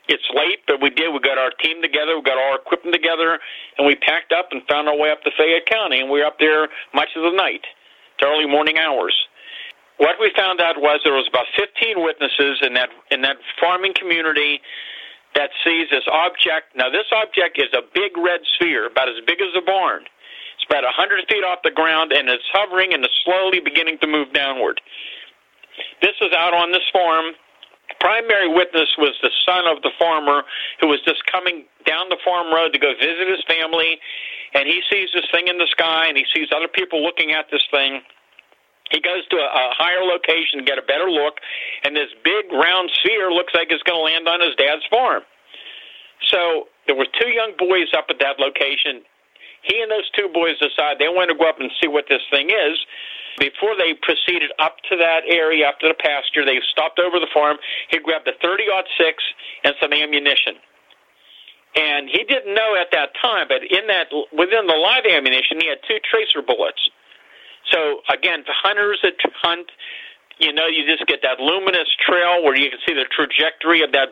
It's 0.08 0.26
late, 0.34 0.62
but 0.66 0.80
we 0.80 0.90
did. 0.90 1.12
We 1.12 1.20
got 1.20 1.38
our 1.38 1.50
team 1.62 1.82
together, 1.82 2.16
we 2.16 2.22
got 2.22 2.38
all 2.38 2.54
our 2.54 2.62
equipment 2.62 2.94
together, 2.94 3.38
and 3.78 3.86
we 3.86 3.94
packed 3.94 4.32
up 4.32 4.50
and 4.50 4.62
found 4.66 4.88
our 4.88 4.96
way 4.96 5.10
up 5.10 5.22
to 5.22 5.30
Fayette 5.36 5.66
County, 5.66 6.00
and 6.00 6.10
we 6.10 6.20
were 6.20 6.26
up 6.26 6.38
there 6.38 6.68
much 6.94 7.10
of 7.14 7.22
the 7.22 7.34
night, 7.34 7.62
to 8.18 8.26
early 8.26 8.46
morning 8.46 8.78
hours. 8.78 9.14
What 9.98 10.18
we 10.18 10.32
found 10.34 10.60
out 10.60 10.80
was 10.80 11.00
there 11.04 11.14
was 11.14 11.28
about 11.30 11.46
15 11.54 12.02
witnesses 12.02 12.58
in 12.66 12.74
that 12.74 12.90
in 13.12 13.22
that 13.22 13.36
farming 13.60 13.94
community 13.94 14.60
that 15.34 15.50
sees 15.64 15.88
this 15.90 16.04
object. 16.10 16.74
Now, 16.76 16.90
this 16.90 17.06
object 17.12 17.58
is 17.58 17.72
a 17.72 17.82
big 17.94 18.16
red 18.18 18.40
sphere, 18.56 18.86
about 18.86 19.08
as 19.08 19.22
big 19.26 19.40
as 19.40 19.54
a 19.56 19.64
barn. 19.64 20.04
It's 20.62 20.70
about 20.70 20.86
100 20.86 21.26
feet 21.26 21.42
off 21.42 21.58
the 21.66 21.74
ground, 21.74 22.12
and 22.14 22.30
it's 22.30 22.46
hovering 22.54 22.94
and 22.94 23.02
it's 23.02 23.18
slowly 23.26 23.58
beginning 23.58 23.98
to 23.98 24.06
move 24.06 24.32
downward. 24.32 24.80
This 26.00 26.14
is 26.22 26.30
out 26.30 26.54
on 26.54 26.70
this 26.70 26.86
farm. 26.92 27.34
Primary 27.98 28.46
witness 28.46 28.86
was 28.96 29.18
the 29.22 29.30
son 29.42 29.66
of 29.66 29.82
the 29.82 29.90
farmer 29.98 30.46
who 30.78 30.86
was 30.86 31.02
just 31.02 31.26
coming 31.26 31.66
down 31.84 32.08
the 32.10 32.18
farm 32.24 32.54
road 32.54 32.72
to 32.72 32.78
go 32.78 32.94
visit 32.94 33.26
his 33.26 33.42
family, 33.50 33.98
and 34.54 34.70
he 34.70 34.82
sees 34.86 35.10
this 35.10 35.26
thing 35.34 35.48
in 35.48 35.58
the 35.58 35.66
sky, 35.66 36.06
and 36.06 36.16
he 36.16 36.24
sees 36.30 36.46
other 36.54 36.70
people 36.70 37.02
looking 37.02 37.32
at 37.32 37.50
this 37.50 37.66
thing. 37.74 37.98
He 38.94 39.02
goes 39.02 39.26
to 39.34 39.36
a, 39.42 39.48
a 39.50 39.66
higher 39.74 40.06
location 40.06 40.62
to 40.62 40.64
get 40.64 40.78
a 40.78 40.86
better 40.86 41.10
look, 41.10 41.42
and 41.82 41.96
this 41.96 42.14
big 42.22 42.52
round 42.54 42.86
sphere 43.02 43.34
looks 43.34 43.50
like 43.50 43.74
it's 43.74 43.82
going 43.82 43.98
to 43.98 44.06
land 44.06 44.30
on 44.30 44.38
his 44.38 44.54
dad's 44.54 44.86
farm. 44.86 45.26
So 46.30 46.70
there 46.86 46.94
were 46.94 47.10
two 47.18 47.34
young 47.34 47.58
boys 47.58 47.90
up 47.98 48.06
at 48.14 48.22
that 48.22 48.38
location. 48.38 49.02
He 49.62 49.80
and 49.80 49.90
those 49.90 50.10
two 50.10 50.28
boys 50.32 50.58
decide 50.58 50.98
they 50.98 51.08
want 51.08 51.30
to 51.30 51.36
go 51.38 51.48
up 51.48 51.60
and 51.60 51.70
see 51.80 51.88
what 51.88 52.06
this 52.08 52.22
thing 52.30 52.50
is. 52.50 52.78
Before 53.38 53.74
they 53.78 53.94
proceeded 53.94 54.52
up 54.58 54.76
to 54.90 54.96
that 54.98 55.22
area, 55.26 55.66
up 55.68 55.80
to 55.80 55.88
the 55.88 55.96
pasture, 55.96 56.44
they 56.44 56.60
stopped 56.70 56.98
over 56.98 57.18
the 57.18 57.30
farm. 57.32 57.56
He 57.88 57.98
grabbed 57.98 58.28
a 58.28 58.36
30 58.42 58.64
six 58.98 59.22
and 59.64 59.74
some 59.80 59.92
ammunition. 59.92 60.60
And 61.74 62.08
he 62.10 62.24
didn't 62.28 62.54
know 62.54 62.76
at 62.76 62.92
that 62.92 63.16
time, 63.16 63.48
but 63.48 63.64
in 63.64 63.86
that 63.88 64.12
within 64.36 64.66
the 64.66 64.76
live 64.76 65.06
ammunition, 65.08 65.56
he 65.60 65.68
had 65.68 65.78
two 65.88 65.96
tracer 66.04 66.42
bullets. 66.42 66.90
So 67.72 68.02
again, 68.12 68.44
for 68.44 68.52
hunters 68.52 69.00
that 69.02 69.14
hunt, 69.40 69.70
you 70.38 70.52
know, 70.52 70.66
you 70.66 70.84
just 70.84 71.06
get 71.06 71.22
that 71.22 71.40
luminous 71.40 71.88
trail 72.04 72.44
where 72.44 72.56
you 72.56 72.68
can 72.68 72.78
see 72.86 72.92
the 72.92 73.06
trajectory 73.08 73.82
of 73.82 73.92
that 73.92 74.08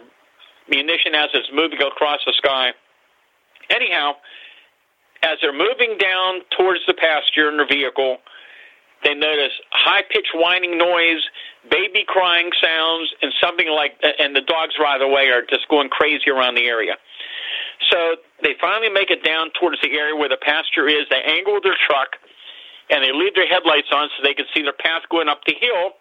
munition 0.70 1.14
as 1.14 1.28
it's 1.34 1.48
moving 1.52 1.82
across 1.82 2.20
the 2.24 2.32
sky. 2.32 2.72
Anyhow, 3.68 4.14
as 5.22 5.38
they're 5.42 5.52
moving 5.52 5.98
down 5.98 6.40
towards 6.56 6.80
the 6.86 6.94
pasture 6.94 7.50
in 7.50 7.56
their 7.56 7.68
vehicle, 7.68 8.18
they 9.04 9.14
notice 9.14 9.52
high 9.70 10.02
pitched 10.02 10.32
whining 10.34 10.76
noise, 10.76 11.24
baby 11.70 12.04
crying 12.06 12.50
sounds, 12.62 13.12
and 13.22 13.32
something 13.40 13.68
like, 13.68 13.96
and 14.18 14.36
the 14.36 14.42
dogs 14.42 14.74
right 14.80 15.00
away 15.00 15.28
are 15.28 15.42
just 15.48 15.68
going 15.68 15.88
crazy 15.88 16.30
around 16.30 16.54
the 16.54 16.66
area. 16.66 16.96
So 17.90 18.16
they 18.42 18.54
finally 18.60 18.90
make 18.90 19.10
it 19.10 19.24
down 19.24 19.50
towards 19.58 19.80
the 19.82 19.92
area 19.96 20.14
where 20.14 20.28
the 20.28 20.36
pasture 20.40 20.86
is. 20.86 21.08
They 21.08 21.22
angle 21.24 21.60
their 21.62 21.76
truck 21.88 22.16
and 22.90 23.02
they 23.02 23.12
leave 23.12 23.34
their 23.34 23.48
headlights 23.48 23.88
on 23.92 24.08
so 24.12 24.22
they 24.22 24.34
can 24.34 24.46
see 24.54 24.62
their 24.62 24.76
path 24.76 25.02
going 25.10 25.28
up 25.28 25.40
the 25.46 25.56
hill. 25.58 25.96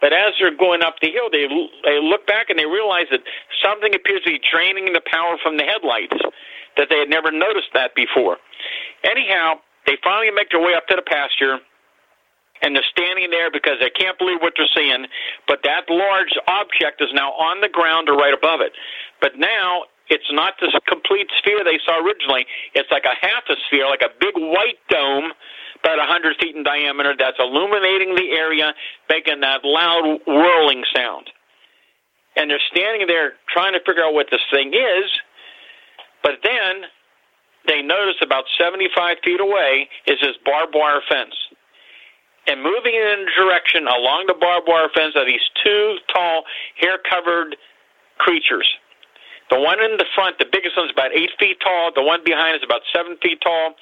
But 0.00 0.12
as 0.12 0.32
they're 0.38 0.54
going 0.54 0.82
up 0.82 0.96
the 1.02 1.10
hill, 1.10 1.28
they 1.30 1.50
they 1.84 1.98
look 2.00 2.26
back 2.26 2.50
and 2.50 2.58
they 2.58 2.66
realize 2.66 3.10
that 3.10 3.20
something 3.62 3.94
appears 3.94 4.22
to 4.22 4.30
be 4.30 4.40
draining 4.40 4.92
the 4.92 5.02
power 5.04 5.36
from 5.42 5.58
the 5.58 5.64
headlights. 5.64 6.16
That 6.76 6.86
they 6.88 6.98
had 6.98 7.10
never 7.10 7.32
noticed 7.32 7.74
that 7.74 7.94
before. 7.94 8.38
Anyhow, 9.04 9.60
they 9.86 9.96
finally 10.02 10.30
make 10.30 10.50
their 10.50 10.60
way 10.60 10.74
up 10.74 10.86
to 10.88 10.96
the 10.96 11.06
pasture, 11.06 11.58
and 12.62 12.74
they're 12.74 12.90
standing 12.90 13.30
there 13.30 13.50
because 13.50 13.78
they 13.80 13.90
can't 13.90 14.18
believe 14.18 14.40
what 14.40 14.54
they're 14.56 14.70
seeing. 14.74 15.06
But 15.46 15.60
that 15.64 15.86
large 15.88 16.34
object 16.48 17.00
is 17.00 17.08
now 17.14 17.32
on 17.32 17.60
the 17.60 17.68
ground 17.68 18.08
or 18.08 18.16
right 18.16 18.34
above 18.34 18.60
it. 18.60 18.72
But 19.20 19.38
now 19.38 19.84
it's 20.08 20.28
not 20.32 20.54
this 20.60 20.74
complete 20.86 21.28
sphere 21.38 21.62
they 21.64 21.78
saw 21.84 22.02
originally. 22.02 22.46
It's 22.74 22.90
like 22.90 23.04
a 23.04 23.14
half 23.14 23.44
a 23.48 23.56
sphere, 23.68 23.86
like 23.86 24.02
a 24.02 24.12
big 24.18 24.34
white 24.34 24.80
dome 24.90 25.32
about 25.84 25.98
100 25.98 26.36
feet 26.40 26.56
in 26.56 26.62
diameter 26.64 27.14
that's 27.18 27.38
illuminating 27.38 28.14
the 28.14 28.34
area, 28.34 28.74
making 29.08 29.40
that 29.40 29.64
loud 29.64 30.18
whirling 30.26 30.82
sound. 30.94 31.30
And 32.36 32.50
they're 32.50 32.62
standing 32.70 33.06
there 33.06 33.34
trying 33.52 33.72
to 33.72 33.80
figure 33.86 34.04
out 34.04 34.14
what 34.14 34.26
this 34.30 34.42
thing 34.50 34.74
is, 34.74 35.10
but 36.22 36.42
then 36.42 36.86
they 37.66 37.82
notice 37.82 38.16
about 38.22 38.44
75 38.58 39.16
feet 39.24 39.40
away 39.40 39.88
is 40.06 40.18
this 40.20 40.36
barbed 40.44 40.74
wire 40.74 41.02
fence. 41.08 41.34
And 42.46 42.62
moving 42.62 42.94
in 42.94 43.26
a 43.28 43.30
direction 43.36 43.84
along 43.84 44.24
the 44.26 44.34
barbed 44.38 44.66
wire 44.68 44.88
fence 44.94 45.14
are 45.16 45.26
these 45.26 45.44
two 45.62 45.98
tall, 46.12 46.44
hair 46.80 46.98
covered 46.98 47.56
creatures. 48.16 48.66
The 49.50 49.60
one 49.60 49.82
in 49.82 49.96
the 49.96 50.06
front, 50.14 50.38
the 50.38 50.48
biggest 50.50 50.76
one's 50.76 50.92
about 50.92 51.12
eight 51.12 51.30
feet 51.38 51.56
tall. 51.60 51.90
The 51.94 52.02
one 52.02 52.20
behind 52.24 52.56
is 52.56 52.62
about 52.64 52.82
seven 52.92 53.16
feet 53.20 53.40
tall. 53.40 53.74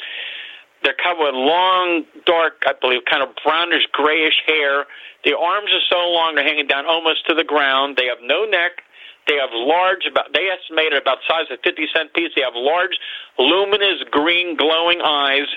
They're 0.83 0.99
covered 0.99 1.33
with 1.33 1.35
long, 1.35 2.05
dark, 2.27 2.63
I 2.67 2.73
believe, 2.79 3.03
kind 3.11 3.23
of 3.23 3.35
brownish, 3.43 3.87
grayish 3.93 4.39
hair. 4.47 4.87
The 5.25 5.37
arms 5.37 5.71
are 5.75 5.87
so 5.91 5.99
long 6.11 6.35
they're 6.35 6.47
hanging 6.47 6.67
down 6.67 6.87
almost 6.87 7.27
to 7.27 7.35
the 7.35 7.43
ground. 7.43 7.97
They 7.97 8.07
have 8.07 8.23
no 8.23 8.45
neck. 8.45 8.86
They 9.27 9.35
have 9.37 9.51
large, 9.53 10.07
about 10.07 10.33
they 10.33 10.47
estimate 10.47 10.95
about 10.95 11.19
size 11.29 11.51
of 11.51 11.59
50 11.65 11.89
cent 11.95 12.15
piece. 12.15 12.31
They 12.37 12.43
have 12.43 12.55
large, 12.55 12.95
luminous 13.39 14.03
green, 14.11 14.57
glowing 14.57 15.01
eyes, 15.03 15.51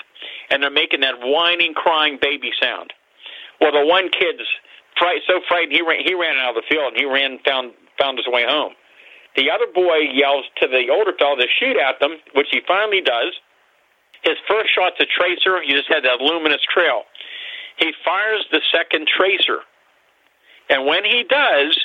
and 0.50 0.62
they're 0.62 0.70
making 0.70 1.00
that 1.00 1.22
whining, 1.22 1.74
crying 1.74 2.18
baby 2.20 2.50
sound. 2.60 2.92
Well, 3.60 3.72
the 3.72 3.86
one 3.86 4.10
kid's 4.10 4.42
fright, 4.98 5.22
so 5.26 5.40
frightened 5.46 5.72
he 5.72 5.82
ran, 5.82 6.02
he 6.04 6.14
ran 6.14 6.36
out 6.36 6.56
of 6.56 6.62
the 6.62 6.66
field 6.68 6.94
and 6.94 7.00
he 7.00 7.06
ran 7.06 7.38
found 7.46 7.72
found 7.98 8.18
his 8.18 8.26
way 8.26 8.44
home. 8.46 8.72
The 9.36 9.50
other 9.50 9.66
boy 9.72 10.10
yells 10.10 10.44
to 10.60 10.66
the 10.66 10.90
older 10.90 11.12
fellow 11.18 11.36
to 11.36 11.46
shoot 11.60 11.76
at 11.76 12.00
them, 12.00 12.18
which 12.34 12.48
he 12.50 12.60
finally 12.66 13.00
does. 13.00 13.38
His 14.22 14.36
first 14.48 14.74
shot's 14.74 14.98
a 14.98 15.06
tracer. 15.06 15.62
He 15.62 15.72
just 15.72 15.88
had 15.88 16.04
that 16.04 16.20
luminous 16.20 16.60
trail. 16.66 17.04
He 17.78 17.92
fires 18.04 18.44
the 18.50 18.60
second 18.72 19.06
tracer. 19.06 19.60
And 20.68 20.86
when 20.86 21.04
he 21.04 21.24
does, 21.28 21.78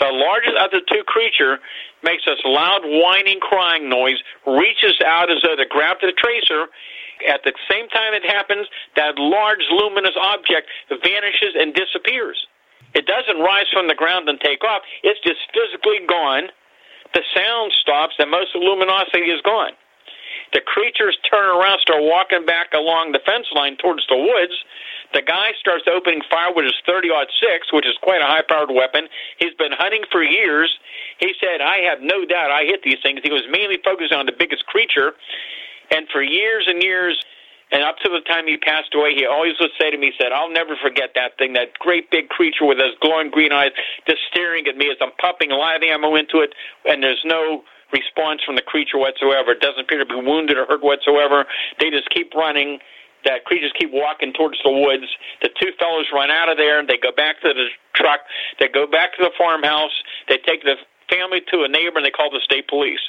the 0.00 0.08
largest 0.08 0.56
of 0.56 0.70
the 0.72 0.80
two 0.88 1.04
creature 1.04 1.60
makes 2.02 2.24
this 2.24 2.40
loud 2.44 2.80
whining 2.84 3.38
crying 3.38 3.88
noise, 3.88 4.16
reaches 4.46 4.96
out 5.04 5.30
as 5.30 5.38
though 5.44 5.56
to 5.56 5.66
grab 5.68 5.98
the 6.00 6.12
tracer. 6.16 6.66
At 7.28 7.44
the 7.44 7.52
same 7.70 7.88
time 7.92 8.16
it 8.16 8.24
happens, 8.24 8.66
that 8.96 9.18
large 9.18 9.60
luminous 9.70 10.16
object 10.16 10.68
vanishes 10.88 11.52
and 11.54 11.74
disappears. 11.74 12.40
It 12.94 13.06
doesn't 13.06 13.38
rise 13.44 13.68
from 13.72 13.86
the 13.86 13.94
ground 13.94 14.28
and 14.28 14.40
take 14.40 14.64
off. 14.64 14.82
It's 15.04 15.20
just 15.20 15.38
physically 15.52 16.00
gone. 16.08 16.48
The 17.14 17.22
sound 17.36 17.72
stops 17.80 18.14
and 18.18 18.30
most 18.30 18.54
of 18.54 18.62
the 18.62 18.66
luminosity 18.66 19.30
is 19.30 19.40
gone. 19.42 19.72
The 20.52 20.60
creatures 20.60 21.16
turn 21.30 21.48
around, 21.48 21.80
start 21.80 22.02
walking 22.02 22.44
back 22.46 22.72
along 22.74 23.12
the 23.12 23.20
fence 23.24 23.46
line 23.54 23.76
towards 23.76 24.06
the 24.08 24.16
woods. 24.16 24.54
The 25.12 25.22
guy 25.22 25.52
starts 25.58 25.84
opening 25.90 26.22
fire 26.30 26.54
with 26.54 26.64
his 26.64 26.78
30 26.86 27.10
aught 27.10 27.28
six, 27.42 27.72
which 27.72 27.86
is 27.86 27.96
quite 28.02 28.22
a 28.22 28.26
high 28.26 28.42
powered 28.46 28.70
weapon. 28.70 29.08
He's 29.38 29.54
been 29.54 29.72
hunting 29.72 30.02
for 30.10 30.22
years. 30.22 30.70
He 31.18 31.34
said, 31.40 31.60
I 31.60 31.78
have 31.90 32.00
no 32.00 32.24
doubt 32.24 32.50
I 32.50 32.64
hit 32.64 32.82
these 32.82 32.98
things. 33.02 33.20
He 33.22 33.32
was 33.32 33.42
mainly 33.50 33.78
focused 33.84 34.12
on 34.12 34.26
the 34.26 34.36
biggest 34.36 34.66
creature. 34.66 35.14
And 35.90 36.06
for 36.12 36.22
years 36.22 36.66
and 36.68 36.82
years, 36.82 37.18
and 37.72 37.82
up 37.82 37.98
to 38.02 38.08
the 38.10 38.20
time 38.26 38.46
he 38.46 38.56
passed 38.56 38.94
away, 38.94 39.14
he 39.14 39.26
always 39.26 39.54
would 39.60 39.70
say 39.78 39.90
to 39.90 39.98
me, 39.98 40.10
he 40.10 40.12
said, 40.18 40.32
I'll 40.32 40.50
never 40.50 40.74
forget 40.82 41.10
that 41.14 41.38
thing, 41.38 41.52
that 41.54 41.78
great 41.78 42.10
big 42.10 42.28
creature 42.28 42.66
with 42.66 42.78
those 42.78 42.98
glowing 43.00 43.30
green 43.30 43.52
eyes 43.52 43.70
just 44.06 44.20
staring 44.30 44.66
at 44.66 44.76
me 44.76 44.90
as 44.90 44.96
I'm 45.00 45.12
pumping 45.20 45.50
live 45.50 45.82
ammo 45.82 46.16
into 46.16 46.40
it, 46.40 46.54
and 46.84 47.02
there's 47.02 47.22
no 47.24 47.62
response 47.92 48.40
from 48.44 48.56
the 48.56 48.62
creature 48.62 48.98
whatsoever. 48.98 49.52
It 49.52 49.60
doesn't 49.60 49.80
appear 49.80 49.98
to 49.98 50.06
be 50.06 50.14
wounded 50.14 50.56
or 50.58 50.66
hurt 50.66 50.82
whatsoever. 50.82 51.46
They 51.78 51.90
just 51.90 52.10
keep 52.10 52.34
running. 52.34 52.78
That 53.24 53.44
creatures 53.44 53.72
keep 53.78 53.90
walking 53.92 54.32
towards 54.32 54.56
the 54.64 54.72
woods. 54.72 55.04
The 55.42 55.50
two 55.60 55.72
fellows 55.78 56.06
run 56.12 56.30
out 56.30 56.48
of 56.48 56.56
there. 56.56 56.80
They 56.86 56.96
go 56.96 57.12
back 57.12 57.40
to 57.42 57.52
the 57.52 57.68
truck. 57.94 58.20
They 58.58 58.68
go 58.68 58.86
back 58.86 59.12
to 59.18 59.22
the 59.22 59.30
farmhouse. 59.36 59.92
They 60.28 60.38
take 60.38 60.62
the 60.64 60.76
family 61.12 61.42
to 61.52 61.64
a 61.64 61.68
neighbor 61.68 61.98
and 61.98 62.06
they 62.06 62.10
call 62.10 62.30
the 62.30 62.40
state 62.40 62.68
police. 62.68 63.00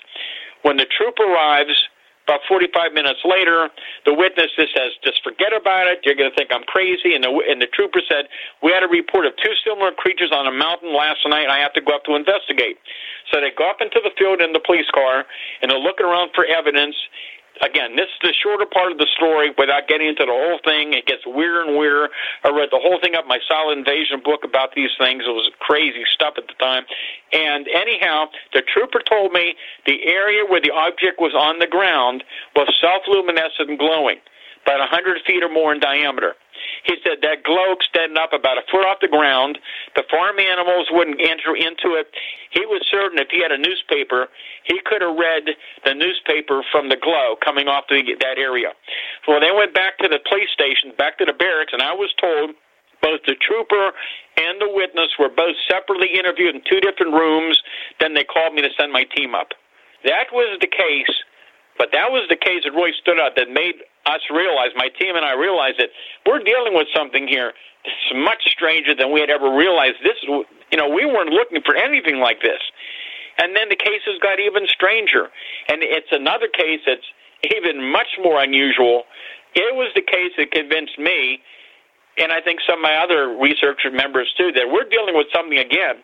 When 0.64 0.76
the 0.76 0.86
troop 0.86 1.16
arrives, 1.20 1.78
about 2.28 2.42
45 2.48 2.94
minutes 2.94 3.20
later, 3.26 3.70
the 4.06 4.14
witness 4.14 4.54
just 4.56 4.74
says, 4.76 4.94
just 5.04 5.24
forget 5.24 5.52
about 5.52 5.88
it. 5.88 6.00
You're 6.06 6.16
going 6.16 6.30
to 6.30 6.36
think 6.36 6.52
I'm 6.54 6.64
crazy. 6.64 7.16
And 7.16 7.24
the, 7.24 7.32
and 7.50 7.62
the 7.62 7.68
trooper 7.68 8.02
said, 8.08 8.30
we 8.62 8.72
had 8.72 8.84
a 8.84 8.88
report 8.88 9.26
of 9.26 9.34
two 9.38 9.54
similar 9.66 9.92
creatures 9.92 10.32
on 10.32 10.48
a 10.48 10.52
mountain 10.52 10.94
last 10.96 11.20
night. 11.28 11.50
I 11.50 11.60
have 11.60 11.74
to 11.74 11.82
go 11.82 11.96
up 11.96 12.06
to 12.06 12.16
investigate. 12.16 12.78
So 13.34 13.42
they 13.42 13.52
go 13.52 13.70
up 13.70 13.82
into 13.82 14.00
the 14.04 14.12
field 14.18 14.42
in 14.42 14.54
the 14.54 14.62
police 14.62 14.90
car, 14.94 15.26
and 15.62 15.72
they're 15.72 15.82
looking 15.82 16.06
around 16.06 16.32
for 16.36 16.46
evidence 16.46 16.96
again, 17.62 17.96
this 17.96 18.10
is 18.10 18.20
the 18.22 18.34
shorter 18.34 18.66
part 18.66 18.92
of 18.92 18.98
the 18.98 19.08
story 19.16 19.54
without 19.58 19.88
getting 19.88 20.08
into 20.08 20.26
the 20.26 20.34
whole 20.34 20.60
thing. 20.66 20.94
It 20.94 21.06
gets 21.06 21.26
weirder 21.26 21.64
and 21.70 21.78
weirder. 21.78 22.10
I 22.44 22.50
read 22.50 22.70
the 22.72 22.82
whole 22.82 23.00
thing 23.02 23.16
up 23.16 23.28
my 23.28 23.40
Silent 23.48 23.80
Invasion 23.80 24.22
book 24.24 24.44
about 24.44 24.74
these 24.76 24.92
things. 24.98 25.24
It 25.26 25.32
was 25.32 25.52
crazy 25.60 26.04
stuff 26.14 26.36
at 26.38 26.48
the 26.48 26.58
time. 26.60 26.84
And 27.32 27.68
anyhow, 27.70 28.26
the 28.54 28.62
trooper 28.62 29.02
told 29.08 29.32
me 29.32 29.56
the 29.86 30.04
area 30.06 30.44
where 30.46 30.62
the 30.62 30.72
object 30.72 31.20
was 31.20 31.34
on 31.34 31.60
the 31.60 31.68
ground 31.68 32.24
was 32.56 32.68
self-luminescent 32.82 33.70
and 33.70 33.80
glowing, 33.80 34.18
about 34.66 34.80
100 34.80 35.22
feet 35.26 35.44
or 35.44 35.50
more 35.50 35.74
in 35.74 35.80
diameter. 35.80 36.36
He 36.84 36.96
said 37.04 37.20
that 37.22 37.44
glow 37.44 37.74
extended 37.74 38.18
up 38.18 38.34
about 38.34 38.58
a 38.58 38.66
foot 38.72 38.86
off 38.86 39.00
the 39.02 39.08
ground. 39.08 39.58
The 39.96 40.04
farm 40.10 40.40
animals 40.40 40.88
wouldn't 40.92 41.22
enter 41.22 41.56
into 41.56 41.98
it. 41.98 42.08
He 42.52 42.66
was 42.66 42.82
certain 42.92 43.20
if 43.20 43.30
he 43.32 43.42
had 43.42 43.52
a 43.52 43.58
newspaper, 43.58 44.28
he 44.64 44.80
could 44.86 45.02
have 45.02 45.16
read 45.16 45.56
the 45.86 45.94
newspaper 45.94 46.64
from 46.72 46.90
the 46.90 46.98
glow 46.98 47.36
coming 47.44 47.68
off 47.68 47.86
the, 47.90 48.02
that 48.20 48.38
area. 48.38 48.74
Well, 49.28 49.40
they 49.40 49.52
went 49.56 49.74
back 49.74 49.98
to 50.00 50.08
the 50.08 50.20
police 50.28 50.50
station, 50.54 50.94
back 50.98 51.18
to 51.20 51.26
the 51.26 51.34
barracks, 51.34 51.74
and 51.74 51.82
I 51.82 51.94
was 51.94 52.14
told 52.20 52.56
both 53.02 53.22
the 53.26 53.36
trooper 53.42 53.92
and 54.38 54.62
the 54.62 54.70
witness 54.70 55.10
were 55.18 55.30
both 55.30 55.56
separately 55.70 56.14
interviewed 56.14 56.56
in 56.56 56.62
two 56.70 56.80
different 56.80 57.14
rooms. 57.14 57.60
Then 58.00 58.14
they 58.14 58.24
called 58.24 58.54
me 58.54 58.62
to 58.62 58.70
send 58.80 58.94
my 58.94 59.04
team 59.16 59.34
up. 59.36 59.50
That 60.06 60.30
was 60.32 60.58
the 60.62 60.68
case, 60.70 61.14
but 61.78 61.90
that 61.94 62.10
was 62.10 62.26
the 62.30 62.38
case 62.38 62.64
that 62.64 62.74
really 62.74 62.94
stood 63.02 63.20
out 63.20 63.36
that 63.36 63.50
made 63.50 63.82
us 64.06 64.22
realize, 64.30 64.72
my 64.76 64.90
team 65.00 65.16
and 65.16 65.26
I 65.26 65.34
realized 65.34 65.78
that 65.80 65.90
we're 66.26 66.44
dealing 66.44 66.74
with 66.74 66.88
something 66.96 67.28
here 67.28 67.54
that's 67.84 68.14
much 68.16 68.42
stranger 68.50 68.96
than 68.96 69.12
we 69.12 69.20
had 69.20 69.30
ever 69.30 69.50
realized. 69.54 70.02
This, 70.04 70.18
you 70.26 70.78
know, 70.78 70.90
we 70.90 71.06
weren't 71.06 71.30
looking 71.30 71.62
for 71.66 71.76
anything 71.76 72.20
like 72.20 72.42
this. 72.42 72.62
And 73.38 73.56
then 73.56 73.70
the 73.70 73.76
cases 73.76 74.20
got 74.22 74.40
even 74.40 74.68
stranger. 74.68 75.30
And 75.70 75.82
it's 75.82 76.12
another 76.12 76.48
case 76.48 76.82
that's 76.86 77.06
even 77.58 77.92
much 77.92 78.20
more 78.22 78.42
unusual. 78.42 79.04
It 79.56 79.76
was 79.76 79.92
the 79.96 80.02
case 80.06 80.32
that 80.38 80.52
convinced 80.52 80.98
me, 81.00 81.42
and 82.18 82.32
I 82.32 82.42
think 82.42 82.60
some 82.68 82.80
of 82.80 82.84
my 82.84 82.98
other 83.02 83.36
researcher 83.38 83.92
members 83.92 84.32
too, 84.38 84.52
that 84.54 84.70
we're 84.70 84.88
dealing 84.88 85.16
with 85.16 85.28
something 85.34 85.58
again 85.58 86.04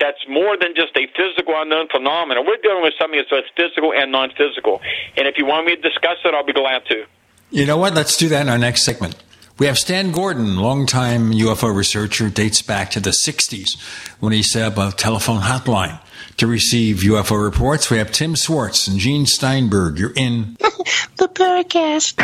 that's 0.00 0.18
more 0.28 0.56
than 0.58 0.74
just 0.74 0.96
a 0.96 1.06
physical 1.14 1.54
unknown 1.56 1.86
phenomenon. 1.88 2.44
We're 2.46 2.60
dealing 2.62 2.82
with 2.82 2.94
something 2.98 3.18
that's 3.18 3.30
both 3.30 3.46
physical 3.56 3.92
and 3.92 4.10
non 4.10 4.30
physical. 4.36 4.80
And 5.16 5.28
if 5.28 5.38
you 5.38 5.46
want 5.46 5.66
me 5.66 5.76
to 5.76 5.82
discuss 5.82 6.18
it, 6.24 6.34
I'll 6.34 6.44
be 6.44 6.52
glad 6.52 6.82
to. 6.90 7.04
You 7.52 7.66
know 7.66 7.76
what? 7.76 7.92
Let's 7.92 8.16
do 8.16 8.30
that 8.30 8.40
in 8.40 8.48
our 8.48 8.56
next 8.56 8.82
segment. 8.82 9.14
We 9.58 9.66
have 9.66 9.78
Stan 9.78 10.10
Gordon, 10.10 10.56
longtime 10.56 11.32
UFO 11.32 11.74
researcher, 11.74 12.30
dates 12.30 12.62
back 12.62 12.90
to 12.92 13.00
the 13.00 13.10
60s 13.10 13.78
when 14.20 14.32
he 14.32 14.42
set 14.42 14.72
up 14.72 14.78
a 14.78 14.96
telephone 14.96 15.42
hotline 15.42 16.00
to 16.38 16.46
receive 16.46 17.00
UFO 17.00 17.44
reports. 17.44 17.90
We 17.90 17.98
have 17.98 18.10
Tim 18.10 18.36
Swartz 18.36 18.88
and 18.88 18.98
Gene 18.98 19.26
Steinberg. 19.26 19.98
You're 19.98 20.14
in 20.16 20.54
the 21.18 21.28
Paracast. 21.28 22.14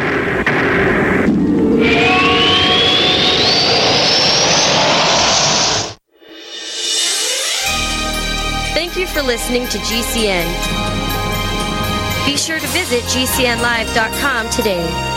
Thank 8.73 8.97
you 8.97 9.07
for 9.07 9.21
listening 9.21 9.69
to 9.69 9.79
GCN. 9.79 10.47
Be 12.25 12.37
sure 12.39 12.59
to 12.59 12.67
visit 12.69 13.03
GCNlive.com 13.05 14.49
today. 14.51 15.17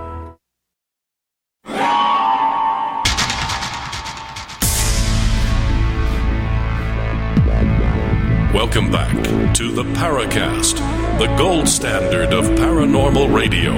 To 9.61 9.71
the 9.71 9.83
Paracast, 9.93 10.77
the 11.19 11.27
gold 11.37 11.67
standard 11.67 12.33
of 12.33 12.45
paranormal 12.57 13.31
radio. 13.31 13.73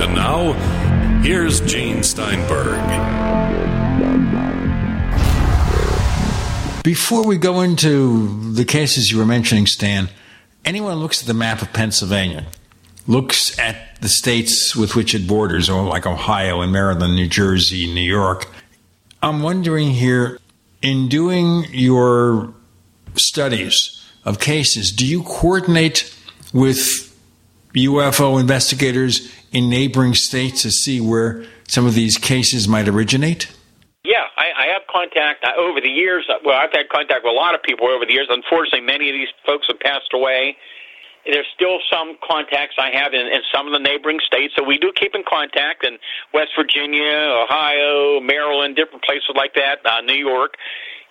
And 0.00 0.14
now, 0.14 0.52
here's 1.22 1.60
Gene 1.60 2.04
Steinberg. 2.04 2.78
Before 6.84 7.26
we 7.26 7.38
go 7.38 7.62
into 7.62 8.52
the 8.52 8.64
cases 8.64 9.10
you 9.10 9.18
were 9.18 9.26
mentioning, 9.26 9.66
Stan, 9.66 10.08
anyone 10.64 10.98
looks 10.98 11.20
at 11.20 11.26
the 11.26 11.34
map 11.34 11.60
of 11.60 11.72
Pennsylvania, 11.72 12.46
looks 13.08 13.58
at 13.58 14.00
the 14.00 14.08
states 14.08 14.76
with 14.76 14.94
which 14.94 15.12
it 15.16 15.26
borders, 15.26 15.68
or 15.68 15.82
like 15.82 16.06
Ohio 16.06 16.60
and 16.60 16.70
Maryland, 16.70 17.16
New 17.16 17.26
Jersey, 17.26 17.92
New 17.92 18.00
York. 18.00 18.46
I'm 19.20 19.42
wondering 19.42 19.90
here, 19.90 20.38
in 20.82 21.08
doing 21.08 21.66
your 21.72 22.54
studies 23.16 24.02
of 24.24 24.40
cases, 24.40 24.90
do 24.90 25.06
you 25.06 25.22
coordinate 25.22 26.14
with 26.52 27.14
UFO 27.74 28.40
investigators 28.40 29.32
in 29.52 29.68
neighboring 29.68 30.14
states 30.14 30.62
to 30.62 30.70
see 30.70 31.00
where 31.00 31.44
some 31.68 31.86
of 31.86 31.94
these 31.94 32.16
cases 32.16 32.68
might 32.68 32.88
originate? 32.88 33.50
Yeah, 34.04 34.24
I, 34.36 34.64
I 34.64 34.66
have 34.72 34.82
contact 34.90 35.44
uh, 35.44 35.58
over 35.58 35.80
the 35.80 35.88
years. 35.88 36.26
uh, 36.28 36.34
Well, 36.44 36.56
I've 36.58 36.72
had 36.72 36.88
contact 36.90 37.24
with 37.24 37.32
a 37.32 37.36
lot 37.36 37.54
of 37.54 37.62
people 37.62 37.88
over 37.88 38.04
the 38.04 38.12
years. 38.12 38.28
Unfortunately, 38.30 38.80
many 38.82 39.08
of 39.08 39.14
these 39.14 39.28
folks 39.46 39.66
have 39.68 39.80
passed 39.80 40.12
away. 40.12 40.56
There's 41.24 41.46
still 41.54 41.78
some 41.90 42.18
contacts 42.22 42.76
I 42.78 42.90
have 42.92 43.14
in, 43.14 43.26
in 43.26 43.40
some 43.52 43.66
of 43.66 43.72
the 43.72 43.78
neighboring 43.78 44.20
states, 44.26 44.52
so 44.56 44.62
we 44.62 44.76
do 44.76 44.92
keep 44.94 45.14
in 45.14 45.24
contact 45.26 45.82
in 45.82 45.96
West 46.34 46.50
Virginia, 46.54 47.40
Ohio, 47.48 48.20
Maryland, 48.20 48.76
different 48.76 49.02
places 49.04 49.32
like 49.34 49.54
that, 49.54 49.80
uh, 49.86 50.02
New 50.02 50.20
York. 50.20 50.56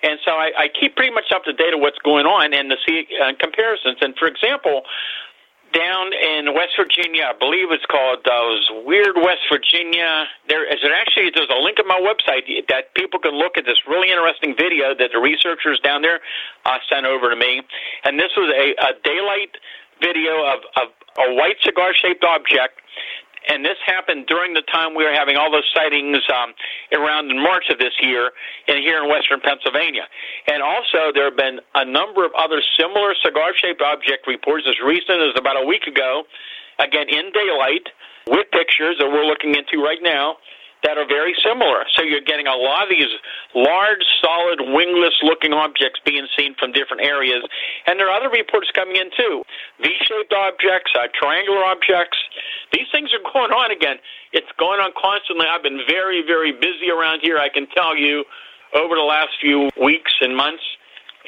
And 0.03 0.19
so 0.25 0.31
I, 0.31 0.51
I 0.57 0.67
keep 0.67 0.95
pretty 0.95 1.13
much 1.13 1.31
up 1.34 1.43
to 1.45 1.53
date 1.53 1.73
of 1.73 1.80
what's 1.80 1.99
going 1.99 2.25
on 2.25 2.53
and 2.53 2.69
to 2.69 2.77
see 2.85 3.07
uh, 3.23 3.31
comparisons. 3.39 3.97
And 4.01 4.13
for 4.19 4.27
example, 4.27 4.84
down 5.73 6.13
in 6.13 6.53
West 6.53 6.77
Virginia, 6.77 7.34
I 7.34 7.35
believe 7.38 7.71
it's 7.71 7.85
called 7.89 8.21
uh, 8.27 8.84
Weird 8.85 9.17
West 9.17 9.41
Virginia. 9.49 10.30
There 10.47 10.67
is 10.67 10.80
it 10.84 10.91
actually 10.93 11.31
there's 11.34 11.49
a 11.49 11.59
link 11.59 11.80
on 11.80 11.88
my 11.88 11.97
website 11.97 12.45
that 12.69 12.93
people 12.93 13.19
can 13.19 13.34
look 13.34 13.57
at 13.57 13.65
this 13.65 13.81
really 13.89 14.11
interesting 14.11 14.53
video 14.53 14.93
that 14.93 15.09
the 15.11 15.19
researchers 15.19 15.80
down 15.80 16.03
there 16.03 16.21
uh, 16.65 16.77
sent 16.91 17.05
over 17.07 17.30
to 17.30 17.35
me, 17.35 17.61
and 18.05 18.19
this 18.19 18.31
was 18.38 18.53
a, 18.53 18.77
a 18.85 18.93
daylight 19.01 19.57
video 19.97 20.45
of, 20.45 20.61
of 20.77 20.88
a 21.17 21.34
white 21.34 21.57
cigar 21.63 21.93
shaped 21.97 22.23
object 22.23 22.82
and 23.49 23.63
this 23.63 23.77
happened 23.85 24.27
during 24.27 24.53
the 24.53 24.61
time 24.71 24.95
we 24.95 25.03
were 25.03 25.13
having 25.13 25.37
all 25.37 25.51
those 25.51 25.69
sightings 25.73 26.17
um, 26.31 26.53
around 26.93 27.31
in 27.31 27.41
March 27.41 27.65
of 27.69 27.79
this 27.79 27.93
year, 28.01 28.31
in 28.67 28.77
here 28.77 29.03
in 29.03 29.09
western 29.09 29.39
Pennsylvania. 29.41 30.07
And 30.47 30.63
also, 30.63 31.11
there 31.13 31.25
have 31.25 31.37
been 31.37 31.59
a 31.75 31.85
number 31.85 32.25
of 32.25 32.31
other 32.37 32.61
similar 32.77 33.13
cigar-shaped 33.23 33.81
object 33.81 34.27
reports 34.27 34.65
as 34.67 34.75
recent 34.85 35.21
as 35.21 35.35
about 35.37 35.61
a 35.61 35.65
week 35.65 35.87
ago, 35.87 36.23
again 36.79 37.09
in 37.09 37.31
daylight, 37.31 37.87
with 38.27 38.47
pictures 38.51 38.95
that 38.99 39.07
we're 39.07 39.25
looking 39.25 39.55
into 39.55 39.83
right 39.83 39.99
now 40.01 40.37
that 40.84 40.97
are 40.97 41.07
very 41.07 41.34
similar. 41.39 41.85
So 41.95 42.03
you're 42.03 42.23
getting 42.23 42.47
a 42.47 42.55
lot 42.55 42.84
of 42.84 42.89
these 42.89 43.10
large, 43.55 44.03
solid, 44.22 44.60
wingless 44.76 45.15
looking 45.23 45.53
objects 45.53 45.99
being 46.05 46.27
seen 46.38 46.55
from 46.60 46.72
different 46.72 47.03
areas. 47.03 47.43
And 47.88 47.99
there 47.99 48.11
are 48.11 48.15
other 48.19 48.30
reports 48.30 48.68
coming 48.76 48.95
in 48.95 49.10
too. 49.15 49.43
V 49.81 49.89
shaped 50.03 50.34
objects, 50.34 50.91
uh, 50.95 51.07
triangular 51.18 51.64
objects. 51.64 52.18
These 52.72 52.88
things 52.91 53.10
are 53.15 53.23
going 53.23 53.51
on 53.51 53.72
again. 53.72 53.97
It's 54.34 54.51
going 54.60 54.80
on 54.80 54.91
constantly. 54.99 55.47
I've 55.47 55.64
been 55.64 55.81
very, 55.88 56.22
very 56.22 56.51
busy 56.51 56.91
around 56.91 57.22
here, 57.22 57.38
I 57.38 57.49
can 57.49 57.68
tell 57.68 57.95
you, 57.95 58.26
over 58.76 58.95
the 58.95 59.07
last 59.07 59.30
few 59.39 59.69
weeks 59.80 60.11
and 60.22 60.35
months. 60.35 60.64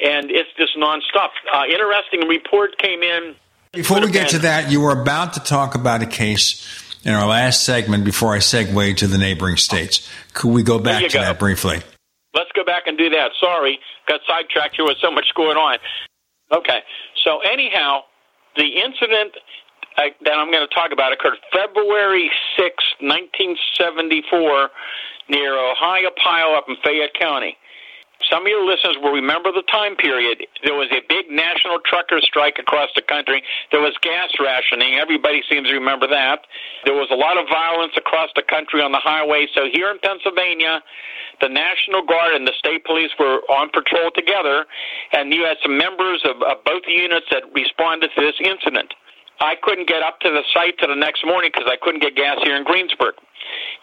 And 0.04 0.30
it's 0.30 0.52
just 0.58 0.76
nonstop. 0.76 1.32
Uh, 1.52 1.64
interesting 1.64 2.28
report 2.28 2.76
came 2.76 3.02
in. 3.02 3.34
Before 3.72 4.00
we 4.00 4.10
get 4.10 4.28
to 4.30 4.38
that, 4.40 4.70
you 4.70 4.80
were 4.80 4.92
about 4.92 5.32
to 5.34 5.40
talk 5.40 5.74
about 5.74 6.02
a 6.02 6.06
case 6.06 6.85
in 7.06 7.14
our 7.14 7.26
last 7.26 7.64
segment 7.64 8.04
before 8.04 8.34
I 8.34 8.38
segue 8.38 8.96
to 8.96 9.06
the 9.06 9.16
neighboring 9.16 9.56
states. 9.56 10.10
Could 10.34 10.50
we 10.50 10.64
go 10.64 10.80
back 10.80 11.04
to 11.04 11.08
go. 11.08 11.20
that 11.20 11.38
briefly? 11.38 11.78
Let's 12.34 12.50
go 12.52 12.64
back 12.64 12.82
and 12.86 12.98
do 12.98 13.08
that. 13.10 13.30
Sorry, 13.40 13.78
got 14.08 14.20
sidetracked 14.28 14.74
here 14.74 14.84
with 14.84 14.98
so 15.00 15.12
much 15.12 15.26
going 15.36 15.56
on. 15.56 15.78
Okay, 16.52 16.80
so 17.24 17.38
anyhow, 17.40 18.00
the 18.56 18.66
incident 18.66 19.32
uh, 19.96 20.02
that 20.22 20.34
I'm 20.34 20.50
going 20.50 20.66
to 20.66 20.74
talk 20.74 20.90
about 20.92 21.12
occurred 21.12 21.38
February 21.52 22.30
6, 22.58 22.68
1974, 23.00 24.68
near 25.28 25.52
Ohiopyle 25.52 26.58
up 26.58 26.66
in 26.68 26.76
Fayette 26.84 27.14
County. 27.18 27.56
Some 28.30 28.42
of 28.42 28.48
your 28.48 28.64
listeners 28.66 28.96
will 29.02 29.12
remember 29.12 29.52
the 29.52 29.62
time 29.70 29.94
period. 29.96 30.42
There 30.64 30.74
was 30.74 30.90
a 30.90 31.00
big 31.08 31.30
national 31.30 31.78
trucker 31.86 32.18
strike 32.20 32.58
across 32.58 32.90
the 32.94 33.02
country. 33.02 33.42
There 33.70 33.80
was 33.80 33.94
gas 34.02 34.34
rationing. 34.40 34.98
Everybody 34.98 35.42
seems 35.48 35.68
to 35.68 35.74
remember 35.74 36.06
that. 36.08 36.46
There 36.84 36.94
was 36.94 37.08
a 37.10 37.18
lot 37.18 37.38
of 37.38 37.46
violence 37.46 37.92
across 37.96 38.30
the 38.34 38.42
country 38.42 38.82
on 38.82 38.90
the 38.90 39.02
highway. 39.02 39.46
So 39.54 39.70
here 39.70 39.90
in 39.90 39.98
Pennsylvania, 40.02 40.82
the 41.40 41.48
National 41.48 42.02
Guard 42.02 42.34
and 42.34 42.46
the 42.46 42.56
state 42.58 42.84
police 42.84 43.10
were 43.18 43.44
on 43.52 43.70
patrol 43.70 44.10
together, 44.14 44.66
and 45.12 45.32
you 45.32 45.44
had 45.44 45.58
some 45.62 45.76
members 45.76 46.24
of, 46.24 46.42
of 46.42 46.64
both 46.64 46.82
units 46.88 47.26
that 47.30 47.44
responded 47.54 48.10
to 48.16 48.20
this 48.20 48.36
incident. 48.42 48.94
I 49.40 49.54
couldn't 49.62 49.86
get 49.86 50.02
up 50.02 50.18
to 50.20 50.30
the 50.30 50.42
site 50.54 50.78
till 50.78 50.88
the 50.88 50.96
next 50.96 51.24
morning 51.24 51.50
because 51.52 51.68
I 51.70 51.76
couldn't 51.76 52.00
get 52.00 52.16
gas 52.16 52.38
here 52.42 52.56
in 52.56 52.64
Greensburg. 52.64 53.14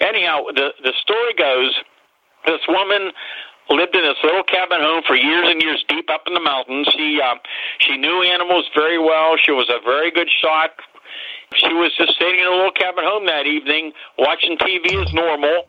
Anyhow, 0.01 0.49
the 0.49 0.73
the 0.81 0.93
story 1.01 1.33
goes, 1.37 1.77
this 2.45 2.61
woman 2.67 3.11
lived 3.69 3.95
in 3.95 4.03
this 4.03 4.17
little 4.23 4.43
cabin 4.43 4.79
home 4.81 5.03
for 5.07 5.15
years 5.15 5.47
and 5.49 5.61
years 5.61 5.83
deep 5.87 6.09
up 6.09 6.23
in 6.27 6.33
the 6.33 6.43
mountains. 6.43 6.87
She 6.95 7.19
uh, 7.23 7.35
she 7.79 7.97
knew 7.97 8.23
animals 8.23 8.65
very 8.75 8.99
well. 8.99 9.35
She 9.41 9.51
was 9.51 9.69
a 9.69 9.81
very 9.83 10.11
good 10.11 10.29
shot. 10.41 10.71
She 11.55 11.73
was 11.73 11.91
just 11.97 12.17
sitting 12.17 12.39
in 12.39 12.47
a 12.47 12.55
little 12.55 12.71
cabin 12.71 13.03
home 13.05 13.25
that 13.27 13.45
evening, 13.45 13.93
watching 14.17 14.57
TV 14.57 15.05
as 15.05 15.13
normal. 15.13 15.65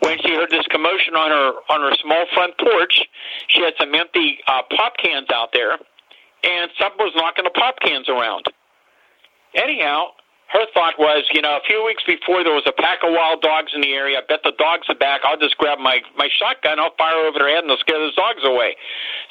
When 0.00 0.18
she 0.18 0.34
heard 0.34 0.50
this 0.50 0.66
commotion 0.66 1.14
on 1.14 1.30
her 1.30 1.52
on 1.70 1.80
her 1.80 1.96
small 2.02 2.26
front 2.34 2.58
porch, 2.58 3.06
she 3.48 3.62
had 3.62 3.74
some 3.78 3.94
empty 3.94 4.38
uh, 4.48 4.62
pop 4.76 4.96
cans 4.98 5.28
out 5.32 5.50
there, 5.52 5.78
and 6.42 6.70
someone 6.78 7.06
was 7.06 7.14
knocking 7.14 7.44
the 7.44 7.54
pop 7.54 7.78
cans 7.80 8.08
around. 8.08 8.44
Anyhow, 9.54 10.08
her 10.52 10.68
thought 10.76 11.00
was, 11.00 11.24
you 11.32 11.40
know, 11.40 11.56
a 11.56 11.64
few 11.64 11.80
weeks 11.84 12.04
before 12.04 12.44
there 12.44 12.52
was 12.52 12.68
a 12.68 12.76
pack 12.76 13.00
of 13.00 13.08
wild 13.08 13.40
dogs 13.40 13.72
in 13.72 13.80
the 13.80 13.96
area. 13.96 14.20
I 14.20 14.24
bet 14.28 14.44
the 14.44 14.52
dogs 14.60 14.84
are 14.92 15.00
back. 15.00 15.24
I'll 15.24 15.40
just 15.40 15.56
grab 15.56 15.78
my 15.80 16.04
my 16.16 16.28
shotgun. 16.28 16.78
I'll 16.78 16.94
fire 17.00 17.24
over 17.24 17.40
their 17.40 17.48
head 17.48 17.64
and 17.64 17.72
they'll 17.72 17.80
scare 17.80 17.98
those 17.98 18.14
dogs 18.14 18.44
away. 18.44 18.76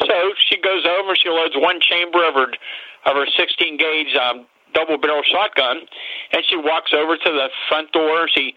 So 0.02 0.10
she 0.50 0.58
goes 0.58 0.82
over. 0.90 1.14
She 1.14 1.30
loads 1.30 1.54
one 1.54 1.78
chamber 1.78 2.26
of 2.26 2.34
her 2.34 2.50
of 3.06 3.14
her 3.14 3.26
16 3.38 3.78
gauge 3.78 4.14
um, 4.18 4.50
double 4.74 4.98
barrel 4.98 5.22
shotgun, 5.22 5.86
and 6.34 6.42
she 6.50 6.58
walks 6.58 6.94
over 6.94 7.18
to 7.18 7.30
the 7.30 7.50
front 7.70 7.92
door. 7.92 8.28
She 8.34 8.54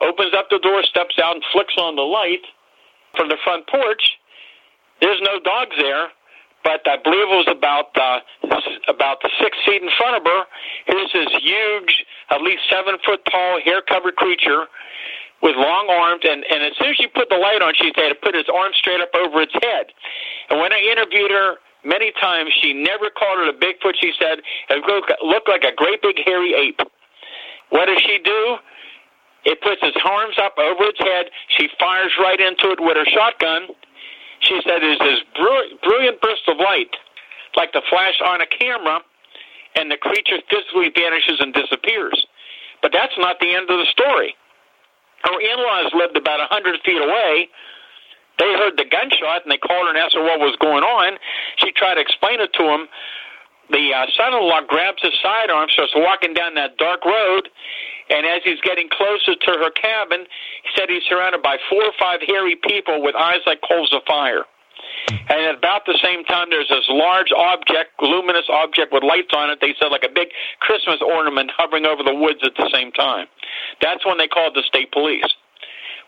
opens 0.00 0.32
up 0.32 0.48
the 0.50 0.60
door, 0.60 0.82
steps 0.84 1.18
out, 1.22 1.36
and 1.36 1.44
flicks 1.52 1.74
on 1.76 1.96
the 1.96 2.08
light 2.08 2.44
from 3.16 3.28
the 3.28 3.36
front 3.44 3.66
porch. 3.66 4.16
There's 5.00 5.20
no 5.22 5.40
dogs 5.40 5.76
there, 5.78 6.08
but 6.64 6.82
I 6.86 6.96
believe 7.02 7.26
it 7.28 7.38
was 7.46 7.50
about 7.50 7.94
uh, 7.96 8.20
about 8.88 9.22
the 9.22 9.30
six 9.40 9.56
feet 9.64 9.82
in 9.82 9.90
front 9.96 10.16
of 10.16 10.24
her. 10.24 10.42
Here's 10.86 11.12
this 11.12 11.30
huge, 11.40 12.04
at 12.30 12.42
least 12.42 12.62
seven 12.70 12.96
foot 13.04 13.20
tall, 13.30 13.60
hair 13.64 13.82
covered 13.82 14.16
creature 14.16 14.66
with 15.42 15.54
long 15.54 15.86
arms, 15.88 16.22
and, 16.26 16.42
and 16.50 16.66
as 16.66 16.72
soon 16.78 16.90
as 16.90 16.96
she 16.96 17.06
put 17.06 17.30
the 17.30 17.38
light 17.38 17.62
on, 17.62 17.72
she 17.78 17.92
had 17.94 18.10
to 18.10 18.18
put 18.18 18.34
its 18.34 18.48
arm 18.50 18.72
straight 18.74 19.00
up 19.00 19.14
over 19.14 19.40
its 19.42 19.54
head. 19.62 19.86
And 20.50 20.58
when 20.58 20.72
I 20.72 20.82
interviewed 20.82 21.30
her 21.30 21.62
many 21.84 22.10
times, 22.20 22.50
she 22.60 22.74
never 22.74 23.06
called 23.10 23.46
it 23.46 23.54
a 23.54 23.56
Bigfoot. 23.56 23.94
She 24.00 24.12
said 24.18 24.42
it 24.70 24.82
looked 25.22 25.48
like 25.48 25.62
a 25.62 25.74
great 25.76 26.02
big 26.02 26.18
hairy 26.26 26.54
ape. 26.54 26.80
What 27.70 27.86
does 27.86 28.02
she 28.02 28.18
do? 28.24 28.58
It 29.44 29.62
puts 29.62 29.78
its 29.82 29.96
arms 30.04 30.34
up 30.42 30.58
over 30.58 30.90
its 30.90 30.98
head. 30.98 31.30
She 31.56 31.68
fires 31.78 32.12
right 32.18 32.40
into 32.40 32.72
it 32.74 32.80
with 32.80 32.96
her 32.96 33.06
shotgun. 33.06 33.68
She 34.40 34.60
said 34.64 34.80
there's 34.80 34.98
this 34.98 35.20
brilliant, 35.34 36.20
burst 36.20 36.48
of 36.48 36.58
light, 36.58 36.94
like 37.56 37.72
the 37.72 37.82
flash 37.90 38.20
on 38.24 38.40
a 38.40 38.46
camera, 38.46 39.00
and 39.76 39.90
the 39.90 39.96
creature 39.96 40.38
physically 40.50 40.90
vanishes 40.94 41.40
and 41.40 41.52
disappears. 41.52 42.26
But 42.82 42.92
that's 42.92 43.14
not 43.18 43.40
the 43.40 43.54
end 43.54 43.70
of 43.70 43.78
the 43.78 43.86
story. 43.90 44.34
Her 45.24 45.40
in-laws 45.40 45.92
lived 45.94 46.16
about 46.16 46.40
a 46.40 46.46
hundred 46.46 46.80
feet 46.84 47.02
away. 47.02 47.48
They 48.38 48.52
heard 48.54 48.78
the 48.78 48.86
gunshot 48.86 49.42
and 49.42 49.50
they 49.50 49.58
called 49.58 49.86
her 49.86 49.90
and 49.90 49.98
asked 49.98 50.14
her 50.14 50.22
what 50.22 50.38
was 50.38 50.54
going 50.62 50.84
on. 50.84 51.18
She 51.58 51.72
tried 51.72 51.94
to 51.94 52.00
explain 52.00 52.40
it 52.40 52.52
to 52.54 52.62
them. 52.62 52.86
The 53.70 53.92
uh, 53.92 54.06
son-in-law 54.16 54.62
grabs 54.68 55.02
his 55.02 55.12
sidearm, 55.20 55.68
starts 55.74 55.92
walking 55.94 56.32
down 56.32 56.54
that 56.54 56.78
dark 56.78 57.04
road, 57.04 57.50
and 58.10 58.26
as 58.26 58.40
he's 58.44 58.60
getting 58.60 58.88
closer 58.88 59.34
to 59.34 59.50
her 59.58 59.70
cabin, 59.70 60.26
he 60.62 60.70
said 60.76 60.88
he's 60.88 61.04
surrounded 61.08 61.42
by 61.42 61.58
four 61.68 61.84
or 61.84 61.92
five 61.98 62.20
hairy 62.26 62.56
people 62.56 63.02
with 63.02 63.14
eyes 63.14 63.40
like 63.46 63.60
coals 63.66 63.92
of 63.92 64.02
fire. 64.06 64.44
And 65.08 65.40
at 65.40 65.56
about 65.56 65.86
the 65.86 65.98
same 66.02 66.24
time, 66.24 66.48
there's 66.50 66.68
this 66.68 66.84
large 66.88 67.32
object, 67.36 68.00
luminous 68.00 68.46
object 68.48 68.92
with 68.92 69.02
lights 69.02 69.32
on 69.34 69.50
it. 69.50 69.58
They 69.60 69.74
said 69.80 69.88
like 69.88 70.04
a 70.04 70.12
big 70.12 70.28
Christmas 70.60 71.00
ornament 71.00 71.50
hovering 71.56 71.86
over 71.86 72.02
the 72.02 72.14
woods 72.14 72.40
at 72.42 72.52
the 72.56 72.68
same 72.72 72.92
time. 72.92 73.26
That's 73.80 74.04
when 74.04 74.18
they 74.18 74.28
called 74.28 74.54
the 74.54 74.62
state 74.62 74.92
police. 74.92 75.24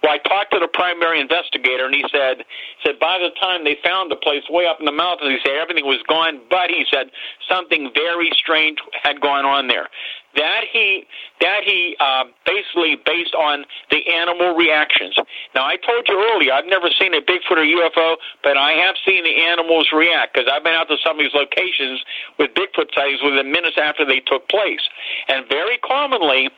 Well, 0.02 0.12
I 0.12 0.18
talked 0.18 0.52
to 0.52 0.58
the 0.58 0.68
primary 0.68 1.20
investigator, 1.20 1.84
and 1.84 1.94
he 1.94 2.04
said, 2.10 2.38
he 2.38 2.88
said 2.88 2.98
by 2.98 3.18
the 3.20 3.28
time 3.38 3.64
they 3.64 3.76
found 3.84 4.10
the 4.10 4.16
place 4.16 4.42
way 4.48 4.64
up 4.64 4.80
in 4.80 4.86
the 4.86 4.96
mountains, 4.96 5.28
he 5.28 5.38
said 5.44 5.60
everything 5.60 5.84
was 5.84 6.00
gone, 6.08 6.40
but 6.48 6.70
he 6.70 6.84
said 6.90 7.10
something 7.48 7.90
very 7.94 8.30
strange 8.32 8.78
had 9.02 9.20
gone 9.20 9.44
on 9.44 9.68
there. 9.68 9.88
That 10.36 10.62
he 10.72 11.04
that 11.40 11.62
he 11.64 11.96
uh, 11.98 12.24
basically 12.46 12.96
based 13.04 13.34
on 13.34 13.64
the 13.90 13.98
animal 14.06 14.54
reactions. 14.54 15.16
Now, 15.54 15.66
I 15.66 15.76
told 15.76 16.06
you 16.06 16.14
earlier, 16.32 16.52
I've 16.52 16.66
never 16.66 16.88
seen 17.00 17.14
a 17.14 17.20
Bigfoot 17.20 17.58
or 17.58 17.66
UFO, 17.66 18.16
but 18.44 18.56
I 18.56 18.72
have 18.72 18.94
seen 19.04 19.24
the 19.24 19.42
animals 19.42 19.88
react 19.92 20.34
because 20.34 20.48
I've 20.50 20.62
been 20.62 20.74
out 20.74 20.88
to 20.88 20.96
some 21.02 21.18
of 21.18 21.24
these 21.24 21.34
locations 21.34 22.04
with 22.38 22.54
Bigfoot 22.54 22.94
sightings 22.94 23.20
within 23.24 23.50
minutes 23.50 23.76
after 23.76 24.04
they 24.06 24.20
took 24.20 24.48
place, 24.48 24.82
and 25.26 25.46
very 25.48 25.78
commonly, 25.78 26.48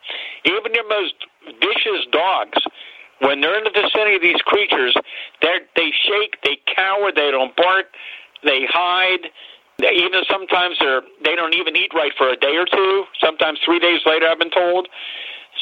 even 0.44 0.74
your 0.74 0.89
most 0.89 1.15
vicious 1.61 2.05
dogs 2.12 2.61
when 3.23 3.40
they're 3.40 3.57
in 3.57 3.65
the 3.65 3.70
vicinity 3.70 4.16
of 4.16 4.23
these 4.23 4.43
creatures, 4.43 4.94
they 5.40 5.59
they 5.77 5.93
shake, 6.05 6.36
they 6.43 6.59
cower, 6.74 7.12
they 7.15 7.31
don't 7.31 7.55
bark. 7.57 7.86
They 8.44 8.66
hide. 8.69 9.31
Even 9.81 10.23
sometimes 10.31 10.77
they're 10.78 11.03
they 11.24 11.35
don't 11.35 11.55
even 11.55 11.77
eat 11.77 11.90
right 11.94 12.12
for 12.16 12.28
a 12.28 12.36
day 12.36 12.57
or 12.57 12.66
two. 12.66 13.05
Sometimes 13.20 13.59
three 13.65 13.78
days 13.78 14.01
later, 14.07 14.28
I've 14.28 14.39
been 14.39 14.51
told. 14.51 14.89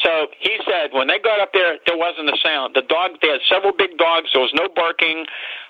So 0.03 0.27
he 0.39 0.57
said 0.65 0.93
when 0.93 1.07
they 1.07 1.19
got 1.19 1.39
up 1.41 1.51
there, 1.53 1.77
there 1.85 1.97
wasn't 1.97 2.29
a 2.29 2.37
sound. 2.43 2.75
The 2.75 2.81
dog, 2.81 3.19
they 3.21 3.27
had 3.27 3.41
several 3.49 3.73
big 3.75 3.97
dogs. 3.97 4.29
There 4.33 4.41
was 4.41 4.53
no 4.55 4.67
barking. 4.73 5.25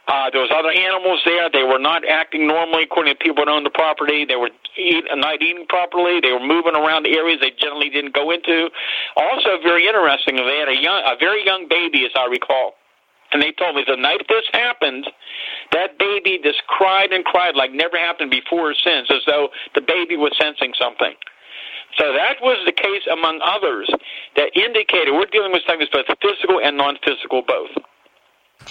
Uh, 0.07 0.29
there 0.29 0.41
was 0.41 0.51
other 0.53 0.69
animals 0.69 1.21
there. 1.25 1.49
They 1.49 1.63
were 1.63 1.79
not 1.79 2.05
acting 2.05 2.45
normally, 2.47 2.83
according 2.83 3.13
to 3.13 3.19
people 3.19 3.45
that 3.45 3.51
owned 3.51 3.65
the 3.65 3.73
property. 3.73 4.25
They 4.25 4.35
were 4.35 4.49
eat, 4.77 5.05
not 5.13 5.41
eating 5.41 5.65
properly. 5.69 6.19
They 6.21 6.31
were 6.31 6.45
moving 6.45 6.75
around 6.75 7.03
the 7.03 7.17
areas 7.17 7.39
they 7.41 7.51
generally 7.57 7.89
didn't 7.89 8.13
go 8.13 8.29
into. 8.29 8.69
Also, 9.17 9.57
very 9.63 9.87
interesting, 9.87 10.37
they 10.37 10.57
had 10.57 10.69
a 10.69 10.77
young, 10.77 11.01
a 11.05 11.17
very 11.17 11.45
young 11.45 11.67
baby, 11.69 12.05
as 12.05 12.11
I 12.15 12.25
recall. 12.25 12.73
And 13.31 13.41
they 13.41 13.51
told 13.51 13.75
me 13.75 13.83
the 13.87 13.95
night 13.95 14.21
this 14.27 14.43
happened, 14.51 15.07
that 15.71 15.97
baby 15.97 16.39
just 16.43 16.63
cried 16.67 17.11
and 17.11 17.23
cried 17.23 17.55
like 17.55 17.71
never 17.71 17.97
happened 17.97 18.31
before 18.31 18.71
or 18.71 18.75
since, 18.75 19.09
as 19.09 19.21
though 19.25 19.49
the 19.75 19.81
baby 19.81 20.17
was 20.17 20.35
sensing 20.39 20.73
something. 20.77 21.13
So 21.97 22.13
that 22.13 22.41
was 22.41 22.57
the 22.65 22.71
case 22.71 23.03
among 23.11 23.39
others 23.43 23.89
that 24.35 24.55
indicated 24.55 25.11
we're 25.11 25.25
dealing 25.31 25.51
with 25.51 25.61
something 25.67 25.87
that's 25.91 26.07
both 26.07 26.17
physical 26.21 26.59
and 26.63 26.77
non-physical 26.77 27.43
both. 27.47 27.71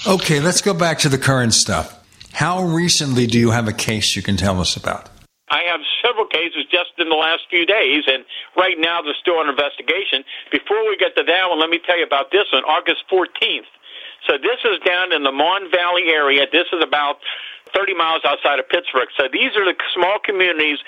Okay, 0.07 0.41
let's 0.41 0.61
go 0.61 0.73
back 0.73 0.99
to 1.01 1.09
the 1.09 1.19
current 1.19 1.53
stuff. 1.53 1.97
How 2.33 2.63
recently 2.63 3.27
do 3.27 3.39
you 3.39 3.51
have 3.51 3.69
a 3.69 3.73
case 3.73 4.17
you 4.17 4.23
can 4.23 4.37
tell 4.37 4.61
us 4.61 4.77
about? 4.77 5.09
I 5.51 5.67
have 5.67 5.81
several 6.01 6.27
cases 6.27 6.65
just 6.71 6.95
in 6.99 7.09
the 7.11 7.19
last 7.19 7.43
few 7.51 7.67
days, 7.67 8.05
and 8.07 8.25
right 8.57 8.79
now 8.79 9.03
they're 9.03 9.19
still 9.21 9.39
under 9.39 9.51
investigation. 9.51 10.23
Before 10.53 10.79
we 10.87 10.97
get 10.97 11.17
to 11.17 11.25
that 11.27 11.51
one, 11.51 11.59
let 11.59 11.69
me 11.69 11.81
tell 11.85 11.99
you 11.99 12.07
about 12.07 12.31
this 12.31 12.47
one, 12.53 12.63
August 12.65 13.03
14th. 13.11 13.67
So 14.29 14.37
this 14.37 14.61
is 14.65 14.79
down 14.85 15.13
in 15.13 15.23
the 15.23 15.33
Mon 15.33 15.71
Valley 15.71 16.09
area. 16.09 16.47
This 16.51 16.67
is 16.73 16.83
about 16.83 17.17
30 17.75 17.95
miles 17.95 18.23
outside 18.25 18.59
of 18.59 18.69
Pittsburgh. 18.69 19.09
So 19.17 19.25
these 19.33 19.57
are 19.57 19.65
the 19.65 19.75
small 19.95 20.19
communities 20.23 20.79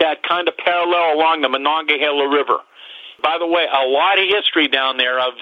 that 0.00 0.22
kind 0.22 0.48
of 0.48 0.56
parallel 0.56 1.14
along 1.14 1.42
the 1.42 1.48
Monongahela 1.48 2.28
River. 2.28 2.58
By 3.22 3.36
the 3.38 3.46
way, 3.46 3.66
a 3.66 3.86
lot 3.86 4.18
of 4.18 4.26
history 4.30 4.68
down 4.68 4.96
there 4.96 5.18
of 5.18 5.34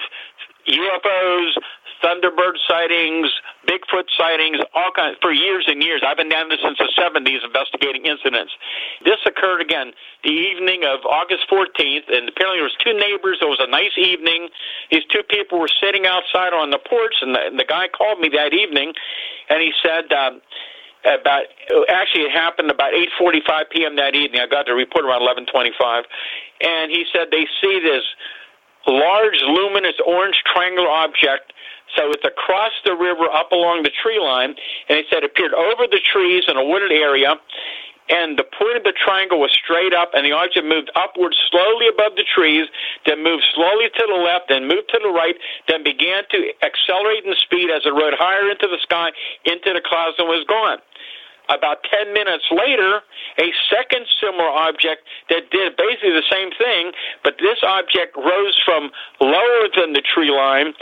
UFOs, 0.67 1.51
Thunderbird 2.03 2.57
sightings, 2.67 3.27
Bigfoot 3.67 4.05
sightings, 4.17 4.57
all 4.73 4.91
kinds 4.95 5.17
for 5.21 5.31
years 5.31 5.65
and 5.67 5.81
years. 5.81 6.03
I've 6.05 6.17
been 6.17 6.29
down 6.29 6.49
there 6.49 6.57
since 6.61 6.77
the 6.77 6.89
70s 6.97 7.43
investigating 7.43 8.05
incidents. 8.05 8.53
This 9.03 9.17
occurred 9.25 9.61
again 9.61 9.93
the 10.23 10.31
evening 10.31 10.83
of 10.83 11.05
August 11.05 11.49
14th, 11.49 12.07
and 12.09 12.29
apparently 12.29 12.61
there 12.61 12.69
was 12.69 12.77
two 12.83 12.93
neighbors. 12.93 13.39
It 13.41 13.49
was 13.49 13.59
a 13.61 13.69
nice 13.69 13.95
evening. 13.97 14.49
These 14.91 15.05
two 15.11 15.23
people 15.29 15.59
were 15.59 15.71
sitting 15.81 16.05
outside 16.05 16.53
on 16.53 16.69
the 16.69 16.79
porch, 16.79 17.15
and 17.21 17.35
the, 17.35 17.41
and 17.41 17.59
the 17.59 17.67
guy 17.67 17.87
called 17.87 18.19
me 18.19 18.29
that 18.33 18.53
evening, 18.53 18.93
and 19.49 19.61
he 19.61 19.71
said. 19.83 20.11
Um, 20.13 20.41
about 21.05 21.45
actually 21.87 22.23
it 22.23 22.31
happened 22.31 22.69
about 22.69 22.91
8:45 22.91 23.69
p.m. 23.71 23.95
that 23.95 24.15
evening. 24.15 24.41
I 24.41 24.47
got 24.47 24.65
the 24.65 24.73
report 24.73 25.05
around 25.05 25.21
11:25, 25.21 26.03
and 26.59 26.91
he 26.91 27.05
said 27.13 27.27
they 27.31 27.47
see 27.61 27.79
this 27.79 28.03
large 28.87 29.39
luminous 29.43 29.95
orange 30.05 30.35
triangular 30.51 30.89
object 30.89 31.53
so 31.95 32.11
it's 32.11 32.25
across 32.25 32.71
the 32.85 32.95
river 32.95 33.29
up 33.31 33.51
along 33.51 33.83
the 33.83 33.91
tree 34.03 34.19
line, 34.19 34.55
and 34.89 34.97
he 34.97 35.03
said 35.09 35.23
it 35.23 35.31
appeared 35.31 35.53
over 35.53 35.87
the 35.87 36.01
trees 36.03 36.43
in 36.47 36.57
a 36.57 36.65
wooded 36.65 36.91
area, 36.91 37.35
and 38.09 38.39
the 38.39 38.47
point 38.47 38.77
of 38.77 38.83
the 38.83 38.95
triangle 38.95 39.39
was 39.39 39.51
straight 39.51 39.93
up, 39.93 40.11
and 40.13 40.25
the 40.25 40.31
object 40.31 40.65
moved 40.65 40.91
upward 40.95 41.35
slowly 41.51 41.87
above 41.87 42.15
the 42.15 42.23
trees, 42.23 42.67
then 43.05 43.23
moved 43.23 43.43
slowly 43.53 43.91
to 43.91 44.03
the 44.07 44.15
left, 44.15 44.47
then 44.47 44.67
moved 44.67 44.87
to 44.95 44.99
the 45.03 45.11
right, 45.11 45.35
then 45.67 45.83
began 45.83 46.23
to 46.31 46.51
accelerate 46.63 47.25
in 47.25 47.35
speed 47.35 47.69
as 47.69 47.83
it 47.83 47.91
rode 47.91 48.15
higher 48.15 48.49
into 48.49 48.67
the 48.67 48.79
sky, 48.81 49.11
into 49.43 49.75
the 49.75 49.83
clouds, 49.83 50.15
and 50.19 50.27
was 50.27 50.45
gone. 50.47 50.79
About 51.49 51.83
10 51.87 52.11
minutes 52.11 52.43
later, 52.51 52.99
a 53.39 53.51
second 53.71 54.05
similar 54.19 54.51
object 54.51 55.03
that 55.29 55.49
did 55.51 55.75
basically 55.77 56.11
the 56.11 56.27
same 56.31 56.51
thing, 56.51 56.91
but 57.23 57.35
this 57.39 57.59
object 57.63 58.15
rose 58.15 58.55
from 58.65 58.91
lower 59.19 59.67
than 59.75 59.93
the 59.93 60.03
tree 60.03 60.31
line 60.31 60.73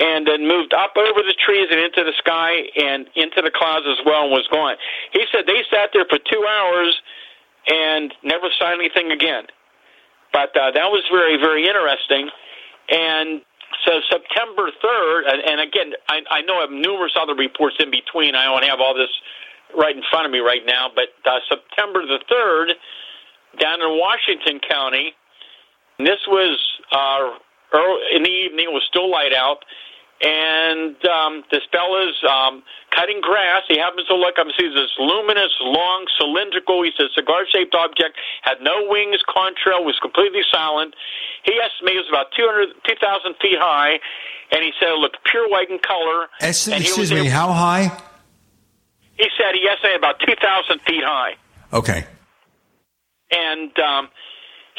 and 0.00 0.26
then 0.26 0.48
moved 0.48 0.72
up 0.72 0.96
over 0.96 1.20
the 1.20 1.36
trees 1.36 1.68
and 1.70 1.78
into 1.78 2.02
the 2.02 2.16
sky 2.16 2.64
and 2.80 3.06
into 3.14 3.44
the 3.44 3.52
clouds 3.52 3.84
as 3.84 4.00
well 4.04 4.24
and 4.24 4.32
was 4.32 4.48
gone. 4.50 4.74
He 5.12 5.22
said 5.30 5.44
they 5.46 5.60
sat 5.68 5.90
there 5.92 6.08
for 6.08 6.16
two 6.16 6.42
hours 6.48 6.96
and 7.68 8.12
never 8.24 8.48
saw 8.58 8.72
anything 8.72 9.12
again. 9.12 9.44
But 10.32 10.56
uh, 10.56 10.72
that 10.72 10.88
was 10.88 11.04
very, 11.12 11.36
very 11.36 11.68
interesting. 11.68 12.30
And 12.88 13.42
so 13.84 14.00
September 14.08 14.72
3rd, 14.82 15.20
and, 15.28 15.40
and 15.44 15.60
again, 15.60 15.92
I, 16.08 16.24
I 16.30 16.40
know 16.42 16.58
I 16.58 16.60
have 16.62 16.72
numerous 16.72 17.12
other 17.20 17.34
reports 17.34 17.76
in 17.78 17.90
between. 17.90 18.34
I 18.34 18.44
don't 18.48 18.64
have 18.64 18.80
all 18.80 18.94
this 18.94 19.12
right 19.76 19.94
in 19.94 20.02
front 20.10 20.26
of 20.26 20.32
me 20.32 20.38
right 20.38 20.64
now, 20.66 20.88
but 20.94 21.12
uh, 21.28 21.38
September 21.48 22.02
the 22.06 22.18
3rd, 22.24 22.72
down 23.60 23.82
in 23.82 23.98
Washington 24.00 24.60
County, 24.64 25.12
this 25.98 26.18
was 26.26 26.58
uh, 26.90 27.36
early 27.74 28.00
in 28.16 28.22
the 28.22 28.30
evening, 28.30 28.66
it 28.70 28.72
was 28.72 28.82
still 28.88 29.10
light 29.10 29.32
out, 29.36 29.64
and 30.20 30.96
um, 31.08 31.44
this 31.50 31.62
fella's 31.72 32.16
um, 32.28 32.62
cutting 32.90 33.20
grass. 33.20 33.62
He 33.68 33.78
happens 33.78 34.06
to 34.08 34.14
look 34.14 34.38
up 34.38 34.46
and 34.46 34.54
sees 34.58 34.74
this 34.74 34.92
luminous, 34.98 35.52
long, 35.60 36.06
cylindrical, 36.18 36.82
he 36.82 36.90
says, 36.96 37.08
cigar-shaped 37.14 37.74
object, 37.74 38.16
had 38.42 38.60
no 38.60 38.84
wings, 38.88 39.20
contrail, 39.28 39.84
was 39.84 39.98
completely 40.02 40.42
silent. 40.52 40.94
He 41.44 41.56
estimated 41.56 42.04
it 42.04 42.12
was 42.12 42.12
about 42.12 42.32
200, 42.36 42.68
2,000 42.84 43.34
feet 43.40 43.56
high, 43.56 43.96
and 44.52 44.62
he 44.62 44.72
said 44.78 44.92
it 44.92 45.00
looked 45.00 45.18
pure 45.24 45.48
white 45.48 45.70
in 45.70 45.78
color. 45.78 46.28
Excuse 46.40 47.12
me, 47.12 47.26
how 47.26 47.52
high? 47.52 47.88
He 49.16 49.28
said 49.36 49.56
he 49.56 49.68
estimated 49.68 49.98
about 50.00 50.20
2,000 50.20 50.80
feet 50.82 51.04
high. 51.04 51.36
Okay. 51.72 52.04
And 53.30 53.72
um, 53.78 54.08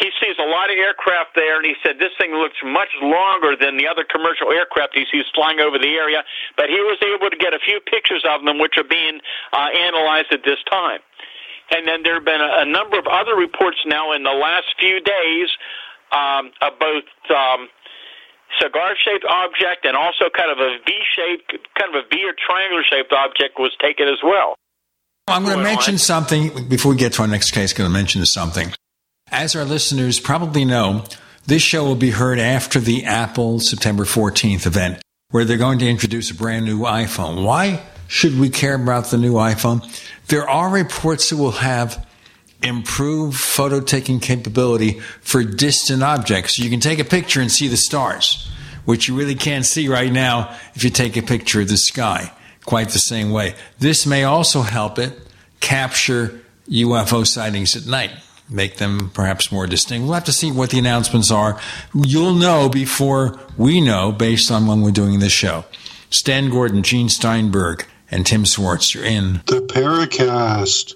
he 0.02 0.10
sees 0.18 0.34
a 0.42 0.50
lot 0.50 0.74
of 0.74 0.76
aircraft 0.82 1.38
there, 1.38 1.62
and 1.62 1.66
he 1.66 1.78
said 1.86 2.02
this 2.02 2.12
thing 2.18 2.34
looks 2.34 2.58
much 2.66 2.90
longer 3.06 3.54
than 3.54 3.78
the 3.78 3.86
other 3.86 4.02
commercial 4.02 4.50
aircraft 4.50 4.98
he 4.98 5.06
sees 5.14 5.30
flying 5.38 5.62
over 5.62 5.78
the 5.78 5.94
area. 5.94 6.26
But 6.58 6.74
he 6.74 6.82
was 6.82 6.98
able 7.06 7.30
to 7.30 7.38
get 7.38 7.54
a 7.54 7.62
few 7.62 7.80
pictures 7.86 8.26
of 8.26 8.42
them, 8.42 8.58
which 8.58 8.82
are 8.82 8.88
being 8.88 9.22
uh, 9.54 9.70
analyzed 9.70 10.34
at 10.34 10.42
this 10.42 10.58
time. 10.66 11.06
And 11.70 11.88
then 11.88 12.02
there 12.02 12.18
have 12.18 12.26
been 12.26 12.42
a, 12.42 12.66
a 12.66 12.68
number 12.68 12.98
of 12.98 13.06
other 13.06 13.38
reports 13.38 13.78
now 13.86 14.12
in 14.18 14.26
the 14.26 14.34
last 14.34 14.74
few 14.82 15.00
days 15.00 15.50
um, 16.12 16.52
of 16.66 16.76
both 16.82 17.08
um, 17.30 17.70
cigar-shaped 18.60 19.24
object 19.30 19.86
and 19.86 19.96
also 19.96 20.34
kind 20.36 20.52
of 20.52 20.58
a 20.58 20.82
V-shaped, 20.84 21.54
kind 21.78 21.96
of 21.96 22.04
a 22.04 22.06
V 22.10 22.26
or 22.26 22.34
triangular-shaped 22.36 23.14
object 23.14 23.62
was 23.62 23.72
taken 23.80 24.10
as 24.10 24.20
well. 24.26 24.58
I'm 25.28 25.46
going 25.46 25.58
to 25.58 25.64
mention 25.64 25.98
something 25.98 26.68
before 26.68 26.92
we 26.92 26.98
get 26.98 27.14
to 27.14 27.22
our 27.22 27.28
next 27.28 27.52
case. 27.52 27.72
I'm 27.72 27.78
Going 27.78 27.90
to 27.90 27.94
mention 27.94 28.26
something. 28.26 28.74
As 29.32 29.56
our 29.56 29.64
listeners 29.64 30.20
probably 30.20 30.66
know, 30.66 31.06
this 31.48 31.62
show 31.62 31.86
will 31.86 31.96
be 31.96 32.12
heard 32.12 32.38
after 32.38 32.82
the 32.82 33.06
Apple 33.06 33.62
September 33.62 34.04
14th 34.04 34.68
event, 34.68 35.02
where 35.30 35.46
they're 35.46 35.56
going 35.56 35.80
to 35.80 35.90
introduce 35.90 36.32
a 36.32 36.36
brand 36.36 36.66
new 36.66 36.80
iPhone. 36.80 37.46
Why 37.46 37.82
should 38.10 38.38
we 38.38 38.50
care 38.50 38.76
about 38.76 39.06
the 39.06 39.18
new 39.18 39.36
iPhone? 39.36 39.88
There 40.28 40.50
are 40.50 40.70
reports 40.70 41.30
that 41.30 41.38
will 41.38 41.52
have 41.52 42.06
improved 42.62 43.40
photo 43.40 43.80
taking 43.80 44.20
capability 44.20 45.00
for 45.22 45.46
distant 45.46 46.04
objects. 46.04 46.60
You 46.60 46.70
can 46.70 46.82
take 46.82 47.00
a 47.00 47.06
picture 47.06 47.40
and 47.40 47.50
see 47.50 47.70
the 47.70 47.78
stars, 47.78 48.52
which 48.84 49.08
you 49.08 49.16
really 49.16 49.36
can't 49.36 49.66
see 49.66 49.88
right 49.88 50.12
now 50.12 50.54
if 50.76 50.84
you 50.84 50.90
take 50.90 51.16
a 51.16 51.22
picture 51.22 51.62
of 51.62 51.70
the 51.70 51.78
sky 51.78 52.34
quite 52.66 52.90
the 52.90 53.00
same 53.00 53.32
way. 53.32 53.56
This 53.80 54.06
may 54.06 54.26
also 54.26 54.62
help 54.62 55.00
it 55.00 55.18
capture 55.62 56.42
UFO 56.68 57.26
sightings 57.26 57.78
at 57.78 57.86
night 57.86 58.12
make 58.52 58.78
them 58.78 59.10
perhaps 59.14 59.52
more 59.52 59.66
distinct. 59.66 60.06
We'll 60.06 60.14
have 60.14 60.26
to 60.26 60.34
see 60.34 60.52
what 60.52 60.70
the 60.70 60.80
announcements 60.80 61.32
are. 61.32 61.60
You'll 61.94 62.36
know 62.36 62.70
before 62.70 63.40
we 63.58 63.82
know 63.82 64.12
based 64.12 64.52
on 64.52 64.68
when 64.68 64.82
we're 64.82 64.92
doing 64.92 65.20
this 65.20 65.32
show. 65.32 65.66
Stan 66.10 66.50
Gordon, 66.50 66.84
Gene 66.84 67.10
Steinberg, 67.10 67.86
and 68.12 68.26
Tim 68.26 68.46
Swartz, 68.46 68.94
you're 68.94 69.06
in 69.06 69.42
the 69.46 69.62
Paracast. 69.62 70.94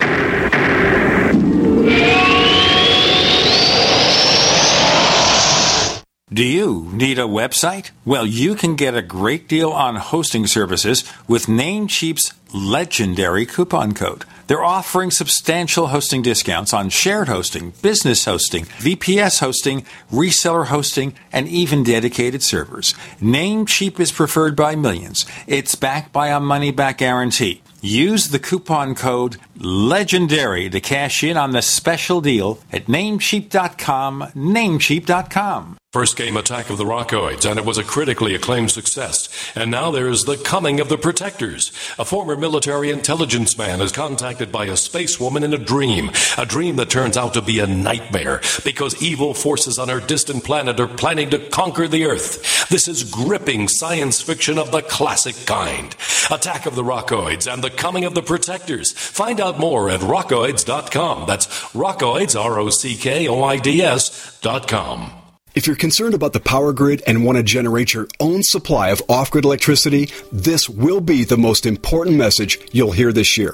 Do 6.33 6.43
you 6.43 6.89
need 6.91 7.17
a 7.17 7.21
website? 7.21 7.91
Well, 8.03 8.25
you 8.25 8.55
can 8.55 8.75
get 8.75 8.93
a 8.93 9.01
great 9.01 9.47
deal 9.47 9.71
on 9.71 9.95
hosting 9.95 10.47
services 10.47 11.09
with 11.29 11.45
Namecheap's 11.45 12.33
legendary 12.53 13.45
coupon 13.45 13.93
code. 13.93 14.25
They're 14.47 14.63
offering 14.63 15.11
substantial 15.11 15.87
hosting 15.87 16.21
discounts 16.21 16.73
on 16.73 16.89
shared 16.89 17.27
hosting, 17.27 17.73
business 17.81 18.25
hosting, 18.25 18.65
VPS 18.65 19.39
hosting, 19.39 19.85
reseller 20.11 20.67
hosting, 20.67 21.13
and 21.31 21.47
even 21.47 21.83
dedicated 21.83 22.43
servers. 22.43 22.93
Namecheap 23.19 23.99
is 23.99 24.11
preferred 24.11 24.55
by 24.55 24.75
millions. 24.75 25.25
It's 25.47 25.75
backed 25.75 26.13
by 26.13 26.27
a 26.27 26.39
money 26.39 26.71
back 26.71 26.99
guarantee. 26.99 27.61
Use 27.81 28.29
the 28.29 28.39
coupon 28.39 28.95
code 28.95 29.37
legendary 29.59 30.69
to 30.69 30.79
cash 30.79 31.23
in 31.23 31.37
on 31.37 31.51
the 31.51 31.61
special 31.61 32.19
deal 32.19 32.59
at 32.71 32.87
namecheap.com, 32.87 34.31
namecheap.com. 34.35 35.77
First 35.95 36.17
came 36.17 36.35
Attack 36.35 36.69
of 36.69 36.77
the 36.77 36.83
Rockoids, 36.83 37.49
and 37.49 37.57
it 37.57 37.63
was 37.63 37.77
a 37.77 37.83
critically 37.83 38.35
acclaimed 38.35 38.69
success. 38.69 39.29
And 39.55 39.71
now 39.71 39.91
there's 39.91 40.25
The 40.25 40.35
Coming 40.35 40.81
of 40.81 40.89
the 40.89 40.97
Protectors. 40.97 41.71
A 41.97 42.03
former 42.03 42.35
military 42.35 42.89
intelligence 42.89 43.57
man 43.57 43.79
is 43.79 43.93
contacted 43.93 44.34
by 44.51 44.65
a 44.65 44.75
space 44.75 45.19
woman 45.19 45.43
in 45.43 45.53
a 45.53 45.57
dream, 45.57 46.11
a 46.37 46.45
dream 46.45 46.75
that 46.75 46.89
turns 46.89 47.15
out 47.17 47.33
to 47.35 47.41
be 47.41 47.59
a 47.59 47.67
nightmare 47.67 48.41
because 48.63 49.01
evil 49.01 49.33
forces 49.33 49.79
on 49.79 49.89
her 49.89 49.99
distant 49.99 50.43
planet 50.43 50.79
are 50.79 50.87
planning 50.87 51.29
to 51.29 51.39
conquer 51.39 51.87
the 51.87 52.05
Earth. 52.05 52.67
This 52.69 52.87
is 52.87 53.03
gripping 53.03 53.67
science 53.67 54.21
fiction 54.21 54.57
of 54.57 54.71
the 54.71 54.81
classic 54.81 55.35
kind. 55.45 55.95
Attack 56.29 56.65
of 56.65 56.75
the 56.75 56.83
Rockoids 56.83 57.51
and 57.51 57.63
The 57.63 57.69
Coming 57.69 58.03
of 58.05 58.15
the 58.15 58.21
Protectors. 58.21 58.91
Find 58.91 59.39
out 59.39 59.59
more 59.59 59.89
at 59.89 60.01
rockoids.com. 60.01 61.25
That's 61.27 61.47
rockoids, 61.73 62.39
R 62.39 62.59
O 62.59 62.69
C 62.69 62.95
K 62.95 63.27
O 63.27 63.43
I 63.43 63.57
D 63.57 63.81
S.com. 63.81 65.11
If 65.55 65.67
you're 65.67 65.77
concerned 65.77 66.13
about 66.13 66.33
the 66.33 66.41
power 66.41 66.73
grid 66.73 67.01
and 67.07 67.23
want 67.23 67.37
to 67.37 67.43
generate 67.43 67.93
your 67.93 68.09
own 68.19 68.43
supply 68.43 68.89
of 68.89 69.01
off 69.07 69.31
grid 69.31 69.45
electricity, 69.45 70.09
this 70.29 70.67
will 70.67 70.99
be 70.99 71.23
the 71.23 71.37
most 71.37 71.65
important 71.65 72.17
message 72.17 72.59
you'll 72.73 72.91
hear 72.91 73.13
this 73.13 73.37
year. 73.37 73.53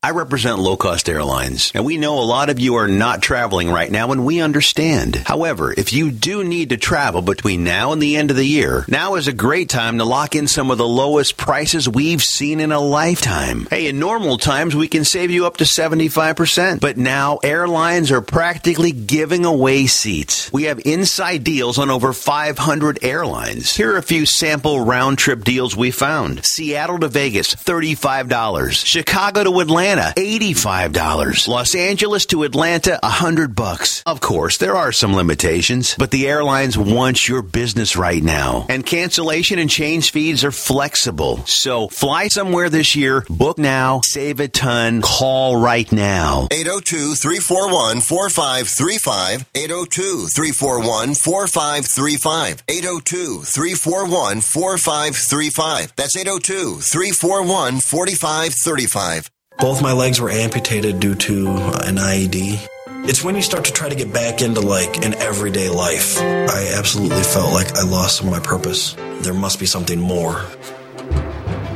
I 0.00 0.12
represent 0.12 0.60
low 0.60 0.76
cost 0.76 1.08
airlines, 1.08 1.72
and 1.74 1.84
we 1.84 1.96
know 1.96 2.20
a 2.20 2.22
lot 2.22 2.50
of 2.50 2.60
you 2.60 2.76
are 2.76 2.86
not 2.86 3.20
traveling 3.20 3.68
right 3.68 3.90
now, 3.90 4.12
and 4.12 4.24
we 4.24 4.40
understand. 4.40 5.16
However, 5.16 5.74
if 5.76 5.92
you 5.92 6.12
do 6.12 6.44
need 6.44 6.68
to 6.68 6.76
travel 6.76 7.20
between 7.20 7.64
now 7.64 7.90
and 7.90 8.00
the 8.00 8.16
end 8.16 8.30
of 8.30 8.36
the 8.36 8.46
year, 8.46 8.84
now 8.86 9.16
is 9.16 9.26
a 9.26 9.32
great 9.32 9.68
time 9.68 9.98
to 9.98 10.04
lock 10.04 10.36
in 10.36 10.46
some 10.46 10.70
of 10.70 10.78
the 10.78 10.86
lowest 10.86 11.36
prices 11.36 11.88
we've 11.88 12.22
seen 12.22 12.60
in 12.60 12.70
a 12.70 12.78
lifetime. 12.78 13.66
Hey, 13.70 13.88
in 13.88 13.98
normal 13.98 14.38
times, 14.38 14.76
we 14.76 14.86
can 14.86 15.02
save 15.02 15.32
you 15.32 15.46
up 15.46 15.56
to 15.56 15.64
75%, 15.64 16.80
but 16.80 16.96
now 16.96 17.38
airlines 17.42 18.12
are 18.12 18.22
practically 18.22 18.92
giving 18.92 19.44
away 19.44 19.88
seats. 19.88 20.48
We 20.52 20.62
have 20.64 20.80
inside 20.84 21.42
deals 21.42 21.76
on 21.76 21.90
over 21.90 22.12
500 22.12 23.00
airlines. 23.02 23.74
Here 23.74 23.94
are 23.94 23.98
a 23.98 24.02
few 24.02 24.26
sample 24.26 24.84
round 24.84 25.18
trip 25.18 25.42
deals 25.42 25.76
we 25.76 25.90
found 25.90 26.44
Seattle 26.44 27.00
to 27.00 27.08
Vegas, 27.08 27.52
$35, 27.52 28.70
Chicago 28.70 29.42
to 29.42 29.58
Atlanta, 29.58 29.87
Atlanta, 29.88 30.12
$85. 30.20 31.48
Los 31.48 31.74
Angeles 31.74 32.26
to 32.26 32.42
Atlanta, 32.42 32.98
100 33.02 33.54
bucks. 33.54 34.02
Of 34.04 34.20
course, 34.20 34.58
there 34.58 34.76
are 34.76 34.92
some 34.92 35.16
limitations, 35.16 35.94
but 35.98 36.10
the 36.10 36.28
airlines 36.28 36.76
want 36.76 37.26
your 37.26 37.40
business 37.40 37.96
right 37.96 38.22
now. 38.22 38.66
And 38.68 38.84
cancellation 38.84 39.58
and 39.58 39.70
change 39.70 40.12
fees 40.12 40.44
are 40.44 40.50
flexible. 40.50 41.38
So 41.46 41.88
fly 41.88 42.28
somewhere 42.28 42.68
this 42.68 42.94
year, 42.96 43.24
book 43.30 43.56
now, 43.56 44.02
save 44.04 44.40
a 44.40 44.48
ton, 44.48 45.00
call 45.00 45.56
right 45.56 45.90
now. 45.90 46.48
802 46.50 47.14
341 47.14 48.00
4535. 48.00 49.46
802 49.54 50.26
341 50.26 51.14
4535. 51.14 52.62
802 52.68 53.42
341 53.42 54.40
4535. 54.42 55.92
That's 55.96 56.16
802 56.16 56.80
341 56.80 57.80
4535. 57.80 59.30
Both 59.58 59.82
my 59.82 59.92
legs 59.92 60.20
were 60.20 60.30
amputated 60.30 61.00
due 61.00 61.16
to 61.16 61.48
uh, 61.48 61.82
an 61.84 61.96
IED. 61.96 62.64
It's 63.08 63.24
when 63.24 63.34
you 63.34 63.42
start 63.42 63.64
to 63.64 63.72
try 63.72 63.88
to 63.88 63.96
get 63.96 64.12
back 64.12 64.40
into 64.40 64.60
like 64.60 65.04
an 65.04 65.14
everyday 65.14 65.68
life. 65.68 66.16
I 66.20 66.72
absolutely 66.76 67.24
felt 67.24 67.52
like 67.52 67.76
I 67.76 67.82
lost 67.82 68.18
some 68.18 68.28
of 68.28 68.32
my 68.32 68.38
purpose. 68.38 68.94
There 69.22 69.34
must 69.34 69.58
be 69.58 69.66
something 69.66 69.98
more. 69.98 70.34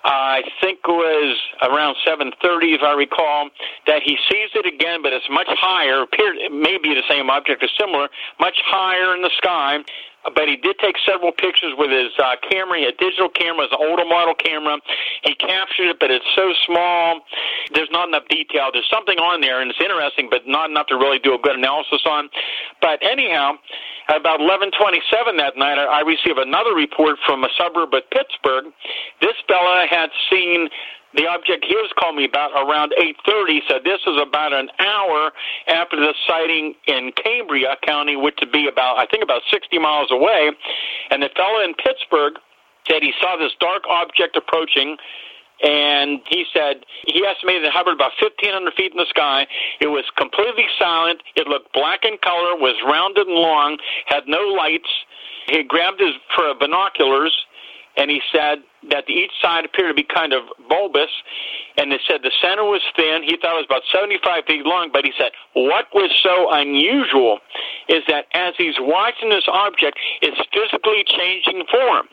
I 0.04 0.42
think 0.60 0.80
it 0.84 0.90
was 0.90 1.38
around 1.62 1.96
7:30, 2.04 2.74
if 2.74 2.82
I 2.82 2.92
recall, 2.92 3.50
that 3.86 4.02
he 4.02 4.18
sees 4.28 4.50
it 4.54 4.66
again, 4.66 5.02
but 5.02 5.12
it's 5.12 5.28
much 5.30 5.48
higher. 5.48 6.02
Appeared 6.02 6.36
it 6.38 6.52
may 6.52 6.78
be 6.78 6.94
the 6.94 7.06
same 7.08 7.30
object 7.30 7.62
or 7.62 7.68
similar, 7.78 8.08
much 8.40 8.56
higher 8.66 9.14
in 9.14 9.22
the 9.22 9.30
sky 9.38 9.82
but 10.34 10.46
he 10.46 10.56
did 10.56 10.78
take 10.78 10.94
several 11.04 11.32
pictures 11.32 11.74
with 11.76 11.90
his 11.90 12.12
uh, 12.18 12.36
camera. 12.48 12.78
He 12.78 12.84
had 12.84 12.96
digital 12.98 13.28
camera, 13.28 13.66
an 13.66 13.78
older 13.78 14.04
model 14.04 14.34
camera. 14.34 14.78
He 15.24 15.34
captured 15.34 15.90
it, 15.90 15.96
but 15.98 16.10
it's 16.10 16.26
so 16.36 16.52
small. 16.66 17.20
There's 17.74 17.90
not 17.90 18.08
enough 18.08 18.28
detail. 18.30 18.70
There's 18.72 18.88
something 18.88 19.18
on 19.18 19.40
there, 19.40 19.60
and 19.60 19.70
it's 19.70 19.80
interesting, 19.80 20.28
but 20.30 20.46
not 20.46 20.70
enough 20.70 20.86
to 20.88 20.96
really 20.96 21.18
do 21.18 21.34
a 21.34 21.38
good 21.38 21.56
analysis 21.58 22.02
on. 22.06 22.30
But 22.80 23.02
anyhow, 23.02 23.58
at 24.12 24.20
about 24.20 24.40
11:27 24.40 25.36
that 25.38 25.56
night, 25.56 25.78
I 25.78 26.00
received 26.02 26.38
another 26.38 26.74
report 26.74 27.18
from 27.24 27.44
a 27.44 27.48
suburb 27.56 27.94
of 27.94 28.08
Pittsburgh. 28.10 28.66
This 29.20 29.36
fella 29.48 29.86
had 29.88 30.10
seen 30.30 30.68
the 31.14 31.26
object 31.26 31.64
he 31.64 31.74
was 31.76 31.92
calling 31.98 32.16
me 32.16 32.24
about 32.24 32.52
around 32.52 32.92
8:30. 32.96 33.62
So 33.68 33.78
this 33.78 34.00
is 34.06 34.16
about 34.20 34.52
an 34.52 34.70
hour 34.78 35.32
after 35.66 35.96
the 35.96 36.14
sighting 36.26 36.74
in 36.86 37.12
Cambria 37.12 37.76
County, 37.82 38.16
which 38.16 38.38
would 38.40 38.52
be 38.52 38.68
about 38.68 38.98
I 38.98 39.06
think 39.06 39.22
about 39.22 39.42
60 39.50 39.78
miles 39.78 40.10
away. 40.10 40.50
And 41.10 41.22
the 41.22 41.30
fellow 41.30 41.60
in 41.60 41.74
Pittsburgh 41.74 42.38
said 42.88 43.02
he 43.02 43.14
saw 43.20 43.36
this 43.36 43.52
dark 43.60 43.84
object 43.88 44.36
approaching. 44.36 44.98
And 45.62 46.20
he 46.28 46.44
said 46.52 46.84
he 47.06 47.24
estimated 47.24 47.64
it 47.64 47.72
hovered 47.72 47.94
about 47.94 48.12
1,500 48.18 48.74
feet 48.74 48.92
in 48.92 48.98
the 48.98 49.06
sky. 49.08 49.46
It 49.80 49.86
was 49.86 50.04
completely 50.18 50.66
silent. 50.78 51.22
It 51.36 51.46
looked 51.46 51.72
black 51.72 52.04
in 52.04 52.18
color, 52.18 52.58
was 52.58 52.74
rounded 52.84 53.28
and 53.28 53.36
long, 53.36 53.78
had 54.06 54.26
no 54.26 54.40
lights. 54.40 54.90
He 55.46 55.62
grabbed 55.62 56.00
his 56.00 56.14
for 56.34 56.52
binoculars 56.58 57.32
and 57.96 58.10
he 58.10 58.20
said 58.32 58.58
that 58.90 59.08
each 59.08 59.30
side 59.40 59.64
appeared 59.64 59.90
to 59.90 59.94
be 59.94 60.06
kind 60.06 60.32
of 60.32 60.42
bulbous, 60.68 61.10
and 61.76 61.90
they 61.90 62.00
said 62.06 62.20
the 62.22 62.32
center 62.42 62.64
was 62.64 62.82
thin. 62.96 63.22
He 63.22 63.36
thought 63.40 63.56
it 63.56 63.64
was 63.64 63.70
about 63.70 63.82
75 63.92 64.44
feet 64.46 64.64
long, 64.66 64.90
but 64.92 65.04
he 65.04 65.12
said 65.16 65.32
what 65.54 65.86
was 65.94 66.10
so 66.22 66.50
unusual 66.52 67.38
is 67.88 68.02
that 68.08 68.26
as 68.34 68.54
he's 68.56 68.76
watching 68.78 69.30
this 69.30 69.44
object, 69.48 69.98
it's 70.20 70.38
physically 70.52 71.04
changing 71.06 71.64
form. 71.70 72.08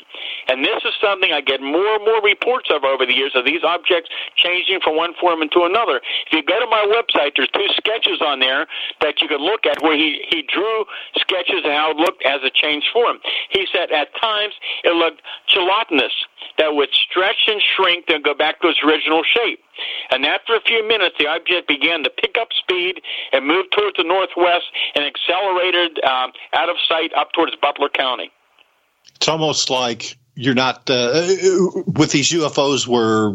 And 0.48 0.66
this 0.66 0.82
is 0.84 0.94
something 1.02 1.32
I 1.32 1.42
get 1.42 1.62
more 1.62 1.96
and 1.96 2.04
more 2.04 2.22
reports 2.22 2.70
of 2.72 2.84
over 2.84 3.06
the 3.06 3.16
years 3.16 3.32
of 3.36 3.46
these 3.46 3.64
objects 3.64 4.10
changing 4.36 4.80
from 4.84 4.96
one 4.98 5.14
form 5.20 5.42
into 5.42 5.64
another. 5.64 6.02
If 6.28 6.34
you 6.34 6.44
go 6.44 6.60
to 6.60 6.68
my 6.68 6.84
website, 6.90 7.34
there's 7.36 7.52
two 7.54 7.68
sketches 7.78 8.22
on 8.22 8.40
there 8.40 8.68
that 9.02 9.22
you 9.22 9.28
can 9.28 9.40
look 9.40 9.66
at 9.66 9.82
where 9.82 9.96
he, 9.96 10.26
he 10.30 10.44
drew 10.44 10.86
sketches 11.18 11.64
of 11.64 11.72
how 11.72 11.92
it 11.92 11.98
looked 11.98 12.24
as 12.26 12.42
it 12.44 12.54
changed 12.54 12.88
form. 12.92 13.20
He 13.50 13.68
said 13.72 13.92
at 13.92 14.10
times 14.20 14.54
it 14.84 14.96
looked 14.96 15.22
gelatinous 15.48 16.14
that 16.58 16.76
would 16.76 16.90
stretch 16.92 17.48
and 17.48 17.62
shrink 17.76 18.06
and 18.10 18.24
go 18.24 18.34
back 18.34 18.62
to 18.62 18.68
its 18.68 18.80
original 18.86 19.24
shape. 19.24 19.60
And 20.12 20.26
after 20.26 20.56
a 20.56 20.62
few 20.62 20.88
minutes, 20.88 21.16
the 21.18 21.28
object 21.28 21.68
began 21.68 22.04
to 22.04 22.10
pick 22.10 22.36
up 22.40 22.50
speed 22.58 23.02
and 23.32 23.46
move 23.46 23.66
towards 23.76 23.98
the 23.98 24.04
northwest 24.04 24.66
and 24.96 25.06
accelerated 25.06 26.04
um, 26.04 26.32
out 26.54 26.70
of 26.70 26.76
sight 26.88 27.12
up 27.16 27.32
towards 27.34 27.56
Butler 27.62 27.90
County. 27.90 28.32
It's 29.16 29.28
almost 29.28 29.70
like 29.70 30.18
you're 30.36 30.56
not 30.56 30.90
uh, 30.90 31.28
with 31.88 32.12
these 32.12 32.32
UFOs 32.32 32.88
where 32.88 33.34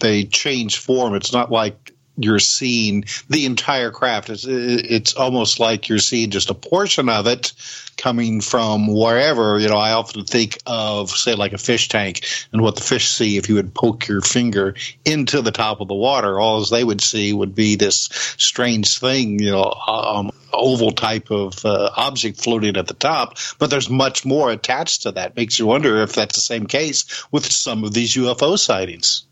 they 0.00 0.24
change 0.24 0.78
form. 0.78 1.14
It's 1.14 1.32
not 1.32 1.50
like 1.50 1.93
you're 2.16 2.38
seeing 2.38 3.04
the 3.28 3.46
entire 3.46 3.90
craft. 3.90 4.30
It's 4.30 4.44
it's 4.46 5.14
almost 5.14 5.58
like 5.58 5.88
you're 5.88 5.98
seeing 5.98 6.30
just 6.30 6.50
a 6.50 6.54
portion 6.54 7.08
of 7.08 7.26
it 7.26 7.52
coming 7.96 8.40
from 8.40 8.86
wherever. 8.86 9.58
You 9.58 9.68
know, 9.68 9.76
I 9.76 9.92
often 9.92 10.24
think 10.24 10.58
of 10.66 11.10
say 11.10 11.34
like 11.34 11.52
a 11.52 11.58
fish 11.58 11.88
tank 11.88 12.24
and 12.52 12.62
what 12.62 12.76
the 12.76 12.82
fish 12.82 13.08
see 13.08 13.36
if 13.36 13.48
you 13.48 13.56
would 13.56 13.74
poke 13.74 14.08
your 14.08 14.20
finger 14.20 14.74
into 15.04 15.42
the 15.42 15.52
top 15.52 15.80
of 15.80 15.88
the 15.88 15.94
water. 15.94 16.38
All 16.38 16.64
they 16.64 16.84
would 16.84 17.00
see 17.00 17.32
would 17.32 17.54
be 17.54 17.76
this 17.76 18.08
strange 18.38 18.98
thing, 18.98 19.40
you 19.40 19.50
know, 19.50 19.74
um, 19.86 20.30
oval 20.52 20.92
type 20.92 21.30
of 21.30 21.64
uh, 21.64 21.90
object 21.96 22.40
floating 22.40 22.76
at 22.76 22.86
the 22.86 22.94
top. 22.94 23.38
But 23.58 23.70
there's 23.70 23.90
much 23.90 24.24
more 24.24 24.50
attached 24.50 25.02
to 25.02 25.12
that. 25.12 25.36
Makes 25.36 25.58
you 25.58 25.66
wonder 25.66 26.02
if 26.02 26.12
that's 26.12 26.36
the 26.36 26.40
same 26.40 26.66
case 26.66 27.24
with 27.32 27.50
some 27.50 27.84
of 27.84 27.92
these 27.92 28.14
UFO 28.14 28.58
sightings. 28.58 29.24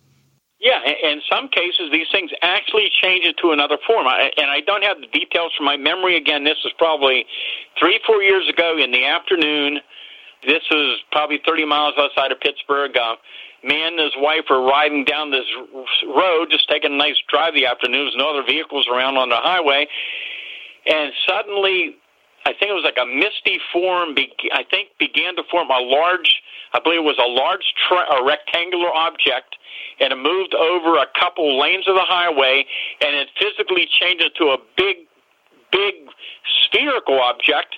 Yeah, 0.62 0.78
in 0.86 1.20
some 1.28 1.48
cases, 1.48 1.90
these 1.90 2.06
things 2.12 2.30
actually 2.40 2.89
change 3.02 3.26
into 3.26 3.51
another 3.51 3.78
form. 3.84 4.06
I, 4.06 4.30
and 4.36 4.48
I 4.48 4.60
don't 4.60 4.84
have 4.84 5.01
the 5.01 5.09
details 5.09 5.51
from 5.56 5.66
my 5.66 5.76
memory. 5.76 6.16
Again, 6.16 6.44
this 6.44 6.56
was 6.62 6.72
probably 6.78 7.26
three, 7.80 7.98
four 8.06 8.22
years 8.22 8.48
ago 8.48 8.78
in 8.78 8.93
the 8.93 9.05
afternoon. 9.05 9.80
This 10.47 10.62
was 10.70 11.02
probably 11.10 11.40
30 11.44 11.64
miles 11.64 11.94
outside 11.98 12.30
of 12.30 12.39
Pittsburgh. 12.39 12.97
Uh, 12.97 13.16
man 13.64 13.98
and 13.98 14.01
his 14.01 14.14
wife 14.16 14.44
were 14.48 14.62
riding 14.62 15.05
down 15.05 15.32
this 15.32 15.47
road, 16.06 16.47
just 16.48 16.68
taking 16.68 16.93
a 16.93 16.97
nice 16.97 17.18
drive 17.28 17.55
the 17.55 17.66
afternoon. 17.66 18.06
There's 18.06 18.16
no 18.16 18.30
other 18.30 18.47
vehicles 18.47 18.86
around 18.86 19.16
on 19.16 19.30
the 19.30 19.43
highway. 19.43 19.89
And 20.86 21.12
suddenly, 21.26 21.97
I 22.47 22.55
think 22.55 22.70
it 22.70 22.74
was 22.74 22.86
like 22.86 23.02
a 23.02 23.06
misty 23.06 23.59
form, 23.72 24.14
I 24.55 24.62
think 24.70 24.90
began 25.01 25.34
to 25.34 25.43
form 25.51 25.70
a 25.70 25.82
large, 25.82 26.40
I 26.72 26.78
believe 26.78 27.01
it 27.01 27.05
was 27.05 27.18
a 27.18 27.26
large 27.26 27.66
tra- 27.89 28.14
a 28.14 28.24
rectangular 28.24 28.94
object 28.94 29.56
and 30.01 30.12
it 30.12 30.16
moved 30.16 30.55
over 30.55 30.97
a 30.99 31.07
couple 31.19 31.59
lanes 31.61 31.86
of 31.89 31.94
the 31.94 32.07
highway, 32.07 32.65
and 33.01 33.15
it 33.16 33.28
physically 33.39 33.89
changed 34.01 34.24
into 34.24 34.53
a 34.53 34.59
big, 34.77 34.97
big 35.70 35.94
spherical 36.65 37.20
object 37.20 37.77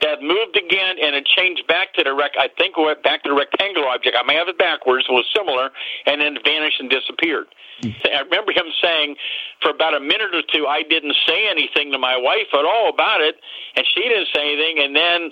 that 0.00 0.22
moved 0.22 0.56
again 0.56 0.94
and 1.02 1.16
it 1.16 1.26
changed 1.26 1.66
back 1.66 1.92
to 1.94 2.04
the 2.04 2.14
rec 2.14 2.30
I 2.38 2.48
think 2.56 2.78
it 2.78 2.82
went 2.82 3.02
back 3.02 3.24
to 3.24 3.30
the 3.30 3.34
rectangular 3.34 3.88
object. 3.88 4.16
I 4.18 4.22
may 4.22 4.34
have 4.34 4.48
it 4.48 4.58
backwards, 4.58 5.06
it 5.08 5.12
was 5.12 5.26
similar, 5.34 5.70
and 6.06 6.20
then 6.20 6.38
vanished 6.44 6.78
and 6.78 6.88
disappeared. 6.88 7.46
Mm-hmm. 7.82 8.14
I 8.14 8.20
remember 8.22 8.52
him 8.52 8.66
saying 8.82 9.16
for 9.62 9.70
about 9.70 9.94
a 9.94 10.00
minute 10.00 10.34
or 10.34 10.42
two 10.54 10.66
I 10.66 10.82
didn't 10.82 11.14
say 11.26 11.48
anything 11.50 11.90
to 11.92 11.98
my 11.98 12.16
wife 12.16 12.50
at 12.52 12.64
all 12.64 12.90
about 12.90 13.20
it 13.20 13.36
and 13.76 13.86
she 13.94 14.02
didn't 14.02 14.28
say 14.34 14.54
anything 14.54 14.82
and 14.82 14.94
then 14.94 15.30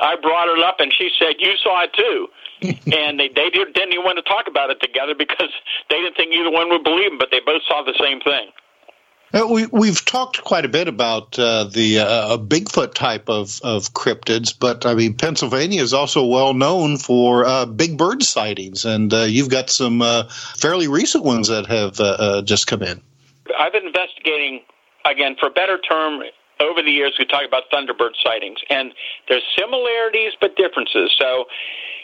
I 0.00 0.16
brought 0.16 0.48
it 0.48 0.62
up 0.64 0.80
and 0.80 0.92
she 0.96 1.10
said, 1.18 1.36
You 1.38 1.54
saw 1.62 1.84
it 1.84 1.92
too. 1.92 2.28
and 2.92 3.18
they 3.20 3.28
they 3.28 3.50
didn't 3.50 3.92
even 3.92 4.04
want 4.04 4.18
to 4.18 4.22
talk 4.22 4.46
about 4.48 4.70
it 4.70 4.80
together 4.80 5.14
because 5.14 5.52
they 5.90 5.96
didn't 5.96 6.16
think 6.16 6.32
either 6.32 6.50
one 6.50 6.68
would 6.70 6.84
believe 6.84 7.10
them, 7.10 7.18
but 7.18 7.30
they 7.30 7.40
both 7.40 7.62
saw 7.68 7.82
the 7.82 7.94
same 8.00 8.20
thing. 8.20 8.50
Uh, 9.32 9.46
we, 9.46 9.66
we've 9.66 10.02
talked 10.06 10.42
quite 10.42 10.64
a 10.64 10.68
bit 10.68 10.88
about 10.88 11.38
uh, 11.38 11.64
the 11.64 11.98
uh, 11.98 12.38
Bigfoot 12.38 12.94
type 12.94 13.28
of, 13.28 13.60
of 13.62 13.92
cryptids, 13.92 14.54
but 14.58 14.86
I 14.86 14.94
mean, 14.94 15.14
Pennsylvania 15.14 15.82
is 15.82 15.92
also 15.92 16.24
well 16.24 16.54
known 16.54 16.96
for 16.96 17.44
uh, 17.44 17.66
big 17.66 17.98
bird 17.98 18.22
sightings, 18.22 18.86
and 18.86 19.12
uh, 19.12 19.24
you've 19.24 19.50
got 19.50 19.68
some 19.68 20.00
uh, 20.00 20.24
fairly 20.56 20.88
recent 20.88 21.24
ones 21.24 21.48
that 21.48 21.66
have 21.66 22.46
just 22.46 22.66
come 22.66 22.82
in. 22.82 23.02
I've 23.58 23.72
been 23.72 23.86
investigating, 23.86 24.62
again, 25.04 25.36
for 25.38 25.48
a 25.48 25.52
better 25.52 25.78
term, 25.78 26.22
over 26.60 26.82
the 26.82 26.90
years 26.90 27.14
we 27.18 27.24
talk 27.24 27.42
about 27.46 27.64
Thunderbird 27.72 28.12
sightings, 28.24 28.58
and 28.70 28.92
there's 29.28 29.42
similarities 29.56 30.32
but 30.40 30.56
differences. 30.56 31.14
So, 31.18 31.44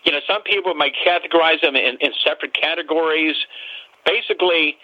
you 0.05 0.13
know, 0.13 0.21
some 0.27 0.43
people 0.43 0.75
might 0.75 0.95
categorize 1.07 1.61
them 1.63 1.77
in, 1.77 1.97
in 2.01 2.13
separate 2.25 2.55
categories. 2.55 3.37
Basically, 4.07 4.77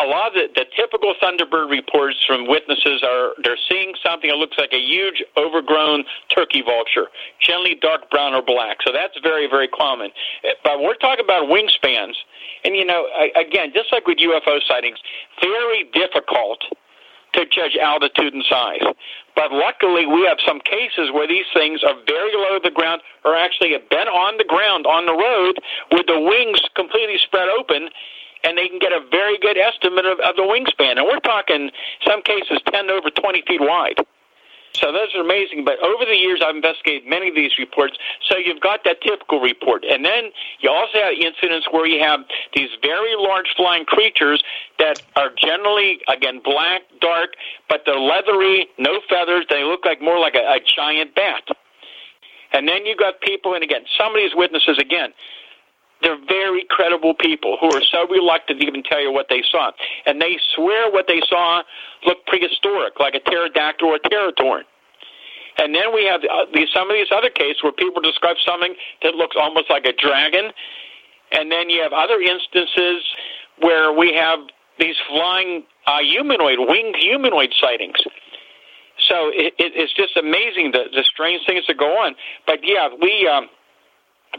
a 0.00 0.06
lot 0.06 0.28
of 0.28 0.34
the, 0.34 0.46
the 0.54 0.66
typical 0.76 1.14
Thunderbird 1.20 1.70
reports 1.70 2.18
from 2.26 2.46
witnesses 2.46 3.02
are 3.02 3.32
they're 3.42 3.58
seeing 3.68 3.94
something 4.04 4.30
that 4.30 4.36
looks 4.36 4.56
like 4.56 4.72
a 4.72 4.78
huge 4.78 5.24
overgrown 5.36 6.04
turkey 6.34 6.62
vulture, 6.62 7.10
generally 7.42 7.74
dark 7.74 8.08
brown 8.10 8.32
or 8.34 8.42
black. 8.42 8.78
So 8.86 8.92
that's 8.92 9.18
very, 9.22 9.48
very 9.50 9.66
common. 9.66 10.10
But 10.62 10.80
we're 10.80 10.94
talking 10.94 11.24
about 11.24 11.50
wingspans. 11.50 12.14
And, 12.64 12.76
you 12.76 12.84
know, 12.84 13.08
again, 13.34 13.72
just 13.74 13.92
like 13.92 14.06
with 14.06 14.18
UFO 14.18 14.60
sightings, 14.68 14.98
very 15.42 15.90
difficult 15.92 16.62
to 17.34 17.46
judge 17.46 17.76
altitude 17.80 18.34
and 18.34 18.44
size. 18.48 18.82
But 19.34 19.52
luckily, 19.52 20.06
we 20.06 20.26
have 20.26 20.38
some 20.44 20.60
cases 20.60 21.10
where 21.12 21.28
these 21.28 21.46
things 21.54 21.82
are 21.84 21.94
very 22.06 22.34
low 22.34 22.58
to 22.58 22.60
the 22.62 22.74
ground 22.74 23.02
or 23.24 23.36
actually 23.36 23.72
have 23.72 23.88
been 23.88 24.08
on 24.08 24.38
the 24.38 24.44
ground 24.44 24.86
on 24.86 25.06
the 25.06 25.14
road 25.14 25.58
with 25.92 26.06
the 26.06 26.18
wings 26.18 26.60
completely 26.74 27.18
spread 27.22 27.48
open 27.48 27.88
and 28.44 28.56
they 28.56 28.68
can 28.68 28.78
get 28.78 28.92
a 28.92 29.02
very 29.10 29.38
good 29.38 29.58
estimate 29.58 30.06
of, 30.06 30.18
of 30.20 30.36
the 30.36 30.42
wingspan. 30.42 30.98
And 30.98 31.06
we're 31.06 31.20
talking 31.20 31.70
some 32.06 32.22
cases 32.22 32.60
10 32.70 32.90
over 32.90 33.10
20 33.10 33.42
feet 33.46 33.60
wide. 33.60 33.98
So 34.74 34.92
those 34.92 35.14
are 35.14 35.20
amazing. 35.20 35.64
But 35.64 35.82
over 35.82 36.04
the 36.04 36.16
years, 36.16 36.40
I've 36.44 36.54
investigated 36.54 37.08
many 37.08 37.28
of 37.28 37.34
these 37.34 37.58
reports. 37.58 37.96
So 38.28 38.36
you've 38.36 38.60
got 38.60 38.84
that 38.84 39.00
typical 39.00 39.40
report. 39.40 39.84
And 39.84 40.04
then 40.04 40.30
you 40.60 40.70
also 40.70 40.98
have 40.98 41.14
incidents 41.14 41.66
where 41.70 41.86
you 41.86 42.00
have 42.00 42.20
these 42.54 42.70
very 42.82 43.14
large 43.16 43.48
flying 43.56 43.84
creatures 43.84 44.42
that 44.78 45.02
are 45.16 45.30
generally, 45.36 46.00
again, 46.08 46.40
black, 46.44 46.82
dark, 47.00 47.30
but 47.68 47.82
they're 47.86 47.98
leathery, 47.98 48.68
no 48.78 49.00
feathers. 49.08 49.46
They 49.50 49.64
look 49.64 49.84
like 49.84 50.00
more 50.00 50.18
like 50.18 50.34
a, 50.34 50.46
a 50.46 50.60
giant 50.76 51.14
bat. 51.14 51.48
And 52.52 52.66
then 52.66 52.86
you 52.86 52.96
got 52.96 53.20
people, 53.20 53.54
and 53.54 53.62
again, 53.62 53.82
some 53.98 54.14
of 54.14 54.16
these 54.16 54.34
witnesses, 54.34 54.78
again, 54.78 55.12
they're 56.02 56.18
very 56.28 56.64
credible 56.68 57.14
people 57.14 57.56
who 57.60 57.72
are 57.74 57.82
so 57.82 58.06
reluctant 58.08 58.60
to 58.60 58.66
even 58.66 58.82
tell 58.82 59.00
you 59.00 59.12
what 59.12 59.26
they 59.28 59.42
saw. 59.50 59.72
And 60.06 60.20
they 60.20 60.38
swear 60.54 60.90
what 60.90 61.06
they 61.08 61.20
saw 61.28 61.62
looked 62.06 62.26
prehistoric, 62.26 63.00
like 63.00 63.14
a 63.14 63.20
pterodactyl 63.20 63.88
or 63.88 63.96
a 63.96 64.00
teratorn. 64.00 64.62
And 65.58 65.74
then 65.74 65.92
we 65.92 66.04
have 66.04 66.22
uh, 66.22 66.46
these, 66.54 66.68
some 66.72 66.88
of 66.88 66.94
these 66.94 67.10
other 67.10 67.30
cases 67.30 67.62
where 67.62 67.72
people 67.72 68.00
describe 68.00 68.36
something 68.46 68.74
that 69.02 69.14
looks 69.14 69.36
almost 69.38 69.68
like 69.70 69.84
a 69.86 69.92
dragon. 69.92 70.52
And 71.32 71.50
then 71.50 71.68
you 71.68 71.82
have 71.82 71.92
other 71.92 72.20
instances 72.20 73.02
where 73.60 73.92
we 73.92 74.14
have 74.14 74.38
these 74.78 74.94
flying 75.08 75.64
uh, 75.86 75.98
humanoid, 75.98 76.58
winged 76.60 76.96
humanoid 76.96 77.52
sightings. 77.60 77.98
So 79.08 79.30
it, 79.34 79.54
it, 79.58 79.72
it's 79.74 79.92
just 79.94 80.16
amazing 80.16 80.70
the, 80.72 80.84
the 80.94 81.02
strange 81.02 81.42
things 81.46 81.64
that 81.66 81.76
go 81.76 81.90
on. 81.98 82.14
But 82.46 82.60
yeah, 82.62 82.88
we 83.00 83.26
um, 83.26 83.48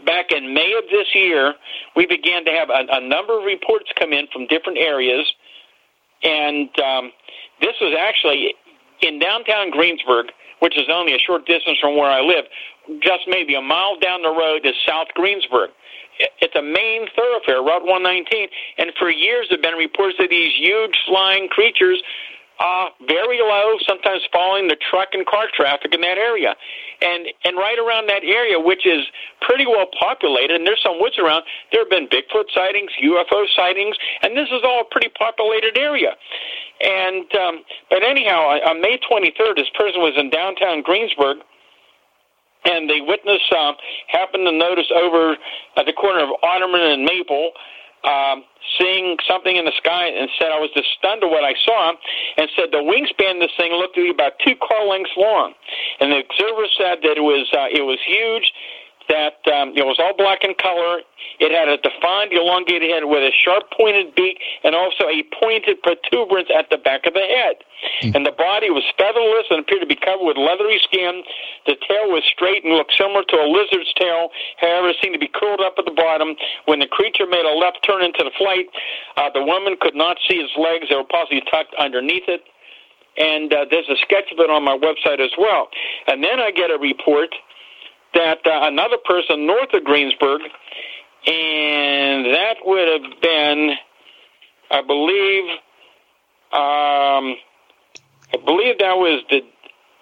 back 0.06 0.32
in 0.32 0.54
May 0.54 0.72
of 0.78 0.84
this 0.90 1.06
year, 1.14 1.54
we 1.96 2.06
began 2.06 2.44
to 2.44 2.50
have 2.50 2.70
a, 2.70 2.86
a 2.92 3.00
number 3.00 3.38
of 3.38 3.44
reports 3.44 3.86
come 3.98 4.12
in 4.12 4.26
from 4.32 4.46
different 4.46 4.78
areas, 4.78 5.26
and 6.22 6.68
um, 6.80 7.12
this 7.60 7.74
was 7.80 7.96
actually 7.98 8.54
in 9.02 9.18
downtown 9.18 9.70
Greensburg, 9.70 10.26
which 10.60 10.76
is 10.78 10.84
only 10.90 11.14
a 11.14 11.18
short 11.18 11.46
distance 11.46 11.78
from 11.80 11.96
where 11.96 12.10
I 12.10 12.20
live. 12.20 12.44
Just 13.02 13.22
maybe 13.26 13.54
a 13.54 13.62
mile 13.62 13.98
down 13.98 14.22
the 14.22 14.30
road 14.30 14.64
is 14.64 14.74
South 14.86 15.08
Greensburg. 15.14 15.70
It's 16.40 16.54
a 16.54 16.62
main 16.62 17.06
thoroughfare, 17.16 17.62
Route 17.62 17.84
119, 17.84 18.48
and 18.78 18.92
for 18.98 19.08
years 19.08 19.46
there 19.48 19.56
have 19.56 19.62
been 19.62 19.78
reports 19.78 20.16
of 20.18 20.28
these 20.28 20.52
huge 20.58 20.92
flying 21.06 21.48
creatures 21.48 22.02
uh, 22.60 22.90
very 23.08 23.40
low, 23.40 23.76
sometimes 23.88 24.20
following 24.32 24.68
the 24.68 24.76
truck 24.76 25.08
and 25.12 25.24
car 25.26 25.48
traffic 25.52 25.94
in 25.94 26.02
that 26.02 26.18
area. 26.18 26.54
And 27.00 27.26
and 27.44 27.56
right 27.56 27.78
around 27.78 28.08
that 28.08 28.22
area, 28.22 28.60
which 28.60 28.86
is 28.86 29.00
pretty 29.40 29.66
well 29.66 29.88
populated, 29.98 30.54
and 30.54 30.66
there's 30.66 30.82
some 30.84 31.00
woods 31.00 31.18
around, 31.18 31.44
there 31.72 31.80
have 31.80 31.90
been 31.90 32.06
Bigfoot 32.08 32.52
sightings, 32.54 32.92
UFO 33.02 33.46
sightings, 33.56 33.96
and 34.22 34.36
this 34.36 34.48
is 34.52 34.60
all 34.62 34.82
a 34.82 34.88
pretty 34.92 35.08
populated 35.08 35.78
area. 35.78 36.12
And 36.84 37.24
um, 37.34 37.64
but 37.88 38.04
anyhow, 38.04 38.60
on 38.68 38.80
May 38.80 39.00
23rd, 39.00 39.56
this 39.56 39.72
person 39.72 40.04
was 40.04 40.12
in 40.16 40.28
downtown 40.28 40.82
Greensburg 40.82 41.38
and 42.64 42.90
the 42.90 43.00
witness 43.00 43.40
uh, 43.56 43.72
happened 44.08 44.44
to 44.46 44.52
notice 44.52 44.92
over 44.94 45.36
at 45.76 45.86
the 45.86 45.92
corner 45.92 46.20
of 46.20 46.30
Otterman 46.44 46.92
and 46.92 47.04
Maple 47.04 47.52
um, 48.04 48.44
seeing 48.78 49.16
something 49.28 49.56
in 49.56 49.64
the 49.64 49.76
sky 49.76 50.08
and 50.08 50.28
said 50.38 50.52
I 50.52 50.60
was 50.60 50.70
just 50.74 50.88
stunned 50.98 51.24
at 51.24 51.30
what 51.30 51.44
I 51.44 51.54
saw 51.64 51.92
and 52.38 52.48
said 52.56 52.72
the 52.72 52.80
wingspan 52.80 53.36
of 53.36 53.40
this 53.40 53.56
thing 53.56 53.72
looked 53.72 53.94
to 53.96 54.04
be 54.04 54.10
about 54.10 54.32
two 54.44 54.54
car 54.56 54.86
lengths 54.86 55.12
long. 55.16 55.52
And 56.00 56.12
the 56.12 56.24
observer 56.24 56.66
said 56.76 57.02
that 57.02 57.16
it 57.16 57.24
was 57.24 57.48
uh, 57.52 57.68
it 57.68 57.84
was 57.84 57.98
huge 58.06 58.52
that 59.10 59.42
um, 59.50 59.74
it 59.74 59.82
was 59.82 59.98
all 59.98 60.14
black 60.14 60.46
in 60.46 60.54
color. 60.54 61.02
It 61.42 61.50
had 61.50 61.66
a 61.66 61.76
defined, 61.82 62.30
elongated 62.30 62.86
head 62.86 63.10
with 63.10 63.26
a 63.26 63.34
sharp 63.34 63.66
pointed 63.74 64.14
beak 64.14 64.38
and 64.62 64.78
also 64.78 65.10
a 65.10 65.26
pointed 65.34 65.82
protuberance 65.82 66.48
at 66.54 66.70
the 66.70 66.78
back 66.78 67.10
of 67.10 67.18
the 67.18 67.26
head. 67.26 67.58
Mm. 68.06 68.14
And 68.14 68.22
the 68.22 68.32
body 68.32 68.70
was 68.70 68.86
featherless 68.94 69.50
and 69.50 69.58
appeared 69.58 69.82
to 69.82 69.90
be 69.90 69.98
covered 69.98 70.22
with 70.22 70.38
leathery 70.38 70.78
skin. 70.86 71.26
The 71.66 71.74
tail 71.82 72.14
was 72.14 72.22
straight 72.30 72.62
and 72.62 72.78
looked 72.78 72.94
similar 72.94 73.26
to 73.26 73.36
a 73.42 73.50
lizard's 73.50 73.90
tail, 73.98 74.30
however, 74.62 74.94
it 74.94 74.96
seemed 75.02 75.18
to 75.18 75.22
be 75.22 75.30
curled 75.32 75.60
up 75.60 75.74
at 75.76 75.84
the 75.84 75.96
bottom. 75.96 76.38
When 76.70 76.78
the 76.78 76.88
creature 76.88 77.26
made 77.26 77.44
a 77.44 77.56
left 77.56 77.82
turn 77.82 78.06
into 78.06 78.22
the 78.22 78.32
flight, 78.38 78.70
uh, 79.18 79.28
the 79.34 79.42
woman 79.42 79.74
could 79.80 79.98
not 79.98 80.22
see 80.30 80.38
its 80.38 80.54
legs. 80.54 80.86
They 80.86 80.96
were 80.96 81.08
possibly 81.08 81.42
tucked 81.50 81.74
underneath 81.74 82.30
it 82.30 82.46
and 83.18 83.52
uh, 83.52 83.66
there's 83.70 83.88
a 83.90 83.98
sketch 84.00 84.30
of 84.32 84.38
it 84.38 84.48
on 84.48 84.62
my 84.64 84.78
website 84.78 85.18
as 85.18 85.34
well. 85.36 85.68
And 86.06 86.22
then 86.22 86.38
I 86.38 86.50
get 86.50 86.70
a 86.70 86.78
report 86.78 87.34
that 88.14 88.38
uh, 88.46 88.66
another 88.68 88.96
person 89.04 89.46
north 89.46 89.72
of 89.72 89.84
Greensburg, 89.84 90.42
and 91.26 92.26
that 92.26 92.56
would 92.64 93.02
have 93.02 93.20
been, 93.20 93.70
I 94.70 94.82
believe, 94.82 95.44
um, 96.52 97.36
I 98.32 98.36
believe 98.44 98.78
that 98.78 98.96
was 98.96 99.22
the. 99.30 99.40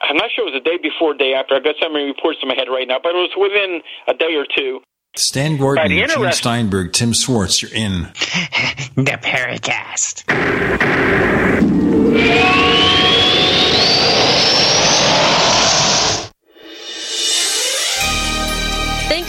I'm 0.01 0.17
not 0.17 0.31
sure 0.35 0.47
it 0.47 0.53
was 0.53 0.63
the 0.63 0.71
day 0.71 0.79
before, 0.81 1.13
day 1.13 1.35
after. 1.35 1.57
I've 1.57 1.65
got 1.65 1.75
so 1.83 1.89
many 1.89 2.05
reports 2.05 2.39
in 2.41 2.49
my 2.49 2.55
head 2.55 2.69
right 2.71 2.87
now, 2.87 2.99
but 3.03 3.11
it 3.11 3.19
was 3.19 3.33
within 3.37 3.83
a 4.07 4.15
day 4.15 4.37
or 4.37 4.47
two. 4.57 4.81
Stan 5.17 5.57
Gordon, 5.57 5.89
Gene 5.89 6.33
Steinberg, 6.33 6.93
Tim 6.93 7.13
Swartz, 7.13 7.61
you're 7.63 7.75
in. 7.75 8.03
the 8.95 9.19
Paracast. 9.21 10.25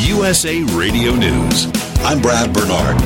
USA 0.00 0.62
Radio 0.62 1.14
News. 1.14 1.66
I'm 2.00 2.20
Brad 2.22 2.52
Bernard. 2.54 3.00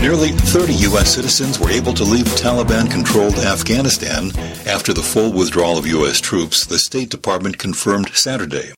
Nearly 0.00 0.30
30 0.30 0.74
U.S. 0.74 1.14
citizens 1.14 1.58
were 1.58 1.70
able 1.70 1.94
to 1.94 2.04
leave 2.04 2.26
Taliban 2.26 2.90
controlled 2.90 3.36
Afghanistan 3.36 4.30
after 4.66 4.92
the 4.92 5.02
full 5.02 5.32
withdrawal 5.32 5.78
of 5.78 5.86
U.S. 5.86 6.20
troops, 6.20 6.66
the 6.66 6.78
State 6.78 7.08
Department 7.08 7.58
confirmed 7.58 8.10
Saturday. 8.14 8.72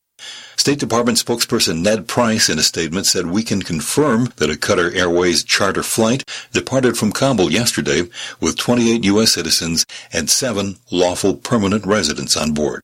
State 0.56 0.78
Department 0.78 1.18
spokesperson 1.18 1.82
Ned 1.82 2.06
Price 2.06 2.48
in 2.48 2.58
a 2.58 2.62
statement 2.62 3.06
said 3.06 3.26
we 3.26 3.42
can 3.42 3.62
confirm 3.62 4.32
that 4.36 4.50
a 4.50 4.54
Qatar 4.54 4.94
Airways 4.94 5.42
charter 5.42 5.82
flight 5.82 6.22
departed 6.52 6.96
from 6.96 7.12
Kabul 7.12 7.50
yesterday 7.50 8.02
with 8.40 8.56
28 8.56 9.04
U.S. 9.04 9.34
citizens 9.34 9.84
and 10.12 10.30
seven 10.30 10.76
lawful 10.90 11.34
permanent 11.34 11.84
residents 11.84 12.36
on 12.36 12.54
board. 12.54 12.82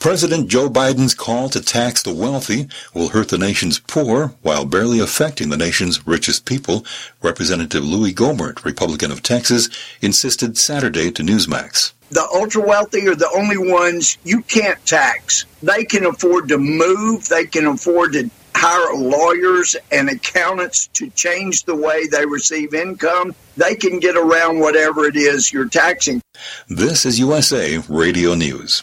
President 0.00 0.48
Joe 0.48 0.70
Biden's 0.70 1.12
call 1.12 1.50
to 1.50 1.60
tax 1.60 2.02
the 2.02 2.14
wealthy 2.14 2.68
will 2.94 3.10
hurt 3.10 3.28
the 3.28 3.36
nation's 3.36 3.78
poor 3.78 4.28
while 4.40 4.64
barely 4.64 4.98
affecting 4.98 5.50
the 5.50 5.58
nation's 5.58 6.06
richest 6.06 6.46
people, 6.46 6.86
Representative 7.20 7.84
Louis 7.84 8.14
Gohmert, 8.14 8.64
Republican 8.64 9.12
of 9.12 9.22
Texas, 9.22 9.68
insisted 10.00 10.56
Saturday 10.56 11.10
to 11.10 11.22
Newsmax. 11.22 11.92
The 12.08 12.26
ultra 12.34 12.62
wealthy 12.62 13.06
are 13.08 13.14
the 13.14 13.30
only 13.36 13.58
ones 13.58 14.16
you 14.24 14.40
can't 14.40 14.84
tax. 14.86 15.44
They 15.62 15.84
can 15.84 16.06
afford 16.06 16.48
to 16.48 16.56
move, 16.56 17.28
they 17.28 17.44
can 17.44 17.66
afford 17.66 18.14
to 18.14 18.30
hire 18.54 18.96
lawyers 18.96 19.76
and 19.92 20.08
accountants 20.08 20.86
to 20.94 21.10
change 21.10 21.64
the 21.64 21.76
way 21.76 22.06
they 22.06 22.24
receive 22.24 22.72
income. 22.72 23.34
They 23.58 23.74
can 23.74 24.00
get 24.00 24.16
around 24.16 24.60
whatever 24.60 25.04
it 25.04 25.16
is 25.16 25.52
you're 25.52 25.68
taxing. 25.68 26.22
This 26.68 27.04
is 27.04 27.18
USA 27.18 27.76
Radio 27.86 28.34
News. 28.34 28.82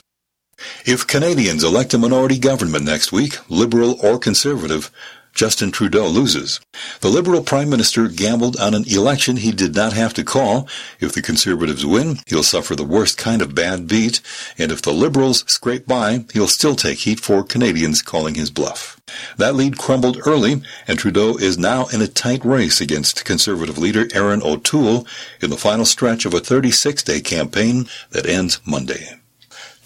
If 0.86 1.06
Canadians 1.06 1.64
elect 1.64 1.94
a 1.94 1.98
minority 1.98 2.40
government 2.40 2.86
next 2.86 3.12
week, 3.12 3.38
Liberal 3.50 4.00
or 4.02 4.18
Conservative, 4.18 4.92
Justin 5.38 5.70
Trudeau 5.70 6.08
loses. 6.08 6.60
The 7.02 7.10
Liberal 7.10 7.44
Prime 7.44 7.70
Minister 7.70 8.08
gambled 8.08 8.60
on 8.60 8.74
an 8.74 8.86
election 8.88 9.38
he 9.38 9.52
did 9.52 9.76
not 9.76 9.94
have 9.94 10.16
to 10.16 10.24
call. 10.24 10.68
If 11.00 11.12
the 11.14 11.22
Conservatives 11.22 11.86
win, 11.86 12.18
he'll 12.26 12.42
suffer 12.42 12.76
the 12.76 12.84
worst 12.84 13.20
kind 13.20 13.44
of 13.44 13.54
bad 13.54 13.88
beat, 13.88 14.20
and 14.58 14.72
if 14.72 14.82
the 14.82 14.92
Liberals 14.92 15.44
scrape 15.48 15.86
by, 15.86 16.26
he'll 16.34 16.48
still 16.48 16.76
take 16.76 17.00
heat 17.00 17.20
for 17.20 17.44
Canadians 17.44 18.02
calling 18.02 18.34
his 18.34 18.50
bluff. 18.50 19.00
That 19.38 19.54
lead 19.54 19.78
crumbled 19.78 20.18
early, 20.26 20.64
and 20.88 20.98
Trudeau 20.98 21.38
is 21.38 21.56
now 21.56 21.86
in 21.94 22.02
a 22.02 22.08
tight 22.08 22.44
race 22.44 22.82
against 22.82 23.24
Conservative 23.24 23.78
leader 23.78 24.08
Erin 24.16 24.42
O'Toole 24.42 25.06
in 25.40 25.52
the 25.52 25.58
final 25.58 25.86
stretch 25.86 26.26
of 26.26 26.34
a 26.34 26.40
36-day 26.40 27.22
campaign 27.22 27.88
that 28.10 28.26
ends 28.26 28.60
Monday. 28.66 29.17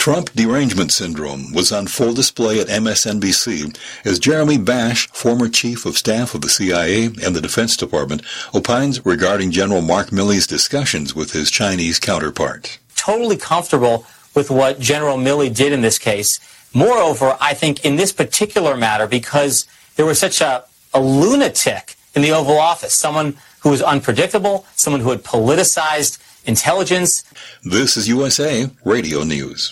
Trump 0.01 0.31
derangement 0.33 0.91
syndrome 0.91 1.53
was 1.53 1.71
on 1.71 1.85
full 1.85 2.11
display 2.11 2.59
at 2.59 2.65
MSNBC 2.65 3.77
as 4.03 4.17
Jeremy 4.17 4.57
Bash, 4.57 5.07
former 5.09 5.47
chief 5.47 5.85
of 5.85 5.95
staff 5.95 6.33
of 6.33 6.41
the 6.41 6.49
CIA 6.49 7.05
and 7.23 7.35
the 7.35 7.39
Defense 7.39 7.77
Department, 7.77 8.23
opines 8.51 9.05
regarding 9.05 9.51
General 9.51 9.83
Mark 9.83 10.07
Milley's 10.07 10.47
discussions 10.47 11.13
with 11.13 11.33
his 11.33 11.51
Chinese 11.51 11.99
counterpart. 11.99 12.79
Totally 12.95 13.37
comfortable 13.37 14.07
with 14.33 14.49
what 14.49 14.79
General 14.79 15.19
Milley 15.19 15.55
did 15.55 15.71
in 15.71 15.81
this 15.81 15.99
case. 15.99 16.39
Moreover, 16.73 17.37
I 17.39 17.53
think 17.53 17.85
in 17.85 17.95
this 17.95 18.11
particular 18.11 18.75
matter, 18.75 19.05
because 19.05 19.67
there 19.97 20.05
was 20.07 20.17
such 20.17 20.41
a, 20.41 20.63
a 20.95 20.99
lunatic 20.99 21.95
in 22.15 22.23
the 22.23 22.31
Oval 22.31 22.57
Office, 22.57 22.95
someone 22.95 23.37
who 23.59 23.69
was 23.69 23.83
unpredictable, 23.83 24.65
someone 24.77 25.01
who 25.01 25.11
had 25.11 25.23
politicized 25.23 26.17
intelligence. 26.47 27.23
This 27.63 27.95
is 27.95 28.07
USA 28.07 28.67
Radio 28.83 29.23
News. 29.23 29.71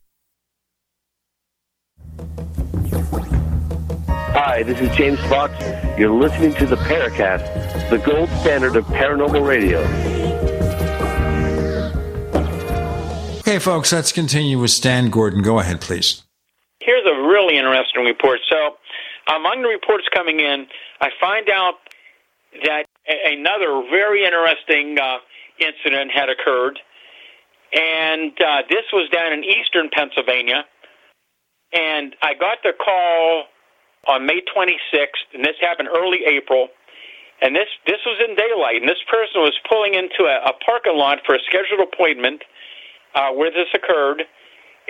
Hi, 4.53 4.63
this 4.63 4.81
is 4.81 4.93
James 4.97 5.17
Fox. 5.29 5.53
You're 5.97 6.11
listening 6.11 6.53
to 6.55 6.65
the 6.65 6.75
Paracast, 6.75 7.89
the 7.89 7.97
gold 7.99 8.27
standard 8.41 8.75
of 8.75 8.83
paranormal 8.87 9.47
radio. 9.47 9.79
Okay, 13.39 13.59
folks, 13.59 13.93
let's 13.93 14.11
continue 14.11 14.59
with 14.59 14.71
Stan 14.71 15.09
Gordon. 15.09 15.41
Go 15.41 15.59
ahead, 15.59 15.79
please. 15.79 16.23
Here's 16.81 17.05
a 17.05 17.29
really 17.29 17.57
interesting 17.57 18.03
report. 18.03 18.39
So, 18.49 18.75
among 19.33 19.61
the 19.61 19.69
reports 19.69 20.03
coming 20.13 20.41
in, 20.41 20.67
I 20.99 21.11
find 21.21 21.49
out 21.49 21.75
that 22.65 22.83
a- 23.07 23.33
another 23.33 23.81
very 23.89 24.25
interesting 24.25 24.99
uh, 24.99 25.19
incident 25.59 26.11
had 26.13 26.27
occurred, 26.27 26.77
and 27.71 28.33
uh, 28.33 28.63
this 28.69 28.83
was 28.91 29.09
down 29.13 29.31
in 29.31 29.45
eastern 29.45 29.89
Pennsylvania. 29.95 30.65
And 31.71 32.17
I 32.21 32.33
got 32.33 32.57
the 32.63 32.73
call 32.73 33.45
on 34.07 34.25
May 34.25 34.41
26th, 34.55 35.29
and 35.33 35.45
this 35.45 35.55
happened 35.61 35.89
early 35.89 36.25
April. 36.25 36.69
And 37.41 37.55
this 37.55 37.69
this 37.87 37.97
was 38.05 38.21
in 38.21 38.35
daylight, 38.35 38.81
and 38.81 38.89
this 38.89 39.01
person 39.09 39.41
was 39.41 39.57
pulling 39.67 39.95
into 39.95 40.29
a, 40.29 40.49
a 40.49 40.53
parking 40.63 40.97
lot 40.97 41.19
for 41.25 41.33
a 41.33 41.41
scheduled 41.49 41.81
appointment 41.81 42.43
uh, 43.15 43.31
where 43.31 43.49
this 43.49 43.69
occurred. 43.73 44.23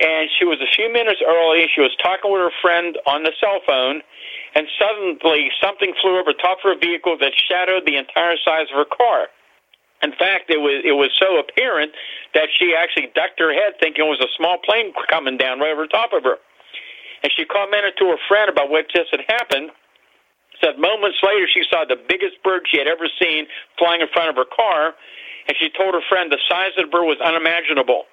And 0.01 0.29
she 0.39 0.45
was 0.45 0.59
a 0.59 0.71
few 0.75 0.91
minutes 0.91 1.21
early. 1.23 1.67
She 1.73 1.81
was 1.81 1.91
talking 2.01 2.31
with 2.31 2.41
her 2.41 2.55
friend 2.61 2.97
on 3.05 3.23
the 3.23 3.31
cell 3.39 3.59
phone, 3.67 4.01
and 4.55 4.67
suddenly 4.79 5.51
something 5.61 5.93
flew 6.01 6.19
over 6.19 6.33
top 6.33 6.59
of 6.63 6.75
her 6.75 6.79
vehicle 6.79 7.17
that 7.19 7.31
shadowed 7.35 7.85
the 7.85 7.95
entire 7.95 8.35
size 8.43 8.67
of 8.71 8.75
her 8.75 8.87
car. 8.87 9.27
In 10.03 10.11
fact, 10.11 10.49
it 10.49 10.59
was 10.59 10.81
it 10.83 10.97
was 10.97 11.11
so 11.19 11.37
apparent 11.37 11.91
that 12.33 12.49
she 12.57 12.73
actually 12.75 13.13
ducked 13.15 13.39
her 13.39 13.53
head, 13.53 13.79
thinking 13.79 14.03
it 14.03 14.09
was 14.09 14.19
a 14.19 14.31
small 14.35 14.57
plane 14.59 14.91
coming 15.07 15.37
down 15.37 15.59
right 15.59 15.71
over 15.71 15.87
top 15.87 16.11
of 16.11 16.23
her. 16.23 16.37
And 17.23 17.31
she 17.35 17.45
commented 17.45 17.93
to 17.97 18.05
her 18.09 18.17
friend 18.27 18.49
about 18.49 18.69
what 18.69 18.89
just 18.89 19.11
had 19.11 19.21
happened. 19.27 19.71
Said 20.63 20.77
moments 20.77 21.17
later 21.23 21.47
she 21.51 21.63
saw 21.69 21.85
the 21.85 21.97
biggest 21.97 22.41
bird 22.43 22.63
she 22.69 22.77
had 22.77 22.87
ever 22.87 23.09
seen 23.21 23.47
flying 23.77 24.01
in 24.01 24.07
front 24.13 24.29
of 24.29 24.35
her 24.35 24.45
car, 24.45 24.93
and 25.47 25.57
she 25.57 25.69
told 25.69 25.93
her 25.93 26.05
friend 26.07 26.31
the 26.31 26.41
size 26.49 26.71
of 26.77 26.85
the 26.85 26.91
bird 26.91 27.05
was 27.05 27.17
unimaginable. 27.23 28.05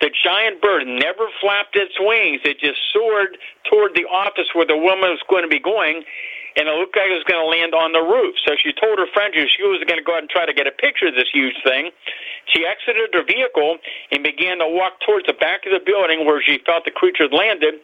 The 0.00 0.10
giant 0.10 0.60
bird 0.60 0.82
never 0.86 1.30
flapped 1.40 1.76
its 1.76 1.94
wings. 2.00 2.40
It 2.42 2.58
just 2.58 2.78
soared 2.92 3.38
toward 3.70 3.94
the 3.94 4.04
office 4.10 4.50
where 4.52 4.66
the 4.66 4.76
woman 4.76 5.14
was 5.14 5.22
going 5.30 5.44
to 5.44 5.48
be 5.48 5.60
going, 5.60 6.02
and 6.56 6.68
it 6.68 6.74
looked 6.76 6.96
like 6.96 7.08
it 7.08 7.16
was 7.16 7.28
going 7.28 7.40
to 7.40 7.48
land 7.48 7.72
on 7.74 7.92
the 7.92 8.04
roof. 8.04 8.36
So 8.44 8.54
she 8.60 8.72
told 8.72 8.98
her 8.98 9.08
friend 9.12 9.32
she 9.32 9.62
was 9.64 9.80
going 9.88 9.98
to 9.98 10.04
go 10.04 10.16
out 10.16 10.24
and 10.24 10.30
try 10.30 10.44
to 10.44 10.52
get 10.52 10.66
a 10.66 10.74
picture 10.74 11.08
of 11.08 11.14
this 11.14 11.28
huge 11.32 11.56
thing. 11.64 11.90
She 12.52 12.66
exited 12.66 13.14
her 13.14 13.24
vehicle 13.24 13.78
and 14.10 14.22
began 14.22 14.58
to 14.58 14.68
walk 14.68 15.00
towards 15.06 15.26
the 15.26 15.36
back 15.36 15.64
of 15.64 15.72
the 15.72 15.80
building 15.84 16.26
where 16.26 16.42
she 16.42 16.60
felt 16.66 16.84
the 16.84 16.92
creature 16.92 17.24
had 17.24 17.32
landed, 17.32 17.80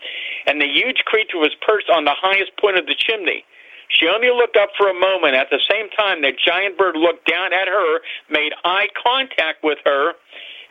and 0.46 0.60
the 0.60 0.68
huge 0.68 1.04
creature 1.06 1.38
was 1.38 1.54
perched 1.64 1.88
on 1.88 2.04
the 2.04 2.16
highest 2.16 2.52
point 2.60 2.76
of 2.76 2.86
the 2.86 2.96
chimney. 2.98 3.44
She 3.88 4.06
only 4.06 4.28
looked 4.28 4.56
up 4.56 4.70
for 4.76 4.88
a 4.88 4.94
moment. 4.94 5.34
At 5.34 5.48
the 5.50 5.60
same 5.64 5.88
time, 5.96 6.20
the 6.20 6.32
giant 6.36 6.76
bird 6.76 6.96
looked 6.96 7.26
down 7.26 7.52
at 7.52 7.68
her, 7.68 8.00
made 8.28 8.52
eye 8.64 8.88
contact 8.92 9.64
with 9.64 9.78
her, 9.84 10.12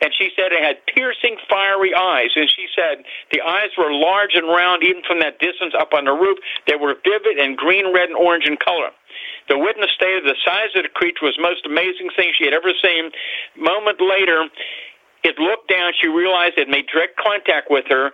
and 0.00 0.12
she 0.16 0.30
said 0.36 0.52
it 0.52 0.62
had 0.62 0.78
piercing, 0.86 1.36
fiery 1.48 1.94
eyes. 1.94 2.30
And 2.36 2.48
she 2.48 2.66
said 2.74 3.04
the 3.32 3.40
eyes 3.40 3.70
were 3.76 3.92
large 3.92 4.34
and 4.34 4.46
round, 4.46 4.82
even 4.82 5.02
from 5.06 5.20
that 5.20 5.38
distance 5.38 5.74
up 5.78 5.92
on 5.92 6.04
the 6.04 6.12
roof. 6.12 6.38
They 6.66 6.76
were 6.76 6.94
vivid 7.04 7.38
and 7.38 7.56
green, 7.56 7.92
red, 7.92 8.08
and 8.08 8.16
orange 8.16 8.46
in 8.46 8.56
color. 8.56 8.90
The 9.48 9.58
witness 9.58 9.90
stated 9.94 10.24
the 10.24 10.36
size 10.44 10.76
of 10.76 10.82
the 10.84 10.92
creature 10.92 11.24
was 11.24 11.36
the 11.36 11.42
most 11.42 11.66
amazing 11.66 12.10
thing 12.14 12.32
she 12.36 12.44
had 12.44 12.54
ever 12.54 12.70
seen. 12.82 13.10
Moment 13.56 13.98
later, 14.00 14.46
it 15.24 15.38
looked 15.38 15.68
down. 15.68 15.92
She 16.00 16.06
realized 16.06 16.58
it 16.58 16.68
made 16.68 16.86
direct 16.86 17.16
contact 17.16 17.70
with 17.70 17.84
her. 17.88 18.12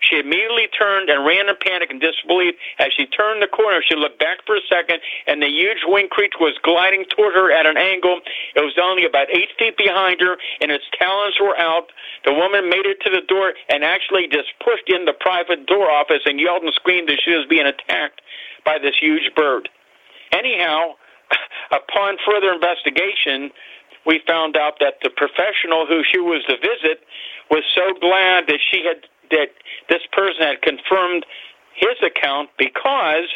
She 0.00 0.18
immediately 0.18 0.68
turned 0.72 1.10
and 1.10 1.24
ran 1.24 1.48
in 1.48 1.56
panic 1.60 1.90
and 1.90 2.00
disbelief. 2.00 2.54
As 2.78 2.88
she 2.96 3.06
turned 3.06 3.42
the 3.42 3.48
corner, 3.48 3.82
she 3.86 3.96
looked 3.96 4.18
back 4.18 4.38
for 4.46 4.56
a 4.56 4.64
second, 4.68 5.00
and 5.26 5.42
the 5.42 5.48
huge 5.48 5.84
winged 5.84 6.10
creature 6.10 6.40
was 6.40 6.56
gliding 6.62 7.04
toward 7.12 7.34
her 7.34 7.52
at 7.52 7.66
an 7.66 7.76
angle. 7.76 8.20
It 8.54 8.60
was 8.60 8.76
only 8.80 9.04
about 9.04 9.28
eight 9.30 9.50
feet 9.58 9.76
behind 9.76 10.20
her, 10.20 10.36
and 10.60 10.70
its 10.70 10.84
talons 10.98 11.36
were 11.40 11.56
out. 11.58 11.92
The 12.24 12.32
woman 12.32 12.68
made 12.68 12.86
it 12.86 13.00
to 13.04 13.10
the 13.10 13.24
door 13.26 13.52
and 13.68 13.84
actually 13.84 14.28
just 14.28 14.48
pushed 14.64 14.88
in 14.88 15.04
the 15.04 15.14
private 15.14 15.66
door 15.66 15.90
office 15.90 16.22
and 16.24 16.40
yelled 16.40 16.62
and 16.62 16.72
screamed 16.74 17.08
that 17.08 17.20
she 17.24 17.32
was 17.32 17.46
being 17.48 17.66
attacked 17.66 18.20
by 18.64 18.78
this 18.78 18.94
huge 19.00 19.34
bird. 19.34 19.68
Anyhow, 20.32 20.94
upon 21.70 22.16
further 22.24 22.52
investigation, 22.52 23.50
we 24.06 24.20
found 24.26 24.56
out 24.56 24.78
that 24.80 24.94
the 25.02 25.10
professional 25.10 25.86
who 25.86 26.02
she 26.10 26.18
was 26.18 26.42
to 26.48 26.56
visit 26.56 27.02
was 27.50 27.64
so 27.74 27.92
glad 28.00 28.46
that 28.46 28.60
she 28.70 28.84
had 28.86 29.02
that 29.30 29.50
this 29.88 30.02
person 30.12 30.42
had 30.46 30.62
confirmed 30.62 31.26
his 31.74 31.98
account 32.02 32.48
because 32.58 33.26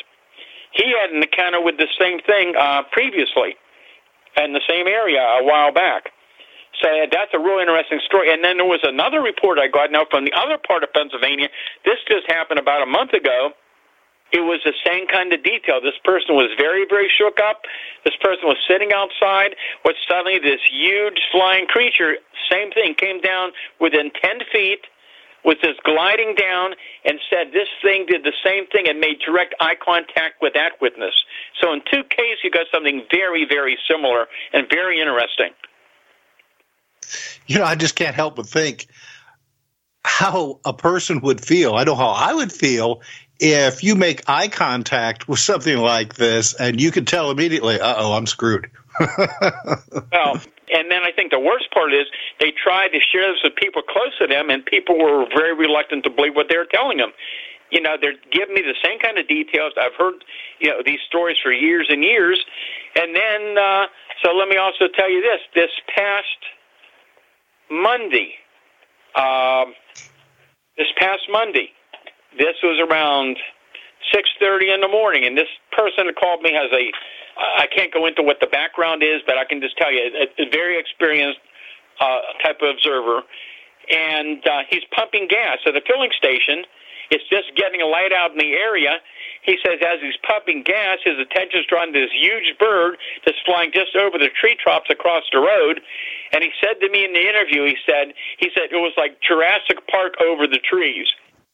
he 0.73 0.95
had 0.95 1.11
an 1.11 1.23
encounter 1.23 1.61
with 1.61 1.77
the 1.79 1.89
same 1.99 2.21
thing 2.21 2.55
uh, 2.57 2.83
previously 2.93 3.57
in 4.37 4.53
the 4.53 4.63
same 4.69 4.87
area 4.87 5.21
a 5.21 5.45
while 5.45 5.73
back. 5.73 6.11
So 6.81 6.89
that's 7.11 7.35
a 7.35 7.39
really 7.39 7.63
interesting 7.63 8.01
story. 8.07 8.33
And 8.33 8.45
then 8.45 8.57
there 8.57 8.67
was 8.67 8.81
another 8.85 9.21
report 9.21 9.59
I 9.59 9.67
got 9.67 9.91
now 9.91 10.07
from 10.09 10.25
the 10.25 10.33
other 10.33 10.57
part 10.57 10.85
of 10.85 10.93
Pennsylvania. 10.93 11.49
This 11.85 11.99
just 12.07 12.31
happened 12.31 12.61
about 12.61 12.83
a 12.83 12.87
month 12.87 13.13
ago 13.13 13.51
it 14.33 14.41
was 14.41 14.61
the 14.65 14.75
same 14.87 15.07
kind 15.07 15.33
of 15.33 15.43
detail. 15.43 15.81
This 15.81 15.99
person 16.05 16.35
was 16.35 16.51
very, 16.57 16.87
very 16.89 17.11
shook 17.19 17.39
up. 17.41 17.63
This 18.05 18.15
person 18.23 18.47
was 18.47 18.57
sitting 18.69 18.93
outside 18.93 19.57
when 19.83 19.95
suddenly 20.09 20.39
this 20.39 20.61
huge 20.71 21.21
flying 21.33 21.67
creature, 21.67 22.17
same 22.51 22.71
thing, 22.71 22.95
came 22.95 23.21
down 23.21 23.53
within 23.81 24.11
10 24.23 24.41
feet 24.53 24.87
was 25.45 25.57
just 25.63 25.83
gliding 25.85 26.35
down 26.35 26.73
and 27.05 27.19
said 27.31 27.53
this 27.53 27.69
thing 27.83 28.07
did 28.07 28.25
the 28.25 28.33
same 28.45 28.67
thing 28.67 28.87
and 28.89 29.01
made 29.01 29.19
direct 29.25 29.55
eye 29.61 29.75
contact 29.75 30.35
with 30.43 30.55
that 30.55 30.73
witness. 30.81 31.15
So 31.61 31.73
in 31.73 31.81
two 31.91 32.05
cases, 32.05 32.39
you 32.45 32.51
got 32.51 32.67
something 32.73 33.03
very, 33.11 33.47
very 33.49 33.79
similar 33.91 34.27
and 34.53 34.67
very 34.71 35.01
interesting. 35.01 35.51
You 37.47 37.59
know, 37.59 37.65
I 37.65 37.75
just 37.75 37.97
can't 37.97 38.15
help 38.15 38.37
but 38.37 38.47
think 38.47 38.87
how 40.05 40.61
a 40.65 40.73
person 40.73 41.21
would 41.21 41.41
feel. 41.41 41.75
I 41.75 41.85
know 41.85 41.95
how 41.95 42.11
I 42.11 42.35
would 42.35 42.53
feel 42.53 43.03
if 43.39 43.83
you 43.83 43.95
make 43.95 44.29
eye 44.29 44.49
contact 44.49 45.29
with 45.29 45.39
something 45.39 45.77
like 45.79 46.15
this 46.15 46.55
and 46.55 46.81
you 46.81 46.91
can 46.91 47.05
tell 47.05 47.31
immediately, 47.31 47.81
uh 47.81 47.95
oh, 47.97 48.13
I'm 48.13 48.27
screwed. 48.27 48.71
well, 49.01 50.41
and 50.73 50.91
then 50.91 51.03
I 51.03 51.11
think 51.15 51.31
the 51.31 51.41
worst 51.41 51.71
part 51.73 51.93
is 51.93 52.07
they 52.39 52.53
tried 52.53 52.89
to 52.89 53.01
share 53.01 53.33
this 53.33 53.41
with 53.43 53.57
people 53.57 53.83
close 53.83 54.17
to 54.19 54.27
them, 54.27 54.51
and 54.51 54.65
people 54.65 54.99
were 54.99 55.27
very 55.35 55.55
reluctant 55.55 56.05
to 56.05 56.11
believe 56.11 56.37
what 56.37 56.47
they 56.51 56.57
were 56.57 56.69
telling 56.71 56.99
them. 56.99 57.13
You 57.71 57.81
know, 57.81 57.97
they're 58.01 58.19
giving 58.33 58.55
me 58.55 58.63
the 58.63 58.75
same 58.85 58.99
kind 58.99 59.17
of 59.17 59.29
details. 59.29 59.73
I've 59.81 59.95
heard, 59.95 60.25
you 60.59 60.71
know, 60.71 60.83
these 60.85 60.99
stories 61.07 61.37
for 61.43 61.53
years 61.53 61.87
and 61.89 62.03
years. 62.03 62.45
And 62.97 63.15
then, 63.15 63.57
uh, 63.57 63.87
so 64.23 64.33
let 64.33 64.49
me 64.49 64.57
also 64.57 64.89
tell 64.93 65.09
you 65.09 65.23
this: 65.23 65.41
this 65.55 65.71
past 65.95 66.39
Monday, 67.71 68.35
um, 69.17 69.75
this 70.77 70.89
past 70.99 71.23
Monday, 71.31 71.71
this 72.39 72.57
was 72.63 72.79
around 72.89 73.37
six 74.13 74.29
thirty 74.41 74.71
in 74.71 74.81
the 74.81 74.89
morning, 74.89 75.27
and 75.27 75.37
this 75.37 75.49
person 75.73 76.07
that 76.07 76.17
called 76.17 76.43
me 76.43 76.53
has 76.53 76.71
a 76.73 76.91
I 77.41 77.67
can't 77.75 77.93
go 77.93 78.07
into 78.07 78.23
what 78.23 78.39
the 78.41 78.47
background 78.47 79.03
is, 79.03 79.23
but 79.27 79.39
I 79.39 79.45
can 79.45 79.61
just 79.61 79.77
tell 79.79 79.93
you, 79.93 80.01
a, 80.01 80.43
a 80.43 80.51
very 80.51 80.79
experienced 80.79 81.41
uh, 82.01 82.21
type 82.43 82.59
of 82.61 82.69
observer, 82.75 83.23
and 83.91 84.47
uh, 84.47 84.63
he's 84.69 84.83
pumping 84.95 85.27
gas 85.29 85.59
at 85.67 85.77
a 85.77 85.81
filling 85.87 86.11
station. 86.17 86.65
It's 87.11 87.27
just 87.29 87.55
getting 87.57 87.81
a 87.81 87.87
light 87.87 88.13
out 88.13 88.31
in 88.33 88.39
the 88.39 88.53
area. 88.55 88.99
He 89.43 89.59
says 89.65 89.81
as 89.81 90.01
he's 90.01 90.17
pumping 90.27 90.63
gas, 90.63 90.99
his 91.05 91.19
attention's 91.19 91.67
drawn 91.67 91.93
to 91.93 92.01
this 92.01 92.13
huge 92.15 92.57
bird 92.59 92.97
that's 93.25 93.39
flying 93.45 93.73
just 93.73 93.97
over 93.97 94.19
the 94.19 94.29
tree 94.29 94.57
tops 94.63 94.91
across 94.91 95.25
the 95.33 95.39
road. 95.39 95.81
And 96.33 96.45
he 96.45 96.51
said 96.61 96.81
to 96.81 96.89
me 96.91 97.05
in 97.05 97.13
the 97.13 97.27
interview, 97.27 97.65
he 97.65 97.77
said, 97.85 98.15
he 98.39 98.51
said 98.55 98.71
it 98.71 98.81
was 98.81 98.93
like 98.97 99.19
Jurassic 99.21 99.87
Park 99.91 100.15
over 100.21 100.47
the 100.47 100.61
trees. 100.63 101.09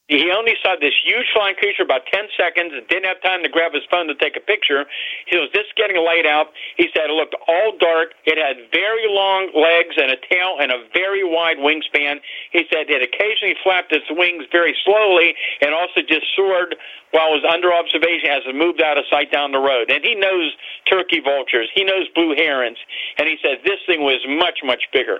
He 0.07 0.31
only 0.31 0.55
saw 0.63 0.79
this 0.79 0.95
huge 1.03 1.27
flying 1.35 1.55
creature 1.59 1.83
about 1.83 2.07
10 2.07 2.31
seconds 2.39 2.71
and 2.71 2.87
didn't 2.87 3.11
have 3.11 3.19
time 3.19 3.43
to 3.43 3.51
grab 3.51 3.75
his 3.75 3.83
phone 3.91 4.07
to 4.07 4.15
take 4.15 4.39
a 4.39 4.39
picture. 4.39 4.87
He 5.27 5.35
was 5.35 5.51
just 5.51 5.75
getting 5.75 5.99
a 5.99 6.01
light 6.01 6.23
out. 6.23 6.55
He 6.79 6.87
said 6.95 7.11
it 7.11 7.15
looked 7.19 7.35
all 7.43 7.75
dark. 7.75 8.15
It 8.23 8.39
had 8.39 8.55
very 8.71 9.03
long 9.11 9.51
legs 9.51 9.99
and 9.99 10.07
a 10.07 10.15
tail 10.31 10.63
and 10.63 10.71
a 10.71 10.87
very 10.95 11.27
wide 11.27 11.59
wingspan. 11.59 12.23
He 12.55 12.63
said 12.71 12.87
it 12.87 13.03
occasionally 13.03 13.59
flapped 13.59 13.91
its 13.91 14.07
wings 14.07 14.47
very 14.47 14.71
slowly 14.87 15.35
and 15.59 15.75
also 15.75 15.99
just 15.99 16.23
soared 16.39 16.79
while 17.11 17.35
it 17.35 17.43
was 17.43 17.47
under 17.47 17.75
observation 17.75 18.31
as 18.31 18.47
it 18.47 18.55
moved 18.55 18.79
out 18.79 18.97
of 18.97 19.03
sight 19.11 19.27
down 19.27 19.51
the 19.51 19.59
road. 19.59 19.91
And 19.91 20.03
he 20.07 20.15
knows 20.15 20.55
turkey 20.87 21.19
vultures. 21.19 21.67
He 21.75 21.83
knows 21.83 22.07
blue 22.15 22.31
herons. 22.31 22.79
And 23.19 23.27
he 23.27 23.35
said 23.43 23.59
this 23.67 23.83
thing 23.83 24.07
was 24.07 24.23
much, 24.23 24.63
much 24.63 24.87
bigger. 24.95 25.19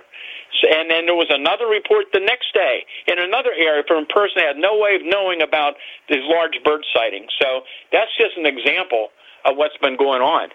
And 0.70 0.90
then 0.90 1.06
there 1.06 1.14
was 1.14 1.30
another 1.30 1.66
report 1.66 2.06
the 2.12 2.20
next 2.20 2.52
day 2.54 2.84
in 3.06 3.18
another 3.18 3.52
area 3.56 3.82
from 3.86 4.04
a 4.04 4.06
person 4.06 4.42
that 4.42 4.56
had 4.56 4.60
no 4.60 4.78
way 4.78 4.96
of 4.96 5.02
knowing 5.04 5.42
about 5.42 5.74
these 6.08 6.24
large 6.24 6.58
bird 6.64 6.84
sightings. 6.94 7.30
So 7.40 7.62
that's 7.92 8.10
just 8.16 8.36
an 8.36 8.46
example 8.46 9.08
of 9.44 9.56
what's 9.56 9.76
been 9.78 9.96
going 9.96 10.22
on. 10.22 10.50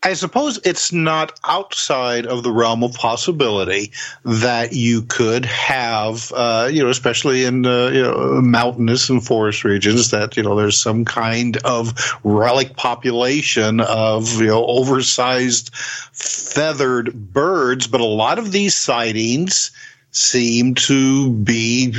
I 0.00 0.12
suppose 0.12 0.60
it's 0.64 0.92
not 0.92 1.40
outside 1.44 2.24
of 2.24 2.44
the 2.44 2.52
realm 2.52 2.84
of 2.84 2.94
possibility 2.94 3.90
that 4.24 4.72
you 4.72 5.02
could 5.02 5.44
have, 5.44 6.32
uh, 6.36 6.68
you 6.70 6.84
know, 6.84 6.88
especially 6.88 7.44
in 7.44 7.66
uh, 7.66 7.88
you 7.88 8.02
know, 8.02 8.40
mountainous 8.40 9.10
and 9.10 9.24
forest 9.24 9.64
regions, 9.64 10.10
that 10.10 10.36
you 10.36 10.44
know 10.44 10.54
there's 10.54 10.80
some 10.80 11.04
kind 11.04 11.56
of 11.64 12.16
relic 12.22 12.76
population 12.76 13.80
of 13.80 14.40
you 14.40 14.46
know 14.46 14.64
oversized 14.66 15.74
feathered 15.74 17.32
birds. 17.32 17.88
But 17.88 18.00
a 18.00 18.04
lot 18.04 18.38
of 18.38 18.52
these 18.52 18.76
sightings 18.76 19.72
seem 20.18 20.74
to 20.74 21.30
be 21.30 21.94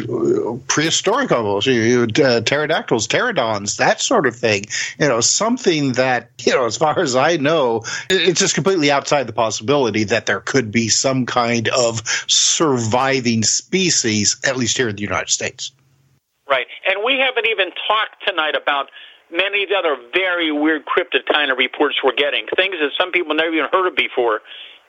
prehistoric 0.68 1.32
almost, 1.32 1.68
you 1.68 2.06
know, 2.06 2.26
uh, 2.26 2.42
pterodactyls, 2.42 3.08
pterodons, 3.08 3.78
that 3.78 4.02
sort 4.02 4.28
of 4.28 4.36
thing. 4.36 4.66
You 5.00 5.08
know, 5.08 5.22
something 5.22 5.94
that, 5.94 6.30
you 6.40 6.54
know, 6.54 6.66
as 6.66 6.78
far 6.78 7.00
as 7.00 7.16
I 7.16 7.38
know, 7.38 7.84
it's 8.10 8.40
just 8.40 8.56
completely 8.56 8.92
outside 8.92 9.26
the 9.28 9.34
possibility 9.34 10.04
that 10.06 10.26
there 10.26 10.42
could 10.42 10.72
be 10.72 10.90
some 10.90 11.26
kind 11.26 11.70
of 11.70 12.02
surviving 12.28 13.44
species, 13.44 14.38
at 14.46 14.58
least 14.58 14.78
here 14.78 14.90
in 14.90 14.96
the 14.96 15.02
United 15.02 15.30
States. 15.30 15.72
Right. 16.50 16.68
And 16.88 17.04
we 17.06 17.20
haven't 17.20 17.48
even 17.48 17.70
talked 17.88 18.28
tonight 18.28 18.56
about 18.56 18.90
many 19.32 19.64
of 19.64 19.70
the 19.70 19.76
other 19.76 19.96
very 20.14 20.52
weird 20.52 20.84
cryptid 20.86 21.26
kind 21.32 21.52
of 21.52 21.58
reports 21.58 21.96
we're 22.04 22.14
getting, 22.14 22.48
things 22.56 22.76
that 22.82 22.90
some 23.00 23.12
people 23.12 23.36
never 23.36 23.54
even 23.54 23.70
heard 23.72 23.88
of 23.88 23.96
before. 23.96 24.42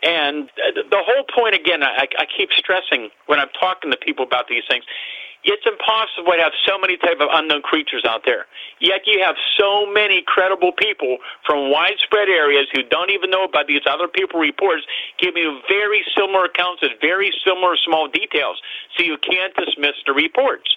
And 0.02 0.48
uh, 0.56 0.82
the 0.88 1.02
whole 1.04 1.24
point, 1.34 1.54
again, 1.54 1.82
I, 1.82 2.08
I 2.18 2.24
keep 2.24 2.50
stressing 2.56 3.10
when 3.26 3.38
I'm 3.38 3.52
talking 3.60 3.90
to 3.90 3.96
people 3.96 4.24
about 4.24 4.48
these 4.48 4.64
things, 4.68 4.84
it's 5.42 5.64
impossible 5.64 6.32
to 6.36 6.42
have 6.42 6.52
so 6.68 6.78
many 6.78 6.96
type 6.98 7.16
of 7.20 7.28
unknown 7.32 7.62
creatures 7.62 8.04
out 8.04 8.22
there. 8.26 8.44
Yet 8.80 9.02
you 9.06 9.24
have 9.24 9.36
so 9.58 9.86
many 9.86 10.22
credible 10.26 10.72
people 10.72 11.16
from 11.46 11.70
widespread 11.70 12.28
areas 12.28 12.66
who 12.74 12.82
don't 12.82 13.10
even 13.10 13.30
know 13.30 13.44
about 13.44 13.66
these 13.66 13.80
other 13.88 14.06
people 14.06 14.38
reports 14.38 14.84
giving 15.18 15.42
you 15.42 15.60
very 15.68 16.04
similar 16.16 16.44
accounts 16.44 16.82
with 16.82 16.92
very 17.00 17.32
similar 17.44 17.76
small 17.76 18.08
details. 18.08 18.60
So 18.96 19.02
you 19.02 19.16
can't 19.16 19.54
dismiss 19.56 19.96
the 20.06 20.12
reports. 20.12 20.76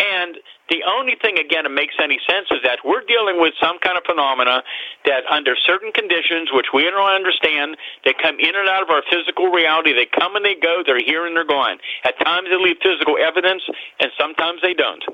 And 0.00 0.40
the 0.70 0.80
only 0.88 1.12
thing, 1.20 1.36
again, 1.36 1.64
that 1.64 1.76
makes 1.76 1.94
any 2.02 2.18
sense 2.24 2.48
is 2.50 2.64
that 2.64 2.80
we're 2.84 3.04
dealing 3.04 3.36
with 3.36 3.52
some 3.60 3.76
kind 3.84 3.98
of 3.98 4.04
phenomena 4.08 4.62
that, 5.04 5.28
under 5.28 5.52
certain 5.66 5.92
conditions, 5.92 6.48
which 6.52 6.72
we 6.72 6.84
don't 6.84 7.12
understand, 7.12 7.76
they 8.04 8.14
come 8.16 8.40
in 8.40 8.56
and 8.56 8.68
out 8.68 8.82
of 8.82 8.88
our 8.88 9.02
physical 9.12 9.52
reality. 9.52 9.92
They 9.92 10.08
come 10.08 10.36
and 10.36 10.44
they 10.44 10.56
go. 10.56 10.82
They're 10.86 11.04
here 11.04 11.26
and 11.26 11.36
they're 11.36 11.44
gone. 11.44 11.78
At 12.04 12.18
times 12.24 12.48
they 12.48 12.56
leave 12.56 12.76
physical 12.82 13.18
evidence, 13.20 13.62
and 14.00 14.10
sometimes 14.18 14.62
they 14.62 14.72
don't. 14.72 15.04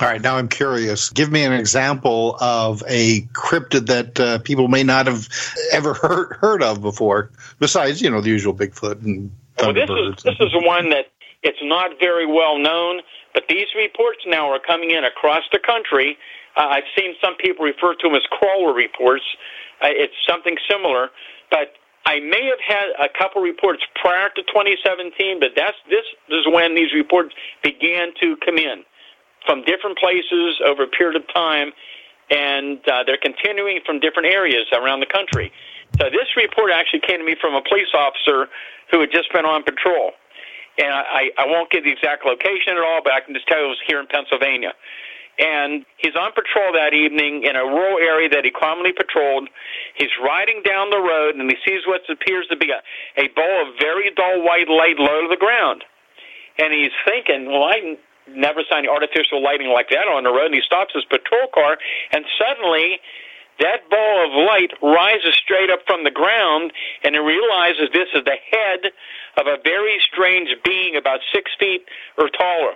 All 0.00 0.06
right, 0.06 0.20
now 0.20 0.36
I'm 0.36 0.48
curious. 0.48 1.10
Give 1.10 1.32
me 1.32 1.44
an 1.44 1.52
example 1.52 2.36
of 2.40 2.84
a 2.86 3.22
cryptid 3.32 3.86
that 3.86 4.20
uh, 4.20 4.38
people 4.38 4.68
may 4.68 4.84
not 4.84 5.06
have 5.06 5.28
ever 5.72 5.94
heard 5.94 6.36
heard 6.36 6.62
of 6.62 6.82
before, 6.82 7.32
besides 7.58 8.00
you 8.00 8.10
know 8.10 8.20
the 8.20 8.28
usual 8.28 8.54
Bigfoot 8.54 9.02
and 9.02 9.32
well, 9.58 9.72
this 9.72 9.90
is 9.90 10.22
this 10.22 10.36
is 10.38 10.54
one 10.54 10.90
that 10.90 11.06
it's 11.42 11.58
not 11.62 11.98
very 11.98 12.26
well 12.26 12.58
known. 12.58 13.00
But 13.34 13.44
these 13.48 13.66
reports 13.76 14.20
now 14.26 14.50
are 14.50 14.60
coming 14.60 14.90
in 14.90 15.04
across 15.04 15.42
the 15.52 15.58
country. 15.58 16.16
Uh, 16.56 16.66
I've 16.68 16.90
seen 16.96 17.14
some 17.22 17.36
people 17.36 17.64
refer 17.64 17.94
to 17.94 18.08
them 18.08 18.14
as 18.14 18.22
crawler 18.30 18.72
reports. 18.72 19.24
Uh, 19.82 19.88
it's 19.90 20.14
something 20.28 20.56
similar, 20.68 21.10
but 21.50 21.74
I 22.06 22.20
may 22.20 22.48
have 22.48 22.62
had 22.66 22.88
a 22.98 23.08
couple 23.12 23.42
reports 23.42 23.82
prior 24.00 24.30
to 24.30 24.42
2017, 24.42 25.40
but 25.40 25.50
that's 25.54 25.76
this 25.90 26.04
is 26.30 26.46
when 26.48 26.74
these 26.74 26.92
reports 26.94 27.34
began 27.62 28.12
to 28.20 28.36
come 28.44 28.56
in 28.56 28.82
from 29.46 29.62
different 29.64 29.98
places 29.98 30.60
over 30.64 30.84
a 30.84 30.88
period 30.88 31.16
of 31.16 31.22
time, 31.32 31.72
and 32.30 32.80
uh, 32.88 33.04
they're 33.04 33.20
continuing 33.20 33.80
from 33.84 34.00
different 34.00 34.28
areas 34.32 34.66
around 34.72 35.00
the 35.00 35.06
country. 35.06 35.52
So 36.00 36.10
this 36.10 36.28
report 36.36 36.70
actually 36.72 37.00
came 37.06 37.18
to 37.18 37.24
me 37.24 37.36
from 37.40 37.54
a 37.54 37.62
police 37.62 37.92
officer 37.94 38.48
who 38.90 39.00
had 39.00 39.10
just 39.12 39.32
been 39.32 39.44
on 39.44 39.62
patrol 39.62 40.12
and 40.78 40.94
I, 40.94 41.30
I 41.36 41.46
won't 41.46 41.70
give 41.70 41.84
the 41.84 41.90
exact 41.90 42.24
location 42.24 42.78
at 42.78 42.82
all, 42.82 43.00
but 43.02 43.12
I 43.12 43.20
can 43.20 43.34
just 43.34 43.46
tell 43.48 43.58
you 43.58 43.66
it 43.66 43.74
was 43.74 43.82
here 43.86 44.00
in 44.00 44.06
Pennsylvania. 44.06 44.72
And 45.38 45.86
he's 45.98 46.16
on 46.18 46.32
patrol 46.34 46.74
that 46.74 46.94
evening 46.94 47.44
in 47.46 47.54
a 47.54 47.62
rural 47.62 47.98
area 47.98 48.28
that 48.30 48.44
he 48.44 48.50
commonly 48.50 48.90
patrolled. 48.90 49.48
He's 49.94 50.10
riding 50.22 50.62
down 50.66 50.90
the 50.90 50.98
road 50.98 51.36
and 51.36 51.46
he 51.46 51.56
sees 51.62 51.86
what 51.86 52.02
appears 52.10 52.46
to 52.50 52.56
be 52.56 52.70
a, 52.74 52.82
a 53.14 53.28
ball 53.38 53.70
of 53.70 53.78
very 53.78 54.10
dull 54.14 54.42
white 54.42 54.66
light 54.66 54.98
low 54.98 55.22
to 55.22 55.28
the 55.30 55.38
ground. 55.38 55.84
And 56.58 56.74
he's 56.74 56.90
thinking, 57.06 57.46
well, 57.46 57.70
I 57.70 57.94
never 58.26 58.62
saw 58.68 58.78
any 58.78 58.88
artificial 58.88 59.42
lighting 59.42 59.70
like 59.70 59.90
that 59.90 60.10
on 60.10 60.24
the 60.24 60.34
road. 60.34 60.50
And 60.50 60.58
he 60.58 60.62
stops 60.66 60.92
his 60.92 61.04
patrol 61.04 61.46
car, 61.54 61.78
and 62.10 62.24
suddenly 62.34 62.98
that 63.60 63.88
ball 63.90 64.26
of 64.26 64.32
light 64.46 64.70
rises 64.82 65.34
straight 65.34 65.70
up 65.70 65.80
from 65.86 66.04
the 66.04 66.10
ground, 66.10 66.72
and 67.02 67.14
he 67.14 67.20
realizes 67.20 67.90
this 67.92 68.10
is 68.14 68.22
the 68.24 68.38
head 68.50 68.92
of 69.38 69.46
a 69.46 69.56
very 69.62 69.98
strange 70.02 70.50
being 70.64 70.96
about 70.96 71.20
six 71.32 71.50
feet 71.58 71.86
or 72.18 72.28
taller. 72.28 72.74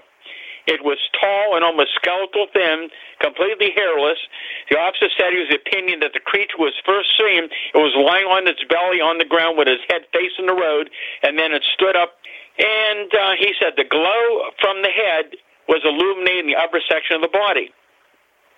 It 0.65 0.79
was 0.87 0.99
tall 1.19 1.59
and 1.59 1.67
almost 1.67 1.91
skeletal 1.99 2.47
thin, 2.55 2.87
completely 3.19 3.75
hairless. 3.75 4.19
The 4.71 4.79
officer 4.79 5.11
said 5.19 5.35
he 5.35 5.43
was 5.43 5.51
opinion 5.51 5.99
that 6.07 6.15
the 6.15 6.23
creature 6.23 6.55
was 6.59 6.73
first 6.87 7.11
seen. 7.19 7.51
It 7.51 7.83
was 7.83 7.91
lying 7.99 8.31
on 8.31 8.47
its 8.47 8.63
belly 8.71 9.03
on 9.03 9.19
the 9.19 9.27
ground 9.27 9.59
with 9.59 9.67
its 9.67 9.83
head 9.91 10.07
facing 10.15 10.47
the 10.47 10.55
road, 10.55 10.87
and 11.27 11.35
then 11.35 11.51
it 11.51 11.67
stood 11.75 11.99
up. 11.99 12.15
And 12.63 13.11
uh, 13.11 13.35
he 13.43 13.59
said 13.59 13.75
the 13.75 13.89
glow 13.91 14.23
from 14.63 14.87
the 14.87 14.95
head 14.95 15.35
was 15.67 15.83
illuminating 15.83 16.47
the 16.47 16.59
upper 16.63 16.79
section 16.87 17.19
of 17.19 17.27
the 17.27 17.35
body 17.35 17.75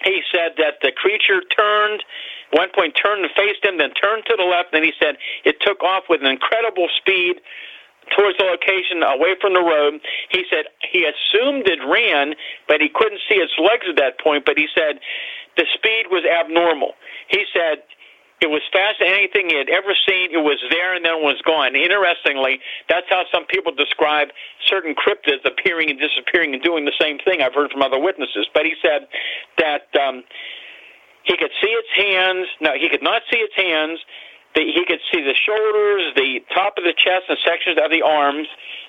he 0.05 0.21
said 0.33 0.53
that 0.59 0.81
the 0.83 0.93
creature 0.93 1.41
turned, 1.57 2.05
one 2.53 2.69
point 2.75 2.95
turned 2.95 3.25
and 3.25 3.33
faced 3.37 3.65
him, 3.65 3.79
then 3.79 3.93
turned 3.97 4.25
to 4.27 4.37
the 4.37 4.45
left, 4.45 4.75
and 4.75 4.85
he 4.85 4.93
said 5.01 5.17
it 5.45 5.57
took 5.61 5.83
off 5.83 6.05
with 6.09 6.21
an 6.21 6.29
incredible 6.29 6.89
speed. 7.01 7.41
Towards 8.13 8.39
the 8.39 8.45
location 8.45 9.03
away 9.03 9.37
from 9.41 9.55
the 9.55 9.63
road. 9.63 10.01
He 10.31 10.45
said 10.51 10.67
he 10.93 11.05
assumed 11.09 11.67
it 11.69 11.81
ran, 11.87 12.35
but 12.69 12.81
he 12.81 12.89
couldn't 12.93 13.21
see 13.29 13.37
its 13.37 13.53
legs 13.59 13.87
at 13.89 13.97
that 13.97 14.21
point. 14.21 14.45
But 14.45 14.59
he 14.59 14.69
said 14.75 15.01
the 15.57 15.67
speed 15.75 16.11
was 16.11 16.25
abnormal. 16.25 16.93
He 17.29 17.45
said 17.53 17.83
it 18.41 18.51
was 18.51 18.61
faster 18.73 19.05
than 19.07 19.15
anything 19.15 19.49
he 19.49 19.57
had 19.57 19.71
ever 19.71 19.97
seen. 20.05 20.35
It 20.35 20.43
was 20.43 20.61
there 20.69 20.93
and 20.95 21.05
then 21.05 21.23
was 21.23 21.41
gone. 21.47 21.77
Interestingly, 21.77 22.61
that's 22.89 23.07
how 23.09 23.25
some 23.33 23.47
people 23.47 23.73
describe 23.73 24.29
certain 24.67 24.95
cryptids 24.95 25.41
appearing 25.47 25.89
and 25.89 25.99
disappearing 25.99 26.53
and 26.53 26.63
doing 26.63 26.85
the 26.85 26.97
same 27.01 27.19
thing. 27.25 27.41
I've 27.41 27.55
heard 27.55 27.71
from 27.71 27.81
other 27.81 27.99
witnesses. 27.99 28.47
But 28.53 28.67
he 28.67 28.75
said 28.83 29.09
that 29.59 29.89
um, 29.97 30.25
he 31.25 31.37
could 31.37 31.53
see 31.63 31.73
its 31.73 31.89
hands. 31.97 32.47
No, 32.61 32.73
he 32.75 32.89
could 32.89 33.03
not 33.03 33.23
see 33.33 33.39
its 33.39 33.55
hands. 33.57 33.99
The, 34.55 34.63
he 34.63 34.85
could 34.87 35.03
see 35.13 35.23
the 35.23 35.35
shoulders, 35.35 36.15
the 36.15 36.41
top 36.55 36.79
of 36.79 36.85
the 36.85 36.95
chest, 36.95 37.27
and 37.29 37.39
sections 37.45 37.79
of 37.83 37.91
the 37.91 38.03
arms. 38.03 38.47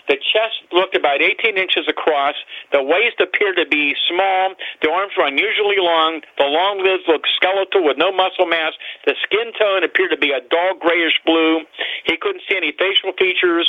The 0.07 0.17
chest 0.21 0.61
looked 0.71 0.95
about 0.95 1.21
18 1.21 1.57
inches 1.57 1.89
across. 1.89 2.35
The 2.71 2.83
waist 2.83 3.17
appeared 3.19 3.57
to 3.57 3.65
be 3.65 3.95
small. 4.07 4.53
The 4.81 4.91
arms 4.91 5.13
were 5.17 5.25
unusually 5.25 5.81
long. 5.81 6.21
The 6.37 6.45
long 6.45 6.83
limbs 6.83 7.03
looked 7.07 7.27
skeletal 7.35 7.83
with 7.83 7.97
no 7.97 8.11
muscle 8.11 8.45
mass. 8.45 8.73
The 9.05 9.15
skin 9.25 9.51
tone 9.57 9.83
appeared 9.83 10.11
to 10.11 10.17
be 10.21 10.29
a 10.29 10.41
dull 10.41 10.77
grayish 10.79 11.17
blue. 11.25 11.65
He 12.05 12.17
couldn't 12.17 12.43
see 12.47 12.55
any 12.55 12.71
facial 12.77 13.13
features. 13.17 13.65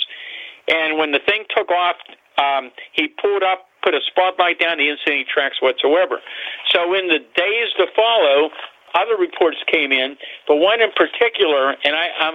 And 0.68 0.99
when 0.99 1.12
the 1.12 1.20
thing 1.25 1.44
took 1.57 1.70
off, 1.70 1.97
um, 2.36 2.70
he 2.92 3.08
pulled 3.08 3.42
up, 3.42 3.68
put 3.83 3.94
a 3.94 4.00
spotlight 4.05 4.60
down. 4.60 4.78
He 4.78 4.86
didn't 4.86 5.00
see 5.07 5.12
any 5.12 5.25
tracks 5.25 5.62
whatsoever. 5.62 6.20
So 6.68 6.92
in 6.92 7.08
the 7.08 7.25
days 7.33 7.68
to 7.78 7.86
follow, 7.97 8.50
other 8.97 9.16
reports 9.20 9.58
came 9.70 9.92
in, 9.92 10.16
but 10.49 10.57
one 10.57 10.81
in 10.81 10.91
particular, 10.97 11.76
and 11.84 11.94
I, 11.94 12.07
I'm 12.20 12.34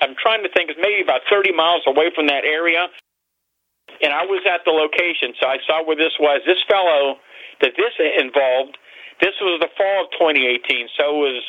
I'm 0.00 0.14
trying 0.20 0.42
to 0.44 0.50
think, 0.54 0.70
it's 0.70 0.80
maybe 0.80 1.02
about 1.02 1.22
30 1.30 1.52
miles 1.52 1.82
away 1.86 2.12
from 2.14 2.26
that 2.28 2.44
area, 2.44 2.86
and 4.02 4.12
I 4.12 4.24
was 4.24 4.44
at 4.44 4.60
the 4.64 4.72
location, 4.72 5.32
so 5.40 5.48
I 5.48 5.58
saw 5.66 5.84
where 5.86 5.96
this 5.96 6.12
was. 6.20 6.42
This 6.46 6.60
fellow 6.68 7.16
that 7.62 7.72
this 7.76 7.94
involved, 7.98 8.76
this 9.20 9.34
was 9.40 9.60
the 9.60 9.68
fall 9.76 10.04
of 10.04 10.10
2018, 10.20 10.88
so 10.96 11.04
it 11.08 11.32
was 11.32 11.42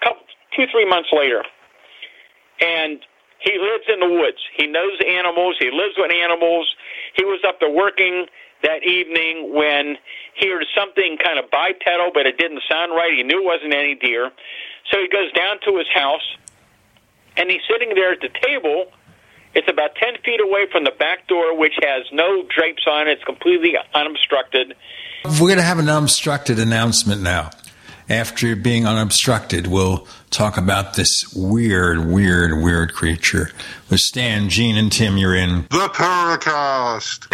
a 0.00 0.04
couple, 0.04 0.22
two, 0.56 0.66
three 0.70 0.88
months 0.88 1.10
later, 1.12 1.42
and 2.60 3.00
he 3.42 3.58
lives 3.58 3.84
in 3.90 3.98
the 3.98 4.08
woods. 4.08 4.38
He 4.56 4.68
knows 4.68 4.94
animals. 5.02 5.56
He 5.58 5.70
lives 5.70 5.94
with 5.98 6.12
animals. 6.12 6.68
He 7.16 7.24
was 7.24 7.42
up 7.46 7.58
there 7.58 7.70
working 7.70 8.26
that 8.62 8.84
evening 8.84 9.54
when 9.54 9.96
he 10.34 10.48
heard 10.48 10.64
something 10.76 11.18
kind 11.22 11.38
of 11.38 11.50
bipedal, 11.50 12.10
but 12.14 12.26
it 12.26 12.38
didn't 12.38 12.62
sound 12.70 12.92
right. 12.92 13.12
He 13.14 13.22
knew 13.22 13.40
it 13.40 13.44
wasn't 13.44 13.74
any 13.74 13.94
deer. 13.94 14.30
So 14.90 14.98
he 14.98 15.08
goes 15.08 15.32
down 15.32 15.56
to 15.66 15.78
his 15.78 15.88
house, 15.94 16.36
and 17.36 17.50
he's 17.50 17.62
sitting 17.70 17.94
there 17.94 18.12
at 18.12 18.20
the 18.20 18.30
table. 18.42 18.92
It's 19.54 19.68
about 19.68 19.94
10 19.96 20.14
feet 20.24 20.40
away 20.40 20.66
from 20.70 20.84
the 20.84 20.92
back 20.98 21.28
door, 21.28 21.56
which 21.56 21.74
has 21.82 22.04
no 22.12 22.44
drapes 22.48 22.84
on 22.86 23.08
it. 23.08 23.12
It's 23.12 23.24
completely 23.24 23.74
unobstructed. 23.94 24.74
We're 25.24 25.38
going 25.38 25.56
to 25.56 25.62
have 25.62 25.78
an 25.78 25.88
unobstructed 25.88 26.58
announcement 26.58 27.22
now. 27.22 27.50
After 28.08 28.56
being 28.56 28.86
unobstructed, 28.86 29.68
we'll 29.68 30.06
talk 30.30 30.56
about 30.56 30.94
this 30.94 31.32
weird, 31.34 32.06
weird, 32.06 32.62
weird 32.62 32.92
creature. 32.92 33.50
With 33.88 34.00
Stan, 34.00 34.48
Gene, 34.48 34.76
and 34.76 34.90
Tim, 34.90 35.16
you're 35.16 35.36
in 35.36 35.62
The 35.70 35.88
Paracast. 35.94 37.28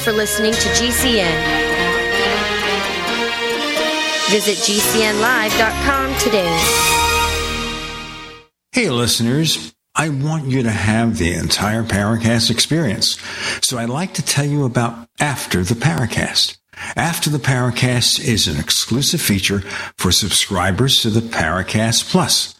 For 0.00 0.12
listening 0.12 0.52
to 0.52 0.68
GCN. 0.70 1.60
Visit 4.30 4.58
GCNlive.com 4.58 6.18
today. 6.18 6.56
Hey, 8.72 8.88
listeners. 8.88 9.74
I 9.94 10.08
want 10.08 10.46
you 10.46 10.62
to 10.62 10.70
have 10.70 11.18
the 11.18 11.34
entire 11.34 11.82
Paracast 11.82 12.50
experience. 12.50 13.18
So 13.60 13.76
I'd 13.76 13.88
like 13.88 14.14
to 14.14 14.22
tell 14.22 14.46
you 14.46 14.64
about 14.64 15.08
After 15.18 15.64
the 15.64 15.74
Paracast. 15.74 16.56
After 16.96 17.28
the 17.28 17.38
Paracast 17.38 18.20
is 18.20 18.46
an 18.46 18.58
exclusive 18.58 19.20
feature 19.20 19.60
for 19.98 20.12
subscribers 20.12 21.02
to 21.02 21.10
the 21.10 21.20
Paracast 21.20 22.10
Plus. 22.10 22.59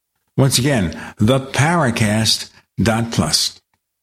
Once 0.37 0.57
again, 0.57 0.91
theparacast.plus. 1.19 3.61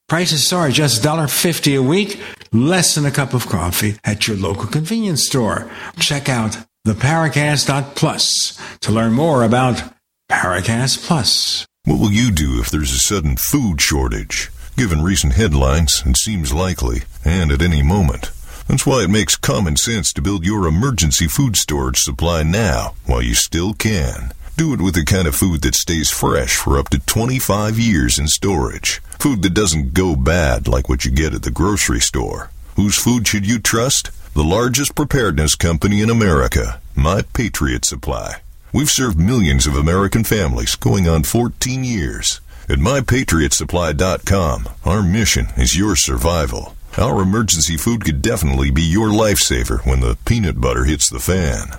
Prices 0.08 0.52
are 0.52 0.70
just 0.70 1.02
$1.50 1.02 1.78
a 1.78 1.82
week, 1.82 2.20
less 2.52 2.94
than 2.94 3.04
a 3.04 3.10
cup 3.10 3.34
of 3.34 3.46
coffee 3.46 3.96
at 4.04 4.26
your 4.26 4.36
local 4.36 4.66
convenience 4.66 5.26
store. 5.26 5.70
Check 5.98 6.28
out 6.28 6.58
theparacast.plus 6.86 8.58
to 8.80 8.92
learn 8.92 9.12
more 9.12 9.42
about 9.42 9.82
Paracast 10.30 11.06
Plus. 11.06 11.66
What 11.84 12.00
will 12.00 12.12
you 12.12 12.30
do 12.30 12.60
if 12.60 12.70
there's 12.70 12.92
a 12.92 12.98
sudden 12.98 13.36
food 13.36 13.80
shortage? 13.80 14.50
Given 14.76 15.02
recent 15.02 15.34
headlines, 15.34 16.02
it 16.06 16.16
seems 16.16 16.52
likely, 16.52 17.02
and 17.24 17.50
at 17.50 17.62
any 17.62 17.82
moment. 17.82 18.30
That's 18.68 18.86
why 18.86 19.04
it 19.04 19.10
makes 19.10 19.36
common 19.36 19.76
sense 19.76 20.12
to 20.12 20.22
build 20.22 20.44
your 20.44 20.66
emergency 20.66 21.26
food 21.26 21.56
storage 21.56 21.98
supply 21.98 22.42
now 22.42 22.94
while 23.06 23.22
you 23.22 23.34
still 23.34 23.72
can. 23.72 24.32
Do 24.58 24.74
it 24.74 24.80
with 24.80 24.96
the 24.96 25.04
kind 25.04 25.28
of 25.28 25.36
food 25.36 25.62
that 25.62 25.76
stays 25.76 26.10
fresh 26.10 26.56
for 26.56 26.76
up 26.76 26.88
to 26.88 26.98
25 26.98 27.78
years 27.78 28.18
in 28.18 28.26
storage. 28.26 29.00
Food 29.20 29.42
that 29.42 29.54
doesn't 29.54 29.94
go 29.94 30.16
bad 30.16 30.66
like 30.66 30.88
what 30.88 31.04
you 31.04 31.12
get 31.12 31.32
at 31.32 31.44
the 31.44 31.52
grocery 31.52 32.00
store. 32.00 32.50
Whose 32.74 32.96
food 33.00 33.28
should 33.28 33.46
you 33.46 33.60
trust? 33.60 34.10
The 34.34 34.42
largest 34.42 34.96
preparedness 34.96 35.54
company 35.54 36.02
in 36.02 36.10
America, 36.10 36.80
My 36.96 37.22
Patriot 37.22 37.84
Supply. 37.84 38.40
We've 38.72 38.90
served 38.90 39.16
millions 39.16 39.68
of 39.68 39.76
American 39.76 40.24
families 40.24 40.74
going 40.74 41.06
on 41.08 41.22
14 41.22 41.84
years. 41.84 42.40
At 42.68 42.78
MyPatriotSupply.com, 42.78 44.68
our 44.84 45.02
mission 45.04 45.46
is 45.56 45.78
your 45.78 45.94
survival. 45.94 46.74
Our 46.96 47.22
emergency 47.22 47.76
food 47.76 48.04
could 48.04 48.22
definitely 48.22 48.72
be 48.72 48.82
your 48.82 49.10
lifesaver 49.10 49.86
when 49.86 50.00
the 50.00 50.18
peanut 50.24 50.60
butter 50.60 50.82
hits 50.82 51.08
the 51.08 51.20
fan. 51.20 51.78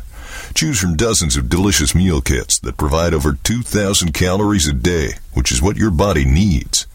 Choose 0.54 0.80
from 0.80 0.96
dozens 0.96 1.38
of 1.38 1.50
delicious 1.50 1.94
meal 1.96 2.22
kits 2.22 2.60
that 2.60 2.78
provide 2.78 3.14
over 3.14 3.34
2,000 3.44 4.14
calories 4.14 4.68
a 4.68 4.74
day, 4.74 5.14
which 5.34 5.52
is 5.52 5.62
what 5.62 5.78
your 5.78 5.92
body 5.92 6.26
needs. 6.26 6.86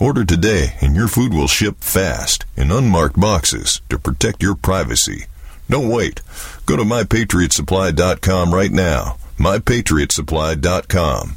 Order 0.00 0.24
today 0.24 0.74
and 0.80 0.94
your 0.96 1.08
food 1.08 1.32
will 1.32 1.48
ship 1.48 1.76
fast 1.80 2.46
in 2.56 2.70
unmarked 2.70 3.20
boxes 3.20 3.80
to 3.88 3.98
protect 3.98 4.42
your 4.42 4.54
privacy. 4.54 5.26
Don't 5.68 5.88
wait. 5.88 6.20
Go 6.66 6.76
to 6.76 6.82
mypatriotsupply.com 6.84 8.54
right 8.54 8.72
now. 8.72 9.16
mypatriotsupply.com. 9.38 11.36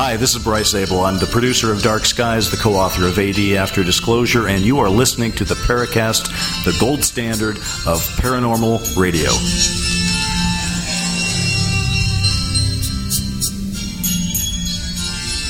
Hi, 0.00 0.16
this 0.16 0.36
is 0.36 0.44
Bryce 0.44 0.70
Zabel. 0.70 1.04
I'm 1.04 1.18
the 1.18 1.26
producer 1.26 1.72
of 1.72 1.82
Dark 1.82 2.04
Skies, 2.04 2.50
the 2.52 2.56
co 2.56 2.74
author 2.74 3.06
of 3.08 3.18
AD 3.18 3.38
After 3.56 3.82
Disclosure, 3.82 4.46
and 4.46 4.62
you 4.62 4.78
are 4.78 4.88
listening 4.88 5.32
to 5.32 5.44
the 5.44 5.54
Paracast, 5.56 6.64
the 6.64 6.76
gold 6.78 7.02
standard 7.02 7.56
of 7.56 8.00
paranormal 8.20 8.96
radio. 8.96 9.30